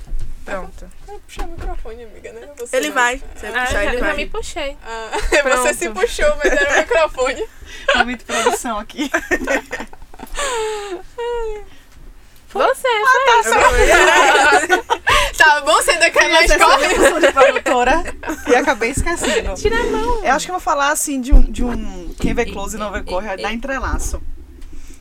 Pronto. 0.46 0.90
Vai 1.08 1.18
puxar 1.20 1.44
o 1.48 1.52
microfone, 1.52 2.04
amiga, 2.04 2.34
né? 2.34 2.50
Você 2.58 2.76
Ele 2.78 2.88
não. 2.88 2.96
vai. 2.96 3.18
Você 3.36 3.48
Ah, 3.48 3.52
puxar, 3.52 3.66
já, 3.72 3.84
ele 3.86 3.98
já 4.00 4.06
vai. 4.06 4.16
me 4.16 4.26
puxei. 4.28 4.78
Ah, 4.84 5.12
você 5.58 5.74
se 5.74 5.90
puxou, 5.90 6.36
mas 6.38 6.52
era 6.52 6.74
o 6.74 6.78
microfone. 6.78 7.48
Momento 7.96 8.20
de 8.20 8.26
produção 8.26 8.80
aqui. 8.80 9.10
Você, 12.54 12.88
Tá 15.38 15.62
bom, 15.62 15.74
você 15.76 15.92
ainda 15.92 16.12
quer 16.12 16.30
mais 16.30 16.52
Essa 16.52 16.64
corre? 16.66 16.88
de 17.22 17.32
produtora 17.32 18.04
e 18.48 18.56
acabei 18.56 18.90
esquecendo. 18.92 19.54
tira 19.56 19.80
a 19.80 19.84
mão. 19.86 20.22
Eu 20.24 20.34
acho 20.34 20.46
que 20.46 20.52
eu 20.52 20.56
vou 20.56 20.60
falar 20.62 20.92
assim 20.92 21.22
de 21.22 21.34
um, 21.34 21.42
de 21.42 21.64
um 21.64 22.14
quem 22.20 22.34
vê 22.34 22.46
close 22.46 22.76
e 22.76 22.80
não 22.80 22.92
vê 22.92 23.02
corre, 23.04 23.38
dá 23.38 23.54
entrelaço. 23.54 24.22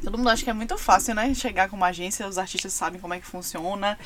Todo 0.02 0.16
mundo 0.16 0.30
acha 0.30 0.44
que 0.44 0.50
é 0.50 0.52
muito 0.52 0.78
fácil, 0.78 1.12
né? 1.14 1.34
Chegar 1.34 1.68
com 1.68 1.76
uma 1.76 1.88
agência, 1.88 2.26
os 2.26 2.38
artistas 2.38 2.72
sabem 2.72 3.00
como 3.00 3.14
é 3.14 3.18
que 3.18 3.26
funciona. 3.26 3.98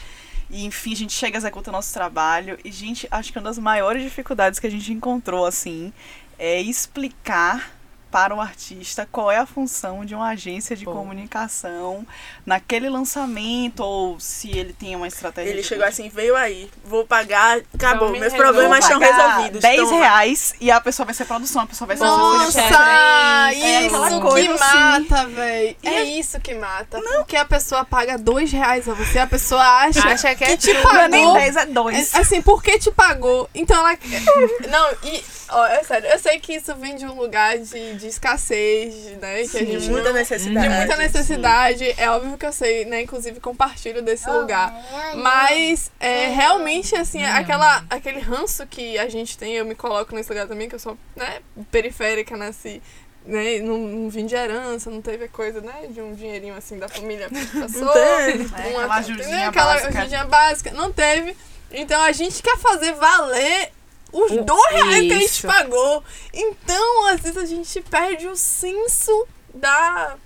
E 0.51 0.65
enfim, 0.65 0.93
a 0.93 0.97
gente 0.97 1.13
chega, 1.13 1.37
executa 1.37 1.71
o 1.71 1.73
nosso 1.73 1.93
trabalho. 1.93 2.59
E, 2.65 2.71
gente, 2.71 3.09
acho 3.11 3.33
que 3.33 3.39
uma 3.39 3.45
das 3.45 3.59
maiores 3.59 4.03
dificuldades 4.03 4.59
que 4.61 4.67
a 4.67 4.71
gente 4.71 4.93
encontrou, 4.93 5.47
assim, 5.47 5.93
é 6.39 6.61
explicar 6.61 7.74
para 8.15 8.33
o 8.33 8.41
artista 8.41 9.09
qual 9.11 9.29
é 9.29 9.39
a 9.39 9.45
função 9.45 10.05
de 10.05 10.15
uma 10.15 10.29
agência 10.29 10.77
de 10.77 10.85
Bom. 10.85 10.93
comunicação 10.95 12.07
naquele 12.47 12.89
lançamento, 12.89 13.81
ou 13.81 14.21
se 14.21 14.57
ele 14.57 14.73
tem 14.73 14.95
uma 14.95 15.09
estratégia. 15.09 15.51
Ele 15.51 15.63
de- 15.63 15.67
chegou 15.67 15.85
assim, 15.85 16.09
veio 16.09 16.37
aí, 16.37 16.71
vou 16.85 17.05
pagar, 17.05 17.59
acabou, 17.75 18.11
me 18.11 18.21
meus 18.21 18.33
problemas 18.33 18.85
estão 18.85 19.01
pagar 19.01 19.31
resolvidos. 19.31 19.61
10 19.63 19.81
toma. 19.81 19.97
reais 19.99 20.55
e 20.61 20.71
a 20.71 20.81
pessoa 20.81 21.05
vai 21.07 21.15
ser 21.17 21.25
produção, 21.25 21.63
a 21.63 21.67
pessoa 21.67 21.89
vai 21.89 21.97
ser 21.97 22.05
Nossa! 22.05 22.61
Nossa, 22.61 23.53
É 23.53 23.87
isso 23.87 24.21
coisa 24.21 24.47
que 24.49 24.55
assim. 24.63 24.79
mata, 24.79 25.27
véi. 25.27 25.77
É 25.83 26.03
isso 26.05 26.39
que 26.41 26.55
mata. 26.55 27.01
Porque 27.01 27.37
a 27.37 27.45
pessoa 27.45 27.85
paga 27.85 28.17
dois 28.17 28.53
reais 28.53 28.89
a 28.89 28.95
você, 28.95 29.19
a 29.19 29.27
pessoa 29.27 29.61
acha, 29.61 30.07
Acha 30.07 30.35
que 30.37 30.45
é 30.45 30.57
te 30.57 30.73
tudo. 30.73 30.85
Não 30.85 31.01
é 31.01 31.09
nem 31.09 31.23
pagou. 31.25 31.35
10, 31.41 31.57
é 31.57 31.67
2. 31.67 32.15
É, 32.15 32.19
Assim, 32.21 32.41
por 32.41 32.63
que 32.63 32.79
te 32.79 32.93
pagou? 32.93 33.51
Então 33.53 33.77
ela. 33.77 33.99
Não, 34.71 34.91
e. 35.03 35.25
Ó, 35.57 35.67
é 35.67 35.83
sério, 35.85 36.09
eu 36.09 36.19
sei 36.19 36.39
que 36.41 36.55
isso 36.55 36.75
vem 36.77 36.97
de 36.97 37.07
um 37.07 37.15
lugar 37.15 37.57
de, 37.59 37.95
de 37.95 38.07
escassez, 38.09 38.95
né? 39.21 39.37
Que 39.37 39.57
a 39.57 39.61
Sim. 39.61 39.67
gente 39.67 39.79
De 39.85 39.91
muita 39.91 40.09
não- 40.09 40.17
necessidade. 40.19 40.69
de 40.69 40.75
muita 40.75 40.97
necessidade. 40.97 41.95
É 41.97 42.11
óbvio 42.11 42.37
que 42.37 42.45
eu 42.47 42.53
sei, 42.53 42.85
né? 42.85 43.03
Inclusive 43.03 43.39
compartilho 43.41 44.03
desse 44.03 44.29
lugar. 44.29 44.75
Mas 45.17 45.91
é 46.01 46.27
realmente 46.29 46.95
assim, 46.97 47.23
aquela, 47.25 47.85
aquele 47.89 48.21
ranço 48.21 48.67
que 48.67 48.99
a 48.99 49.09
gente 49.09 49.39
tem, 49.39 49.55
eu 49.55 49.65
me 49.65 49.75
coloco 49.75 50.15
nesse 50.15 50.29
lugar 50.29 50.47
também, 50.47 50.69
que 50.69 50.75
eu 50.75 50.79
sou 50.81 50.97
né, 51.17 51.41
periférica, 51.71 52.37
nasci. 52.37 52.83
Né, 53.27 53.59
não, 53.61 53.79
não 53.79 54.11
vim 54.11 54.27
de 54.27 54.35
herança, 54.35 54.91
não 54.91 55.01
teve 55.01 55.29
coisa, 55.29 55.61
né? 55.63 55.87
De 55.89 55.99
um 56.01 56.13
dinheirinho 56.15 56.55
assim 56.55 56.79
da 56.79 56.89
família 56.89 57.29
passou. 57.59 57.89
teve. 57.89 58.45
uma- 58.45 58.59
É, 58.59 58.69
aquela 58.77 58.95
ajudinha? 58.97 59.49
Aquela 59.49 59.73
básica. 59.75 59.99
ajudinha 59.99 60.25
básica. 60.27 60.71
Não 60.73 60.93
teve. 60.93 61.35
Então 61.71 62.01
a 62.03 62.13
gente 62.13 62.43
quer 62.43 62.59
fazer 62.59 62.93
valer 62.93 63.73
os 64.15 64.31
O- 64.33 64.43
dois 64.45 64.71
reais 64.71 65.03
que 65.07 65.13
a 65.13 65.19
gente 65.19 65.43
pagou. 65.47 66.03
Então, 66.33 67.07
às 67.09 67.21
vezes, 67.21 67.37
a 67.37 67.47
gente 67.47 67.81
perde 67.83 68.27
o 68.29 68.37
senso 68.37 69.27
da. 69.53 70.17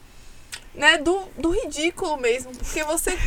Né, 0.74 0.98
do, 0.98 1.22
do 1.36 1.50
ridículo 1.50 2.16
mesmo. 2.18 2.52
Porque 2.54 2.84
você. 2.84 3.18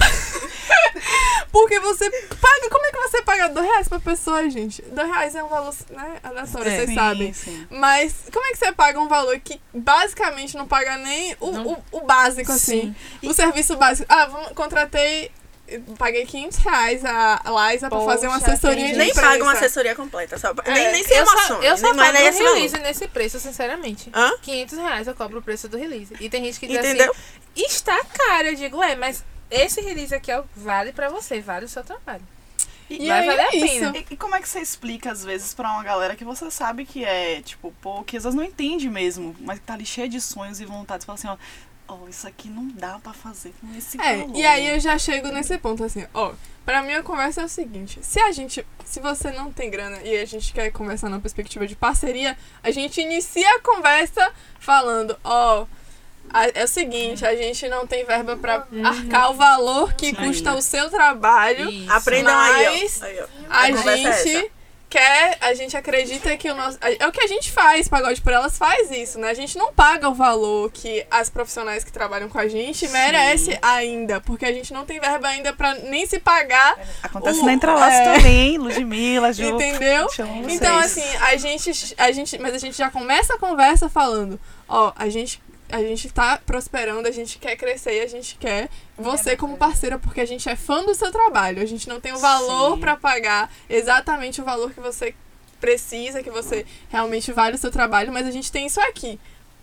porque 1.52 1.80
você 1.80 2.10
paga. 2.10 2.70
Como 2.70 2.86
é 2.86 2.90
que 2.92 2.98
você 2.98 3.22
paga 3.22 3.48
dois 3.48 3.66
reais 3.66 3.88
pra 3.88 4.00
pessoa, 4.00 4.48
gente? 4.48 4.80
Dois 4.82 5.08
reais 5.08 5.34
é 5.34 5.42
um 5.42 5.48
valor, 5.48 5.74
né? 5.90 6.18
Aleatório, 6.22 6.68
É. 6.70 6.76
vocês 6.76 6.88
Sim, 6.88 6.94
sabem. 6.94 7.32
sim. 7.32 7.66
Mas 7.70 8.14
como 8.32 8.46
é 8.46 8.50
que 8.52 8.58
você 8.58 8.72
paga 8.72 9.00
um 9.00 9.08
valor 9.08 9.38
que 9.40 9.60
basicamente 9.74 10.56
não 10.56 10.66
paga 10.66 10.96
nem 10.98 11.36
o, 11.40 11.48
o, 11.72 11.84
o 11.92 12.00
básico, 12.02 12.50
assim? 12.52 12.94
O 13.22 13.32
serviço 13.34 13.76
básico. 13.76 14.06
Ah, 14.10 14.26
contratei. 14.54 15.30
Paguei 15.98 16.26
500 16.26 16.58
reais 16.58 17.04
a 17.04 17.42
Liza 17.72 17.88
pra 17.88 17.98
Poxa, 17.98 18.10
fazer 18.12 18.26
uma 18.26 18.36
assessoria 18.36 18.86
de 18.88 18.96
Nem 18.96 19.12
paga 19.14 19.42
uma 19.42 19.52
assessoria 19.52 19.94
completa. 19.94 20.38
Só, 20.38 20.52
É, 20.64 20.72
nem, 20.72 20.92
nem 20.92 21.04
se 21.04 21.12
Eu 21.14 21.26
só, 21.26 21.62
eu 21.62 21.76
só 21.78 21.88
é 21.94 22.26
esse 22.28 22.40
o 22.40 22.44
valor. 22.44 22.54
release 22.54 22.78
nesse 22.78 23.08
preço, 23.08 23.38
sinceramente. 23.40 24.10
Hã? 24.14 24.32
500 24.42 24.78
reais 24.78 25.06
eu 25.06 25.14
cobro 25.14 25.38
o 25.38 25.42
preço 25.42 25.68
do 25.68 25.76
release. 25.76 26.14
E 26.20 26.28
tem 26.28 26.44
gente 26.44 26.58
que 26.60 26.66
diz 26.66 26.78
Entendeu? 26.78 27.10
assim, 27.10 27.64
está 27.66 28.04
caro. 28.04 28.48
Eu 28.48 28.54
digo, 28.54 28.82
é, 28.82 28.96
mas 28.96 29.24
esse 29.50 29.80
release 29.80 30.14
aqui 30.14 30.32
ó, 30.32 30.42
vale 30.56 30.92
pra 30.92 31.08
você, 31.08 31.40
vale 31.40 31.64
o 31.66 31.68
seu 31.68 31.84
trabalho. 31.84 32.22
E 32.88 33.06
Vai 33.06 33.20
aí 33.20 33.26
valer 33.26 33.40
a 33.40 33.48
é 33.52 33.56
isso. 33.56 33.66
pena. 33.92 33.96
E, 33.98 34.06
e 34.10 34.16
como 34.16 34.34
é 34.34 34.40
que 34.40 34.48
você 34.48 34.58
explica, 34.60 35.12
às 35.12 35.24
vezes, 35.24 35.54
pra 35.54 35.70
uma 35.70 35.84
galera 35.84 36.16
que 36.16 36.24
você 36.24 36.50
sabe 36.50 36.84
que 36.84 37.04
é, 37.04 37.40
tipo, 37.40 37.72
pô, 37.80 38.02
que 38.02 38.16
às 38.16 38.24
vezes 38.24 38.36
não 38.36 38.42
entende 38.42 38.90
mesmo, 38.90 39.36
mas 39.40 39.60
que 39.60 39.64
tá 39.64 39.74
ali 39.74 39.86
cheia 39.86 40.08
de 40.08 40.20
sonhos 40.20 40.60
e 40.60 40.64
vontades, 40.64 41.06
fala 41.06 41.16
assim, 41.16 41.28
ó, 41.28 41.36
ó, 41.90 42.08
isso 42.08 42.26
aqui 42.26 42.48
não 42.48 42.68
dá 42.68 42.98
pra 42.98 43.12
fazer 43.12 43.52
com 43.60 43.76
esse 43.76 44.00
É, 44.00 44.16
valor. 44.18 44.36
e 44.36 44.44
aí 44.46 44.68
eu 44.68 44.80
já 44.80 44.96
chego 44.98 45.28
nesse 45.28 45.56
ponto 45.58 45.82
assim, 45.84 46.06
ó. 46.14 46.32
Pra 46.64 46.82
mim 46.82 46.92
a 46.94 47.02
conversa 47.02 47.40
é 47.40 47.44
o 47.44 47.48
seguinte: 47.48 47.98
se 48.02 48.20
a 48.20 48.30
gente. 48.32 48.64
Se 48.84 49.00
você 49.00 49.30
não 49.32 49.52
tem 49.52 49.70
grana 49.70 49.98
e 50.02 50.16
a 50.18 50.24
gente 50.24 50.52
quer 50.52 50.70
conversar 50.70 51.08
na 51.08 51.18
perspectiva 51.20 51.66
de 51.66 51.74
parceria, 51.76 52.36
a 52.62 52.70
gente 52.70 53.00
inicia 53.00 53.48
a 53.56 53.60
conversa 53.60 54.30
falando, 54.58 55.16
ó. 55.24 55.66
a- 56.32 56.46
É 56.54 56.64
o 56.64 56.68
seguinte, 56.68 57.24
a 57.26 57.34
gente 57.34 57.68
não 57.68 57.86
tem 57.86 58.04
verba 58.04 58.36
pra 58.36 58.66
arcar 58.84 59.30
o 59.30 59.34
valor 59.34 59.94
que 59.94 60.14
custa 60.14 60.54
o 60.54 60.62
seu 60.62 60.88
trabalho. 60.90 61.68
Isso. 61.70 61.90
Aprendam 61.92 62.38
aí, 62.38 62.66
ó. 62.66 63.04
Aí, 63.04 63.20
ó. 63.20 63.26
A 63.48 63.70
é 63.70 63.72
gente 64.22 64.52
quer, 64.90 65.38
a 65.40 65.54
gente 65.54 65.76
acredita 65.76 66.36
que 66.36 66.50
o 66.50 66.54
nosso. 66.54 66.76
É 66.98 67.06
o 67.06 67.12
que 67.12 67.22
a 67.22 67.26
gente 67.28 67.50
faz, 67.50 67.88
Pagode 67.88 68.20
por 68.20 68.32
Elas 68.32 68.58
faz 68.58 68.90
isso, 68.90 69.18
né? 69.18 69.30
A 69.30 69.34
gente 69.34 69.56
não 69.56 69.72
paga 69.72 70.08
o 70.08 70.14
valor 70.14 70.70
que 70.72 71.06
as 71.10 71.30
profissionais 71.30 71.84
que 71.84 71.92
trabalham 71.92 72.28
com 72.28 72.38
a 72.38 72.48
gente 72.48 72.86
Sim. 72.88 72.92
merece 72.92 73.56
ainda, 73.62 74.20
porque 74.20 74.44
a 74.44 74.52
gente 74.52 74.72
não 74.72 74.84
tem 74.84 74.98
verba 74.98 75.28
ainda 75.28 75.52
pra 75.52 75.74
nem 75.74 76.04
se 76.06 76.18
pagar, 76.18 76.76
Acontece 77.02 77.38
o- 77.40 77.44
na 77.46 77.52
Entrelaço 77.52 77.96
é. 77.96 78.14
também, 78.16 78.58
Ludmilla, 78.58 79.32
Ju. 79.32 79.44
entendeu? 79.44 80.08
Então, 80.48 80.76
assim, 80.78 81.04
a 81.20 81.36
gente, 81.36 81.94
a 81.96 82.10
gente. 82.10 82.36
Mas 82.38 82.54
a 82.54 82.58
gente 82.58 82.76
já 82.76 82.90
começa 82.90 83.34
a 83.34 83.38
conversa 83.38 83.88
falando, 83.88 84.38
ó, 84.68 84.92
a 84.96 85.08
gente. 85.08 85.40
A 85.72 85.78
gente 85.78 86.10
tá 86.10 86.40
prosperando, 86.44 87.06
a 87.06 87.10
gente 87.10 87.38
quer 87.38 87.56
crescer 87.56 87.98
e 87.98 88.00
a 88.00 88.06
gente 88.06 88.36
quer 88.36 88.68
você 88.98 89.36
como 89.36 89.56
parceira, 89.56 89.98
porque 89.98 90.20
a 90.20 90.26
gente 90.26 90.48
é 90.48 90.56
fã 90.56 90.84
do 90.84 90.94
seu 90.94 91.12
trabalho. 91.12 91.62
A 91.62 91.66
gente 91.66 91.88
não 91.88 92.00
tem 92.00 92.12
o 92.12 92.18
valor 92.18 92.78
pra 92.78 92.96
pagar 92.96 93.52
exatamente 93.68 94.40
o 94.40 94.44
valor 94.44 94.72
que 94.72 94.80
você 94.80 95.14
precisa, 95.60 96.22
que 96.22 96.30
você 96.30 96.66
realmente 96.88 97.30
vale 97.32 97.54
o 97.54 97.58
seu 97.58 97.70
trabalho, 97.70 98.12
mas 98.12 98.26
a 98.26 98.30
gente 98.30 98.50
tem 98.50 98.66
isso 98.66 98.80
aqui. 98.80 99.18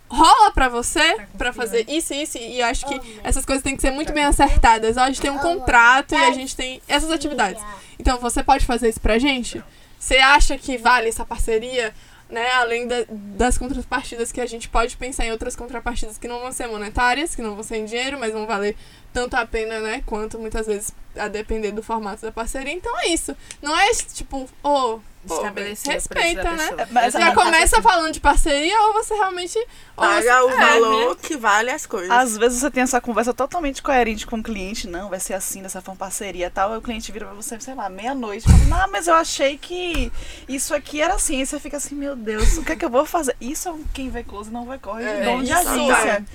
Rola 0.09 0.51
pra 0.51 0.69
você 0.69 1.17
pra 1.37 1.51
fazer 1.51 1.85
isso 1.89 2.13
e 2.13 2.23
isso, 2.23 2.37
e 2.37 2.61
acho 2.61 2.85
que 2.85 3.19
essas 3.23 3.43
coisas 3.43 3.61
têm 3.61 3.75
que 3.75 3.81
ser 3.81 3.91
muito 3.91 4.13
bem 4.13 4.23
acertadas. 4.23 4.95
Ó, 4.95 5.01
a 5.01 5.07
gente 5.07 5.19
tem 5.19 5.31
um 5.31 5.39
contrato 5.39 6.13
e 6.15 6.23
a 6.23 6.31
gente 6.31 6.55
tem 6.55 6.81
essas 6.87 7.11
atividades. 7.11 7.61
Então, 7.99 8.17
você 8.17 8.41
pode 8.41 8.65
fazer 8.65 8.87
isso 8.87 9.01
pra 9.01 9.17
gente? 9.19 9.61
Você 9.99 10.17
acha 10.17 10.57
que 10.57 10.77
vale 10.77 11.09
essa 11.09 11.25
parceria? 11.25 11.93
Né? 12.29 12.45
Além 12.51 12.87
da- 12.87 13.05
das 13.09 13.57
contrapartidas 13.57 14.33
que 14.33 14.41
a 14.41 14.45
gente 14.45 14.67
pode 14.67 14.97
pensar 14.97 15.25
em 15.25 15.31
outras 15.31 15.55
contrapartidas 15.55 16.17
que 16.17 16.27
não 16.27 16.39
vão 16.41 16.51
ser 16.51 16.67
monetárias, 16.67 17.33
que 17.33 17.41
não 17.41 17.55
vão 17.55 17.63
ser 17.63 17.77
em 17.77 17.85
dinheiro, 17.85 18.19
mas 18.19 18.33
vão 18.33 18.45
valer 18.45 18.75
tanto 19.13 19.35
a 19.35 19.45
pena, 19.45 19.79
né? 19.79 20.03
Quanto 20.05 20.37
muitas 20.37 20.67
vezes 20.67 20.93
a 21.15 21.29
depender 21.29 21.71
do 21.71 21.81
formato 21.81 22.21
da 22.23 22.31
parceria. 22.31 22.73
Então 22.73 22.99
é 22.99 23.07
isso. 23.07 23.35
Não 23.61 23.73
é 23.79 23.93
tipo, 23.93 24.47
pô, 24.61 24.99
Estabelecer 25.35 25.97
o 25.97 26.09
preço 26.09 26.09
da 26.09 26.21
respeita, 26.21 26.51
né? 26.51 26.87
Mas 26.91 27.13
Você 27.13 27.19
já 27.19 27.33
começa 27.35 27.81
falando 27.81 28.13
de 28.13 28.19
parceria 28.19 28.81
ou 28.83 28.93
você 28.93 29.13
realmente. 29.13 29.57
ou 29.57 29.65
Paga 30.03 30.45
o 30.45 30.49
você- 30.49 30.57
valor 30.57 31.15
que 31.17 31.37
vale 31.37 31.69
as 31.71 31.85
coisas. 31.85 32.09
Às 32.11 32.37
vezes 32.37 32.59
você 32.61 32.69
tem 32.71 32.83
essa 32.83 33.01
conversa 33.01 33.33
totalmente 33.33 33.81
coerente 33.81 34.25
com 34.27 34.37
o 34.37 34.43
cliente, 34.43 34.87
não, 34.87 35.09
vai 35.09 35.19
ser 35.19 35.33
assim, 35.33 35.61
dessa 35.61 35.81
forma, 35.81 35.97
parceria 35.99 36.47
e 36.47 36.49
tal, 36.49 36.71
aí 36.71 36.77
o 36.77 36.81
cliente 36.81 37.11
vira 37.11 37.25
pra 37.25 37.33
você, 37.35 37.59
sei 37.59 37.73
lá, 37.75 37.89
meia-noite, 37.89 38.45
fala, 38.45 38.83
não, 38.85 38.91
mas 38.91 39.07
eu 39.07 39.15
achei 39.15 39.57
que 39.57 40.11
isso 40.47 40.73
aqui 40.75 41.01
era 41.01 41.15
assim, 41.15 41.39
aí 41.39 41.45
você 41.45 41.59
fica 41.59 41.77
assim, 41.77 41.95
meu 41.95 42.15
Deus, 42.15 42.57
o 42.57 42.63
que 42.63 42.71
é 42.73 42.75
que 42.75 42.85
eu 42.85 42.89
vou 42.89 43.05
fazer? 43.05 43.35
Isso 43.41 43.67
é 43.67 43.71
um 43.71 43.83
quem 43.93 44.09
vai 44.09 44.23
close 44.23 44.51
não 44.51 44.65
vai 44.65 44.77
corre 44.77 45.03
de 45.03 45.09
É, 45.09 45.37
de 45.37 45.43
isso 45.43 45.53
agência. 45.53 46.25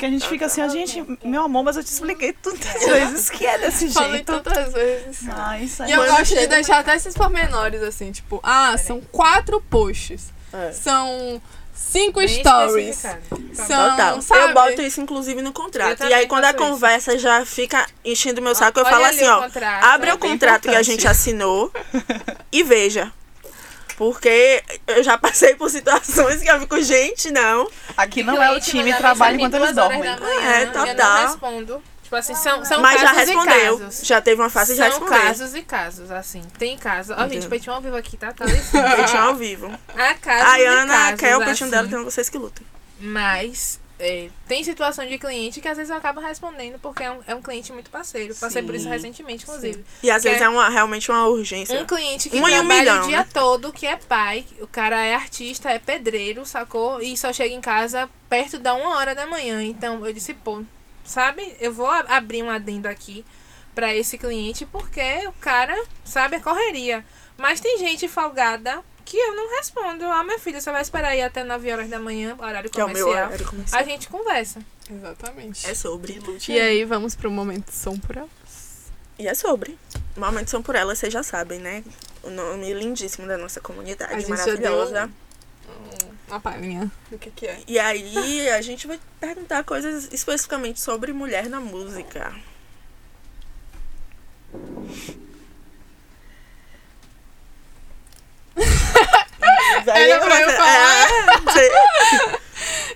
Que 0.00 0.06
a 0.06 0.08
gente 0.08 0.26
fica 0.26 0.46
assim, 0.46 0.62
a 0.62 0.68
gente, 0.68 1.04
meu 1.22 1.42
amor, 1.42 1.62
mas 1.62 1.76
eu 1.76 1.84
te 1.84 1.92
expliquei 1.92 2.32
tantas 2.32 2.72
vezes 2.88 3.28
que 3.28 3.46
é 3.46 3.58
desse 3.58 3.90
Falei 3.90 4.12
jeito. 4.12 4.32
tantas 4.32 4.72
vezes. 4.72 5.28
Ah, 5.28 5.60
isso 5.60 5.82
aí. 5.82 5.90
E 5.90 5.92
eu 5.92 5.98
Quando 5.98 6.10
gosto 6.16 6.34
de 6.34 6.46
deixar 6.46 6.78
até 6.78 6.96
esses 6.96 7.14
pormenores, 7.14 7.82
assim, 7.82 8.10
tipo, 8.10 8.40
ah, 8.42 8.74
são 8.78 9.02
quatro 9.12 9.60
posts. 9.68 10.32
É. 10.54 10.72
São 10.72 11.40
cinco 11.74 12.18
Bem 12.20 12.28
stories. 12.28 12.96
São, 12.96 13.90
Total. 13.90 14.22
sabe? 14.22 14.40
Eu 14.40 14.54
boto 14.54 14.80
isso, 14.80 15.02
inclusive, 15.02 15.42
no 15.42 15.50
Eu 15.50 15.52
contrato. 15.52 16.02
E 16.04 16.14
aí, 16.14 16.26
quando 16.26 16.44
a 16.46 16.52
faço 16.52 16.62
isso. 16.62 16.70
conversa 16.72 17.18
já 17.18 17.44
fica 17.44 17.86
enchendo 18.02 18.40
meu 18.40 18.54
saco, 18.54 18.80
eu 18.80 18.84
Olha 18.86 18.92
falo 18.94 19.04
assim, 19.04 19.28
ó. 19.28 19.42
contrato, 19.42 19.84
Abre 19.84 20.08
é 20.08 20.14
o 20.14 20.18
contrato 20.18 20.62
que 20.62 20.68
a 20.68 20.72
importante. 20.80 20.86
gente 20.92 21.06
assinou 21.06 21.70
e 22.50 22.62
veja. 22.62 23.12
Porque 24.00 24.64
eu 24.86 25.02
já 25.02 25.18
passei 25.18 25.54
por 25.56 25.68
situações 25.68 26.40
que 26.40 26.50
eu 26.50 26.58
fico, 26.60 26.80
gente, 26.82 27.30
não. 27.30 27.70
Aqui 27.94 28.22
não 28.22 28.42
é 28.42 28.50
o 28.50 28.58
time 28.58 28.94
trabalha 28.94 29.36
enquanto 29.36 29.56
eles 29.56 29.74
dormem. 29.74 30.00
da 30.00 30.16
manhã, 30.16 30.40
É, 30.40 30.62
Eu 30.62 30.66
não 30.68 30.72
total. 30.86 31.26
respondo. 31.26 31.82
Tipo 32.02 32.16
assim, 32.16 32.34
são, 32.34 32.64
são 32.64 32.80
Mas 32.80 32.98
já 32.98 33.08
casos 33.08 33.22
e 33.28 33.34
respondeu. 33.34 33.78
casos. 33.78 34.00
Já 34.06 34.20
teve 34.22 34.40
uma 34.40 34.48
fase 34.48 34.72
e 34.72 34.76
já 34.76 34.90
São 34.90 35.00
respondeu. 35.00 35.22
casos 35.22 35.54
e 35.54 35.62
casos, 35.62 36.10
assim. 36.10 36.42
Tem 36.58 36.78
casos. 36.78 37.14
Ó, 37.16 37.28
gente, 37.28 37.46
peitinho 37.46 37.74
ao 37.74 37.82
vivo 37.82 37.96
aqui, 37.96 38.16
tá? 38.16 38.32
Tá. 38.32 38.44
Peitinho 38.96 39.20
ao 39.22 39.34
vivo. 39.34 39.70
Há 39.94 40.14
casos 40.14 40.48
A 40.48 40.58
e 40.60 40.64
Ana 40.64 40.94
casos, 40.94 41.20
quer 41.20 41.36
o 41.36 41.38
peitinho 41.44 41.52
assim. 41.66 41.70
dela, 41.70 41.86
então 41.86 42.02
vocês 42.04 42.28
que 42.30 42.38
lutem. 42.38 42.66
Mas 42.98 43.79
é, 44.00 44.28
tem 44.48 44.64
situação 44.64 45.06
de 45.06 45.18
cliente 45.18 45.60
que 45.60 45.68
às 45.68 45.76
vezes 45.76 45.90
eu 45.90 45.96
acabo 45.96 46.20
respondendo 46.20 46.78
porque 46.80 47.02
é 47.04 47.10
um, 47.12 47.18
é 47.26 47.34
um 47.34 47.42
cliente 47.42 47.72
muito 47.72 47.90
parceiro. 47.90 48.34
Passei 48.34 48.62
por 48.62 48.74
isso 48.74 48.84
Sim. 48.84 48.90
recentemente, 48.90 49.44
inclusive. 49.44 49.84
E 50.02 50.10
às 50.10 50.24
vezes 50.24 50.40
é- 50.40 50.44
é 50.44 50.48
uma, 50.48 50.68
realmente 50.68 51.10
uma 51.10 51.26
urgência. 51.26 51.78
Um 51.80 51.86
cliente 51.86 52.28
que 52.30 52.36
Um 52.36 52.48
em 52.48 52.54
um 52.54 52.66
trabalha 52.66 52.80
milhão, 52.80 53.04
o 53.04 53.08
dia 53.08 53.18
né? 53.18 53.28
todo, 53.32 53.72
que 53.72 53.86
é 53.86 53.96
pai, 53.96 54.44
o 54.60 54.66
cara 54.66 54.98
é 55.04 55.14
artista, 55.14 55.70
é 55.70 55.78
pedreiro, 55.78 56.44
sacou? 56.46 57.00
E 57.00 57.16
só 57.16 57.32
chega 57.32 57.54
em 57.54 57.60
casa 57.60 58.08
perto 58.28 58.58
da 58.58 58.74
uma 58.74 58.96
hora 58.96 59.14
da 59.14 59.26
manhã. 59.26 59.62
Então 59.62 60.04
eu 60.06 60.12
disse, 60.12 60.32
pô, 60.34 60.62
sabe? 61.04 61.54
Eu 61.60 61.72
vou 61.72 61.86
abrir 61.88 62.42
um 62.42 62.50
adendo 62.50 62.88
aqui 62.88 63.24
pra 63.74 63.94
esse 63.94 64.18
cliente 64.18 64.66
porque 64.66 65.26
o 65.28 65.32
cara, 65.40 65.80
sabe, 66.04 66.36
é 66.36 66.40
correria. 66.40 67.04
Mas 67.36 67.60
tem 67.60 67.78
gente 67.78 68.06
folgada 68.08 68.82
que 69.10 69.16
eu 69.16 69.34
não 69.34 69.50
respondo. 69.56 70.04
Ah, 70.04 70.22
meu 70.22 70.38
filho, 70.38 70.60
você 70.60 70.70
vai 70.70 70.80
esperar 70.80 71.08
aí 71.08 71.20
até 71.20 71.42
9 71.42 71.72
horas 71.72 71.90
da 71.90 71.98
manhã, 71.98 72.36
horário 72.38 72.70
que 72.70 72.80
é 72.80 72.84
o 72.84 72.88
meu 72.88 73.06
comercial. 73.06 73.26
horário 73.26 73.46
comercial. 73.46 73.80
A 73.80 73.84
gente 73.84 74.08
conversa. 74.08 74.60
Exatamente. 74.88 75.66
É 75.68 75.74
sobre. 75.74 76.20
E 76.48 76.60
aí, 76.60 76.84
vamos 76.84 77.16
pro 77.16 77.28
momento 77.28 77.72
som 77.72 77.98
por 77.98 78.16
elas. 78.16 78.30
E 79.18 79.26
é 79.26 79.34
sobre. 79.34 79.76
Momentos 80.16 80.50
são 80.52 80.62
por 80.62 80.76
elas, 80.76 80.98
vocês 80.98 81.12
já 81.12 81.24
sabem, 81.24 81.58
né? 81.58 81.82
O 82.22 82.30
nome 82.30 82.72
lindíssimo 82.72 83.26
da 83.26 83.36
nossa 83.36 83.58
A 83.58 83.62
comunidade, 83.62 84.28
maravilhosa. 84.28 85.10
Uma 86.28 86.38
palhinha 86.38 86.90
do 87.10 87.18
que 87.18 87.30
que 87.32 87.46
é. 87.46 87.60
E 87.66 87.80
aí 87.80 88.48
a 88.50 88.62
gente 88.62 88.86
vai 88.86 89.00
perguntar 89.18 89.64
coisas 89.64 90.08
especificamente 90.12 90.80
sobre 90.80 91.12
mulher 91.12 91.48
na 91.48 91.60
música. 91.60 92.32
Era 99.86 100.20
pra 100.20 100.40
eu 100.42 100.50
falar. 100.50 101.08
É, 101.08 101.40
você- 101.40 102.40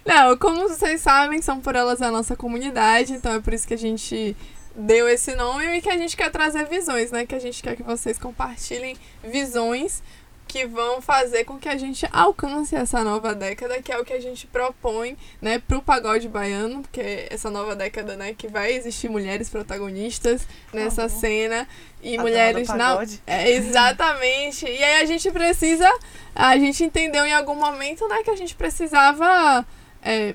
Não, 0.05 0.36
como 0.36 0.69
vocês 0.69 1.01
sabem, 1.01 1.41
são 1.41 1.61
por 1.61 1.74
elas 1.74 2.03
a 2.03 2.11
nossa 2.11 2.36
comunidade, 2.36 3.12
então 3.15 3.32
é 3.35 3.41
por 3.41 3.55
isso 3.55 3.66
que 3.66 3.74
a 3.74 3.78
gente 3.78 4.36
deu 4.77 5.09
esse 5.09 5.35
nome 5.35 5.65
e 5.78 5.81
que 5.81 5.89
a 5.89 5.97
gente 5.97 6.16
quer 6.16 6.31
trazer 6.31 6.66
visões, 6.66 7.11
né? 7.11 7.24
Que 7.24 7.35
a 7.35 7.39
gente 7.39 7.62
quer 7.62 7.77
que 7.77 7.82
vocês 7.82 8.19
compartilhem 8.19 8.97
visões 9.23 10.03
que 10.47 10.66
vão 10.66 11.01
fazer 11.01 11.45
com 11.45 11.59
que 11.59 11.69
a 11.69 11.77
gente 11.77 12.07
alcance 12.12 12.77
essa 12.77 13.03
nova 13.03 13.35
década, 13.35 13.83
que 13.83 13.91
é 13.91 13.99
o 13.99 14.05
que 14.05 14.12
a 14.12 14.21
gente 14.21 14.47
propõe, 14.47 15.16
né, 15.41 15.59
pro 15.59 15.83
pagode 15.83 16.29
baiano, 16.29 16.83
porque 16.83 17.27
essa 17.31 17.51
nova 17.51 17.75
década, 17.75 18.16
né, 18.16 18.35
que 18.35 18.47
vai 18.49 18.73
existir 18.73 19.09
mulheres 19.09 19.49
protagonistas 19.49 20.47
nessa 20.73 21.09
cena 21.09 21.66
e 22.03 22.19
A 22.19 22.21
mulheres 22.21 22.69
na 22.69 22.99
é, 23.27 23.51
exatamente. 23.53 24.66
E 24.66 24.85
aí 24.85 25.03
a 25.03 25.07
gente 25.07 25.31
precisa. 25.31 25.91
A 26.35 26.57
gente 26.59 26.85
entendeu 26.85 27.25
em 27.25 27.33
algum 27.33 27.55
momento, 27.55 28.07
né, 28.09 28.23
que 28.23 28.31
a 28.31 28.37
gente 28.37 28.55
precisava 28.55 29.66
é, 30.03 30.35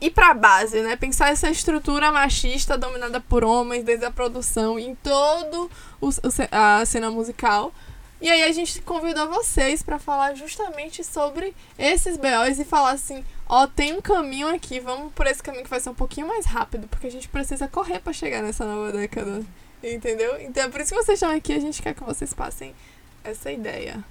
ir 0.00 0.10
pra 0.10 0.34
base, 0.34 0.80
né? 0.80 0.96
Pensar 0.96 1.30
essa 1.30 1.50
estrutura 1.50 2.10
machista 2.12 2.76
dominada 2.76 3.20
por 3.20 3.44
homens, 3.44 3.84
desde 3.84 4.04
a 4.04 4.10
produção, 4.10 4.78
em 4.78 4.94
todo 4.94 5.70
o, 6.00 6.10
a 6.50 6.84
cena 6.84 7.10
musical. 7.10 7.72
E 8.20 8.30
aí 8.30 8.44
a 8.44 8.52
gente 8.52 8.80
convidou 8.80 9.28
vocês 9.28 9.82
pra 9.82 9.98
falar 9.98 10.34
justamente 10.34 11.04
sobre 11.04 11.54
esses 11.78 12.16
BOs 12.16 12.58
e 12.58 12.64
falar 12.64 12.92
assim, 12.92 13.24
ó, 13.46 13.66
tem 13.66 13.92
um 13.92 14.00
caminho 14.00 14.48
aqui, 14.48 14.80
vamos 14.80 15.12
por 15.12 15.26
esse 15.26 15.42
caminho 15.42 15.64
que 15.64 15.70
vai 15.70 15.80
ser 15.80 15.90
um 15.90 15.94
pouquinho 15.94 16.26
mais 16.26 16.46
rápido, 16.46 16.88
porque 16.88 17.06
a 17.06 17.10
gente 17.10 17.28
precisa 17.28 17.68
correr 17.68 18.00
pra 18.00 18.12
chegar 18.12 18.42
nessa 18.42 18.64
nova 18.64 18.90
década. 18.90 19.44
Entendeu? 19.82 20.40
Então 20.40 20.64
é 20.64 20.68
por 20.68 20.80
isso 20.80 20.94
que 20.94 21.02
vocês 21.02 21.20
estão 21.20 21.30
aqui, 21.30 21.52
a 21.52 21.60
gente 21.60 21.82
quer 21.82 21.94
que 21.94 22.02
vocês 22.02 22.32
passem 22.32 22.74
essa 23.22 23.52
ideia. 23.52 24.02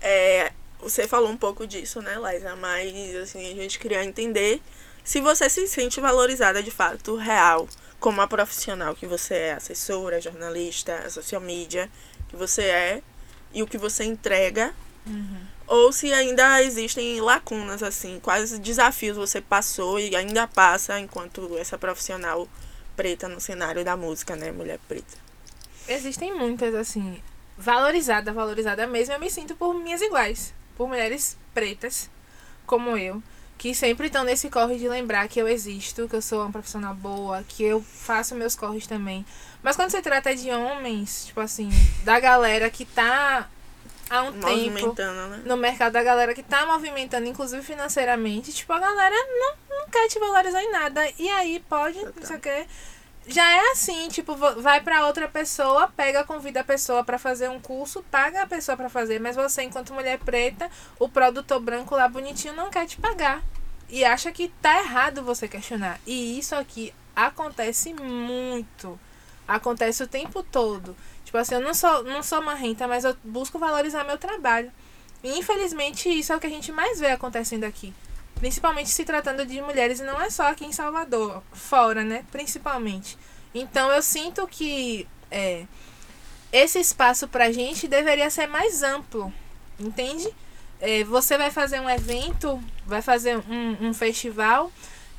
É, 0.00 0.52
você 0.80 1.06
falou 1.06 1.30
um 1.30 1.36
pouco 1.36 1.66
disso, 1.66 2.02
né, 2.02 2.16
Liza? 2.16 2.56
Mas 2.56 3.14
assim, 3.16 3.52
a 3.52 3.54
gente 3.54 3.78
queria 3.78 4.04
entender 4.04 4.60
se 5.04 5.20
você 5.20 5.48
se 5.48 5.68
sente 5.68 6.00
valorizada 6.00 6.60
de 6.60 6.70
fato, 6.72 7.14
real, 7.14 7.68
como 8.00 8.20
a 8.20 8.26
profissional 8.26 8.92
que 8.94 9.06
você 9.06 9.34
é, 9.34 9.52
assessora, 9.52 10.20
jornalista, 10.20 11.08
social 11.08 11.40
media, 11.40 11.88
que 12.28 12.34
você 12.34 12.62
é, 12.62 13.02
e 13.56 13.62
o 13.62 13.66
que 13.66 13.78
você 13.78 14.04
entrega. 14.04 14.74
Ou 15.66 15.90
se 15.90 16.12
ainda 16.12 16.62
existem 16.62 17.20
lacunas, 17.20 17.82
assim, 17.82 18.20
quais 18.22 18.56
desafios 18.58 19.16
você 19.16 19.40
passou 19.40 19.98
e 19.98 20.14
ainda 20.14 20.46
passa 20.46 21.00
enquanto 21.00 21.56
essa 21.56 21.78
profissional 21.78 22.46
preta 22.94 23.28
no 23.28 23.40
cenário 23.40 23.82
da 23.82 23.96
música, 23.96 24.36
né, 24.36 24.52
mulher 24.52 24.78
preta. 24.86 25.16
Existem 25.88 26.36
muitas, 26.36 26.74
assim. 26.74 27.20
Valorizada, 27.56 28.32
valorizada 28.32 28.86
mesmo, 28.86 29.14
eu 29.14 29.20
me 29.20 29.30
sinto 29.30 29.56
por 29.56 29.74
minhas 29.74 30.02
iguais. 30.02 30.52
Por 30.76 30.86
mulheres 30.86 31.38
pretas, 31.54 32.10
como 32.66 32.96
eu, 32.98 33.22
que 33.56 33.74
sempre 33.74 34.08
estão 34.08 34.22
nesse 34.22 34.50
corre 34.50 34.76
de 34.76 34.88
lembrar 34.88 35.28
que 35.28 35.40
eu 35.40 35.48
existo, 35.48 36.08
que 36.08 36.16
eu 36.16 36.22
sou 36.22 36.42
uma 36.42 36.52
profissional 36.52 36.94
boa, 36.94 37.42
que 37.48 37.62
eu 37.64 37.82
faço 37.82 38.34
meus 38.34 38.54
corres 38.54 38.86
também. 38.86 39.24
Mas 39.62 39.76
quando 39.76 39.90
se 39.90 40.00
trata 40.02 40.34
de 40.34 40.50
homens, 40.50 41.26
tipo 41.26 41.40
assim, 41.40 41.70
da 42.04 42.20
galera 42.20 42.70
que 42.70 42.84
tá 42.84 43.48
há 44.08 44.22
um 44.22 44.32
tempo 44.32 44.46
Movimentando, 44.46 45.28
né? 45.28 45.42
no 45.44 45.56
mercado 45.56 45.92
da 45.92 46.02
galera 46.02 46.34
que 46.34 46.42
tá 46.42 46.66
movimentando, 46.66 47.26
inclusive 47.26 47.62
financeiramente, 47.62 48.52
tipo, 48.52 48.72
a 48.72 48.78
galera 48.78 49.14
não, 49.14 49.78
não 49.78 49.88
quer 49.88 50.08
te 50.08 50.18
valorizar 50.18 50.62
em 50.62 50.70
nada. 50.70 51.02
E 51.18 51.28
aí 51.28 51.62
pode, 51.68 51.98
não 52.02 52.12
sei 52.22 52.36
o 52.36 52.40
quê. 52.40 52.66
Já 53.28 53.50
é 53.50 53.72
assim, 53.72 54.06
tipo, 54.08 54.36
vai 54.36 54.80
pra 54.80 55.04
outra 55.06 55.26
pessoa, 55.26 55.88
pega, 55.88 56.22
convida 56.22 56.60
a 56.60 56.64
pessoa 56.64 57.02
pra 57.02 57.18
fazer 57.18 57.50
um 57.50 57.58
curso, 57.58 58.04
paga 58.08 58.42
a 58.42 58.46
pessoa 58.46 58.76
pra 58.76 58.88
fazer, 58.88 59.20
mas 59.20 59.34
você, 59.34 59.62
enquanto 59.62 59.92
mulher 59.92 60.18
preta, 60.20 60.70
o 60.96 61.08
produtor 61.08 61.58
branco 61.60 61.96
lá 61.96 62.08
bonitinho 62.08 62.54
não 62.54 62.70
quer 62.70 62.86
te 62.86 62.96
pagar. 62.98 63.42
E 63.88 64.04
acha 64.04 64.30
que 64.30 64.48
tá 64.62 64.78
errado 64.78 65.24
você 65.24 65.48
questionar. 65.48 66.00
E 66.06 66.38
isso 66.38 66.54
aqui 66.54 66.94
acontece 67.16 67.92
muito. 67.94 68.98
Acontece 69.46 70.02
o 70.02 70.08
tempo 70.08 70.42
todo. 70.42 70.96
Tipo 71.24 71.38
assim, 71.38 71.54
eu 71.56 71.60
não 71.60 71.74
sou, 71.74 72.04
não 72.04 72.22
sou 72.22 72.42
marrenta, 72.42 72.86
mas 72.86 73.04
eu 73.04 73.16
busco 73.22 73.58
valorizar 73.58 74.04
meu 74.04 74.18
trabalho. 74.18 74.72
E 75.22 75.38
infelizmente 75.38 76.08
isso 76.08 76.32
é 76.32 76.36
o 76.36 76.40
que 76.40 76.46
a 76.46 76.50
gente 76.50 76.72
mais 76.72 77.00
vê 77.00 77.08
acontecendo 77.08 77.64
aqui. 77.64 77.92
Principalmente 78.36 78.90
se 78.90 79.04
tratando 79.04 79.46
de 79.46 79.60
mulheres, 79.60 80.00
e 80.00 80.04
não 80.04 80.20
é 80.20 80.30
só 80.30 80.48
aqui 80.48 80.64
em 80.64 80.72
Salvador, 80.72 81.42
fora, 81.52 82.04
né? 82.04 82.24
Principalmente. 82.30 83.16
Então 83.54 83.90
eu 83.90 84.02
sinto 84.02 84.46
que 84.46 85.08
é, 85.30 85.64
esse 86.52 86.78
espaço 86.78 87.26
pra 87.26 87.50
gente 87.50 87.88
deveria 87.88 88.30
ser 88.30 88.46
mais 88.46 88.82
amplo, 88.82 89.32
entende? 89.78 90.28
É, 90.80 91.04
você 91.04 91.38
vai 91.38 91.50
fazer 91.50 91.80
um 91.80 91.88
evento, 91.88 92.62
vai 92.86 93.00
fazer 93.00 93.38
um, 93.38 93.88
um 93.88 93.94
festival 93.94 94.70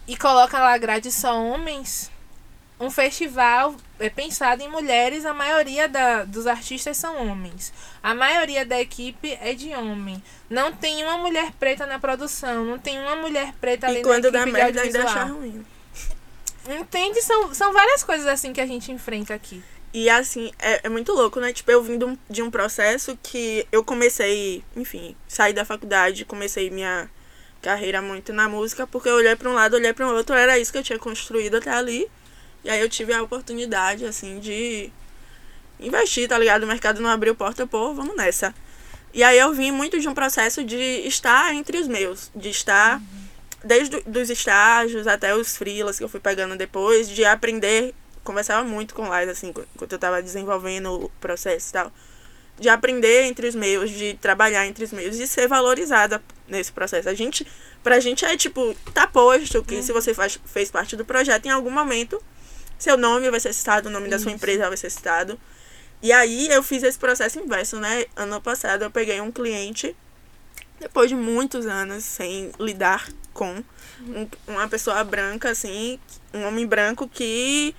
e 0.08 0.16
coloca 0.16 0.60
lá 0.60 0.78
grade 0.78 1.12
só 1.12 1.36
homens. 1.38 2.12
Um 2.80 2.92
festival 2.92 3.76
é 4.00 4.08
pensado 4.08 4.62
em 4.62 4.70
mulheres, 4.70 5.26
a 5.26 5.34
maioria 5.34 5.90
da, 5.90 6.24
dos 6.24 6.46
artistas 6.46 6.96
são 6.96 7.28
homens. 7.28 7.74
A 8.04 8.14
maioria 8.14 8.64
da 8.64 8.80
equipe 8.80 9.36
é 9.42 9.54
de 9.54 9.74
homem. 9.74 10.22
Não 10.48 10.72
tem 10.72 11.04
uma 11.04 11.18
mulher 11.18 11.52
preta 11.60 11.88
na 11.88 11.98
produção, 11.98 12.64
não 12.64 12.78
tem 12.78 13.00
uma 13.00 13.16
mulher 13.16 13.54
preta 13.60 13.88
ali 13.88 14.00
E 14.00 14.04
quando 14.04 14.26
na 14.26 14.32
dá 14.32 14.42
equipe 14.42 14.56
de 14.56 14.64
merda 14.64 14.82
ainda 14.82 15.04
achar 15.04 15.32
ruim. 15.32 15.66
Entende? 16.70 17.22
São, 17.22 17.54
são 17.54 17.74
várias 17.74 18.04
coisas 18.04 18.28
assim 18.28 18.54
que 18.54 18.62
a 18.62 18.68
gente 18.68 18.92
enfrenta 18.92 19.34
aqui. 19.34 19.64
E 19.94 20.10
assim, 20.10 20.52
é, 20.60 20.82
é 20.84 20.90
muito 20.90 21.14
louco, 21.14 21.40
né? 21.40 21.52
Tipo, 21.52 21.72
eu 21.72 21.82
vim 21.82 21.98
de 21.98 22.06
um, 22.06 22.18
de 22.30 22.44
um 22.44 22.52
processo 22.52 23.18
que 23.24 23.66
eu 23.72 23.84
comecei, 23.84 24.64
enfim, 24.76 25.16
saí 25.28 25.54
da 25.54 25.66
faculdade, 25.66 26.26
comecei 26.26 26.70
minha 26.70 27.10
carreira 27.62 28.02
muito 28.02 28.32
na 28.32 28.48
música, 28.48 28.86
porque 28.86 29.10
eu 29.10 29.16
olhei 29.16 29.36
pra 29.36 29.50
um 29.50 29.54
lado, 29.54 29.76
olhei 29.76 29.94
pra 29.94 30.08
outro, 30.12 30.36
era 30.36 30.60
isso 30.60 30.72
que 30.72 30.78
eu 30.78 30.84
tinha 30.84 31.00
construído 31.00 31.56
até 31.56 31.72
ali. 31.72 32.08
E 32.68 32.70
aí 32.70 32.82
eu 32.82 32.90
tive 32.90 33.14
a 33.14 33.24
oportunidade, 33.24 34.04
assim, 34.06 34.40
de 34.42 34.92
investir, 35.80 36.28
tá 36.28 36.38
ligado? 36.38 36.64
O 36.64 36.68
mercado 36.68 37.02
não 37.02 37.10
abriu 37.10 37.34
porta, 37.34 37.66
pô, 37.66 37.94
vamos 37.94 38.14
nessa. 38.18 38.54
E 39.14 39.24
aí 39.24 39.40
eu 39.40 39.54
vim 39.54 39.72
muito 39.72 39.98
de 40.02 40.08
um 40.10 40.14
processo 40.14 40.66
de 40.66 40.76
estar 41.08 41.56
entre 41.56 41.78
os 41.78 41.88
meus, 41.88 42.30
de 42.36 42.50
estar 42.50 43.02
desde 43.64 43.92
do- 44.02 44.04
dos 44.12 44.30
estágios 44.30 45.08
até 45.08 45.34
os 45.34 45.56
freelas 45.56 45.98
que 45.98 46.04
eu 46.04 46.10
fui 46.10 46.20
pegando 46.20 46.58
depois, 46.58 47.08
de 47.08 47.24
aprender, 47.24 47.96
conversava 48.22 48.68
muito 48.68 48.94
com 48.94 49.08
Lais, 49.08 49.30
assim, 49.30 49.54
qu- 49.54 49.66
enquanto 49.74 49.94
eu 49.94 50.00
tava 50.00 50.22
desenvolvendo 50.22 51.06
o 51.06 51.10
processo 51.22 51.70
e 51.70 51.72
tal, 51.72 51.92
de 52.60 52.68
aprender 52.68 53.24
entre 53.24 53.48
os 53.48 53.56
meus, 53.56 53.90
de 53.90 54.16
trabalhar 54.16 54.68
entre 54.68 54.84
os 54.84 54.92
meus, 54.92 55.16
de 55.16 55.26
ser 55.26 55.48
valorizada 55.48 56.22
nesse 56.50 56.74
processo. 56.74 57.08
A 57.08 57.14
gente, 57.14 57.48
pra 57.82 57.98
gente 58.02 58.26
é 58.26 58.36
tipo, 58.36 58.76
tá 58.94 59.08
posto 59.08 59.64
que 59.64 59.82
se 59.82 59.94
você 59.94 60.14
faz, 60.14 60.38
fez 60.46 60.70
parte 60.70 60.98
do 60.98 61.06
projeto, 61.06 61.46
em 61.46 61.50
algum 61.50 61.72
momento, 61.72 62.22
seu 62.78 62.98
nome 62.98 63.30
vai 63.30 63.40
ser 63.40 63.54
citado, 63.54 63.90
o 63.90 63.92
nome 63.92 64.08
da 64.10 64.18
sua 64.20 64.32
empresa 64.32 64.68
vai 64.68 64.78
ser 64.78 64.90
citado. 64.90 65.40
E 66.02 66.12
aí 66.12 66.48
eu 66.50 66.62
fiz 66.62 66.84
esse 66.84 66.98
processo 66.98 67.40
inverso, 67.40 67.80
né? 67.80 68.06
Ano 68.16 68.40
passado 68.40 68.84
eu 68.84 68.92
peguei 68.92 69.20
um 69.20 69.32
cliente, 69.32 69.96
depois 70.80 71.10
de 71.10 71.16
muitos 71.16 71.66
anos 71.66 72.04
sem 72.04 72.52
lidar 72.60 73.08
com 73.34 73.64
um- 74.02 74.28
uma 74.48 74.68
pessoa 74.68 75.04
branca, 75.04 75.50
assim, 75.50 76.00
um 76.34 76.46
homem 76.46 76.68
branco 76.68 77.08
que 77.08 77.74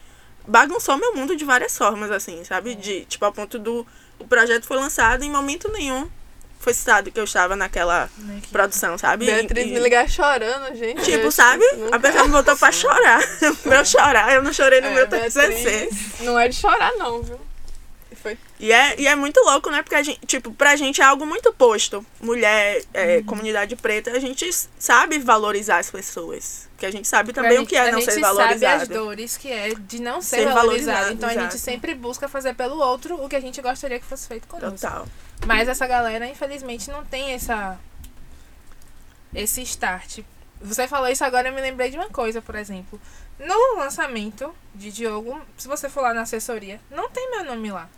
bagunçou 0.47 0.97
meu 0.97 1.15
mundo 1.15 1.37
de 1.37 1.45
várias 1.45 1.77
formas, 1.79 2.11
assim, 2.11 2.43
sabe? 2.45 2.75
De, 2.75 3.05
tipo, 3.05 3.25
a 3.25 3.31
ponto 3.31 3.59
do. 3.59 3.87
O 4.19 4.27
projeto 4.27 4.67
foi 4.67 4.77
lançado 4.79 5.23
em 5.23 5.31
momento 5.31 5.71
nenhum. 5.71 6.11
Foi 6.59 6.75
citado 6.75 7.11
que 7.11 7.19
eu 7.19 7.25
estava 7.25 7.55
naquela 7.57 8.11
Né, 8.19 8.41
que- 8.43 8.49
produção, 8.49 8.99
sabe? 8.99 9.27
Beatriz 9.27 9.67
E- 9.67 9.71
me 9.71 9.79
ligar 9.81 10.09
chorando, 10.09 10.75
gente. 10.77 11.03
Tipo, 11.03 11.27
eu 11.27 11.31
sabe? 11.33 11.65
nunca- 11.77 11.97
A 11.97 12.01
pessoa 12.01 12.25
me 12.25 12.31
botou 12.31 12.57
pra 12.57 12.73
chorar. 12.73 13.21
pra 13.63 13.79
eu 13.79 13.85
chorar. 13.85 14.35
Eu 14.35 14.43
não 14.43 14.53
chorei 14.53 14.81
no 14.81 14.89
É, 14.89 14.95
meu 14.95 15.09
TCC. 15.09 15.89
Não 16.21 16.39
é 16.39 16.49
de 16.49 16.57
chorar, 16.57 16.93
não, 16.97 17.23
viu? 17.23 17.39
Foi 18.21 18.37
E 18.59 18.73
é, 18.73 19.01
e 19.01 19.07
é 19.07 19.15
muito 19.15 19.39
louco, 19.45 19.71
né? 19.71 19.81
Porque 19.81 19.95
a 19.95 20.03
gente, 20.03 20.19
tipo, 20.27 20.53
pra 20.53 20.75
gente 20.75 21.01
é 21.01 21.05
algo 21.05 21.25
muito 21.25 21.53
posto. 21.53 22.05
Mulher, 22.21 22.79
Uhum. 22.79 22.83
é, 22.93 23.23
comunidade 23.23 23.77
preta, 23.77 24.11
a 24.11 24.19
gente 24.19 24.51
sabe 24.77 25.21
valorizar 25.21 25.79
as 25.79 25.89
pessoas. 25.89 26.67
Porque 26.73 26.85
a 26.87 26.91
gente 26.91 27.07
sabe 27.07 27.33
também 27.33 27.59
a 27.59 27.63
o 27.63 27.67
que 27.67 27.77
é 27.77 27.85
gente- 27.85 27.93
não 27.93 27.99
a 27.99 28.03
ser 28.03 28.11
gente 28.13 28.21
sabe 28.25 28.37
valorizado. 28.37 28.83
as 28.83 28.89
dores 28.89 29.37
que 29.37 29.53
é 29.53 29.73
de 29.79 30.01
não 30.03 30.21
ser, 30.21 30.39
Ser 30.39 30.45
valorizado. 30.49 30.57
valorizado, 30.99 31.13
Então 31.15 31.29
a 31.29 31.33
gente 31.33 31.43
exato. 31.43 31.59
sempre 31.59 31.95
busca 31.95 32.29
fazer 32.29 32.55
pelo 32.55 32.81
outro 32.81 33.15
o 33.23 33.29
que 33.29 33.37
a 33.37 33.41
gente 33.41 33.61
gostaria 33.63 34.01
que 34.01 34.07
fosse 34.07 34.27
feito 34.27 34.49
conosco. 34.49 34.77
Total. 34.77 35.07
Mas 35.47 35.69
essa 35.69 35.87
galera, 35.87 36.27
infelizmente, 36.27 36.91
não 36.91 37.05
tem 37.05 37.33
essa 37.33 37.79
esse 39.35 39.63
start. 39.63 40.21
Você 40.61 40.89
falou 40.89 41.09
isso 41.09 41.25
agora, 41.25 41.49
eu 41.49 41.55
me 41.55 41.61
lembrei 41.61 41.91
de 41.91 41.97
uma 41.97 42.09
coisa, 42.09 42.43
por 42.43 42.55
exemplo. 42.55 43.01
No 43.39 43.77
lançamento 43.77 44.55
de 44.75 44.91
Diogo, 44.91 45.41
se 45.57 45.69
você 45.69 45.89
for 45.89 46.03
lá 46.03 46.13
na 46.13 46.23
assessoria, 46.23 46.81
não 46.91 47.09
tem 47.09 47.31
meu 47.31 47.45
nome 47.45 47.71
lá. 47.71 47.89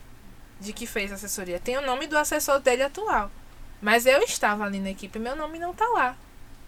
De 0.61 0.73
que 0.73 0.87
fez 0.87 1.11
a 1.11 1.15
assessoria. 1.15 1.59
Tem 1.59 1.79
o 1.79 1.87
nome 1.87 2.07
do 2.07 2.19
assessor 2.19 2.61
dele 2.61 2.83
atual. 2.83 3.31
Mas 3.81 4.05
eu 4.05 4.21
estava 4.23 4.65
ali 4.65 4.79
na 4.79 4.91
equipe, 4.91 5.19
meu 5.19 5.35
nome 5.35 5.59
não 5.59 5.73
tá 5.73 5.89
lá. 5.89 6.17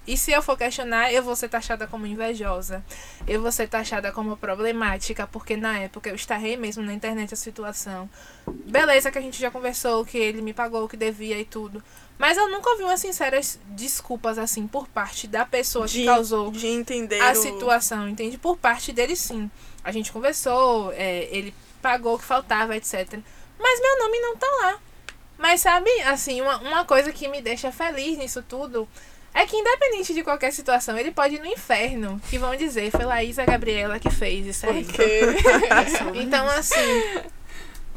E 0.06 0.16
se 0.16 0.32
eu 0.32 0.42
for 0.42 0.56
questionar, 0.58 1.12
eu 1.12 1.22
vou 1.22 1.36
ser 1.36 1.48
taxada 1.48 1.86
como 1.86 2.06
invejosa. 2.06 2.84
Eu 3.26 3.40
vou 3.40 3.52
ser 3.52 3.68
taxada 3.68 4.10
como 4.10 4.36
problemática, 4.36 5.26
porque 5.28 5.56
na 5.56 5.78
época 5.78 6.08
eu 6.10 6.16
estarrei 6.16 6.56
mesmo 6.56 6.82
na 6.82 6.92
internet 6.92 7.32
a 7.32 7.36
situação. 7.36 8.10
Beleza 8.48 9.12
que 9.12 9.18
a 9.18 9.20
gente 9.20 9.40
já 9.40 9.50
conversou, 9.50 10.04
que 10.04 10.18
ele 10.18 10.42
me 10.42 10.52
pagou 10.52 10.84
o 10.84 10.88
que 10.88 10.96
devia 10.96 11.38
e 11.38 11.44
tudo. 11.44 11.82
Mas 12.18 12.36
eu 12.36 12.48
nunca 12.48 12.70
ouvi 12.70 12.82
umas 12.82 13.00
sinceras 13.00 13.60
desculpas, 13.68 14.38
assim, 14.38 14.66
por 14.66 14.88
parte 14.88 15.26
da 15.28 15.44
pessoa 15.44 15.86
que 15.86 16.00
De, 16.00 16.04
causou 16.04 16.50
de 16.50 16.66
entender 16.66 17.20
a 17.20 17.30
o- 17.32 17.36
situação, 17.36 18.08
entende? 18.08 18.36
Por 18.38 18.56
parte 18.56 18.92
dele, 18.92 19.14
sim. 19.14 19.48
A 19.84 19.92
gente 19.92 20.10
conversou, 20.12 20.92
é, 20.92 21.28
ele 21.30 21.54
pagou 21.80 22.14
o 22.14 22.18
que 22.18 22.24
faltava, 22.24 22.76
etc. 22.76 23.18
Mas 23.58 23.80
meu 23.80 23.98
nome 24.00 24.18
não 24.20 24.36
tá 24.36 24.46
lá. 24.62 24.78
Mas 25.38 25.60
sabe, 25.60 25.90
assim, 26.02 26.40
uma, 26.40 26.58
uma 26.58 26.84
coisa 26.84 27.12
que 27.12 27.26
me 27.28 27.40
deixa 27.40 27.70
feliz 27.72 28.18
nisso 28.18 28.42
tudo 28.42 28.88
é 29.34 29.46
que, 29.46 29.56
independente 29.56 30.12
de 30.14 30.22
qualquer 30.22 30.52
situação, 30.52 30.96
ele 30.98 31.10
pode 31.10 31.36
ir 31.36 31.40
no 31.40 31.46
inferno. 31.46 32.20
Que 32.28 32.38
vão 32.38 32.54
dizer, 32.56 32.90
foi 32.90 33.04
Laísa 33.04 33.44
Gabriela 33.44 33.98
que 33.98 34.10
fez 34.10 34.46
isso 34.46 34.66
aí. 34.68 34.86
Então, 36.14 36.46
assim, 36.48 37.22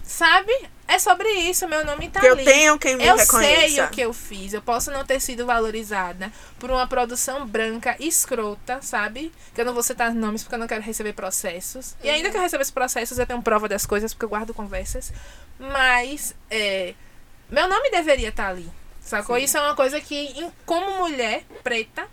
sabe? 0.03 0.53
É 0.87 0.99
sobre 0.99 1.27
isso, 1.29 1.67
meu 1.67 1.83
nome 1.83 2.09
tá 2.09 2.19
Que 2.19 2.27
eu 2.27 2.33
ali. 2.33 2.45
tenho 2.45 2.77
quem 2.77 2.95
me 2.95 3.03
Eu 3.05 3.15
reconheça. 3.17 3.67
sei 3.67 3.81
o 3.83 3.89
que 3.89 4.01
eu 4.01 4.13
fiz. 4.13 4.53
Eu 4.53 4.61
posso 4.61 4.91
não 4.91 5.03
ter 5.03 5.19
sido 5.19 5.45
valorizada 5.45 6.31
por 6.59 6.69
uma 6.69 6.85
produção 6.87 7.45
branca 7.45 7.95
escrota, 7.99 8.79
sabe? 8.83 9.31
Que 9.53 9.61
eu 9.61 9.65
não 9.65 9.73
vou 9.73 9.81
citar 9.81 10.13
nomes 10.13 10.43
porque 10.43 10.53
eu 10.55 10.59
não 10.59 10.67
quero 10.67 10.83
receber 10.83 11.13
processos. 11.13 11.95
E 12.03 12.09
ainda 12.09 12.29
que 12.29 12.37
eu 12.37 12.41
receba 12.41 12.61
esses 12.61 12.71
processos, 12.73 13.17
eu 13.17 13.25
tenho 13.25 13.41
prova 13.41 13.67
das 13.67 13.85
coisas 13.85 14.13
porque 14.13 14.25
eu 14.25 14.29
guardo 14.29 14.53
conversas. 14.53 15.11
Mas, 15.57 16.35
é, 16.51 16.93
meu 17.49 17.67
nome 17.67 17.89
deveria 17.89 18.29
estar 18.29 18.49
ali. 18.49 18.69
Sacou? 19.05 19.37
Isso 19.37 19.55
é 19.57 19.61
uma 19.61 19.75
coisa 19.75 20.01
que, 20.01 20.35
como 20.65 20.97
mulher 20.97 21.43
preta, 21.63 22.07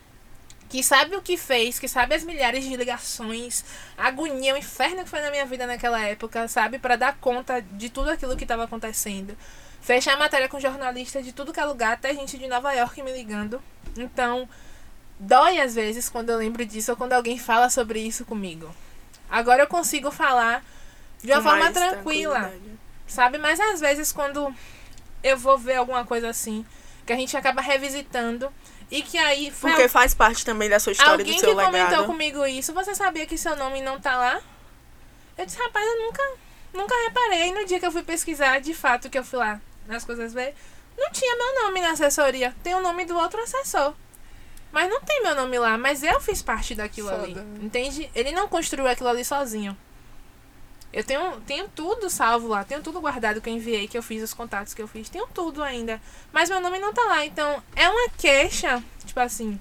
que 0.68 0.82
sabe 0.82 1.16
o 1.16 1.22
que 1.22 1.36
fez, 1.38 1.78
que 1.78 1.88
sabe 1.88 2.14
as 2.14 2.22
milhares 2.22 2.62
de 2.64 2.76
ligações, 2.76 3.64
a 3.96 4.08
agonia, 4.08 4.54
o 4.54 4.58
inferno 4.58 5.02
que 5.02 5.08
foi 5.08 5.20
na 5.22 5.30
minha 5.30 5.46
vida 5.46 5.66
naquela 5.66 6.00
época, 6.02 6.46
sabe? 6.48 6.78
Pra 6.78 6.96
dar 6.96 7.16
conta 7.16 7.62
de 7.62 7.88
tudo 7.88 8.10
aquilo 8.10 8.36
que 8.36 8.44
estava 8.44 8.64
acontecendo. 8.64 9.36
Fechar 9.80 10.14
a 10.14 10.18
matéria 10.18 10.48
com 10.48 10.60
jornalista 10.60 11.22
de 11.22 11.32
tudo 11.32 11.52
que 11.52 11.58
é 11.58 11.64
lugar, 11.64 11.94
até 11.94 12.14
gente 12.14 12.38
de 12.38 12.46
Nova 12.46 12.72
York 12.72 13.02
me 13.02 13.12
ligando. 13.12 13.60
Então, 13.96 14.48
dói 15.18 15.60
às 15.60 15.74
vezes 15.74 16.08
quando 16.08 16.30
eu 16.30 16.38
lembro 16.38 16.64
disso 16.64 16.92
ou 16.92 16.96
quando 16.96 17.14
alguém 17.14 17.38
fala 17.38 17.70
sobre 17.70 18.00
isso 18.00 18.24
comigo. 18.24 18.72
Agora 19.30 19.62
eu 19.62 19.66
consigo 19.66 20.10
falar 20.10 20.62
de 21.22 21.32
uma 21.32 21.42
Com 21.42 21.48
forma 21.48 21.72
tranquila 21.72 22.52
sabe? 23.12 23.38
Mas 23.38 23.60
às 23.60 23.80
vezes 23.80 24.12
quando 24.12 24.54
eu 25.22 25.36
vou 25.36 25.58
ver 25.58 25.76
alguma 25.76 26.04
coisa 26.04 26.30
assim, 26.30 26.64
que 27.06 27.12
a 27.12 27.16
gente 27.16 27.36
acaba 27.36 27.60
revisitando 27.60 28.52
e 28.90 29.02
que 29.02 29.18
aí 29.18 29.50
foi 29.50 29.70
Porque 29.70 29.88
faz 29.88 30.14
parte 30.14 30.44
também 30.44 30.68
da 30.68 30.78
sua 30.78 30.92
história, 30.92 31.12
alguém 31.12 31.26
do 31.26 31.32
que 31.32 31.40
seu 31.40 31.54
comentou 31.54 31.72
legado. 31.72 32.06
comigo 32.06 32.46
isso, 32.46 32.72
você 32.72 32.94
sabia 32.94 33.26
que 33.26 33.38
seu 33.38 33.56
nome 33.56 33.80
não 33.80 34.00
tá 34.00 34.16
lá? 34.16 34.40
Eu 35.36 35.46
disse, 35.46 35.58
rapaz, 35.58 35.86
eu 35.86 36.02
nunca, 36.02 36.22
nunca 36.74 36.94
reparei. 37.04 37.52
No 37.52 37.64
dia 37.64 37.80
que 37.80 37.86
eu 37.86 37.92
fui 37.92 38.02
pesquisar, 38.02 38.60
de 38.60 38.74
fato, 38.74 39.08
que 39.08 39.18
eu 39.18 39.24
fui 39.24 39.38
lá 39.38 39.60
nas 39.86 40.04
coisas 40.04 40.32
ver, 40.34 40.54
não 40.96 41.10
tinha 41.10 41.34
meu 41.36 41.64
nome 41.64 41.80
na 41.80 41.92
assessoria. 41.92 42.54
Tem 42.62 42.74
o 42.74 42.82
nome 42.82 43.04
do 43.04 43.16
outro 43.16 43.42
assessor. 43.42 43.94
Mas 44.70 44.88
não 44.88 45.00
tem 45.00 45.22
meu 45.22 45.34
nome 45.34 45.58
lá, 45.58 45.76
mas 45.76 46.02
eu 46.02 46.20
fiz 46.20 46.40
parte 46.40 46.74
daquilo 46.74 47.08
Foda. 47.08 47.22
ali. 47.22 47.36
Entende? 47.60 48.10
Ele 48.14 48.32
não 48.32 48.48
construiu 48.48 48.86
aquilo 48.86 49.08
ali 49.08 49.24
sozinho. 49.24 49.76
Eu 50.92 51.02
tenho, 51.02 51.40
tenho 51.46 51.68
tudo 51.68 52.10
salvo 52.10 52.48
lá, 52.48 52.64
tenho 52.64 52.82
tudo 52.82 53.00
guardado 53.00 53.40
que 53.40 53.48
eu 53.48 53.54
enviei, 53.54 53.88
que 53.88 53.96
eu 53.96 54.02
fiz, 54.02 54.22
os 54.22 54.34
contatos 54.34 54.74
que 54.74 54.82
eu 54.82 54.86
fiz, 54.86 55.08
tenho 55.08 55.26
tudo 55.32 55.62
ainda. 55.62 56.00
Mas 56.32 56.50
meu 56.50 56.60
nome 56.60 56.78
não 56.78 56.92
tá 56.92 57.02
lá. 57.02 57.24
Então, 57.24 57.62
é 57.74 57.88
uma 57.88 58.10
queixa, 58.10 58.82
tipo 59.06 59.18
assim, 59.18 59.58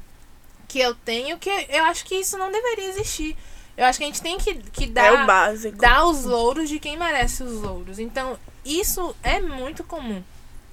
que 0.68 0.80
eu 0.80 0.94
tenho, 0.94 1.38
que 1.38 1.50
eu 1.70 1.84
acho 1.86 2.04
que 2.06 2.16
isso 2.16 2.38
não 2.38 2.52
deveria 2.52 2.90
existir. 2.90 3.38
Eu 3.78 3.86
acho 3.86 3.98
que 3.98 4.04
a 4.04 4.08
gente 4.08 4.22
tem 4.22 4.38
que, 4.38 4.56
que 4.56 4.88
dar, 4.88 5.06
É 5.06 5.24
o 5.24 5.26
básico. 5.26 5.78
dar 5.78 6.06
os 6.06 6.26
louros 6.26 6.68
de 6.70 6.80
quem 6.80 6.98
merece 6.98 7.44
os 7.44 7.62
louros. 7.62 7.98
Então, 7.98 8.38
isso 8.66 9.16
é 9.24 9.40
muito 9.40 9.84
comum. 9.86 10.22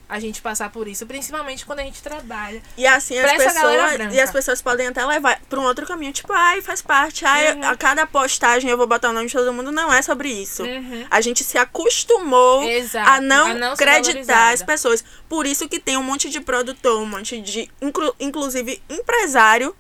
A 0.09 0.19
gente 0.19 0.41
passar 0.41 0.71
por 0.71 0.89
isso, 0.89 1.05
principalmente 1.05 1.67
quando 1.67 1.81
a 1.81 1.83
gente 1.83 2.03
trabalha. 2.03 2.63
E 2.79 2.87
assim, 2.87 3.19
as 3.19 3.31
pessoas. 3.33 4.15
E 4.15 4.19
as 4.19 4.31
pessoas 4.31 4.63
podem 4.63 4.87
até 4.87 5.05
levar 5.05 5.39
pra 5.51 5.61
um 5.61 5.65
outro 5.65 5.87
caminho. 5.87 6.15
Tipo, 6.15 6.33
ai, 6.33 6.63
faz 6.63 6.81
parte. 6.81 7.27
Ai, 7.27 7.53
Uhum. 7.55 7.65
a 7.69 7.77
cada 7.77 8.07
postagem 8.07 8.71
eu 8.71 8.79
vou 8.79 8.87
botar 8.87 9.11
o 9.11 9.13
nome 9.13 9.27
de 9.27 9.35
todo 9.35 9.53
mundo. 9.53 9.71
Não 9.71 9.93
é 9.93 10.01
sobre 10.01 10.31
isso. 10.31 10.63
Uhum. 10.63 11.07
A 11.11 11.21
gente 11.21 11.45
se 11.45 11.59
acostumou 11.59 12.63
Exato. 12.71 13.11
a 13.11 13.21
não, 13.21 13.49
ser 13.77 13.85
acreditar 13.85 14.03
valorizada. 14.13 14.55
as 14.55 14.63
pessoas. 14.63 15.05
Por 15.29 15.45
isso 15.45 15.69
que 15.69 15.79
tem 15.79 15.99
um 15.99 16.03
monte 16.03 16.31
de 16.31 16.41
produtor, 16.41 17.01
um 17.03 17.07
monte 17.07 17.39
de. 17.43 17.71
inclu- 17.83 18.15
inclusive 18.19 18.81
empresário 18.89 19.77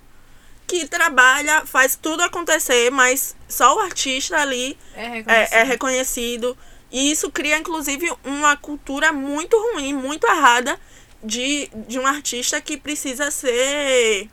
que 0.66 0.86
trabalha, 0.86 1.64
faz 1.64 1.96
tudo 1.96 2.22
acontecer, 2.22 2.90
mas 2.90 3.34
só 3.48 3.76
o 3.76 3.80
artista 3.80 4.36
ali 4.36 4.76
É 4.94 5.04
é, 5.04 5.08
reconhecido. 5.08 5.54
é 5.54 5.62
reconhecido. 5.62 6.58
E 6.90 7.10
isso 7.10 7.30
cria, 7.30 7.58
inclusive, 7.58 8.10
uma 8.24 8.56
cultura 8.56 9.12
muito 9.12 9.56
ruim, 9.72 9.92
muito 9.92 10.26
errada 10.26 10.78
de, 11.22 11.68
de 11.86 11.98
um 11.98 12.06
artista 12.06 12.60
que 12.60 12.76
precisa 12.76 13.30
ser 13.30 14.28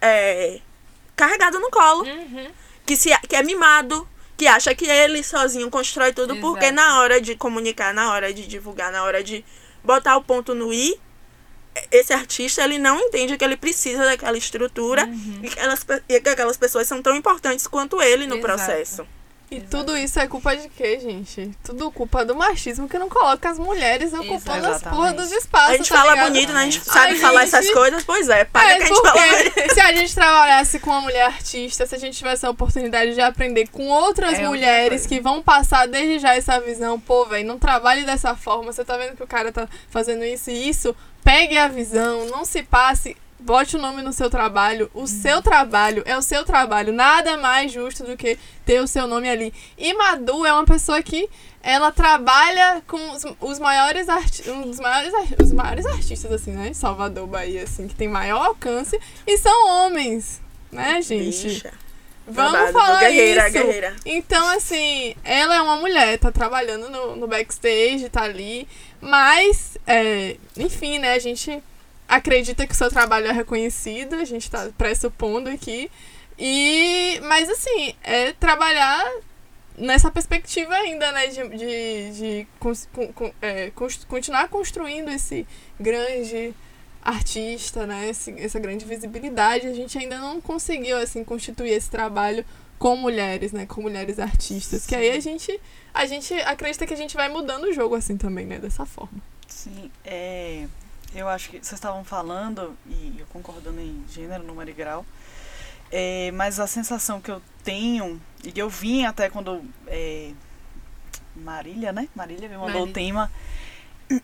é, 0.00 0.60
carregado 1.16 1.58
no 1.58 1.70
colo. 1.70 2.04
Uhum. 2.04 2.50
Que, 2.86 2.96
se, 2.96 3.10
que 3.28 3.36
é 3.36 3.42
mimado, 3.42 4.08
que 4.36 4.46
acha 4.46 4.74
que 4.74 4.86
ele 4.86 5.22
sozinho 5.22 5.70
constrói 5.70 6.12
tudo, 6.12 6.36
porque 6.36 6.66
Exato. 6.66 6.74
na 6.76 7.00
hora 7.00 7.20
de 7.20 7.36
comunicar, 7.36 7.94
na 7.94 8.12
hora 8.12 8.32
de 8.32 8.46
divulgar, 8.46 8.90
na 8.92 9.04
hora 9.04 9.22
de 9.22 9.44
botar 9.84 10.16
o 10.16 10.22
ponto 10.22 10.54
no 10.54 10.72
i, 10.72 10.98
esse 11.90 12.12
artista 12.12 12.62
ele 12.62 12.78
não 12.78 12.98
entende 12.98 13.36
que 13.38 13.44
ele 13.44 13.56
precisa 13.56 14.04
daquela 14.04 14.36
estrutura 14.36 15.06
Uhum. 15.06 15.40
e, 15.42 15.48
que 15.48 15.58
elas, 15.58 15.86
e 16.08 16.20
que 16.20 16.28
aquelas 16.28 16.56
pessoas 16.56 16.86
são 16.86 17.00
tão 17.00 17.16
importantes 17.16 17.66
quanto 17.66 18.00
ele 18.02 18.26
no 18.26 18.36
Exato. 18.36 18.46
processo. 18.46 19.06
E 19.52 19.60
tudo 19.60 19.96
isso 19.96 20.18
é 20.18 20.26
culpa 20.26 20.56
de 20.56 20.68
quê, 20.68 20.98
gente? 20.98 21.50
Tudo 21.62 21.90
culpa 21.90 22.24
do 22.24 22.34
machismo 22.34 22.88
que 22.88 22.98
não 22.98 23.08
coloca 23.08 23.50
as 23.50 23.58
mulheres 23.58 24.12
ocupando 24.12 24.66
as 24.68 24.82
porra 24.82 25.10
Exatamente. 25.10 25.16
dos 25.16 25.32
espaços. 25.32 25.70
A 25.70 25.76
gente 25.76 25.88
tá 25.90 25.96
fala 25.96 26.10
ligado? 26.12 26.32
bonito, 26.32 26.52
né? 26.52 26.60
A 26.60 26.64
gente 26.64 26.84
sabe 26.84 27.16
falar 27.16 27.44
gente. 27.44 27.54
essas 27.54 27.70
coisas, 27.70 28.02
pois 28.04 28.28
é, 28.28 28.44
paga 28.44 28.66
É, 28.70 28.76
que 28.76 28.82
a 28.82 28.86
gente 28.86 29.02
fala. 29.02 29.74
se 29.74 29.80
a 29.80 29.92
gente 29.92 30.14
trabalhasse 30.14 30.78
com 30.78 30.90
uma 30.90 31.00
mulher 31.02 31.26
artista, 31.26 31.86
se 31.86 31.94
a 31.94 31.98
gente 31.98 32.16
tivesse 32.16 32.46
a 32.46 32.50
oportunidade 32.50 33.14
de 33.14 33.20
aprender 33.20 33.68
com 33.68 33.88
outras 33.88 34.38
É 34.38 34.46
mulheres 34.46 35.06
que 35.06 35.20
vão 35.20 35.42
passar 35.42 35.86
desde 35.86 36.18
já 36.18 36.34
essa 36.34 36.58
visão, 36.60 36.98
pô, 36.98 37.26
velho, 37.26 37.46
não 37.46 37.58
trabalhe 37.58 38.04
dessa 38.04 38.34
forma, 38.34 38.72
você 38.72 38.84
tá 38.84 38.96
vendo 38.96 39.16
que 39.16 39.22
o 39.22 39.26
cara 39.26 39.52
tá 39.52 39.68
fazendo 39.90 40.24
isso 40.24 40.50
e 40.50 40.68
isso, 40.68 40.96
pegue 41.22 41.58
a 41.58 41.68
visão, 41.68 42.26
não 42.26 42.44
se 42.44 42.62
passe, 42.62 43.16
bote 43.42 43.76
o 43.76 43.80
nome 43.80 44.02
no 44.02 44.12
seu 44.12 44.30
trabalho, 44.30 44.90
o 44.94 45.06
seu 45.06 45.42
trabalho 45.42 46.02
é 46.06 46.16
o 46.16 46.22
seu 46.22 46.44
trabalho, 46.44 46.92
nada 46.92 47.36
mais 47.36 47.72
justo 47.72 48.04
do 48.04 48.16
que 48.16 48.38
ter 48.64 48.80
o 48.80 48.86
seu 48.86 49.06
nome 49.06 49.28
ali. 49.28 49.52
E 49.76 49.92
Madu 49.94 50.46
é 50.46 50.52
uma 50.52 50.64
pessoa 50.64 51.02
que 51.02 51.28
ela 51.62 51.92
trabalha 51.92 52.82
com 52.86 53.10
os, 53.10 53.24
os 53.40 53.58
maiores 53.58 54.08
arti 54.08 54.48
um 54.50 54.74
maiores, 54.76 55.12
os 55.40 55.52
maiores 55.52 55.86
artistas 55.86 56.32
assim, 56.32 56.52
né? 56.52 56.72
Salvador, 56.72 57.26
Bahia, 57.26 57.64
assim, 57.64 57.86
que 57.86 57.94
tem 57.94 58.08
maior 58.08 58.46
alcance 58.46 58.98
e 59.26 59.38
são 59.38 59.68
homens, 59.68 60.40
né, 60.70 61.00
gente? 61.02 61.48
Bicha. 61.48 61.72
Vamos 62.26 62.52
babado, 62.52 62.72
falar 62.72 63.00
guerreira, 63.00 63.48
isso. 63.48 63.52
guerreira. 63.52 63.96
Então, 64.06 64.48
assim, 64.50 65.14
ela 65.24 65.56
é 65.56 65.60
uma 65.60 65.76
mulher, 65.76 66.18
tá 66.18 66.30
trabalhando 66.30 66.88
no, 66.88 67.16
no 67.16 67.26
backstage, 67.26 68.08
tá 68.08 68.22
ali, 68.22 68.68
mas, 69.00 69.76
é, 69.86 70.36
enfim, 70.56 70.98
né, 71.00 71.14
a 71.14 71.18
gente 71.18 71.62
acredita 72.16 72.66
que 72.66 72.72
o 72.72 72.76
seu 72.76 72.90
trabalho 72.90 73.26
é 73.26 73.32
reconhecido, 73.32 74.14
a 74.16 74.24
gente 74.24 74.50
tá 74.50 74.70
pressupondo 74.76 75.48
aqui, 75.48 75.90
e, 76.38 77.20
mas 77.24 77.48
assim, 77.48 77.94
é 78.02 78.32
trabalhar 78.32 79.02
nessa 79.78 80.10
perspectiva 80.10 80.74
ainda, 80.74 81.10
né, 81.12 81.26
de, 81.28 81.48
de, 81.56 82.10
de 82.12 82.46
con- 82.60 83.12
con- 83.14 83.32
é, 83.40 83.70
continuar 84.08 84.48
construindo 84.48 85.10
esse 85.10 85.46
grande 85.80 86.52
artista, 87.02 87.86
né, 87.86 88.10
esse, 88.10 88.30
essa 88.38 88.60
grande 88.60 88.84
visibilidade, 88.84 89.66
a 89.66 89.72
gente 89.74 89.96
ainda 89.98 90.18
não 90.18 90.40
conseguiu, 90.40 90.98
assim, 90.98 91.24
constituir 91.24 91.70
esse 91.72 91.90
trabalho 91.90 92.44
com 92.78 92.94
mulheres, 92.96 93.52
né, 93.52 93.64
com 93.64 93.80
mulheres 93.80 94.18
artistas, 94.18 94.84
que 94.86 94.94
aí 94.94 95.10
a 95.10 95.20
gente, 95.20 95.58
a 95.94 96.04
gente 96.04 96.34
acredita 96.42 96.86
que 96.86 96.92
a 96.92 96.96
gente 96.96 97.16
vai 97.16 97.28
mudando 97.28 97.64
o 97.64 97.72
jogo, 97.72 97.94
assim, 97.94 98.16
também, 98.18 98.44
né, 98.44 98.58
dessa 98.58 98.84
forma. 98.84 99.18
Sim, 99.48 99.90
é, 100.04 100.66
eu 101.14 101.28
acho 101.28 101.50
que 101.50 101.58
vocês 101.58 101.72
estavam 101.72 102.04
falando, 102.04 102.76
e 102.86 103.16
eu 103.18 103.26
concordando 103.26 103.80
em 103.80 104.04
gênero, 104.08 104.42
número 104.42 104.70
e 104.70 104.72
grau, 104.72 105.04
é, 105.90 106.30
mas 106.32 106.58
a 106.58 106.66
sensação 106.66 107.20
que 107.20 107.30
eu 107.30 107.42
tenho, 107.62 108.20
e 108.42 108.50
que 108.50 108.60
eu 108.60 108.68
vim 108.68 109.04
até 109.04 109.28
quando 109.28 109.62
é, 109.86 110.32
Marília, 111.36 111.92
né? 111.92 112.08
Marília 112.14 112.48
me 112.48 112.56
mandou 112.56 112.84
o 112.84 112.86
Marília. 112.86 112.94
tema, 112.94 113.30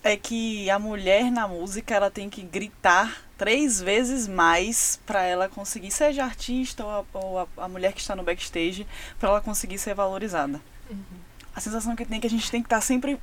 é 0.02 0.16
que 0.16 0.68
a 0.70 0.78
mulher 0.78 1.30
na 1.30 1.46
música 1.46 1.94
ela 1.94 2.10
tem 2.10 2.28
que 2.28 2.42
gritar 2.42 3.22
três 3.36 3.80
vezes 3.80 4.26
mais 4.26 5.00
para 5.06 5.22
ela 5.22 5.48
conseguir, 5.48 5.90
seja 5.90 6.24
artista 6.24 6.84
ou, 6.84 6.90
a, 6.90 7.04
ou 7.12 7.38
a, 7.38 7.46
a 7.58 7.68
mulher 7.68 7.92
que 7.92 8.00
está 8.00 8.16
no 8.16 8.22
backstage, 8.22 8.86
para 9.18 9.30
ela 9.30 9.40
conseguir 9.40 9.78
ser 9.78 9.94
valorizada. 9.94 10.60
A 11.58 11.60
sensação 11.60 11.96
que 11.96 12.04
tem 12.04 12.18
é 12.18 12.20
que 12.20 12.26
a 12.28 12.30
gente 12.30 12.48
tem 12.52 12.62
que 12.62 12.66
estar 12.66 12.80
sempre. 12.80 13.18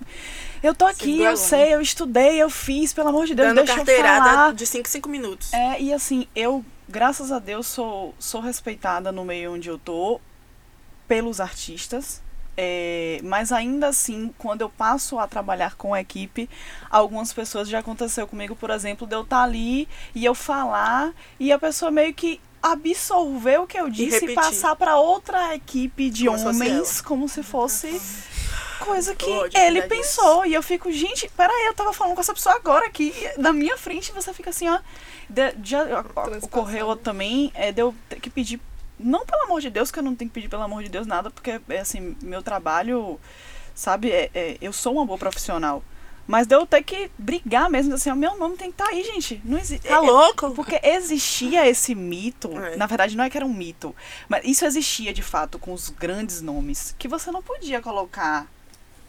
Eu 0.62 0.76
tô 0.76 0.86
aqui, 0.86 1.22
eu 1.22 1.38
sei, 1.38 1.74
eu 1.74 1.80
estudei, 1.80 2.36
eu 2.36 2.50
fiz, 2.50 2.92
pelo 2.92 3.08
amor 3.08 3.26
de 3.26 3.34
Deus, 3.34 3.48
Dando 3.48 3.58
deixa 3.58 3.72
eu 3.72 3.78
carteirada 3.78 4.26
falar. 4.26 4.54
de 4.54 4.66
5 4.66 4.90
5 4.90 5.08
minutos. 5.08 5.54
É, 5.54 5.82
e 5.82 5.94
assim, 5.94 6.28
eu, 6.36 6.64
graças 6.90 7.32
a 7.32 7.40
Deus, 7.40 7.66
sou, 7.66 8.14
sou 8.20 8.42
respeitada 8.42 9.10
no 9.10 9.24
meio 9.24 9.54
onde 9.54 9.70
eu 9.70 9.80
tô 9.80 10.20
pelos 11.08 11.40
artistas. 11.40 12.22
É, 12.58 13.22
mas 13.24 13.54
ainda 13.54 13.88
assim, 13.88 14.34
quando 14.38 14.62
eu 14.62 14.70
passo 14.70 15.18
a 15.18 15.28
trabalhar 15.28 15.76
com 15.76 15.94
a 15.94 16.02
equipe, 16.02 16.50
algumas 16.90 17.32
pessoas 17.32 17.70
já 17.70 17.80
aconteceu 17.80 18.28
comigo, 18.28 18.54
por 18.54 18.70
exemplo, 18.70 19.08
de 19.08 19.16
eu 19.16 19.22
estar 19.22 19.44
ali 19.44 19.88
e 20.14 20.26
eu 20.26 20.36
falar 20.36 21.14
e 21.40 21.54
a 21.54 21.60
pessoa 21.60 21.90
meio 21.90 22.14
que 22.14 22.42
absorver 22.72 23.60
o 23.60 23.68
que 23.68 23.80
eu 23.80 23.90
disse 23.90 24.18
e, 24.18 24.20
repetir. 24.28 24.36
passar 24.36 24.76
para 24.76 24.98
outra 24.98 25.54
equipe 25.56 26.10
de 26.10 26.26
Como 26.26 26.38
se 26.40 26.46
homens, 26.48 26.96
ela. 27.00 27.04
como 27.08 27.30
se 27.30 27.44
fosse 27.44 28.02
coisa 28.80 29.16
que 29.16 29.30
ele 29.56 29.82
disso. 29.82 29.88
pensou. 29.90 30.46
E 30.46 30.54
eu 30.54 30.62
fico, 30.64 30.92
gente, 30.92 31.30
peraí, 31.36 31.66
eu 31.68 31.74
tava 31.74 31.94
falando 31.94 32.16
com 32.16 32.22
essa 32.22 32.34
pessoa 32.34 32.56
agora 32.56 32.86
aqui, 32.88 33.14
na 33.38 33.54
minha 33.54 33.78
frente, 33.78 34.12
você 34.12 34.34
fica 34.34 34.50
assim, 34.50 34.68
ó. 34.70 34.80
de- 35.30 35.56
já 35.64 36.04
ocorreu 36.42 36.96
também 36.96 37.52
é, 37.56 37.72
de 37.72 37.82
eu 37.82 37.96
ter 38.10 38.20
que 38.20 38.30
pedir, 38.30 38.60
não 39.00 39.26
pelo 39.26 39.44
amor 39.44 39.60
de 39.62 39.70
Deus, 39.70 39.90
que 39.92 39.98
eu 40.00 40.04
não 40.04 40.16
tenho 40.16 40.30
que 40.30 40.36
pedir 40.36 40.50
pelo 40.50 40.62
amor 40.64 40.84
de 40.84 40.90
Deus 40.90 41.08
nada, 41.08 41.30
porque 41.32 41.60
é 41.70 41.80
assim, 41.80 42.16
meu 42.22 42.44
trabalho, 42.44 43.20
sabe, 43.74 44.12
é, 44.12 44.30
é- 44.36 44.58
eu 44.62 44.72
sou 44.74 44.94
uma 44.94 45.06
boa 45.06 45.18
profissional. 45.18 45.84
Mas 46.28 46.48
de 46.48 46.56
eu 46.56 46.66
ter 46.66 46.84
que 46.84 47.12
brigar 47.18 47.70
mesmo, 47.70 47.94
assim, 47.94 48.10
ó, 48.10 48.16
meu 48.16 48.36
nome 48.38 48.58
tem 48.58 48.72
que 48.72 48.82
estar 48.82 48.88
aí, 48.92 49.04
gente. 49.04 49.42
Não 49.46 49.58
existe. 49.58 49.88
Tá 49.88 50.00
louco? 50.00 50.52
Porque 50.52 50.80
existia 50.84 51.68
esse 51.68 51.94
mito, 51.94 52.52
É. 52.60 52.76
na 52.76 52.88
verdade 52.88 53.16
não 53.16 53.24
é 53.24 53.30
que 53.30 53.38
era 53.38 53.46
um 53.46 53.54
mito, 53.54 53.96
mas 54.28 54.44
isso 54.44 54.66
existia 54.66 55.14
de 55.14 55.22
fato 55.22 55.60
com 55.60 55.72
os 55.74 55.90
grandes 55.90 56.42
nomes, 56.42 56.96
que 56.98 57.08
você 57.08 57.32
não 57.32 57.44
podia 57.44 57.82
colocar 57.82 58.48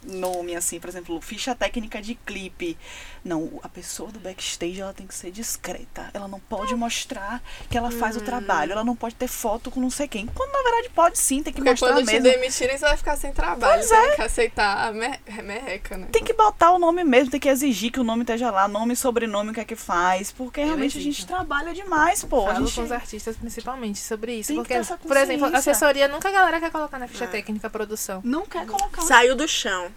nome 0.05 0.55
assim, 0.55 0.79
por 0.79 0.89
exemplo, 0.89 1.21
ficha 1.21 1.55
técnica 1.55 2.01
de 2.01 2.15
clipe. 2.15 2.79
Não, 3.27 3.59
a 3.63 3.69
pessoa 3.69 4.11
do 4.13 4.21
backstage 4.21 4.81
ela 4.81 4.93
tem 4.95 5.07
que 5.07 5.15
ser 5.15 5.31
discreta. 5.33 6.11
Ela 6.15 6.29
não 6.29 6.39
pode 6.39 6.75
mostrar 6.77 7.43
que 7.69 7.77
ela 7.77 7.91
faz 7.91 8.17
o 8.17 8.21
trabalho, 8.21 8.71
ela 8.73 8.85
não 8.85 8.95
pode 8.95 9.17
ter 9.17 9.27
foto 9.27 9.69
com 9.71 9.81
não 9.81 9.91
sei 9.91 10.07
quem. 10.07 10.27
Quando 10.29 10.53
na 10.53 10.63
verdade 10.63 10.91
pode 10.95 11.19
sim, 11.19 11.43
tem 11.43 11.53
que 11.53 11.59
Porque 11.59 11.71
mostrar 11.71 11.89
quando 11.89 12.07
te 12.07 12.13
mesmo. 12.13 12.23
demitirem, 12.23 12.79
você 12.79 12.85
vai 12.85 12.97
ficar 12.97 13.17
sem 13.17 13.33
trabalho, 13.33 13.81
Pois 13.81 13.91
é. 13.91 14.07
tem 14.09 14.17
que 14.17 14.23
aceitar 14.23 14.89
a 14.89 14.93
mer- 14.93 15.21
merreca, 15.43 15.97
né? 15.99 16.07
Tem 16.13 16.23
que 16.23 16.33
botar 16.33 16.71
o 16.73 16.79
nome 16.79 17.03
mesmo, 17.03 17.31
tem 17.31 17.41
que 17.41 17.49
exigir 17.49 17.91
que 17.91 17.99
o 17.99 18.05
nome 18.05 18.23
esteja 18.23 18.51
lá, 18.51 18.69
nome, 18.69 18.95
sobrenome, 18.95 19.51
o 19.51 19.55
que 19.55 19.61
é 19.61 19.65
que 19.65 19.77
faz, 19.77 20.31
porque 20.31 20.61
Eu 20.61 20.67
realmente 20.67 20.97
a 20.99 21.01
gente 21.01 21.15
exijo. 21.19 21.27
trabalha 21.27 21.75
demais, 21.75 22.23
pô. 22.23 22.47
A 22.49 22.55
Falo 22.55 22.67
gente... 22.67 22.77
com 22.77 22.83
os 22.85 22.93
artistas 22.93 23.37
principalmente 23.37 23.99
sobre 23.99 24.35
isso. 24.35 24.49
Tem 24.49 24.57
que 24.57 24.63
porque, 24.63 24.75
ter 24.75 24.81
essa 24.81 24.97
por 24.97 25.17
exemplo, 25.17 25.47
assessoria 25.55 26.07
nunca 26.07 26.29
a 26.29 26.33
galera 26.33 26.61
quer 26.61 26.71
colocar 26.71 26.99
na 26.99 27.09
ficha 27.09 27.25
É. 27.25 27.27
técnica 27.27 27.69
produção. 27.69 28.21
Não 28.25 28.47
quer 28.47 28.65
colocar. 28.67 29.03
Saiu 29.03 29.35
do 29.35 29.49
chão. 29.49 29.91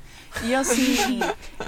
E 0.44 0.54
assim, 0.54 1.20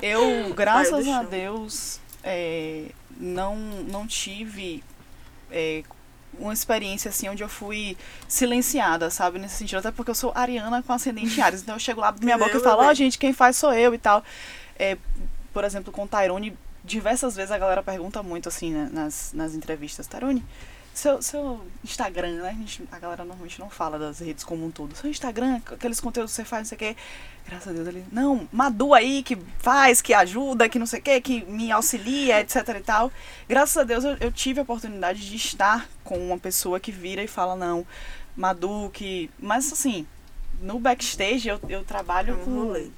eu, 0.01 0.53
graças 0.53 1.07
a. 1.07 1.23
Deus, 1.23 1.99
é, 2.23 2.85
não, 3.17 3.55
não 3.55 4.07
tive 4.07 4.83
é, 5.51 5.83
uma 6.37 6.53
experiência 6.53 7.09
assim 7.09 7.29
onde 7.29 7.43
eu 7.43 7.49
fui 7.49 7.97
silenciada, 8.27 9.09
sabe? 9.09 9.39
Nesse 9.39 9.55
sentido. 9.55 9.79
Até 9.79 9.91
porque 9.91 10.11
eu 10.11 10.15
sou 10.15 10.31
ariana 10.33 10.81
com 10.81 10.93
ascendente 10.93 11.39
em 11.39 11.41
Ares. 11.41 11.61
Então 11.61 11.75
eu 11.75 11.79
chego 11.79 12.01
lá, 12.01 12.13
minha 12.21 12.37
boca 12.37 12.57
e 12.57 12.61
falo, 12.61 12.81
ó, 12.81 12.87
bem. 12.87 12.95
gente, 12.95 13.17
quem 13.17 13.33
faz 13.33 13.57
sou 13.57 13.73
eu 13.73 13.93
e 13.93 13.97
tal. 13.97 14.23
É, 14.77 14.97
por 15.53 15.63
exemplo, 15.63 15.91
com 15.91 16.07
Tyrone, 16.07 16.57
diversas 16.83 17.35
vezes 17.35 17.51
a 17.51 17.57
galera 17.57 17.83
pergunta 17.83 18.23
muito 18.23 18.49
assim 18.49 18.71
né, 18.71 18.89
nas, 18.91 19.31
nas 19.33 19.53
entrevistas, 19.53 20.07
Tyrone. 20.07 20.43
Seu, 20.93 21.21
seu 21.21 21.65
Instagram, 21.83 22.41
né? 22.41 22.49
A, 22.49 22.53
gente- 22.53 22.83
a 22.91 22.99
galera 22.99 23.23
normalmente 23.23 23.59
não 23.59 23.69
fala 23.69 23.97
das 23.97 24.19
redes 24.19 24.43
como 24.43 24.65
um 24.65 24.71
todo. 24.71 24.93
Seu 24.95 25.09
Instagram, 25.09 25.61
aqueles 25.65 26.01
conteúdos 26.01 26.31
que 26.31 26.35
você 26.35 26.43
faz, 26.45 26.63
não 26.63 26.65
sei 26.69 26.75
o 26.75 26.79
quê. 26.79 26.97
Graças 27.47 27.69
a 27.69 27.71
Deus 27.71 27.87
ele. 27.87 28.05
Não, 28.11 28.47
Madu 28.51 28.93
aí 28.93 29.23
que 29.23 29.37
faz, 29.59 30.01
que 30.01 30.13
ajuda, 30.13 30.67
que 30.67 30.77
não 30.77 30.85
sei 30.85 30.99
o 30.99 31.01
quê, 31.03 31.21
que 31.21 31.43
me 31.45 31.71
auxilia, 31.71 32.41
etc 32.41 32.55
e 32.77 32.81
tal. 32.81 33.11
Graças 33.47 33.77
a 33.77 33.83
Deus 33.83 34.03
eu, 34.03 34.17
eu 34.19 34.31
tive 34.31 34.59
a 34.59 34.63
oportunidade 34.63 35.27
de 35.27 35.35
estar 35.35 35.87
com 36.03 36.17
uma 36.17 36.37
pessoa 36.37 36.79
que 36.79 36.91
vira 36.91 37.23
e 37.23 37.27
fala, 37.27 37.55
não, 37.55 37.87
Madu, 38.35 38.89
que. 38.93 39.29
Mas 39.39 39.71
assim, 39.71 40.05
no 40.61 40.77
backstage 40.77 41.47
eu, 41.47 41.59
eu 41.69 41.83
trabalho 41.85 42.37
Um 42.45 42.65
rolê. 42.65 42.89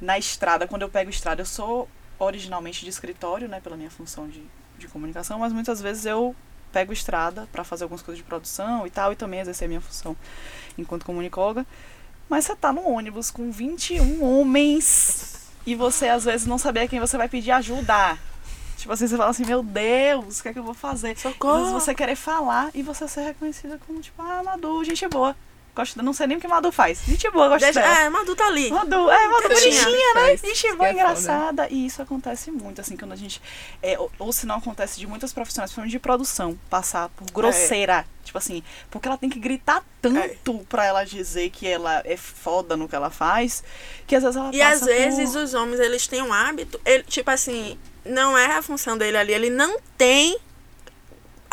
Na 0.00 0.16
estrada, 0.16 0.66
quando 0.66 0.82
eu 0.82 0.88
pego 0.88 1.10
estrada, 1.10 1.42
eu 1.42 1.46
sou 1.46 1.88
originalmente 2.18 2.84
de 2.84 2.90
escritório, 2.90 3.48
né, 3.48 3.60
pela 3.60 3.76
minha 3.76 3.90
função 3.90 4.28
de, 4.28 4.42
de 4.78 4.86
comunicação, 4.88 5.40
mas 5.40 5.52
muitas 5.52 5.80
vezes 5.80 6.06
eu 6.06 6.34
pego 6.72 6.92
estrada 6.92 7.48
para 7.52 7.62
fazer 7.62 7.84
algumas 7.84 8.02
coisas 8.02 8.18
de 8.18 8.24
produção 8.24 8.86
e 8.86 8.90
tal, 8.90 9.12
e 9.12 9.16
também 9.16 9.40
exercer 9.40 9.66
a 9.66 9.68
minha 9.68 9.80
função 9.80 10.16
enquanto 10.76 11.04
comunicóloga. 11.04 11.66
Mas 12.28 12.46
você 12.46 12.56
tá 12.56 12.72
no 12.72 12.88
ônibus 12.88 13.30
com 13.30 13.50
21 13.50 14.24
homens 14.24 15.50
e 15.66 15.74
você 15.74 16.08
às 16.08 16.24
vezes 16.24 16.46
não 16.46 16.58
saber 16.58 16.80
a 16.80 16.88
quem 16.88 16.98
você 16.98 17.16
vai 17.16 17.28
pedir 17.28 17.50
ajuda. 17.50 18.18
Tipo 18.76 18.92
assim, 18.94 19.06
você 19.06 19.16
fala 19.16 19.30
assim, 19.30 19.44
meu 19.44 19.62
Deus, 19.62 20.40
o 20.40 20.42
que 20.42 20.48
é 20.48 20.52
que 20.52 20.58
eu 20.58 20.64
vou 20.64 20.74
fazer? 20.74 21.12
Às 21.12 21.22
vezes 21.22 21.34
Socorro. 21.34 21.72
você 21.72 21.94
querer 21.94 22.16
falar 22.16 22.70
e 22.74 22.82
você 22.82 23.06
ser 23.06 23.20
reconhecida 23.20 23.78
como, 23.86 24.00
tipo, 24.00 24.20
ah, 24.20 24.42
Madu, 24.42 24.82
gente 24.82 25.06
boa. 25.08 25.36
Gosto, 25.74 26.02
não 26.02 26.12
sei 26.12 26.26
nem 26.26 26.36
o 26.36 26.40
que 26.40 26.46
Madu 26.46 26.70
faz. 26.70 27.00
Gente 27.06 27.30
boa, 27.30 27.48
gosto 27.48 27.64
Deixa, 27.64 27.80
dela. 27.80 28.00
é, 28.00 28.10
Madu 28.10 28.36
tá 28.36 28.46
ali. 28.46 28.70
Madu, 28.70 29.10
é, 29.10 29.28
Madu 29.28 29.48
bonitinha, 29.48 30.14
né? 30.14 30.36
Gente 30.36 30.62
boa, 30.74 30.88
é 30.88 30.92
foda. 30.92 30.92
engraçada. 30.92 31.68
E 31.70 31.86
isso 31.86 32.02
acontece 32.02 32.50
muito, 32.50 32.80
assim, 32.80 32.94
quando 32.94 33.12
a 33.12 33.16
gente. 33.16 33.40
é, 33.82 33.98
ou, 33.98 34.12
ou 34.18 34.32
se 34.34 34.44
não 34.44 34.56
acontece 34.56 35.00
de 35.00 35.06
muitas 35.06 35.32
profissionais, 35.32 35.70
principalmente 35.70 35.92
de 35.92 35.98
produção, 35.98 36.58
passar 36.68 37.08
por 37.10 37.30
grosseira. 37.30 38.04
Tipo 38.22 38.38
assim, 38.38 38.62
porque 38.90 39.08
ela 39.08 39.16
tem 39.18 39.28
que 39.28 39.38
gritar 39.38 39.82
tanto 40.00 40.58
pra 40.68 40.84
ela 40.84 41.04
dizer 41.04 41.50
que 41.50 41.66
ela 41.66 42.02
é 42.04 42.16
foda 42.16 42.76
no 42.76 42.88
que 42.88 42.94
ela 42.94 43.10
faz, 43.10 43.64
que 44.06 44.14
às 44.14 44.22
vezes 44.22 44.36
ela 44.36 44.50
E 44.54 44.58
passa 44.58 44.74
às 44.74 44.84
vezes 44.84 45.32
por... 45.32 45.42
os 45.42 45.54
homens, 45.54 45.80
eles 45.80 46.06
têm 46.06 46.22
um 46.22 46.32
hábito, 46.32 46.80
ele, 46.84 47.02
tipo 47.02 47.28
assim, 47.30 47.76
não 48.04 48.38
é 48.38 48.56
a 48.56 48.62
função 48.62 48.96
dele 48.96 49.16
ali, 49.16 49.32
ele 49.32 49.50
não 49.50 49.78
tem 49.98 50.38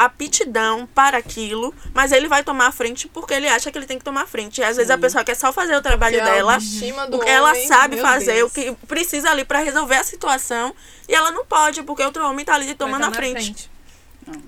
aptidão 0.05 0.87
para 0.95 1.17
aquilo, 1.17 1.73
mas 1.93 2.13
ele 2.13 2.29
vai 2.29 2.41
tomar 2.41 2.67
a 2.67 2.71
frente 2.71 3.07
porque 3.09 3.33
ele 3.33 3.47
acha 3.49 3.69
que 3.69 3.77
ele 3.77 3.85
tem 3.85 3.97
que 3.97 4.03
tomar 4.05 4.21
a 4.21 4.27
frente. 4.27 4.61
E 4.61 4.63
às 4.63 4.77
vezes 4.77 4.89
a 4.89 4.97
pessoa 4.97 5.23
quer 5.25 5.35
só 5.35 5.51
fazer 5.51 5.75
o 5.75 5.81
trabalho 5.81 6.17
Porque 6.17 6.29
a 6.29 6.33
dela, 6.33 6.57
do 6.57 7.17
porque 7.17 7.29
ela 7.29 7.49
homem, 7.49 7.67
sabe 7.67 7.97
fazer 7.97 8.35
Deus. 8.35 8.49
o 8.51 8.53
que 8.53 8.71
precisa 8.87 9.29
ali 9.29 9.43
para 9.43 9.59
resolver 9.59 9.95
a 9.95 10.03
situação, 10.03 10.73
e 11.07 11.13
ela 11.13 11.31
não 11.31 11.45
pode, 11.45 11.83
porque 11.83 12.01
outro 12.01 12.25
homem 12.25 12.45
tá 12.45 12.55
ali 12.55 12.73
tomando 12.75 13.01
tá 13.01 13.07
a 13.07 13.09
na 13.09 13.15
frente. 13.15 13.69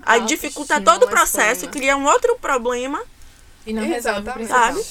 A 0.02 0.12
Aí 0.12 0.20
dificulta 0.22 0.80
todo 0.80 1.04
o 1.04 1.08
processo, 1.08 1.66
masculina. 1.66 1.72
cria 1.72 1.96
um 1.96 2.06
outro 2.06 2.36
problema. 2.38 3.02
E 3.66 3.72
não 3.72 3.82
resolve 3.86 4.28
o. 4.30 4.46
Sabe? 4.46 4.82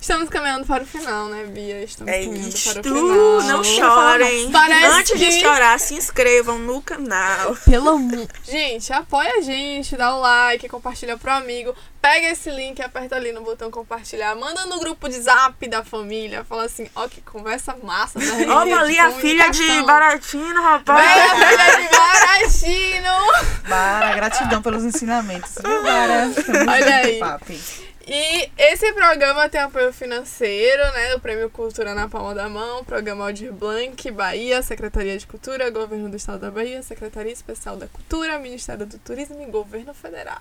Estamos 0.00 0.28
caminhando 0.30 0.64
para 0.64 0.84
o 0.84 0.86
final, 0.86 1.26
né, 1.26 1.44
Bia? 1.44 1.82
Estamos 1.82 2.10
É 2.12 2.22
caminhando 2.24 2.48
isto, 2.48 2.70
para 2.72 2.80
o 2.80 2.84
final. 2.84 3.42
não 3.42 3.64
chorem. 3.64 4.50
Parece 4.50 4.86
Antes 4.86 5.18
de 5.18 5.26
que- 5.26 5.40
chorar, 5.40 5.78
se 5.78 5.94
inscrevam 5.94 6.58
no 6.58 6.80
canal. 6.80 7.54
Pelo 7.68 7.90
amor. 7.90 8.26
Gente, 8.44 8.92
apoia 8.92 9.34
a 9.38 9.40
gente, 9.42 9.96
dá 9.96 10.14
o 10.16 10.20
like, 10.20 10.68
compartilha 10.68 11.18
pro 11.18 11.30
amigo. 11.32 11.74
Pega 12.00 12.28
esse 12.28 12.48
link, 12.48 12.80
aperta 12.80 13.16
ali 13.16 13.32
no 13.32 13.42
botão 13.42 13.70
compartilhar. 13.70 14.34
Manda 14.36 14.64
no 14.66 14.78
grupo 14.78 15.08
de 15.08 15.20
zap 15.20 15.68
da 15.68 15.84
família. 15.84 16.44
Fala 16.44 16.64
assim, 16.64 16.88
ó, 16.94 17.06
que 17.08 17.20
conversa 17.20 17.76
massa. 17.82 18.18
Da 18.20 18.56
Olha 18.56 18.78
ali 18.78 18.98
a 18.98 19.10
filha 19.10 19.50
de 19.50 19.82
Baratino, 19.82 20.62
rapaz. 20.62 21.04
Vai 21.04 21.20
a 21.22 21.34
filha 21.34 21.88
de 21.88 21.96
Baratino. 21.96 23.68
Bara, 23.68 24.14
gratidão 24.14 24.62
pelos 24.62 24.84
ensinamentos. 24.84 25.54
Viu, 25.62 25.82
Bara? 25.82 26.30
Olha 26.72 26.96
aí. 26.98 27.18
papi. 27.18 27.60
E 28.10 28.50
esse 28.56 28.90
programa 28.94 29.50
tem 29.50 29.60
apoio 29.60 29.92
financeiro, 29.92 30.82
né? 30.92 31.12
Do 31.12 31.20
Prêmio 31.20 31.50
Cultura 31.50 31.94
na 31.94 32.08
Palma 32.08 32.34
da 32.34 32.48
Mão, 32.48 32.82
Programa 32.82 33.26
Aldir 33.26 33.52
Blanc, 33.52 34.10
Bahia, 34.10 34.62
Secretaria 34.62 35.18
de 35.18 35.26
Cultura, 35.26 35.68
Governo 35.68 36.08
do 36.08 36.16
Estado 36.16 36.40
da 36.40 36.50
Bahia, 36.50 36.82
Secretaria 36.82 37.30
Especial 37.30 37.76
da 37.76 37.86
Cultura, 37.86 38.38
Ministério 38.38 38.86
do 38.86 38.98
Turismo 38.98 39.42
e 39.42 39.50
Governo 39.50 39.92
Federal. 39.92 40.40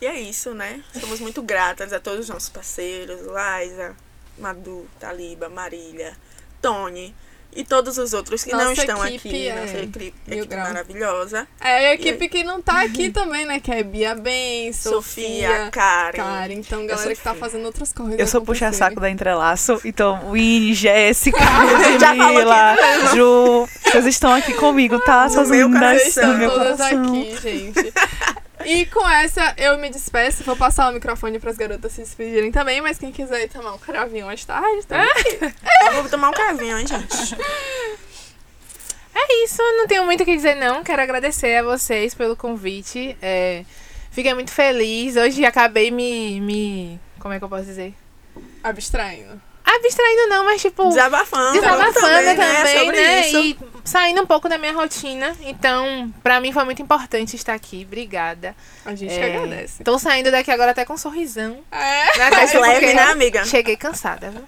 E 0.00 0.06
é 0.06 0.20
isso, 0.20 0.54
né? 0.54 0.84
Somos 1.00 1.18
muito 1.18 1.42
gratas 1.42 1.92
a 1.92 1.98
todos 1.98 2.20
os 2.20 2.28
nossos 2.28 2.48
parceiros, 2.48 3.22
Liza, 3.22 3.96
Madu, 4.38 4.88
Taliba, 5.00 5.48
Marília, 5.48 6.16
Tony 6.62 7.12
e 7.56 7.64
todos 7.64 7.98
os 7.98 8.12
outros 8.12 8.44
que 8.44 8.52
não 8.52 8.70
Nossa 8.70 8.80
estão 8.80 9.06
equipe 9.06 9.28
aqui. 9.28 9.48
é 9.48 9.60
Nossa 9.60 9.78
equipe, 9.78 10.14
equipe 10.28 10.56
maravilhosa. 10.56 11.46
É, 11.60 11.90
a 11.90 11.94
equipe 11.94 12.28
que 12.28 12.44
não 12.44 12.60
tá 12.60 12.82
aqui 12.82 13.10
também, 13.10 13.46
né? 13.46 13.60
Que 13.60 13.72
é 13.72 13.82
Bia 13.82 14.14
Bem, 14.14 14.72
Sofia, 14.72 15.48
Sofia, 15.48 15.70
Karen. 15.70 16.16
Karen. 16.16 16.52
Então, 16.54 16.86
galera 16.86 17.14
que 17.14 17.22
tá 17.22 17.34
fazendo 17.34 17.64
outras 17.64 17.92
coisas. 17.92 18.18
Eu 18.18 18.26
sou 18.26 18.42
puxa 18.42 18.72
saco 18.72 19.00
da 19.00 19.10
Entrelaço, 19.10 19.80
então 19.84 20.30
Winnie, 20.32 20.74
Jéssica, 20.74 21.38
Ludmilla, 21.38 22.76
Ju, 23.14 23.68
vocês 23.84 24.06
estão 24.06 24.32
aqui 24.32 24.54
comigo, 24.54 24.98
tá? 25.00 25.28
Suas 25.28 25.50
lindas, 25.50 26.14
todas 26.14 26.78
coração. 26.78 27.02
aqui, 27.04 27.36
gente. 27.42 27.92
E 28.64 28.86
com 28.86 29.08
essa 29.08 29.54
eu 29.56 29.78
me 29.78 29.90
despeço. 29.90 30.44
Vou 30.44 30.56
passar 30.56 30.90
o 30.90 30.92
microfone 30.92 31.38
pras 31.38 31.56
garotas 31.56 31.92
se 31.92 32.02
despedirem 32.02 32.50
também, 32.50 32.80
mas 32.80 32.98
quem 32.98 33.12
quiser 33.12 33.44
ir 33.44 33.48
tomar 33.48 33.74
um 33.74 33.78
cravinho 33.78 34.26
mais 34.26 34.44
tarde, 34.44 34.86
tá? 34.86 35.06
Eu 35.86 36.02
vou 36.02 36.08
tomar 36.08 36.30
um 36.30 36.32
cavinho, 36.32 36.78
hein, 36.78 36.86
gente? 36.86 37.36
É 39.16 39.44
isso, 39.44 39.62
não 39.76 39.86
tenho 39.86 40.04
muito 40.04 40.22
o 40.22 40.26
que 40.26 40.34
dizer 40.34 40.56
não. 40.56 40.82
Quero 40.82 41.00
agradecer 41.00 41.56
a 41.56 41.62
vocês 41.62 42.14
pelo 42.14 42.34
convite. 42.34 43.16
É, 43.22 43.64
fiquei 44.10 44.34
muito 44.34 44.50
feliz. 44.50 45.16
Hoje 45.16 45.44
acabei 45.44 45.90
me, 45.90 46.40
me. 46.40 47.00
Como 47.20 47.32
é 47.32 47.38
que 47.38 47.44
eu 47.44 47.48
posso 47.48 47.64
dizer? 47.64 47.94
Abstraindo. 48.62 49.40
Abstraindo 49.64 50.28
não, 50.28 50.44
mas 50.44 50.60
tipo. 50.60 50.88
Desabafando. 50.88 51.52
Desabafando 51.52 51.92
também, 51.94 52.36
também, 52.36 52.64
né? 52.64 52.78
Sobre 52.78 52.96
né? 52.96 53.28
isso. 53.28 53.38
E 53.38 53.58
saindo 53.84 54.22
um 54.22 54.26
pouco 54.26 54.48
da 54.48 54.56
minha 54.58 54.72
rotina. 54.72 55.36
Então, 55.42 56.12
pra 56.22 56.40
mim 56.40 56.52
foi 56.52 56.64
muito 56.64 56.80
importante 56.82 57.36
estar 57.36 57.54
aqui. 57.54 57.84
Obrigada. 57.86 58.56
A 58.84 58.94
gente 58.94 59.12
É, 59.14 59.18
que 59.18 59.24
agradece. 59.36 59.84
Tô 59.84 59.98
saindo 59.98 60.30
daqui 60.30 60.50
agora 60.50 60.70
até 60.72 60.84
com 60.84 60.94
um 60.94 60.96
sorrisão. 60.98 61.58
É. 61.70 62.18
Na 62.18 62.30
Mais 62.30 62.50
testa, 62.50 62.60
leve, 62.60 62.94
né, 62.94 63.02
amiga? 63.02 63.44
Cheguei 63.44 63.76
cansada, 63.76 64.30
viu? 64.30 64.42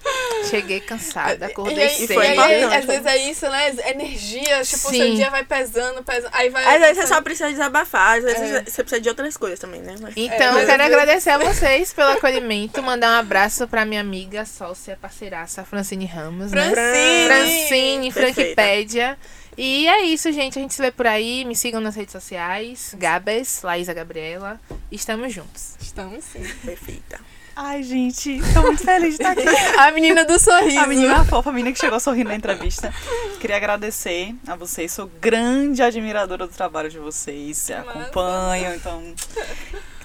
Cheguei 0.48 0.80
cansada, 0.80 1.46
acordei 1.46 1.76
E 1.76 1.80
aí- 1.82 1.94
E 1.94 2.06
cedo. 2.06 2.14
foi 2.14 2.26
e 2.34 2.38
aí, 2.38 2.64
às 2.64 2.84
vezes 2.84 3.06
é 3.06 3.16
isso, 3.30 3.48
né? 3.50 3.74
Energia, 3.90 4.62
tipo, 4.62 4.88
Sim. 4.90 4.96
seu 4.96 5.14
dia 5.16 5.30
vai 5.30 5.44
pesando, 5.44 6.02
pesando. 6.02 6.30
Aí 6.32 6.48
vai. 6.50 6.64
Às 6.74 6.80
vezes 6.80 6.96
você 6.98 7.06
só 7.06 7.20
precisa 7.20 7.50
desabafar, 7.50 8.18
às 8.18 8.24
vezes 8.24 8.40
É. 8.40 8.64
você 8.64 8.82
precisa 8.82 9.00
de 9.00 9.08
outras 9.08 9.36
coisas 9.36 9.58
também, 9.58 9.80
né? 9.80 9.94
Mas- 10.00 10.14
Então, 10.16 10.58
É, 10.58 10.62
eu 10.62 10.66
quero 10.66 10.82
mas- 10.82 10.92
agradecer 10.92 11.30
a 11.30 11.38
vocês 11.38 11.92
pelo 11.92 12.10
acolhimento, 12.12 12.82
mandar 12.82 13.16
um 13.16 13.18
abraço 13.20 13.66
pra 13.66 13.84
minha 13.84 14.00
amiga, 14.00 14.44
sócia, 14.44 14.96
parceiraça, 15.00 15.64
Francine 15.64 16.06
Ramos, 16.06 16.52
né? 16.52 16.70
Francine! 16.70 18.12
Francine. 18.12 19.16
E 19.56 19.88
é 19.88 20.02
isso, 20.02 20.30
gente. 20.32 20.58
A 20.58 20.62
gente 20.62 20.74
se 20.74 20.82
vê 20.82 20.90
por 20.90 21.06
aí. 21.06 21.44
Me 21.44 21.56
sigam 21.56 21.80
nas 21.80 21.94
redes 21.94 22.12
sociais. 22.12 22.94
Gabes, 22.98 23.62
Laísa 23.62 23.94
Gabriela. 23.94 24.60
Estamos 24.92 25.32
juntos. 25.32 25.76
Estamos 25.80 26.24
sim. 26.24 26.42
Perfeita. 26.64 27.20
Ai, 27.58 27.82
gente, 27.82 28.38
tô 28.52 28.60
muito 28.60 28.84
feliz 28.84 29.16
de 29.16 29.22
estar 29.22 29.30
aqui. 29.30 29.48
A 29.80 29.90
menina 29.90 30.26
do 30.26 30.38
sorriso. 30.38 30.78
A 30.78 30.86
menina 30.86 31.24
fofa, 31.24 31.48
a 31.48 31.52
menina 31.54 31.72
que 31.72 31.78
chegou 31.78 31.98
sorrindo 31.98 32.28
na 32.28 32.36
entrevista. 32.36 32.92
Queria 33.40 33.56
agradecer 33.56 34.34
a 34.46 34.54
vocês, 34.54 34.92
sou 34.92 35.10
grande 35.22 35.82
admiradora 35.82 36.46
do 36.46 36.52
trabalho 36.52 36.90
de 36.90 36.98
vocês, 36.98 37.70
acompanho, 37.70 38.74
então 38.74 39.02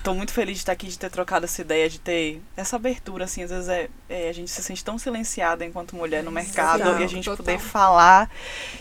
tô 0.02 0.14
muito 0.14 0.32
feliz 0.32 0.56
de 0.56 0.62
estar 0.62 0.72
aqui, 0.72 0.88
de 0.88 0.98
ter 0.98 1.10
trocado 1.10 1.44
essa 1.44 1.62
ideia, 1.62 1.90
de 1.90 2.00
ter 2.00 2.42
essa 2.56 2.78
abertura, 2.78 3.26
assim, 3.26 3.44
às 3.44 3.50
vezes 3.50 3.68
é, 3.68 3.90
é, 4.10 4.30
a 4.30 4.34
gente 4.34 4.50
se 4.50 4.64
sente 4.64 4.82
tão 4.82 4.98
silenciada 4.98 5.66
enquanto 5.66 5.94
mulher 5.94 6.24
no 6.24 6.32
mercado 6.32 7.02
e 7.02 7.04
a 7.04 7.08
gente 7.08 7.26
total. 7.26 7.38
poder 7.38 7.60
falar 7.60 8.30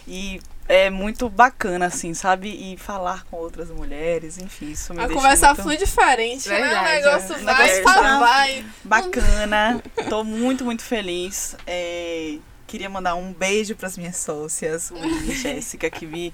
e 0.06 0.40
é 0.72 0.88
muito 0.88 1.28
bacana, 1.28 1.86
assim, 1.86 2.14
sabe? 2.14 2.48
E 2.48 2.76
falar 2.76 3.24
com 3.24 3.36
outras 3.38 3.70
mulheres, 3.70 4.38
enfim, 4.38 4.70
isso 4.70 4.94
me 4.94 5.02
A 5.02 5.08
conversa 5.08 5.48
muito... 5.48 5.62
flui 5.62 5.76
diferente, 5.76 6.48
né? 6.48 6.60
Verdade, 6.60 6.86
O 6.86 7.06
negócio 7.06 7.34
é. 7.34 7.38
vai, 7.40 7.82
tá- 7.82 8.18
vai. 8.20 8.64
Bacana. 8.84 9.82
Tô 10.08 10.22
muito, 10.22 10.64
muito 10.64 10.82
feliz. 10.84 11.56
É, 11.66 12.36
queria 12.68 12.88
mandar 12.88 13.16
um 13.16 13.32
beijo 13.32 13.74
para 13.74 13.88
as 13.88 13.98
minhas 13.98 14.16
sócias, 14.16 14.90
Winnie 14.92 15.32
e 15.32 15.34
Jéssica, 15.34 15.90
que 15.90 16.06
me, 16.06 16.32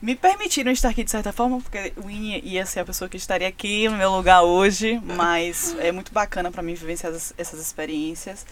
me 0.00 0.14
permitiram 0.14 0.72
estar 0.72 0.88
aqui 0.88 1.04
de 1.04 1.10
certa 1.10 1.32
forma, 1.32 1.60
porque 1.60 1.92
Winnie 2.02 2.40
ia 2.42 2.64
ser 2.64 2.80
a 2.80 2.84
pessoa 2.84 3.08
que 3.08 3.18
estaria 3.18 3.46
aqui 3.46 3.88
no 3.88 3.96
meu 3.96 4.10
lugar 4.10 4.42
hoje, 4.42 5.00
mas 5.04 5.76
é 5.78 5.92
muito 5.92 6.12
bacana 6.12 6.50
para 6.50 6.62
mim 6.62 6.74
vivenciar 6.74 7.12
essas, 7.12 7.34
essas 7.36 7.60
experiências. 7.60 8.46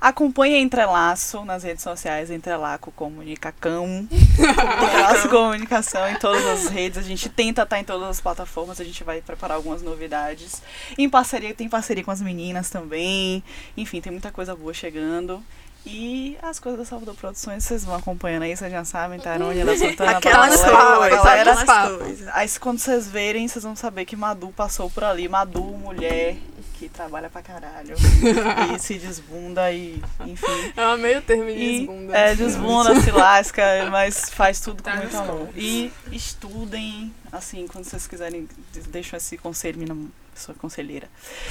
Acompanhe 0.00 0.58
Entrelaço 0.60 1.44
nas 1.44 1.62
redes 1.62 1.82
sociais, 1.82 2.30
Entrelaco 2.30 2.90
Comunicacão. 2.92 4.08
Entrelaço 4.10 5.28
Comunicação 5.30 6.08
em 6.08 6.16
todas 6.16 6.44
as 6.44 6.68
redes. 6.68 6.98
A 6.98 7.02
gente 7.02 7.28
tenta 7.28 7.62
estar 7.62 7.78
em 7.78 7.84
todas 7.84 8.08
as 8.08 8.20
plataformas, 8.20 8.80
a 8.80 8.84
gente 8.84 9.04
vai 9.04 9.20
preparar 9.20 9.56
algumas 9.56 9.82
novidades. 9.82 10.62
Em 10.96 11.08
parceria, 11.08 11.54
tem 11.54 11.68
parceria 11.68 12.04
com 12.04 12.10
as 12.10 12.22
meninas 12.22 12.70
também. 12.70 13.42
Enfim, 13.76 14.00
tem 14.00 14.12
muita 14.12 14.30
coisa 14.30 14.54
boa 14.54 14.72
chegando. 14.72 15.42
E 15.86 16.36
as 16.40 16.58
coisas 16.58 16.78
da 16.80 16.86
Salvador 16.86 17.14
Produções, 17.14 17.62
vocês 17.62 17.84
vão 17.84 17.94
acompanhando 17.94 18.44
aí, 18.44 18.56
vocês 18.56 18.70
já 18.72 18.84
sabem, 18.84 19.18
tá? 19.18 19.32
Tarônia 19.32 19.64
da 19.66 19.76
Santana, 19.76 20.18
Aquelas 20.18 20.60
Paula, 20.62 20.96
coisas, 20.98 21.24
galera. 21.24 21.40
aquelas 21.40 21.64
papos. 21.64 21.98
coisas. 21.98 22.28
Aí 22.28 22.48
quando 22.58 22.78
vocês 22.78 23.08
verem, 23.08 23.46
vocês 23.46 23.62
vão 23.62 23.76
saber 23.76 24.04
que 24.06 24.16
Madu 24.16 24.48
passou 24.48 24.90
por 24.90 25.04
ali. 25.04 25.28
Madu, 25.28 25.62
mulher 25.62 26.36
que 26.74 26.88
trabalha 26.88 27.30
pra 27.30 27.42
caralho. 27.42 27.94
e 28.74 28.78
se 28.78 28.98
desbunda 28.98 29.70
e, 29.72 30.02
enfim. 30.20 30.72
É 30.76 30.86
uma 30.86 30.96
meio 30.96 31.22
termo 31.22 31.46
de 31.46 31.52
E, 31.52 31.78
desbunda. 31.78 32.16
É, 32.16 32.34
desbunda, 32.34 33.00
se 33.00 33.10
lasca, 33.10 33.62
mas 33.90 34.30
faz 34.30 34.60
tudo 34.60 34.82
com 34.82 34.90
Tá 34.90 34.96
muito 34.96 35.12
nos 35.16 35.28
amor. 35.28 35.48
E 35.54 35.92
estudem, 36.10 37.14
assim, 37.30 37.66
quando 37.66 37.84
vocês 37.84 38.06
quiserem, 38.06 38.48
deixo 38.88 39.16
esse 39.16 39.38
conselho, 39.38 39.78
minha 39.78 40.08
sua 40.40 40.54
conselheira. 40.54 41.08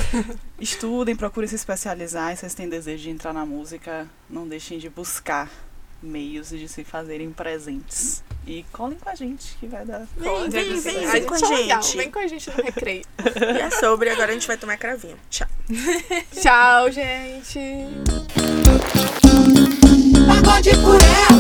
estudem, 0.60 1.16
procurem 1.16 1.48
se 1.48 1.56
especializar. 1.56 2.32
E 2.32 2.36
se 2.36 2.42
vocês 2.42 2.54
têm 2.54 2.70
desejo 2.70 3.04
de 3.04 3.10
entrar 3.10 3.34
na 3.34 3.46
música, 3.46 4.08
não 4.30 4.48
deixem 4.48 4.78
de 4.78 4.90
buscar 4.90 5.50
meios 6.04 6.50
de 6.50 6.68
se 6.68 6.84
fazerem 6.84 7.32
presentes. 7.32 8.24
E 8.46 8.66
colhem 8.74 8.98
com 8.98 9.10
a 9.10 9.16
gente, 9.16 9.56
que 9.58 9.68
vai 9.68 9.86
dar. 9.86 10.06
Vem, 10.18 10.50
vem, 10.50 10.80
vem, 10.80 11.08
vem 11.08 11.24
com 11.24 11.34
a 11.34 11.50
legal, 11.50 11.82
gente. 11.82 11.98
Vem 11.98 12.12
com 12.12 12.20
a 12.20 12.28
gente 12.28 12.50
no 12.50 12.64
recreio. 12.64 13.04
E 13.56 13.62
é 13.62 13.72
sobre, 13.72 14.10
agora 14.10 14.32
a 14.32 14.34
gente 14.34 14.48
vai 14.48 14.58
tomar 14.58 14.78
cravinho. 14.78 15.18
Tchau. 15.30 15.48
Tchau, 16.42 16.92
gente. 16.92 17.60
Pagode 20.28 20.72
por 20.78 21.02
ela. 21.02 21.33